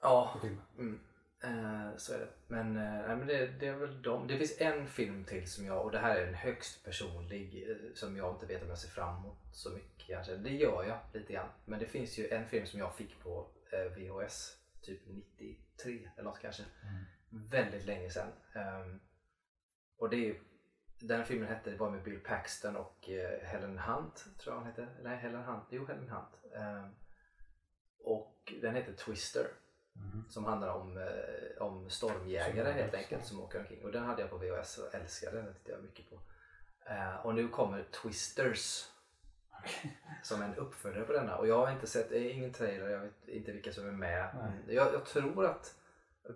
Ja, 0.00 0.40
mm. 0.78 1.00
eh, 1.44 1.96
så 1.96 2.14
är 2.14 2.18
det. 2.18 2.28
Men, 2.48 2.76
eh, 2.76 3.06
nej, 3.08 3.16
men 3.16 3.26
det, 3.26 3.46
det 3.46 3.66
är 3.66 3.76
väl 3.76 4.02
de. 4.02 4.26
Det 4.26 4.38
finns 4.38 4.60
en 4.60 4.86
film 4.86 5.24
till 5.24 5.50
som 5.50 5.66
jag, 5.66 5.84
och 5.84 5.92
det 5.92 5.98
här 5.98 6.16
är 6.16 6.26
en 6.26 6.34
högst 6.34 6.84
personlig, 6.84 7.70
eh, 7.70 7.76
som 7.94 8.16
jag 8.16 8.34
inte 8.34 8.46
vet 8.46 8.62
om 8.62 8.68
jag 8.68 8.78
ser 8.78 8.88
fram 8.88 9.18
emot 9.18 9.36
så 9.52 9.70
mycket 9.70 10.06
kanske. 10.06 10.36
Det 10.36 10.50
gör 10.50 10.84
jag 10.84 10.98
lite 11.12 11.32
grann. 11.32 11.48
Men 11.64 11.78
det 11.78 11.86
finns 11.86 12.18
ju 12.18 12.28
en 12.28 12.48
film 12.48 12.66
som 12.66 12.80
jag 12.80 12.94
fick 12.94 13.20
på 13.20 13.48
eh, 13.72 13.92
VHS, 13.92 14.56
typ 14.82 15.00
93 15.06 16.10
eller 16.16 16.24
något 16.24 16.40
kanske. 16.40 16.62
Väldigt 17.28 17.84
länge 17.84 18.10
sedan. 18.10 18.28
Ehm, 18.52 19.00
och 19.96 20.10
det 20.10 20.30
är 20.30 20.34
den 21.06 21.24
filmen 21.24 21.48
hette, 21.48 21.70
det 21.70 21.76
var 21.76 21.90
med 21.90 22.02
Bill 22.02 22.20
Paxton 22.20 22.76
och 22.76 23.08
eh, 23.10 23.40
Helen 23.46 23.78
Hunt, 23.78 24.24
tror 24.38 24.54
jag 24.54 24.60
hon 24.60 24.66
hette. 24.66 24.88
Nej, 25.02 25.16
Helen 25.16 25.42
Hunt. 25.42 25.64
Jo, 25.70 25.86
Helen 25.86 26.08
Hunt. 26.08 26.54
Ehm, 26.56 26.94
och 27.98 28.52
den 28.62 28.74
heter 28.74 28.92
Twister. 28.92 29.46
Mhm. 29.92 30.24
Som 30.28 30.44
handlar 30.44 30.68
om, 30.74 30.96
eh, 30.96 31.62
om 31.62 31.90
stormjägare 31.90 32.64
Som- 32.68 32.74
helt 32.74 32.94
enkelt 32.94 33.26
som 33.26 33.40
åker 33.40 33.58
omkring. 33.60 33.84
Och 33.84 33.92
den 33.92 34.04
hade 34.04 34.20
jag 34.22 34.30
på 34.30 34.36
VHS 34.38 34.78
och 34.78 34.94
älskade 34.94 35.36
den. 35.36 35.44
Den 35.44 35.54
tittade 35.54 35.72
jag 35.72 35.82
mycket 35.82 36.10
på. 36.10 36.18
Eh, 36.86 37.26
och 37.26 37.34
nu 37.34 37.48
kommer 37.48 37.82
Twisters 37.82 38.88
Okej. 39.60 39.98
som 40.22 40.42
en 40.42 40.54
uppföljare 40.54 41.04
på 41.04 41.12
denna. 41.12 41.36
Och 41.36 41.48
jag 41.48 41.66
har 41.66 41.72
inte 41.72 41.86
sett, 41.86 42.12
ingen 42.12 42.52
trailer, 42.52 42.88
jag 42.88 43.00
vet 43.00 43.28
inte 43.28 43.52
vilka 43.52 43.72
som 43.72 43.86
är 43.88 43.92
med. 43.92 44.28
Mm, 44.34 44.52
Jag, 44.74 44.94
jag 44.94 45.06
tror 45.06 45.46
att 45.46 45.74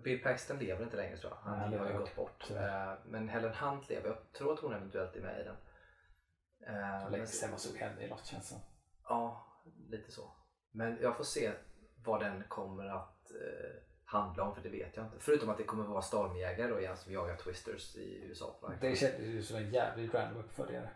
Bill 0.03 0.23
Paxton 0.23 0.57
lever 0.59 0.83
inte 0.83 0.97
längre 0.97 1.17
tror 1.17 1.31
jag. 1.31 1.51
Han 1.51 1.69
Nej, 1.69 1.79
har 1.79 1.89
ju 1.91 1.97
gått 1.97 2.15
bort. 2.15 2.43
tyvärr. 2.47 2.91
Eh, 2.91 2.97
Men 3.05 3.29
Helen 3.29 3.53
Hunt 3.53 3.89
lever. 3.89 4.07
Jag 4.09 4.31
tror 4.31 4.53
att 4.53 4.59
hon 4.59 4.73
eventuellt 4.73 5.15
är 5.15 5.21
med 5.21 5.41
i 5.41 5.43
den. 5.43 5.55
Eh, 6.67 7.03
Det 7.05 7.09
länge 7.09 7.25
sedan 7.25 7.49
man 7.49 7.59
såg 7.59 7.77
henne 7.77 8.01
i 8.01 8.09
något 8.09 8.25
känns 8.25 8.47
som. 8.49 8.57
Ja, 9.03 9.45
lite 9.89 10.11
så. 10.11 10.31
Men 10.71 10.97
jag 11.01 11.17
får 11.17 11.23
se 11.23 11.51
vad 12.05 12.19
den 12.21 12.43
kommer 12.47 12.85
att 12.85 13.31
eh, 13.31 13.81
handla 14.05 14.43
om 14.43 14.55
för 14.55 14.61
det 14.61 14.69
vet 14.69 14.97
jag 14.97 15.05
inte. 15.05 15.17
Förutom 15.19 15.49
att 15.49 15.57
det 15.57 15.63
kommer 15.63 15.83
vara 15.83 16.01
stormjägare 16.01 16.71
då 16.71 16.79
igen 16.79 16.97
som 16.97 17.13
jagar 17.13 17.35
twisters 17.35 17.95
i 17.95 18.23
USA. 18.23 18.73
Det 18.81 18.95
kändes 18.95 19.19
ju 19.19 19.43
som 19.43 19.57
en 19.57 19.69
jävligt 19.73 20.13
random 20.13 20.37
uppföljare. 20.43 20.89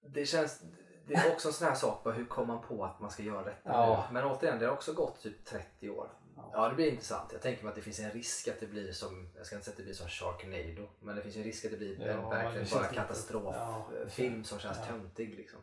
Det 0.00 0.26
känns, 0.26 0.62
det 1.06 1.14
är 1.14 1.32
också 1.32 1.48
en 1.48 1.54
sån 1.54 1.68
här 1.68 1.74
sak, 1.74 2.06
hur 2.16 2.24
kom 2.26 2.46
man 2.46 2.62
på 2.62 2.84
att 2.84 3.00
man 3.00 3.10
ska 3.10 3.22
göra 3.22 3.44
detta 3.44 3.60
Ja. 3.70 4.08
Men 4.12 4.24
återigen, 4.24 4.58
det 4.58 4.66
har 4.66 4.72
också 4.72 4.92
gått 4.92 5.20
typ 5.20 5.44
30 5.44 5.90
år. 5.90 6.10
Ja. 6.54 6.62
Ja, 6.62 6.68
det 6.68 6.74
blir 6.74 6.90
intressant. 6.90 7.32
Jag 7.32 7.42
tänker 7.42 7.62
mig 7.62 7.70
att 7.70 7.76
det 7.76 7.82
finns 7.82 8.00
en 8.00 8.10
risk 8.10 8.48
att 8.48 8.60
det 8.60 8.66
blir 8.66 8.92
som, 8.92 9.28
jag 9.36 9.46
ska 9.46 9.56
inte 9.56 9.64
säga 9.64 9.72
att 9.72 9.76
det 9.76 9.82
blir 9.82 9.94
som 9.94 10.08
Sharknado, 10.08 10.88
men 11.00 11.16
det 11.16 11.22
finns 11.22 11.36
en 11.36 11.44
risk 11.44 11.64
att 11.64 11.70
det 11.70 11.76
blir 11.76 12.00
Ja, 12.00 12.06
en 12.06 12.22
det 12.22 12.28
verkligen 12.28 12.66
bara 12.72 12.86
katastroffilm 12.86 14.38
ja, 14.38 14.44
som 14.44 14.58
känns 14.58 14.78
ja. 14.78 14.86
töntig 14.86 15.34
liksom. 15.34 15.60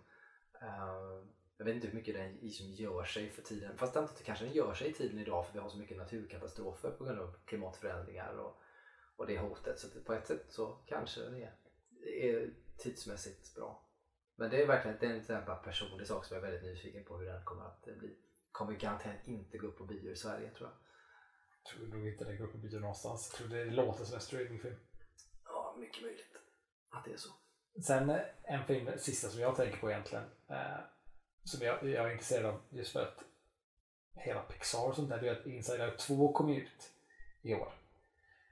Eh, 0.61 1.31
jag 1.57 1.65
vet 1.65 1.75
inte 1.75 1.87
hur 1.87 1.95
mycket 1.95 2.15
den 2.15 2.39
i 2.39 2.49
som 2.49 2.71
gör 2.71 3.03
sig 3.03 3.29
för 3.29 3.41
tiden. 3.41 3.77
Fast 3.77 3.93
samtidigt 3.93 4.25
kanske 4.25 4.45
den 4.45 4.53
gör 4.53 4.73
sig 4.73 4.89
i 4.89 4.93
tiden 4.93 5.19
idag 5.19 5.45
för 5.45 5.53
vi 5.53 5.59
har 5.59 5.69
så 5.69 5.77
mycket 5.77 5.97
naturkatastrofer 5.97 6.91
på 6.91 7.03
grund 7.03 7.19
av 7.19 7.35
klimatförändringar 7.45 8.33
och, 8.33 8.61
och 9.15 9.27
det 9.27 9.39
hotet. 9.39 9.79
Så 9.79 9.87
på 10.05 10.13
ett 10.13 10.27
sätt 10.27 10.45
så 10.49 10.77
kanske 10.85 11.21
den 11.21 11.35
är, 11.35 11.53
är 12.05 12.53
tidsmässigt 12.77 13.55
bra. 13.55 13.87
Men 14.35 14.49
det 14.49 14.63
är 14.63 14.67
verkligen 14.67 14.97
det 14.99 15.33
är 15.33 15.39
en 15.39 15.45
bara 15.45 15.55
personlig 15.55 16.07
sak 16.07 16.25
som 16.25 16.35
jag 16.35 16.45
är 16.45 16.51
väldigt 16.51 16.71
nyfiken 16.71 17.03
på 17.03 17.17
hur 17.17 17.25
den 17.25 17.43
kommer 17.43 17.65
att 17.65 17.83
bli. 17.83 18.17
Kommer 18.51 18.73
garanterat 18.73 19.27
inte 19.27 19.57
gå 19.57 19.67
upp 19.67 19.77
på 19.77 19.85
bio 19.85 20.11
i 20.11 20.15
Sverige 20.15 20.49
tror 20.49 20.69
jag. 20.69 20.80
Tror 21.69 21.87
nog 21.87 22.07
inte 22.07 22.23
den 22.25 22.37
går 22.37 22.47
på 22.47 22.57
bio 22.57 22.79
någonstans. 22.79 23.29
Jag 23.31 23.37
tror 23.37 23.57
det 23.57 23.65
låter 23.65 24.05
som 24.05 24.15
en 24.15 24.21
streamingfilm. 24.21 24.75
Ja, 25.45 25.75
mycket 25.79 26.01
möjligt 26.01 26.37
att 26.89 27.05
det 27.05 27.11
är 27.13 27.17
så. 27.17 27.29
Sen 27.81 28.09
eh, 28.09 28.21
en 28.43 28.65
film, 28.65 28.89
sista 28.97 29.29
som 29.29 29.41
jag 29.41 29.55
tänker 29.55 29.77
på 29.77 29.91
egentligen. 29.91 30.23
Eh, 30.49 30.79
som 31.43 31.65
jag, 31.65 31.83
jag 31.83 32.05
är 32.05 32.11
intresserad 32.11 32.45
av 32.45 32.61
just 32.69 32.91
för 32.91 33.01
att 33.01 33.23
hela 34.13 34.41
Pixar 34.41 34.87
och 34.87 34.95
sånt 34.95 35.09
där. 35.09 35.21
Det 35.21 35.27
är 35.27 35.39
att 35.39 35.45
Inside 35.45 35.81
Out 35.81 35.99
2 35.99 36.33
kom 36.33 36.49
ut 36.49 36.91
i 37.41 37.53
år. 37.53 37.73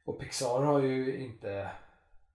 Och 0.06 0.20
Pixar 0.20 0.62
har 0.62 0.82
ju 0.82 1.18
inte, 1.18 1.72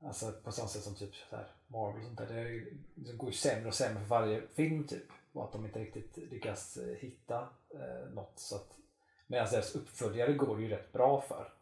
alltså 0.03 0.33
på 0.33 0.53
samma 0.53 0.69
sätt 0.69 0.83
som 0.83 0.95
typ 0.95 1.15
så 1.15 1.37
här 1.37 1.53
Marvel 1.67 2.01
och 2.01 2.07
sånt 2.07 2.19
där. 2.19 2.27
Det, 2.27 2.41
ju, 2.41 2.79
det 2.95 3.13
går 3.13 3.31
ju 3.31 3.37
sämre 3.37 3.69
och 3.69 3.75
sämre 3.75 4.01
för 4.01 4.09
varje 4.09 4.47
film 4.47 4.87
typ. 4.87 5.07
Och 5.33 5.45
att 5.45 5.53
de 5.53 5.65
inte 5.65 5.79
riktigt 5.79 6.17
lyckas 6.17 6.79
hitta 6.99 7.49
eh, 7.75 8.13
något. 8.15 8.39
Så 8.39 8.57
att, 8.57 8.79
medan 9.27 9.49
deras 9.51 9.75
uppföljare 9.75 10.33
går 10.33 10.61
ju 10.61 10.69
rätt 10.69 10.93
bra 10.93 11.21
för. 11.21 11.53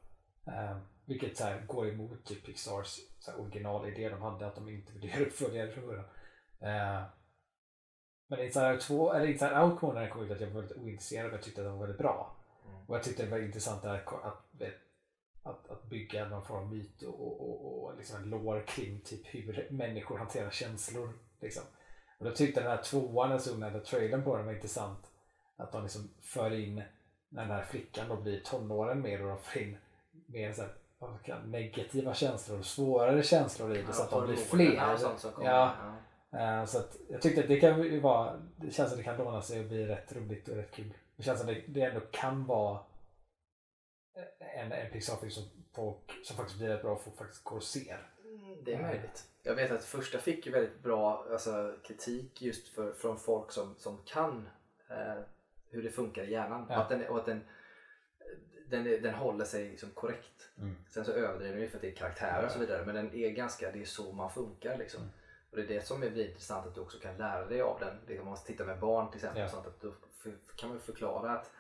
Eh, 0.47 0.77
vilket 1.05 1.37
så 1.37 1.45
här, 1.45 1.61
går 1.67 1.89
emot 1.89 2.25
typ 2.25 2.47
Pixars 2.47 3.01
så 3.19 3.31
här, 3.31 3.41
originalidé 3.41 4.09
de 4.09 4.23
hade 4.23 4.47
att 4.47 4.55
de 4.55 4.69
inte 4.69 4.93
ville 4.93 5.07
göra 5.07 5.27
uppföljare 5.27 5.71
från 5.71 5.87
början. 5.87 6.05
Eh, 6.61 7.03
men 8.27 8.41
Inside 8.41 8.73
Out 8.73 8.81
2, 8.81 9.13
eller 9.13 9.27
Inside 9.27 9.59
Out 9.63 9.81
kom 9.81 9.95
när 9.95 10.01
den 10.01 10.11
kom 10.11 10.25
ut 10.25 10.31
att 10.31 10.41
jag 10.41 10.49
var 10.49 10.61
väldigt 10.61 10.77
ointresserad 10.77 11.27
och 11.27 11.33
jag 11.33 11.43
tyckte 11.43 11.61
att 11.61 11.67
den 11.67 11.73
var 11.73 11.87
väldigt 11.87 11.99
bra. 11.99 12.37
Mm. 12.67 12.87
Och 12.87 12.97
jag 12.97 13.03
tyckte 13.03 13.25
det 13.25 13.31
var 13.31 13.39
intressant 13.39 13.85
att, 13.85 14.07
att, 14.07 14.63
att, 15.43 15.71
att 15.71 15.85
bygga 15.85 16.29
någon 16.29 16.45
form 16.45 16.59
av 16.59 16.73
myt 16.73 17.03
och, 17.03 17.21
och, 17.21 17.41
och, 17.41 17.85
och 17.85 17.97
liksom 17.97 18.17
en 18.17 18.31
lore 18.31 18.63
kring 18.63 19.01
typ 19.01 19.21
hur 19.25 19.69
människor 19.71 20.19
hanterar 20.19 20.51
känslor. 20.51 21.13
Liksom. 21.41 21.63
Och 22.19 22.25
då 22.25 22.31
tyckte 22.35 22.61
den 22.61 22.71
här 22.71 22.83
tvåan, 22.83 23.31
jag 23.31 23.41
såg 23.41 23.61
den 23.61 23.73
här 23.73 23.81
trailern 23.81 24.25
på 24.25 24.37
den 24.37 24.47
var 24.47 24.53
intressant. 24.53 25.11
Att 25.57 25.73
de 25.73 25.83
liksom 25.83 26.11
för 26.21 26.55
in, 26.55 26.83
när 27.33 27.43
den 27.43 27.51
här 27.57 27.65
flickan 27.65 28.09
då 28.09 28.17
blir 28.17 28.41
tonåren 28.41 29.01
mer 29.03 29.23
och 29.23 29.29
de 29.29 29.39
för 29.39 29.61
in 29.61 29.79
mer 30.27 30.53
så 30.53 30.63
här, 30.63 31.43
negativa 31.47 32.15
känslor 32.15 32.59
och 32.59 32.65
svårare 32.67 33.23
känslor 33.23 33.77
i 33.77 33.83
det 33.83 33.93
så 33.93 34.03
att 34.03 34.11
de 34.11 34.27
blir 34.27 34.37
fler. 34.37 34.75
Ja. 35.45 35.75
Ja. 36.31 36.39
Eh, 36.39 36.65
Så 36.65 36.79
att 36.79 36.97
jag 37.09 37.23
tyckte 37.23 37.41
att 37.41 37.49
det 37.49 37.61
kan 37.61 37.83
ju 37.83 38.01
vara, 38.01 38.41
det 38.57 38.71
känns 38.71 38.89
som 38.91 38.99
det 38.99 39.05
kan 39.05 39.17
låna 39.17 39.43
sig 39.43 39.61
och 39.61 39.67
bli 39.67 39.87
rätt 39.87 40.13
roligt 40.17 40.49
och 40.49 40.57
rätt 40.57 40.71
kul. 40.71 40.93
Det 41.17 41.23
känns 41.23 41.39
som 41.39 41.47
det, 41.49 41.63
det 41.67 41.83
ändå 41.83 42.01
kan 42.11 42.47
vara 42.47 42.79
en, 44.39 44.73
en 44.73 44.91
Pixar-film 44.93 45.31
som, 45.31 45.45
folk, 45.75 46.13
som 46.25 46.37
faktiskt 46.37 46.59
blir 46.59 46.69
rätt 46.69 46.83
bra 46.83 46.93
och 46.93 47.03
folk 47.03 47.17
faktiskt 47.17 47.45
går 47.45 47.57
och 47.57 47.63
ser. 47.63 48.07
Mm, 48.25 48.65
Det 48.65 48.75
är 48.75 48.83
möjligt. 48.83 49.25
Jag 49.43 49.55
vet 49.55 49.71
att 49.73 49.85
första 49.85 50.19
fick 50.19 50.47
ju 50.47 50.53
väldigt 50.53 50.83
bra 50.83 51.27
alltså, 51.33 51.75
kritik 51.85 52.43
just 52.43 52.69
för, 52.69 52.93
från 52.93 53.19
folk 53.19 53.53
som, 53.53 53.75
som 53.79 53.99
kan 54.05 54.49
eh, 54.91 55.23
hur 55.73 55.83
det 55.83 55.91
funkar 55.91 56.23
i 56.25 56.31
hjärnan. 56.33 56.67
Ja. 56.69 56.77
Att 56.77 56.89
den, 56.89 57.07
och 57.09 57.19
att 57.19 57.27
den, 57.27 57.45
den, 58.69 58.85
den 58.85 59.15
håller 59.15 59.45
sig 59.45 59.69
liksom 59.69 59.91
korrekt. 59.91 60.49
Mm. 60.59 60.77
Sen 60.89 61.05
så 61.05 61.13
överdriver 61.13 61.53
den 61.55 61.63
ju 61.63 61.69
för 61.69 61.77
att 61.79 61.83
det 61.83 61.89
är 61.91 61.95
karaktärer 61.95 62.41
Ja. 62.41 62.47
och 62.47 62.53
så 62.53 62.59
vidare. 62.59 62.85
Men 62.87 62.95
den 62.95 63.15
är 63.15 63.31
ganska, 63.31 63.73
det 63.73 63.81
är 63.81 63.85
så 63.85 64.13
man 64.13 64.31
funkar 64.31 64.79
liksom. 64.79 65.01
Mm. 65.03 65.13
Och 65.51 65.57
det 65.57 65.63
är 65.63 65.67
det 65.69 65.87
som 65.87 66.01
blir 66.01 66.29
intressant 66.29 66.67
att 66.67 66.75
du 66.75 66.81
också 66.81 66.99
kan 66.99 67.17
lära 67.17 67.47
dig 67.47 67.61
av 67.63 67.81
den. 67.81 67.97
Det 68.07 68.17
kan 68.17 68.25
man 68.25 68.37
titta 68.47 68.65
med 68.65 68.79
barn 68.81 69.11
till 69.11 69.17
exempel. 69.19 69.43
Ja. 69.43 69.49
Sånt, 69.49 69.67
att 69.67 69.81
då 69.81 69.93
kan 70.57 70.69
man 70.69 70.81
förklara 70.81 71.33
att 71.33 71.51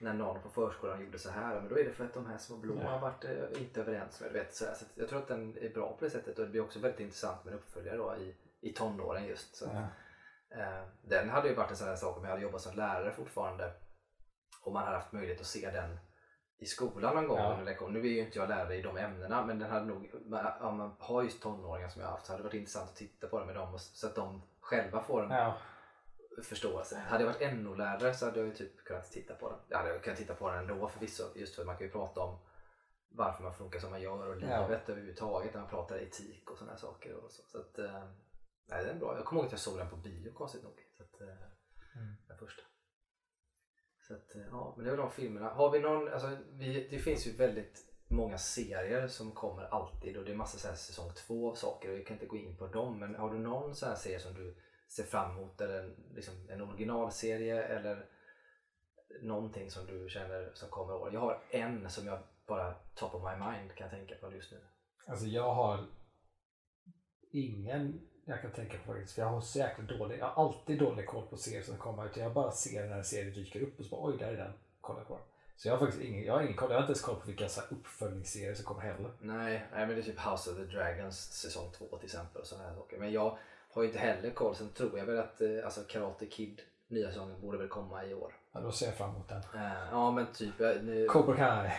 när 0.00 0.12
någon 0.12 0.42
på 0.42 0.48
förskolan 0.48 1.00
gjorde 1.04 1.18
så 1.18 1.30
här, 1.30 1.60
men 1.60 1.68
då 1.68 1.78
är 1.78 1.84
det 1.84 1.92
för 1.92 2.04
att 2.04 2.14
de 2.14 2.26
här 2.26 2.38
små 2.38 2.56
blå 2.56 2.78
Ja. 2.82 2.88
har 2.90 2.98
varit 2.98 3.24
eh, 3.24 3.62
inte 3.62 3.80
överens 3.80 4.20
med. 4.20 4.30
Du 4.32 4.38
vet, 4.38 4.54
så. 4.54 4.64
Så 4.64 4.84
jag 4.94 5.08
tror 5.08 5.18
att 5.18 5.28
den 5.28 5.58
är 5.60 5.68
bra 5.68 5.96
på 5.98 6.04
det 6.04 6.10
sättet 6.10 6.38
och 6.38 6.44
det 6.44 6.50
blir 6.50 6.60
också 6.60 6.78
väldigt 6.78 7.00
intressant 7.00 7.44
med 7.44 7.52
en 7.54 7.58
uppföljare 7.58 7.96
då 7.96 8.16
i, 8.16 8.34
i 8.60 8.72
tonåren 8.72 9.26
just. 9.26 9.56
Så. 9.56 9.64
Ja. 9.64 9.86
Eh, 10.50 10.84
den 11.02 11.30
hade 11.30 11.48
ju 11.48 11.54
varit 11.54 11.70
en 11.70 11.76
sån 11.76 11.88
här 11.88 11.96
sak 11.96 12.16
om 12.16 12.24
jag 12.24 12.30
hade 12.30 12.42
jobbat 12.42 12.60
som 12.60 12.76
lärare 12.76 13.12
fortfarande 13.12 13.72
och 14.64 14.72
man 14.72 14.84
hade 14.84 14.96
haft 14.96 15.12
möjlighet 15.12 15.40
att 15.40 15.46
se 15.46 15.70
den 15.70 15.98
i 16.58 16.66
skolan 16.66 17.14
någon 17.14 17.28
gång 17.28 17.38
Ja. 17.38 17.50
under 17.52 17.64
lektion. 17.64 17.92
Nu 17.92 17.98
är 18.00 18.04
ju 18.04 18.18
inte 18.20 18.38
jag 18.38 18.48
lärare 18.48 18.76
i 18.76 18.82
de 18.82 18.96
ämnena 18.96 19.44
men 19.46 19.58
den 19.58 19.70
hade 19.70 19.86
nog, 19.86 20.10
om 20.60 20.76
man 20.76 20.96
har 20.98 21.22
just 21.22 21.42
tonåringar 21.42 21.88
som 21.88 22.00
jag 22.02 22.08
har 22.08 22.12
haft 22.14 22.26
så 22.26 22.32
hade 22.32 22.42
det 22.42 22.46
varit 22.48 22.54
intressant 22.54 22.90
att 22.90 22.96
titta 22.96 23.26
på 23.28 23.40
det 23.40 23.46
med 23.46 23.54
dem 23.54 23.74
och- 23.74 23.80
så 23.80 24.06
att 24.06 24.14
de 24.14 24.42
själva 24.60 25.02
får 25.02 25.24
en 25.24 25.30
Ja. 25.30 25.56
förståelse. 26.44 26.98
Hade 26.98 27.24
jag 27.24 27.32
varit 27.32 27.52
NO-lärare 27.54 28.14
så 28.14 28.24
hade 28.26 28.38
jag 28.38 28.46
ju 28.48 28.54
typ 28.54 28.84
kunnat 28.84 29.10
titta 29.12 29.34
på 29.34 29.48
den. 29.48 29.58
Jag 29.68 29.78
hade 29.78 29.98
kunnat 29.98 30.18
titta 30.18 30.34
på 30.34 30.50
den 30.50 30.58
ändå 30.58 30.88
förvisso 30.88 31.24
just 31.34 31.54
för 31.54 31.62
att 31.62 31.66
man 31.66 31.76
kan 31.76 31.86
ju 31.86 31.92
prata 31.92 32.20
om 32.20 32.38
varför 33.10 33.42
man 33.42 33.54
funkar 33.54 33.78
som 33.80 33.90
man 33.90 34.00
gör 34.00 34.26
och 34.26 34.42
Ja. 34.42 34.66
livet 34.66 34.88
överhuvudtaget 34.88 35.54
när 35.54 35.60
man 35.60 35.70
pratar 35.70 35.96
etik 35.96 36.50
och 36.50 36.58
sådana 36.58 36.76
saker. 36.76 37.14
Och 37.14 37.30
så. 37.30 37.42
Så 37.46 37.58
att, 37.58 37.78
eh, 37.78 38.04
nej, 38.68 38.84
den 38.84 38.96
är 38.96 39.00
bra. 39.00 39.16
Jag 39.16 39.24
kommer 39.24 39.40
ihåg 39.40 39.46
att 39.46 39.52
jag 39.52 39.60
såg 39.60 39.78
den 39.78 39.90
på 39.90 39.96
bio 39.96 40.32
konstigt 40.32 40.62
nog. 40.62 40.78
Så 40.96 41.02
att, 41.02 41.20
eh, 41.20 41.48
Mm. 41.98 42.14
Den 42.28 42.38
första. 42.38 42.62
Så 44.08 44.14
att, 44.14 44.34
eh, 44.34 44.42
ja, 44.50 44.74
men 44.76 44.84
det 44.84 44.90
är 44.90 44.96
väl 44.96 45.04
de 45.04 45.10
filmerna. 45.10 45.48
Har 45.48 45.70
vi 45.70 45.80
någon, 45.80 46.08
alltså, 46.12 46.36
vi, 46.50 46.88
det 46.90 46.98
finns 46.98 47.26
ju 47.26 47.36
väldigt 47.36 47.84
många 48.10 48.38
serier 48.38 49.08
som 49.08 49.32
kommer 49.32 49.62
alltid 49.62 50.16
och 50.16 50.24
det 50.24 50.32
är 50.32 50.36
massa 50.36 50.58
så 50.58 50.68
här 50.68 50.74
säsong 50.74 51.12
två 51.16 51.54
saker 51.54 51.92
och 51.92 51.98
vi 51.98 52.04
kan 52.04 52.14
inte 52.14 52.26
gå 52.26 52.36
in 52.36 52.56
på 52.56 52.66
dem 52.66 52.98
men 52.98 53.14
har 53.14 53.32
du 53.32 53.38
någon 53.38 53.74
sån 53.74 53.88
här 53.88 53.96
serie 53.96 54.20
som 54.20 54.34
du 54.34 54.56
ser 54.88 55.02
fram 55.02 55.30
emot 55.30 55.60
eller 55.60 55.82
en, 55.82 55.96
liksom, 56.14 56.34
en 56.48 56.60
originalserie 56.60 57.62
eller 57.62 58.08
någonting 59.22 59.70
som 59.70 59.86
du 59.86 60.08
känner 60.08 60.50
som 60.54 60.68
kommer 60.70 60.94
år? 60.94 61.14
Jag 61.14 61.20
har 61.20 61.42
en 61.50 61.90
som 61.90 62.06
jag 62.06 62.18
bara 62.46 62.74
top 62.74 63.14
of 63.14 63.22
my 63.22 63.46
mind 63.46 63.74
kan 63.74 63.90
tänka 63.90 64.14
på 64.14 64.32
just 64.32 64.52
nu. 64.52 64.60
Alltså 65.06 65.26
jag 65.26 65.54
har 65.54 65.86
ingen 67.32 68.08
jag 68.28 68.42
kan 68.42 68.50
tänka 68.50 68.76
på 68.86 68.92
faktiskt. 68.92 69.14
För 69.14 69.22
jag 69.22 69.28
har 69.28 69.40
så 69.40 69.58
jäkla 69.58 69.84
dålig, 69.84 70.18
jag 70.18 70.26
har 70.26 70.44
alltid 70.44 70.78
dålig 70.78 71.06
koll 71.06 71.26
på 71.30 71.36
serier 71.36 71.62
som 71.62 71.76
kommer 71.76 72.06
ut. 72.06 72.16
Jag 72.16 72.32
bara 72.32 72.50
ser 72.50 72.86
när 72.86 72.96
en 72.96 73.04
serie 73.04 73.30
dyker 73.30 73.60
upp 73.62 73.78
och 73.78 73.84
så 73.84 73.90
bara 73.96 74.10
oj, 74.10 74.16
där 74.18 74.28
är 74.32 74.36
den. 74.36 74.52
Kolla 74.80 75.00
på 75.04 75.14
den. 75.14 75.22
Så 75.56 75.68
jag 75.68 75.72
har 75.74 75.78
faktiskt 75.86 76.04
ingen, 76.04 76.24
jag 76.24 76.34
har 76.34 76.40
ingen 76.42 76.56
koll. 76.56 76.70
Jag 76.70 76.76
har 76.76 76.82
inte 76.82 76.90
ens 76.92 77.00
koll 77.02 77.16
på 77.20 77.26
vilka 77.26 77.48
så 77.48 77.60
uppföljningsserier 77.70 78.54
som 78.54 78.64
kommer 78.64 78.80
heller. 78.80 79.10
Nej, 79.20 79.66
nej 79.72 79.86
men 79.86 79.88
det 79.88 80.02
är 80.02 80.02
typ 80.02 80.18
House 80.20 80.50
of 80.50 80.56
the 80.56 80.64
Dragons 80.64 81.18
säsong 81.32 81.70
2 81.78 81.84
till 81.96 82.04
exempel 82.04 82.40
och 82.40 82.46
sådana 82.46 82.68
här 82.68 82.74
saker. 82.76 82.98
Men 82.98 83.12
jag 83.12 83.38
har 83.72 83.82
ju 83.82 83.88
inte 83.88 84.00
heller 84.00 84.30
koll. 84.30 84.54
Sen 84.54 84.68
tror 84.68 84.98
jag 84.98 85.06
väl 85.06 85.18
att 85.18 85.40
eh, 85.40 85.48
alltså 85.64 85.80
Karate 85.88 86.26
Kid 86.26 86.60
nya 86.88 87.08
säsongen 87.08 87.40
borde 87.40 87.58
väl 87.58 87.68
komma 87.68 88.04
i 88.06 88.14
år. 88.14 88.32
Ja, 88.52 88.60
då 88.60 88.72
ser 88.72 88.86
jag 88.86 88.94
fram 88.94 89.10
emot 89.10 89.28
den. 89.28 89.38
Eh, 89.54 89.72
ja 89.90 90.10
men 90.10 90.26
typ. 90.32 90.54
jag- 90.60 90.84
Nu, 90.84 91.06
Cobra 91.06 91.36
Kai. 91.36 91.70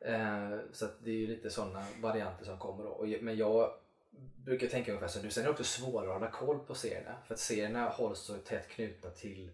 eh, 0.00 0.58
så 0.72 0.86
det 1.04 1.10
är 1.10 1.14
ju 1.14 1.26
lite 1.26 1.50
sådana 1.50 1.84
varianter 2.02 2.44
som 2.44 2.58
kommer 2.58 2.84
då. 2.84 2.90
Och, 2.90 3.06
men 3.20 3.36
jag 3.36 3.70
brukar 4.44 4.66
tänka 4.66 4.90
ungefär 4.92 5.08
som 5.08 5.22
du. 5.22 5.30
Sen 5.30 5.42
är 5.42 5.44
det 5.44 5.50
också 5.50 5.64
svårare 5.64 6.08
att 6.08 6.14
hålla 6.14 6.30
koll 6.30 6.58
på 6.66 6.74
serierna. 6.74 7.16
För 7.26 7.34
att 7.34 7.40
serierna 7.40 7.88
hålls 7.88 8.18
så 8.20 8.34
tätt 8.34 8.68
knutna 8.68 9.10
till 9.10 9.50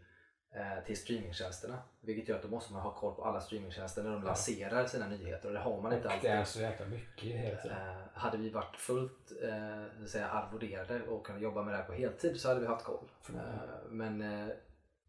eh, 0.54 0.84
till 0.86 0.96
streamingtjänsterna. 0.96 1.82
Vilket 2.00 2.28
gör 2.28 2.36
att 2.36 2.42
då 2.42 2.48
måste 2.48 2.72
man 2.72 2.82
ha 2.82 2.94
koll 2.94 3.14
på 3.14 3.24
alla 3.24 3.40
streamingtjänster 3.40 4.02
när 4.02 4.10
de 4.10 4.20
Ja. 4.22 4.26
lanserar 4.28 4.86
sina 4.86 5.08
nyheter 5.08 5.48
och 5.48 5.54
det 5.54 5.60
har 5.60 5.80
man 5.80 5.92
inte 5.92 6.10
alltid. 6.10 6.30
det 6.30 6.34
är 6.36 6.44
så 6.44 6.60
jäkla 6.60 6.86
mycket 6.86 7.24
hela 7.24 7.62
tiden. 7.62 7.88
Eh, 7.88 7.96
hade 8.14 8.38
vi 8.38 8.50
varit 8.50 8.76
fullt 8.76 9.32
eh, 9.42 9.84
så 10.02 10.08
säga, 10.08 10.28
arvoderade 10.28 11.02
och 11.02 11.26
kunnat 11.26 11.42
jobba 11.42 11.62
med 11.62 11.74
det 11.74 11.78
här 11.78 11.84
på 11.84 11.92
heltid 11.92 12.40
så 12.40 12.48
hade 12.48 12.60
vi 12.60 12.66
haft 12.66 12.84
koll. 12.84 13.10
Förmodligen. 13.22 13.58
Eh, 13.58 13.68
men 13.90 14.20
eh, 14.48 14.54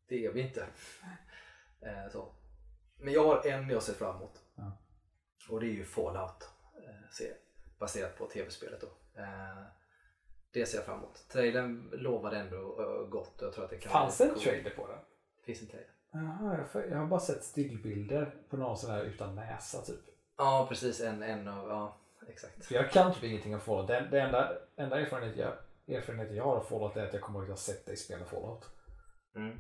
det 0.08 0.26
är 0.26 0.32
vi 0.32 0.42
inte. 0.42 0.66
Eh, 1.82 2.12
så. 2.12 2.32
Men 2.98 3.14
jag 3.14 3.24
har 3.26 3.48
en 3.48 3.70
jag 3.70 3.84
ser 3.84 3.94
fram 3.94 4.16
emot. 4.16 4.42
Ja. 4.56 4.72
Och 5.50 5.60
det 5.60 5.66
är 5.66 5.72
ju 5.72 5.86
Fallout 5.86 6.50
eh, 6.86 7.26
baserat 7.80 8.18
på 8.18 8.28
tv-spelet. 8.28 8.82
Då. 8.82 8.88
Eh, 9.18 9.64
det 10.54 10.66
ser 10.66 10.78
jag 10.78 10.86
fram 10.86 10.98
emot. 10.98 11.26
Trailern 11.30 11.90
lovade 11.94 12.38
ändå 12.38 12.58
eh, 12.58 13.10
gott. 13.10 13.42
och 13.42 13.48
Jag 13.48 13.54
tror 13.54 13.64
att 13.64 13.70
det 13.70 13.78
kan 13.78 13.92
Fanns 13.92 14.18
det 14.18 14.24
en 14.24 14.36
trailer 14.36 14.70
på 14.70 14.88
den? 14.88 15.00
Finns 15.46 15.62
en 15.62 15.68
trailer. 15.68 15.90
Jaha, 16.12 16.66
jag, 16.90 16.98
har 16.98 17.06
bara 17.06 17.20
sett 17.20 17.44
stillbilder 17.44 18.36
på 18.50 18.58
någon 18.58 18.78
sån 18.78 18.92
här 18.92 19.04
utan 19.04 19.36
näsa 19.36 19.82
typ. 19.82 20.00
Ja 20.38 20.66
precis, 20.70 21.02
en, 21.02 21.24
en 21.24 21.48
av, 21.48 21.70
ja 21.70 21.98
exakt. 22.28 22.66
För 22.66 22.76
jag 22.76 22.92
kan 22.92 23.14
typ 23.14 23.24
ingenting 23.24 23.54
om 23.54 23.60
Fallout. 23.60 23.88
Det, 23.88 24.08
det 24.12 24.22
enda, 24.22 24.58
enda 24.76 25.00
erfarenhet 25.00 25.38
jag, 25.38 25.54
erfarenheten 25.98 26.36
jag 26.36 26.44
har 26.44 26.56
av 26.56 26.64
Fallout 26.64 26.98
är 26.98 27.08
att 27.08 27.14
jag 27.14 27.22
kommer 27.22 27.40
ihåg 27.40 27.46
att 27.46 27.50
jag 27.50 27.58
sett 27.58 27.86
dig 27.86 27.98
spela 27.98 28.26
Fallout. 28.26 28.70
Mm. 29.36 29.58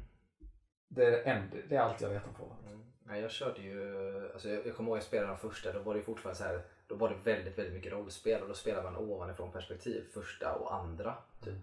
Det 0.87 1.05
är, 1.05 1.11
det 1.11 1.21
enda, 1.23 1.57
det 1.69 1.75
är 1.75 1.79
allt 1.79 2.01
jag 2.01 2.09
vet 2.09 2.27
om 2.27 2.33
Fallout. 2.33 2.65
Mm. 2.65 2.85
Nej, 3.05 3.21
jag 3.21 3.31
körde 3.31 3.61
ju, 3.61 4.31
alltså 4.33 4.49
jag, 4.49 4.67
jag 4.67 4.75
kommer 4.75 4.89
ihåg 4.89 4.97
att 4.97 5.03
jag 5.03 5.07
spelade 5.07 5.27
de 5.27 5.37
första, 5.37 5.71
då 5.71 5.79
var 5.79 5.95
det 5.95 6.01
fortfarande 6.01 6.37
så 6.37 6.43
här, 6.43 6.61
då 6.87 6.95
var 6.95 7.09
det 7.09 7.15
väldigt, 7.15 7.57
väldigt 7.57 7.73
mycket 7.73 7.91
rollspel 7.91 8.41
och 8.41 8.47
då 8.47 8.53
spelade 8.53 8.83
man 8.91 8.97
ovanifrån 8.97 9.51
perspektiv, 9.51 10.05
första 10.13 10.55
och 10.55 10.73
andra. 10.75 11.15
Typ. 11.43 11.53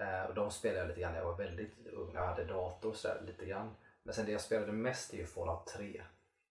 Eh, 0.00 0.22
och 0.24 0.34
de 0.34 0.50
spelade 0.50 0.78
jag 0.80 0.88
lite 0.88 1.00
grann 1.00 1.12
när 1.12 1.18
jag 1.20 1.26
var 1.26 1.36
väldigt 1.36 1.86
ung, 1.86 2.14
jag 2.14 2.26
hade 2.26 2.44
dator 2.44 2.88
och 2.90 2.96
sådär 2.96 3.22
lite 3.26 3.46
grann. 3.46 3.74
Men 4.02 4.14
sen 4.14 4.26
det 4.26 4.32
jag 4.32 4.40
spelade 4.40 4.72
mest 4.72 5.12
är 5.14 5.16
ju 5.18 5.26
Fallout 5.26 5.66
3. 5.66 6.02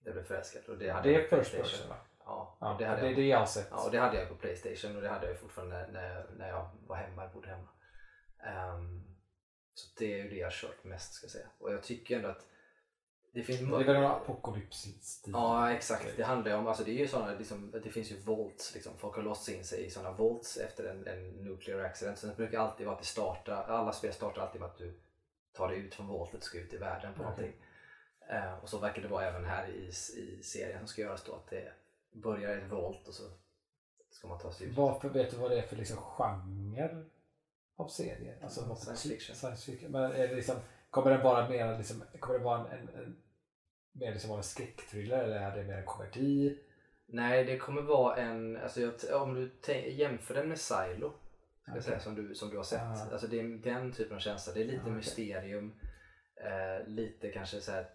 Det 0.03 0.11
blev 0.11 0.24
förälskad 0.24 0.61
och 0.70 0.78
det 0.78 0.89
hade 0.89 1.09
Det 1.09 1.16
är 1.16 1.20
first 1.22 1.30
Playstation. 1.51 1.64
person 1.64 1.89
va? 1.89 1.95
Ja, 2.26 2.57
Ja, 2.61 2.76
det, 2.80 2.84
det 2.84 2.89
hade 2.89 3.01
är 3.01 3.05
jag, 3.05 3.16
det 3.16 3.28
jag 3.28 3.39
har 3.39 3.45
sett. 3.45 3.68
ja, 3.72 3.86
och 3.86 3.91
det 3.91 3.97
hade 3.99 4.18
jag 4.20 4.30
på 4.30 4.36
Playstation 4.36 4.95
och 4.95 5.01
det 5.01 5.09
hade 5.09 5.28
jag 5.28 5.38
fortfarande 5.39 5.88
när, 5.91 6.26
när 6.38 6.49
jag 6.49 6.70
var 6.88 6.95
hemma, 6.95 7.28
bodde 7.28 7.47
hemma. 7.47 7.68
Ehm, 8.43 9.03
så 9.74 9.89
det 9.99 10.14
är 10.14 10.24
ju 10.24 10.30
det 10.30 10.36
jag 10.36 10.45
har 10.47 10.51
kört 10.51 10.84
mest 10.84 11.14
ska 11.14 11.26
jag 11.26 11.32
säga. 11.32 11.47
Och 11.59 11.74
jag 11.74 11.84
tycker 11.84 12.16
ändå 12.16 12.30
att 12.30 12.45
det 13.34 13.43
finns 13.43 13.59
Det 13.59 13.65
är 13.65 13.84
väl 13.84 13.95
en 13.95 14.05
apokalypsstil? 14.05 15.34
Ja 15.34 15.71
exakt, 15.71 16.17
det 16.17 16.23
handlar 16.23 16.51
ju 16.51 16.57
om, 16.57 16.67
alltså 16.67 16.84
det 16.84 16.91
är 16.91 16.99
ju 16.99 17.07
sådana, 17.07 17.34
liksom, 17.34 17.71
det 17.84 17.89
finns 17.89 18.11
ju 18.11 18.19
volts, 18.19 18.73
liksom. 18.73 18.93
folk 18.97 19.15
har 19.15 19.23
låst 19.23 19.49
in 19.49 19.63
sig 19.63 19.86
i 19.86 19.89
sådana 19.89 20.11
volts 20.11 20.57
efter 20.57 20.84
en, 20.84 21.07
en 21.07 21.29
nuclear 21.29 21.79
accident. 21.79 22.38
Brukar 22.38 22.57
det 22.57 22.63
alltid 22.63 22.86
vara 22.86 22.95
att 22.95 23.01
det 23.01 23.07
startar, 23.07 23.63
alla 23.63 23.93
spel 23.93 24.13
startar 24.13 24.41
alltid 24.41 24.61
med 24.61 24.69
att 24.69 24.77
du 24.77 24.99
tar 25.53 25.67
dig 25.67 25.79
ut 25.79 25.95
från 25.95 26.07
voltet 26.07 26.38
och 26.38 26.43
ska 26.43 26.59
ut 26.59 26.73
i 26.73 26.77
världen 26.77 27.13
på 27.13 27.23
Okej. 27.23 27.31
någonting. 27.31 27.61
Eh, 28.29 28.57
och 28.57 28.69
så 28.69 28.77
verkar 28.77 29.01
det 29.01 29.07
vara 29.07 29.25
även 29.25 29.45
här 29.45 29.67
i, 29.67 29.88
i 30.17 30.43
serien 30.43 30.79
som 30.79 30.88
ska 30.88 31.01
göras 31.01 31.23
då, 31.23 31.36
att 31.36 31.49
det 31.49 31.73
börjar 32.11 32.57
i 32.57 32.61
ett 32.61 32.71
volt 32.71 33.07
och 33.07 33.13
så 33.13 33.23
ska 34.09 34.27
man 34.27 34.39
ta 34.39 34.51
sig 34.51 34.67
ut. 34.67 34.77
Varför 34.77 35.09
vet 35.09 35.31
du 35.31 35.38
vad 35.38 35.51
det 35.51 35.57
är 35.57 35.67
för 35.67 35.75
liksom 35.75 35.97
genre 35.97 37.03
av 37.75 37.88
serie? 37.88 38.36
Alltså, 38.43 38.65
för 38.65 38.75
Science 38.75 39.09
typ- 39.09 39.11
fiction. 39.11 39.36
Science 39.36 39.71
fiction. 39.71 39.91
Men 39.91 40.11
är 40.11 40.27
det 40.27 40.36
liksom, 40.36 40.55
kommer 40.89 41.11
den 41.11 41.23
vara 41.23 41.49
mer 41.49 41.77
liksom, 41.77 42.03
kommer 42.19 42.39
det 42.39 42.45
vara 42.45 42.69
en, 42.69 42.89
en 42.89 43.22
mer 43.93 44.11
liksom 44.11 44.31
av 44.31 44.37
en 44.37 44.43
skräckthriller 44.43 45.23
eller 45.23 45.35
är 45.35 45.57
det 45.57 45.63
mer 45.63 45.77
en 45.77 45.85
komedi? 45.85 46.59
Nej, 47.05 47.43
det 47.43 47.57
kommer 47.57 47.81
vara 47.81 48.15
en, 48.15 48.57
alltså 48.57 48.81
jag, 48.81 49.21
om 49.21 49.33
du 49.33 49.51
tänk, 49.61 49.87
jämför 49.87 50.33
den 50.33 50.49
med 50.49 50.59
Silo, 50.59 51.13
Okej. 51.67 51.83
säga, 51.83 51.99
som, 51.99 52.15
du, 52.15 52.35
som 52.35 52.49
du 52.49 52.57
har 52.57 52.63
sett. 52.63 52.81
Ah. 52.81 53.11
Alltså 53.11 53.27
det 53.27 53.39
är 53.39 53.43
den 53.43 53.91
typen 53.91 54.15
av 54.15 54.19
känsla. 54.19 54.53
Det 54.53 54.61
är 54.61 54.65
lite 54.65 54.77
Ah, 54.77 54.81
okej. 54.81 54.93
mysterium, 54.93 55.73
eh, 56.35 56.87
lite 56.87 57.29
kanske 57.31 57.61
så 57.61 57.71
här, 57.71 57.89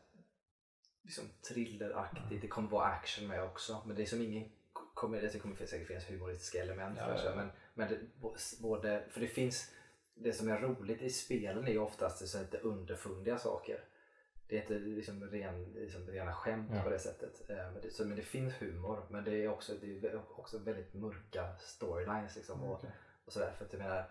liksom 1.05 1.25
thrilleraktigt. 1.49 2.27
Mm. 2.31 2.41
Det 2.41 2.49
kommer 2.49 2.71
vara 2.71 2.85
action 2.87 3.29
med 3.29 3.45
också. 3.45 3.83
Men 3.87 3.97
det 3.97 4.03
är 4.03 4.07
som 4.07 4.23
ingen 4.23 4.51
komedi. 4.95 5.31
Det 5.33 5.39
kommer 5.39 5.67
säkert 5.67 5.87
finnas 5.89 6.11
humoristiska 6.11 6.63
element 6.63 6.99
Ja, 6.99 7.15
ja, 7.15 7.25
ja. 7.25 7.35
Men, 7.37 7.51
men 7.75 7.89
det, 7.89 7.99
både, 8.61 9.05
för 9.11 9.21
det 9.21 9.29
finns, 9.29 9.71
det 10.15 10.33
som 10.33 10.49
är 10.49 10.61
roligt 10.61 11.03
i 11.03 11.11
spelen 11.11 11.67
är 11.67 11.73
ju 11.73 11.79
oftast 11.79 12.21
det 12.21 12.27
så 12.27 12.41
lite 12.41 12.59
underfundiga 12.59 13.39
saker. 13.39 13.85
Det 14.49 14.57
är 14.57 14.61
inte 14.63 14.75
liksom 14.79 15.25
ren, 15.25 15.65
liksom 15.73 16.07
rena 16.07 16.33
skämt 16.33 16.71
Ja. 16.75 16.83
på 16.83 16.91
det 16.91 16.99
sättet. 16.99 17.51
Eh, 17.51 17.57
Men 17.57 17.81
det, 17.83 17.91
så, 17.91 18.05
men 18.05 18.17
det 18.17 18.23
finns 18.23 18.55
humor. 18.63 19.07
Men 19.11 19.25
det 19.25 19.45
är 19.45 19.49
också, 19.49 19.73
det 19.81 19.87
är 20.09 20.21
också 20.41 20.59
väldigt 20.59 20.95
mörka 20.95 21.57
storylines. 21.59 22.37
Liksom, 22.37 22.63
och, 22.63 22.75
Okej. 22.75 22.91
och 23.25 23.33
sådär. 23.33 23.53
För 23.59 23.65
att 23.65 23.73
jag 23.73 23.83
menar, 23.83 24.11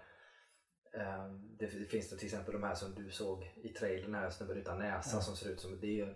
Eh, 0.93 1.29
det, 1.33 1.67
finns 1.67 2.09
till 2.09 2.25
exempel 2.25 2.53
de 2.53 2.63
här 2.63 2.75
som 2.75 2.95
du 2.95 3.11
såg 3.11 3.43
i 3.55 3.69
trailern 3.69 4.15
här, 4.15 4.29
snubben 4.29 4.57
utan 4.57 4.79
näsa 4.79 5.17
Ja. 5.17 5.21
som 5.21 5.35
ser 5.35 5.49
ut 5.49 5.59
som, 5.59 5.79
det 5.79 5.87
är 5.87 6.05
ju, 6.05 6.13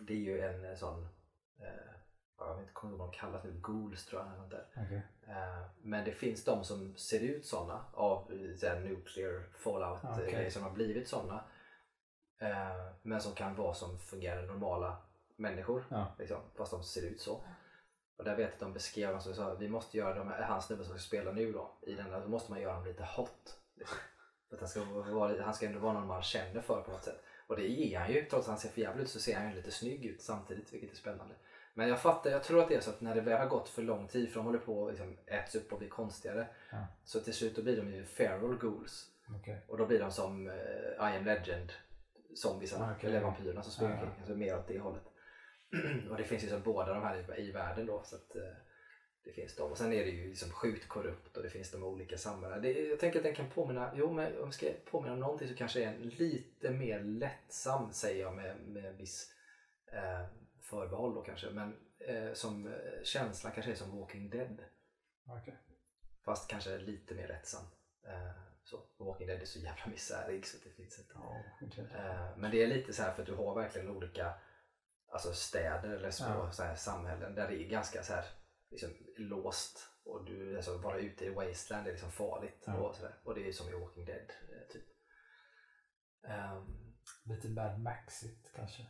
det 0.00 0.12
är 0.12 0.16
ju 0.18 0.40
en 0.40 0.64
eh, 0.64 0.74
sån, 0.74 1.02
eh, 1.60 1.66
ja, 2.38 2.46
jag 2.46 2.54
vet 2.54 2.60
inte 2.62 2.72
kommer 2.72 2.92
ihåg 2.92 2.98
vad 2.98 3.08
de 3.12 3.16
kallas 3.18 3.44
nu, 3.44 3.60
ghouls 3.62 4.06
tror 4.06 4.22
jag. 4.22 4.46
eller. 4.46 4.66
Okej. 4.76 5.02
Eh, 5.28 5.64
Men 5.82 6.04
det 6.04 6.12
finns 6.12 6.44
de 6.44 6.64
som 6.64 6.96
ser 6.96 7.20
ut 7.20 7.46
sådana 7.46 7.84
av 7.92 8.32
så 8.56 8.66
här 8.66 8.80
nuclear 8.80 9.42
fallout 9.52 10.00
Ah, 10.04 10.18
grejer 10.20 10.50
som 10.50 10.62
har 10.62 10.70
blivit 10.70 11.08
sådana. 11.08 11.44
Eh, 12.40 12.92
Men 13.02 13.20
som 13.20 13.34
kan 13.34 13.54
vara 13.54 13.74
som 13.74 13.98
fungerande 13.98 14.46
normala 14.46 14.96
människor. 15.36 15.84
Ja. 15.88 16.06
Liksom, 16.18 16.40
fast 16.56 16.72
de 16.72 16.82
ser 16.82 17.02
ut 17.02 17.20
så. 17.20 17.44
Och 18.16 18.24
där 18.24 18.36
vet 18.36 18.46
jag 18.46 18.52
att 18.52 18.60
de 18.60 18.72
beskrev 18.72 19.10
dem 19.10 19.20
som 19.20 19.34
sa 19.34 19.54
vi 19.54 19.68
måste 19.68 19.98
göra 19.98 20.14
de 20.14 20.28
här, 20.28 20.42
han 20.42 20.62
snubben 20.62 20.86
som 20.86 20.98
ska 20.98 21.06
spela 21.06 21.32
nu 21.32 21.52
då. 21.52 21.70
I 21.82 21.94
den 21.94 22.10
där, 22.10 22.20
då 22.20 22.28
måste 22.28 22.52
man 22.52 22.60
göra 22.60 22.74
dem 22.74 22.84
lite 22.84 23.04
hot. 23.04 23.58
Liksom. 23.74 23.98
Att 24.52 24.60
han 24.60 24.68
ska, 24.68 24.84
vara, 24.84 25.42
han 25.42 25.54
ska 25.54 25.66
ändå 25.66 25.78
vara 25.78 25.92
någon 25.92 26.06
man 26.06 26.22
känner 26.22 26.60
för 26.60 26.82
på 26.82 26.90
något 26.90 27.04
sätt. 27.04 27.22
Och 27.46 27.56
det 27.56 27.70
är 27.70 27.98
han 27.98 28.12
ju. 28.12 28.24
Trots 28.24 28.48
att 28.48 28.50
han 28.50 28.58
ser 28.58 28.68
för 28.68 29.00
ut 29.00 29.10
så 29.10 29.20
ser 29.20 29.36
han 29.38 29.50
ju 29.50 29.56
lite 29.56 29.70
snygg 29.70 30.04
ut 30.04 30.22
samtidigt 30.22 30.72
vilket 30.72 30.92
är 30.92 30.96
spännande. 30.96 31.34
Men 31.74 31.88
jag 31.88 32.00
fattar, 32.00 32.30
jag 32.30 32.44
tror 32.44 32.62
att 32.62 32.68
det 32.68 32.74
är 32.74 32.80
så 32.80 32.90
att 32.90 33.00
när 33.00 33.14
det 33.14 33.20
väl 33.20 33.38
har 33.38 33.46
gått 33.46 33.68
för 33.68 33.82
lång 33.82 34.08
tid 34.08 34.28
för 34.28 34.36
de 34.36 34.46
håller 34.46 34.58
på 34.58 34.84
att 34.86 34.92
liksom 34.92 35.16
äts 35.26 35.54
upp 35.54 35.72
och 35.72 35.78
blir 35.78 35.88
konstigare. 35.88 36.46
Ja. 36.70 36.86
Så 37.04 37.20
till 37.20 37.34
slut 37.34 37.56
då 37.56 37.62
blir 37.62 37.76
de 37.76 37.92
ju 37.92 38.04
feral 38.04 38.58
ghouls. 38.58 39.06
Okej. 39.40 39.64
Och 39.68 39.78
då 39.78 39.86
blir 39.86 40.00
de 40.00 40.12
som 40.12 40.48
eh, 40.48 40.54
I 41.12 41.16
am 41.16 41.24
legend 41.24 41.72
zombiesarna, 42.36 42.86
Ah, 42.90 42.94
okej. 42.96 43.10
eller 43.10 43.20
vampyrerna 43.20 43.62
som 43.62 43.72
springer 43.72 43.92
Ja, 43.94 43.96
ja. 44.00 44.02
omkring. 44.06 44.20
Alltså 44.20 44.34
mer 44.36 44.58
åt 44.58 44.68
det 44.68 44.78
hållet. 44.78 45.02
och 46.10 46.16
det 46.16 46.24
finns 46.24 46.44
ju 46.44 46.48
som 46.48 46.62
båda 46.62 46.94
de 46.94 47.02
här 47.02 47.38
i, 47.38 47.42
i 47.48 47.52
världen 47.52 47.86
då. 47.86 48.02
Så 48.04 48.16
att, 48.16 48.36
eh, 48.36 48.42
det 49.24 49.32
finns 49.32 49.56
de. 49.56 49.70
Och 49.70 49.78
sen 49.78 49.92
är 49.92 50.04
det 50.04 50.10
ju 50.10 50.28
liksom 50.28 50.50
sjukt 50.50 50.88
korrupt 50.88 51.36
och 51.36 51.42
det 51.42 51.50
finns 51.50 51.70
de 51.70 51.82
olika 51.84 52.18
samhällen. 52.18 52.62
Det, 52.62 52.72
jag 52.88 52.98
tänker 53.00 53.18
att 53.18 53.24
den 53.24 53.34
kan 53.34 53.50
påminna, 53.50 53.92
jo 53.96 54.12
men 54.12 54.32
om 54.38 54.44
jag 54.44 54.54
ska 54.54 54.66
påminna 54.90 55.12
om 55.14 55.20
någonting 55.20 55.48
så 55.48 55.54
kanske 55.54 55.82
är 55.84 55.86
en 55.88 56.02
lite 56.02 56.70
mer 56.70 57.00
lättsam 57.00 57.92
säger 57.92 58.20
jag 58.22 58.34
med, 58.34 58.56
med 58.60 58.96
viss 58.96 59.32
eh, 59.92 60.26
förbehåll 60.60 61.14
då 61.14 61.22
kanske. 61.22 61.50
Men 61.50 61.76
eh, 61.98 62.32
som 62.32 62.66
eh, 62.66 62.72
känslan 63.04 63.52
kanske 63.52 63.70
är 63.72 63.76
som 63.76 63.98
Walking 63.98 64.30
Dead. 64.30 64.58
Okej. 65.26 65.56
Fast 66.24 66.50
kanske 66.50 66.78
lite 66.78 67.14
mer 67.14 67.28
lättsam. 67.28 67.64
Eh, 68.06 68.49
så. 68.64 68.86
Walking 68.98 69.26
Dead 69.26 69.40
är 69.42 69.46
så 69.46 69.58
jävla 69.58 69.86
misärig 69.86 70.46
så 70.46 70.56
det 70.64 70.70
finns 70.70 70.98
inte. 70.98 71.12
Ja. 71.14 71.44
Eh, 71.94 72.36
men 72.36 72.50
det 72.50 72.62
är 72.62 72.66
lite 72.66 72.92
så 72.92 73.02
här 73.02 73.12
för 73.12 73.22
att 73.22 73.28
du 73.28 73.34
har 73.34 73.54
verkligen 73.54 73.90
olika 73.90 74.34
alltså 75.12 75.32
städer 75.32 75.90
eller 75.90 76.10
små 76.10 76.26
Ja. 76.28 76.52
så 76.52 76.62
här, 76.62 76.74
samhällen 76.74 77.34
där 77.34 77.48
det 77.48 77.62
är 77.62 77.68
ganska 77.68 78.02
så 78.02 78.12
här 78.12 78.24
liksom, 78.70 78.90
låst 79.16 79.88
och 80.04 80.24
du 80.24 80.56
alltså, 80.56 80.78
vara 80.78 80.98
ute 80.98 81.24
i 81.24 81.30
wasteland 81.30 81.86
är 81.86 81.90
liksom 81.92 82.12
farligt 82.12 82.64
Ja. 82.66 82.74
och, 82.76 82.94
så 82.96 83.02
där. 83.02 83.14
och 83.24 83.34
det 83.34 83.48
är 83.48 83.52
som 83.52 83.68
i 83.68 83.72
Walking 83.72 84.04
Dead 84.04 84.30
eh, 84.52 84.72
typ. 84.72 84.84
Ehm, 86.28 86.94
Lite 87.24 87.48
Mad 87.48 87.80
Maxigt 87.80 88.52
kanske. 88.54 88.86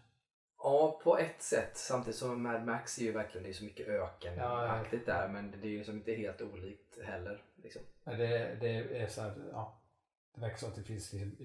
Ja, 0.70 1.00
på 1.02 1.18
ett 1.18 1.42
sätt. 1.42 1.76
Samtidigt 1.76 2.18
som 2.18 2.42
Mad 2.42 2.66
Max 2.66 2.98
är 2.98 3.02
ju 3.02 3.12
verkligen, 3.12 3.44
det 3.44 3.50
är 3.50 3.54
så 3.54 3.64
mycket 3.64 3.88
ökenaktigt 3.88 5.02
Ja, 5.06 5.14
ja. 5.14 5.20
där 5.20 5.28
men 5.28 5.50
det 5.50 5.66
är 5.68 5.70
ju 5.70 5.84
som 5.84 5.94
inte 5.96 6.12
helt 6.12 6.40
olikt 6.40 6.98
heller. 7.02 7.44
Liksom. 7.56 7.82
Men 8.04 8.18
det, 8.18 8.54
det 8.60 8.98
är 9.02 9.08
så 9.08 9.20
här, 9.22 9.48
ja. 9.52 9.82
Det 10.34 10.40
verkar 10.40 10.56
som 10.56 10.68
att 10.68 10.76
det 10.76 10.82
finns 10.82 11.12
liksom, 11.12 11.36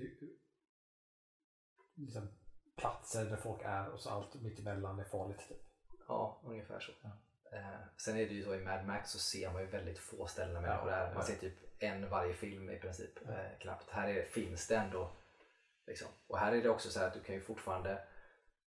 liksom 1.95 2.28
platser 2.76 3.26
där 3.26 3.38
folk 3.38 3.61
är 3.65 3.89
och 3.89 3.99
så 3.99 4.09
allt 4.09 4.41
mittemellan 4.41 4.99
är 4.99 5.03
farligt. 5.03 5.47
Typ. 5.49 5.61
Ja, 6.07 6.41
ungefär 6.45 6.80
så. 6.80 6.91
Ja. 7.01 7.09
Eh, 7.57 7.80
sen 7.97 8.17
är 8.17 8.28
det 8.28 8.34
ju 8.34 8.43
så 8.43 8.55
i 8.55 8.59
Mad 8.59 8.86
Max 8.86 9.11
så 9.11 9.19
ser 9.19 9.51
man 9.51 9.61
ju 9.61 9.67
väldigt 9.67 9.99
få 9.99 10.28
ställen 10.28 10.53
där 10.53 10.61
människor 10.61 10.91
Ja, 10.91 10.95
är. 10.95 11.05
Man 11.05 11.15
ja. 11.15 11.23
ser 11.23 11.36
typ 11.36 11.53
en 11.80 12.09
varje 12.09 12.34
film 12.34 12.69
i 12.69 12.80
princip. 12.80 13.19
Ja. 13.26 13.32
Eh, 13.32 13.59
knappt. 13.59 13.89
Här 13.89 14.07
är, 14.07 14.26
finns 14.26 14.67
det 14.67 14.76
ändå. 14.76 15.11
Liksom. 15.88 16.07
Och 16.28 16.38
här 16.38 16.51
är 16.55 16.63
det 16.63 16.69
också 16.69 16.89
så 16.89 16.99
här 16.99 17.07
att 17.07 17.13
du 17.13 17.19
kan 17.19 17.36
ju 17.36 17.41
fortfarande 17.41 18.07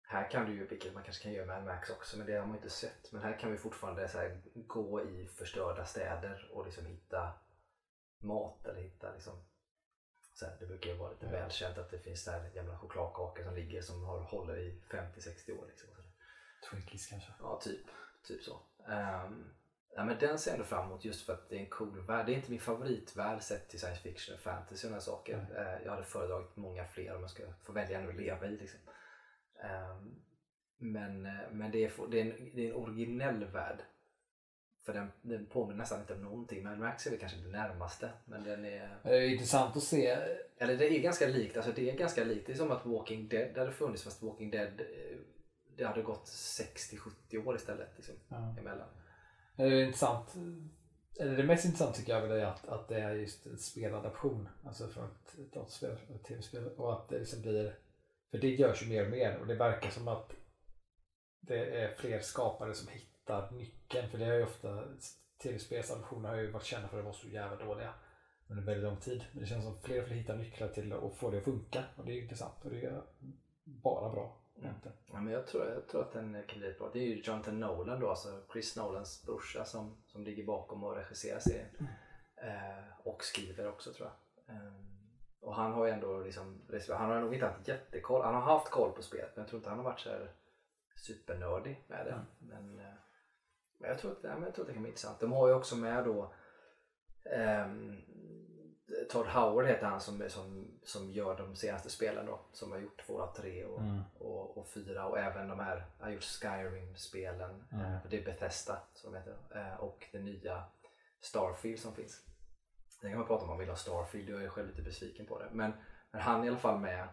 här 0.09 0.29
kan 0.31 0.45
du 0.45 0.53
ju, 0.53 0.67
vilket 0.67 0.93
man 0.93 1.03
kanske 1.03 1.23
kan 1.23 1.31
göra 1.31 1.45
med 1.45 1.65
Max 1.65 1.89
också, 1.89 2.17
men 2.17 2.27
det 2.27 2.33
har 2.33 2.45
man 2.45 2.55
inte 2.55 2.69
sett. 2.69 3.11
Men 3.11 3.21
här 3.21 3.39
kan 3.39 3.51
vi 3.51 3.57
fortfarande 3.57 4.07
så 4.07 4.17
här, 4.17 4.41
gå 4.53 5.03
i 5.03 5.27
förstörda 5.27 5.85
städer 5.85 6.49
och 6.53 6.65
liksom 6.65 6.85
hitta 6.85 7.33
mat 8.19 8.67
eller 8.67 8.81
hitta 8.81 9.13
liksom 9.13 9.43
så 10.33 10.45
här, 10.45 10.57
det 10.59 10.65
brukar 10.65 10.89
ju 10.89 10.97
vara 10.97 11.11
lite 11.11 11.25
Ja. 11.25 11.31
välkänt 11.31 11.77
att 11.77 11.91
det 11.91 11.99
finns 11.99 12.25
där 12.25 12.51
jävla 12.55 12.77
chokladkakor 12.77 13.43
som 13.43 13.55
ligger 13.55 13.81
som 13.81 14.03
har, 14.03 14.19
håller 14.19 14.57
i 14.57 14.81
50-60 14.89 15.59
år. 15.59 15.65
Liksom. 15.67 15.89
Twinkies 16.69 17.07
kanske. 17.07 17.31
Ja, 17.39 17.59
typ, 17.63 17.85
typ 18.27 18.43
så. 18.43 18.53
Um, 18.77 19.53
ja, 19.95 20.03
men 20.03 20.19
den 20.19 20.39
ser 20.39 20.51
jag 20.51 20.55
ändå 20.55 20.65
fram 20.65 20.85
emot 20.85 21.05
just 21.05 21.25
för 21.25 21.33
att 21.33 21.49
det 21.49 21.55
är 21.55 21.59
en 21.59 21.69
cool 21.69 22.05
värld. 22.05 22.25
Det 22.25 22.31
är 22.31 22.35
inte 22.35 22.51
min 22.51 22.59
favoritvärld 22.59 23.41
sett 23.41 23.69
till 23.69 23.79
science 23.79 24.01
fiction 24.01 24.35
och 24.35 24.41
fantasy 24.41 24.73
och 24.73 24.79
sådana 24.79 25.01
saker. 25.01 25.33
Mm. 25.33 25.51
Eh, 25.55 25.83
jag 25.85 25.91
hade 25.91 26.03
föredragit 26.03 26.55
många 26.55 26.85
fler 26.85 27.15
om 27.15 27.21
jag 27.21 27.29
ska 27.29 27.43
få 27.63 27.73
välja 27.73 27.99
en 27.99 28.09
att 28.09 28.15
leva 28.15 28.45
i. 28.45 28.57
Liksom. 28.57 28.79
Ehm, 29.63 30.15
men 30.77 31.25
eh, 31.25 31.31
men 31.51 31.71
det, 31.71 31.85
är, 31.85 31.91
det, 32.11 32.21
är 32.21 32.25
en, 32.25 32.51
det 32.55 32.65
är 32.65 32.69
en 32.69 32.75
originell 32.75 33.45
värld. 33.45 33.79
För 34.85 34.93
den, 34.93 35.11
den 35.21 35.45
påminner 35.45 35.77
nästan 35.77 36.01
inte 36.01 36.13
om 36.13 36.21
någonting. 36.21 36.63
Men 36.63 36.79
Max 36.79 37.07
är 37.07 37.11
väl 37.11 37.19
kanske 37.19 37.37
det 37.37 37.49
närmaste. 37.49 38.09
Men 38.25 38.43
den 38.43 38.65
är... 38.65 38.99
Det 39.03 39.17
är 39.17 39.29
intressant 39.29 39.77
att 39.77 39.83
se. 39.83 40.17
Eller 40.57 40.77
det 40.77 40.87
är 40.87 40.99
ganska 40.99 41.27
likt. 41.27 41.57
Alltså 41.57 41.71
det 41.71 41.89
är 41.89 41.97
ganska 41.97 42.23
likt. 42.23 42.47
Det 42.47 42.53
är 42.53 42.57
som 42.57 42.71
att 42.71 42.85
Walking 42.85 43.27
Dead 43.27 43.57
hade 43.57 43.71
funnits 43.71 44.03
fast 44.03 44.23
Walking 44.23 44.51
Dead 44.51 44.81
eh, 44.81 45.17
det 45.77 45.83
hade 45.83 46.01
gått 46.01 46.25
60-70 46.25 47.47
år 47.47 47.55
istället. 47.55 47.89
Liksom, 47.95 48.15
Ja. 48.27 48.55
emellan. 48.59 48.87
Det 49.55 49.63
är 49.63 49.83
intressant. 49.85 50.35
Eller 51.19 51.37
det 51.37 51.43
mest 51.43 51.65
intressanta 51.65 51.93
tycker 51.93 52.13
jag 52.13 52.31
är 52.31 52.45
att, 52.45 52.67
att 52.67 52.87
det 52.87 52.99
är 52.99 53.13
just 53.13 53.45
en 53.45 53.57
speladaption. 53.57 54.49
Alltså 54.65 54.87
från 54.87 55.05
ett 55.05 55.55
och 55.55 56.15
ett 56.15 56.23
tv-spel. 56.23 56.67
Och 56.77 56.93
att 56.93 57.09
det 57.09 57.19
liksom 57.19 57.41
blir. 57.41 57.75
För 58.31 58.37
det 58.37 58.49
görs 58.49 58.83
ju 58.83 58.89
mer 58.89 59.05
och 59.05 59.11
mer 59.11 59.37
och 59.37 59.47
det 59.47 59.55
verkar 59.55 59.89
som 59.89 60.07
att 60.07 60.31
det 61.39 61.81
är 61.81 61.95
fler 61.95 62.19
skapare 62.19 62.73
som 62.73 62.87
hittar 62.87 63.51
nyckeln. 63.51 64.09
För 64.09 64.17
det 64.17 64.25
har 64.25 64.33
ju 64.33 64.43
ofta 64.43 64.83
tv-spelsadaptioner 65.43 66.29
har 66.29 66.35
ju 66.35 66.51
varit 66.51 66.65
kända 66.65 66.87
för 66.87 66.97
att 66.97 67.03
vara 67.03 67.13
så 67.13 67.27
jävla 67.27 67.65
dåliga 67.65 67.93
under 68.47 68.63
väldigt 68.63 68.83
lång 68.83 68.97
tid. 68.97 69.23
Men 69.31 69.41
det 69.41 69.47
känns 69.47 69.63
som 69.63 69.73
att 69.73 69.83
fler 69.83 70.01
och 70.01 70.07
fler 70.07 70.15
hittar 70.15 70.35
nycklar 70.35 70.67
till 70.67 70.93
att 70.93 71.15
få 71.15 71.31
det 71.31 71.37
att 71.37 71.43
funka. 71.43 71.83
Och 71.95 72.05
det 72.05 72.11
är 72.11 72.15
ju 72.15 72.21
intressant 72.21 72.65
och 72.65 72.71
det 72.71 72.85
är 72.85 73.01
bara 73.63 74.09
bra. 74.09 74.37
egentligen. 74.55 74.97
Ja, 75.11 75.21
men 75.21 75.33
jag, 75.33 75.47
tror, 75.47 75.65
jag 75.65 75.87
tror 75.87 76.01
att 76.01 76.13
den 76.13 76.43
kan 76.47 76.59
bli 76.59 76.73
bra. 76.73 76.89
Det 76.93 76.99
är 76.99 77.03
ju 77.03 77.21
Jonathan 77.21 77.59
Nolan 77.59 77.99
då, 77.99 78.09
alltså 78.09 78.41
Chris 78.53 78.75
Nolans 78.75 79.23
brorsa 79.25 79.65
som, 79.65 79.97
som 80.05 80.23
ligger 80.23 80.45
bakom 80.45 80.83
och 80.83 80.95
regisserar 80.95 81.39
serien. 81.39 81.87
Eh, 82.35 83.07
och 83.07 83.23
skriver 83.23 83.67
också 83.67 83.93
tror 83.93 84.09
jag. 84.09 84.55
Eh, 84.55 84.73
och 85.41 85.55
han 85.55 85.73
har 85.73 85.85
ju 85.85 85.91
ändå 85.91 86.19
liksom, 86.19 86.61
han 86.89 87.09
har 87.09 87.21
nog 87.21 87.33
inte 87.33 87.45
haft 87.45 87.67
jättekoll. 87.67 88.23
Han 88.25 88.35
har 88.35 88.41
haft 88.41 88.69
koll 88.69 88.91
på 88.91 89.01
spelet 89.01 89.31
men 89.35 89.41
jag 89.41 89.49
tror 89.49 89.59
inte 89.59 89.69
han 89.69 89.79
har 89.79 89.85
varit 89.85 89.99
så 89.99 90.09
här 90.09 90.31
supernördig 90.95 91.85
med 91.87 92.05
det. 92.05 92.11
Mm. 92.11 92.25
Men, 92.39 92.79
eh, 92.85 92.93
men, 93.79 93.89
jag 93.89 93.99
tror 93.99 94.11
att, 94.11 94.23
ja, 94.23 94.33
men 94.33 94.43
jag 94.43 94.53
tror 94.53 94.63
att 94.63 94.67
det 94.67 94.73
kan 94.73 94.83
bli 94.83 94.89
intressant. 94.89 95.19
De 95.19 95.31
har 95.31 95.47
ju 95.47 95.53
också 95.53 95.75
med 95.75 96.05
då 96.05 96.33
ehm, 97.31 98.01
Todd 99.09 99.27
Howard 99.27 99.65
heter 99.65 99.85
han 99.85 100.01
som, 100.01 100.29
som, 100.29 100.67
som 100.83 101.11
gör 101.11 101.37
de 101.37 101.55
senaste 101.55 101.89
spelen 101.89 102.25
då. 102.25 102.39
Som 102.51 102.71
har 102.71 102.79
gjort 102.79 103.01
Fallout 103.01 103.35
3 103.35 103.65
och, 103.65 103.79
Mm. 103.81 104.01
och, 104.19 104.57
och 104.57 104.67
4 104.67 105.05
och 105.05 105.19
även 105.19 105.47
de 105.47 105.59
här, 105.59 105.85
har 105.99 106.09
gjort 106.09 106.23
Skyrim-spelen. 106.23 107.63
Mm. 107.71 107.85
Eh, 107.85 107.97
det 108.09 108.17
är 108.17 108.25
Bethesda 108.25 108.79
som 108.93 109.11
de 109.11 109.17
heter. 109.17 109.37
Eh, 109.55 109.75
och 109.79 110.07
det 110.11 110.19
nya 110.19 110.63
Starfield 111.19 111.79
som 111.79 111.93
finns. 111.95 112.23
Det 113.01 113.09
kan 113.09 113.17
man 113.17 113.27
prata 113.27 113.43
om 113.43 113.49
man 113.49 113.57
vill 113.57 113.69
ha 113.69 113.75
Starfield, 113.75 114.29
jag 114.29 114.43
är 114.43 114.49
själv 114.49 114.67
lite 114.67 114.81
besviken 114.81 115.25
på 115.25 115.39
det. 115.39 115.49
Men, 115.51 115.73
men 116.11 116.21
han 116.21 116.41
är 116.41 116.45
i 116.45 116.49
alla 116.49 116.57
fall 116.57 116.79
med 116.79 117.07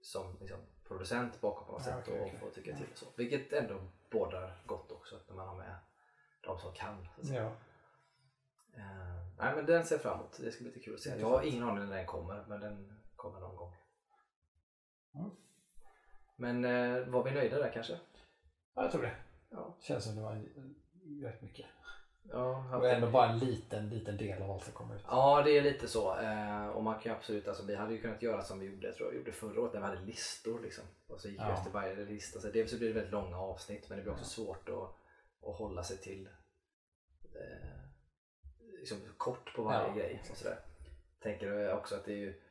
som 0.00 0.36
liksom, 0.40 0.58
producent 0.88 1.40
bakom 1.40 1.66
på 1.66 1.72
något 1.72 1.82
Ja, 1.86 1.92
sätt 1.92 2.04
okej, 2.08 2.20
och 2.20 2.26
okej. 2.26 2.38
får 2.38 2.50
tycka 2.50 2.76
till 2.76 2.86
och 2.92 2.98
så. 2.98 3.06
Vilket 3.16 3.52
ändå 3.52 3.80
bådar 4.10 4.62
gott 4.66 4.92
också 4.92 5.20
när 5.28 5.34
man 5.36 5.48
har 5.48 5.56
med 5.56 5.76
de 6.42 6.58
som 6.58 6.72
kan. 6.74 7.08
Att. 7.18 7.28
Ja. 7.28 7.52
Eh, 8.76 9.36
nej 9.38 9.54
men 9.56 9.66
den 9.66 9.84
ser 9.84 9.94
jag 9.94 10.02
fram 10.02 10.18
emot, 10.20 10.38
det 10.40 10.52
ska 10.52 10.62
bli 10.64 10.72
lite 10.72 10.84
kul 10.84 10.94
att 10.94 11.00
se. 11.00 11.20
Jag 11.20 11.28
har 11.28 11.42
ingen 11.42 11.62
aning 11.62 11.88
när 11.88 11.96
den 11.96 12.06
kommer 12.06 12.44
men 12.48 12.60
den 12.60 13.02
kommer 13.16 13.40
någon 13.40 13.56
gång. 13.56 13.74
Mm. 15.14 15.30
Men 16.36 16.64
eh, 16.64 17.06
var 17.08 17.24
vi 17.24 17.30
nöjda 17.30 17.58
där 17.58 17.72
kanske? 17.72 18.00
ja, 18.74 18.82
jag 18.82 18.90
tror 18.92 19.02
det. 19.02 19.16
Ja. 19.50 19.76
Känns 19.80 20.04
som 20.04 20.16
det 20.16 20.22
var 20.22 20.44
rätt 21.22 21.42
mycket. 21.42 21.66
Ja, 22.32 22.76
Och 22.76 22.88
ändå 22.88 23.10
bara 23.10 23.28
en 23.30 23.38
liten, 23.38 23.88
liten 23.88 24.16
del 24.16 24.42
av 24.42 24.50
allt 24.50 24.64
som 24.64 24.72
kommer 24.72 24.94
ut. 24.96 25.02
Ja, 25.08 25.42
det 25.42 25.58
är 25.58 25.62
lite 25.62 25.88
så. 25.88 26.18
Eh, 26.18 26.66
och 26.68 26.82
man 26.84 27.00
kan 27.00 27.12
absolut, 27.16 27.48
alltså, 27.48 27.64
vi 27.66 27.74
hade 27.74 27.92
ju 27.94 28.00
kunnat 28.00 28.22
göra 28.22 28.42
som 28.42 28.58
vi 28.58 28.66
gjorde, 28.66 28.92
tror 28.92 29.08
jag, 29.08 29.16
gjorde 29.18 29.32
förra 29.32 29.60
året 29.60 29.72
när 29.74 29.80
vi 29.80 29.86
hade 29.86 30.00
listor. 30.00 30.60
Liksom. 30.60 30.84
Och 31.08 31.20
så 31.20 31.28
gick 31.28 31.40
vi 31.40 31.44
Ja. 31.44 31.54
efter 31.54 31.70
varje 31.70 31.94
lista. 32.04 32.40
Så 32.40 32.48
dels 32.48 32.70
så 32.70 32.78
blir 32.78 32.88
det 32.88 32.94
väldigt 32.94 33.12
långa 33.12 33.38
avsnitt 33.38 33.88
men 33.88 33.98
det 33.98 34.02
blir 34.04 34.12
också 34.12 34.24
svårt 34.24 34.68
att, 34.68 35.48
att 35.48 35.56
hålla 35.56 35.82
sig 35.82 35.96
till 35.98 36.28
eh, 37.34 37.68
liksom, 38.78 38.98
kort 39.16 39.54
på 39.56 39.62
varje 39.62 39.88
Ja. 39.88 39.94
grej. 39.94 40.22
Och 40.30 40.36
sådär. 40.36 40.58
Tänker 41.22 41.72
också 41.72 41.94
att 41.94 42.04
det 42.04 42.12
är 42.12 42.16
ju 42.16 42.42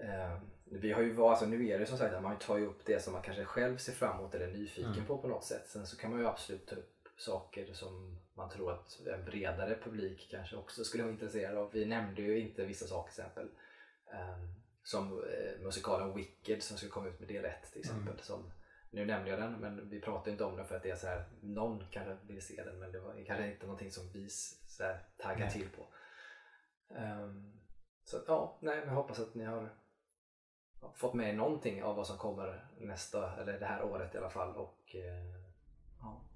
eh, 0.00 0.38
vi 0.64 0.92
har 0.92 1.02
ju 1.02 1.22
alltså 1.22 1.46
nu 1.46 1.68
är 1.68 1.78
det 1.78 1.86
som 1.86 1.98
sagt 1.98 2.14
att 2.14 2.22
man 2.22 2.38
tar 2.38 2.56
ju 2.58 2.66
upp 2.66 2.84
det 2.84 3.02
som 3.02 3.12
man 3.12 3.22
kanske 3.22 3.44
själv 3.44 3.76
ser 3.76 3.92
fram 3.92 4.18
emot 4.18 4.34
eller 4.34 4.48
är 4.48 4.52
nyfiken 4.52 4.92
Mm. 4.92 5.06
på 5.06 5.18
på 5.18 5.28
något 5.28 5.44
sätt. 5.44 5.68
Sen 5.68 5.86
så 5.86 5.96
kan 5.96 6.10
man 6.10 6.20
ju 6.20 6.26
absolut 6.26 6.66
ta 6.66 6.76
upp 6.76 7.01
saker 7.16 7.72
som 7.72 8.18
man 8.34 8.50
tror 8.50 8.72
att 8.72 9.00
en 9.06 9.24
bredare 9.24 9.78
publik 9.84 10.28
kanske 10.30 10.56
också 10.56 10.84
skulle 10.84 11.02
vara 11.02 11.12
intresserad 11.12 11.56
av. 11.56 11.70
Vi 11.72 11.84
nämnde 11.84 12.22
ju 12.22 12.38
inte 12.38 12.64
vissa 12.64 12.86
saker 12.86 13.12
till 13.12 13.22
exempel. 13.22 13.48
Um, 14.06 14.62
som 14.82 15.24
eh, 15.24 15.60
musikalen 15.60 16.14
Wicked 16.14 16.62
som 16.62 16.76
ska 16.76 16.88
komma 16.88 17.08
ut 17.08 17.20
med 17.20 17.28
del 17.28 17.44
1 17.44 17.72
till 17.72 17.80
exempel. 17.80 18.12
Mm. 18.12 18.22
Som, 18.22 18.52
nu 18.90 19.06
nämnde 19.06 19.30
jag 19.30 19.40
den 19.40 19.52
men 19.52 19.90
vi 19.90 20.00
pratar 20.00 20.30
inte 20.30 20.44
om 20.44 20.56
den 20.56 20.66
för 20.66 20.76
att 20.76 20.82
det 20.82 20.90
är 20.90 20.96
så 20.96 21.06
här, 21.06 21.24
någon 21.40 21.86
kanske 21.90 22.16
vill 22.26 22.42
se 22.42 22.64
den 22.64 22.78
men 22.78 22.92
det 22.92 23.00
var 23.00 23.24
kanske 23.26 23.52
inte 23.52 23.66
någonting 23.66 23.90
som 23.90 24.12
vi 24.12 24.28
så 24.30 24.82
här, 24.82 25.04
taggar 25.16 25.50
till 25.50 25.68
på. 25.68 25.86
Um, 26.94 27.52
så 28.04 28.18
ja, 28.26 28.58
nej, 28.60 28.78
jag 28.78 28.86
hoppas 28.86 29.20
att 29.20 29.34
ni 29.34 29.44
har 29.44 29.68
fått 30.94 31.14
med 31.14 31.28
er 31.28 31.32
någonting 31.32 31.82
av 31.82 31.96
vad 31.96 32.06
som 32.06 32.18
kommer 32.18 32.66
nästa, 32.78 33.40
eller 33.40 33.60
det 33.60 33.66
här 33.66 33.82
året 33.82 34.14
i 34.14 34.18
alla 34.18 34.30
fall. 34.30 34.56
Och 34.56 34.96
eh, 34.96 35.41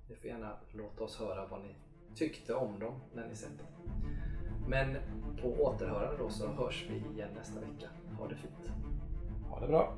ni 0.09 0.15
får 0.15 0.27
gärna 0.27 0.57
låta 0.73 1.05
oss 1.05 1.19
höra 1.19 1.47
vad 1.47 1.61
ni 1.61 1.75
tyckte 2.15 2.55
om 2.55 2.79
dem 2.79 3.01
när 3.15 3.29
ni 3.29 3.35
sett 3.35 3.59
dem. 3.59 3.67
Men 4.69 4.97
på 5.43 5.49
återhörande 5.49 6.17
då 6.19 6.31
så 6.31 6.47
hörs 6.49 6.87
vi 6.91 7.15
igen 7.15 7.29
nästa 7.35 7.61
vecka. 7.61 7.89
Ha 8.19 8.29
det 8.29 8.37
fint! 8.37 8.71
Ha 9.51 9.61
det 9.61 9.67
bra! 9.67 9.95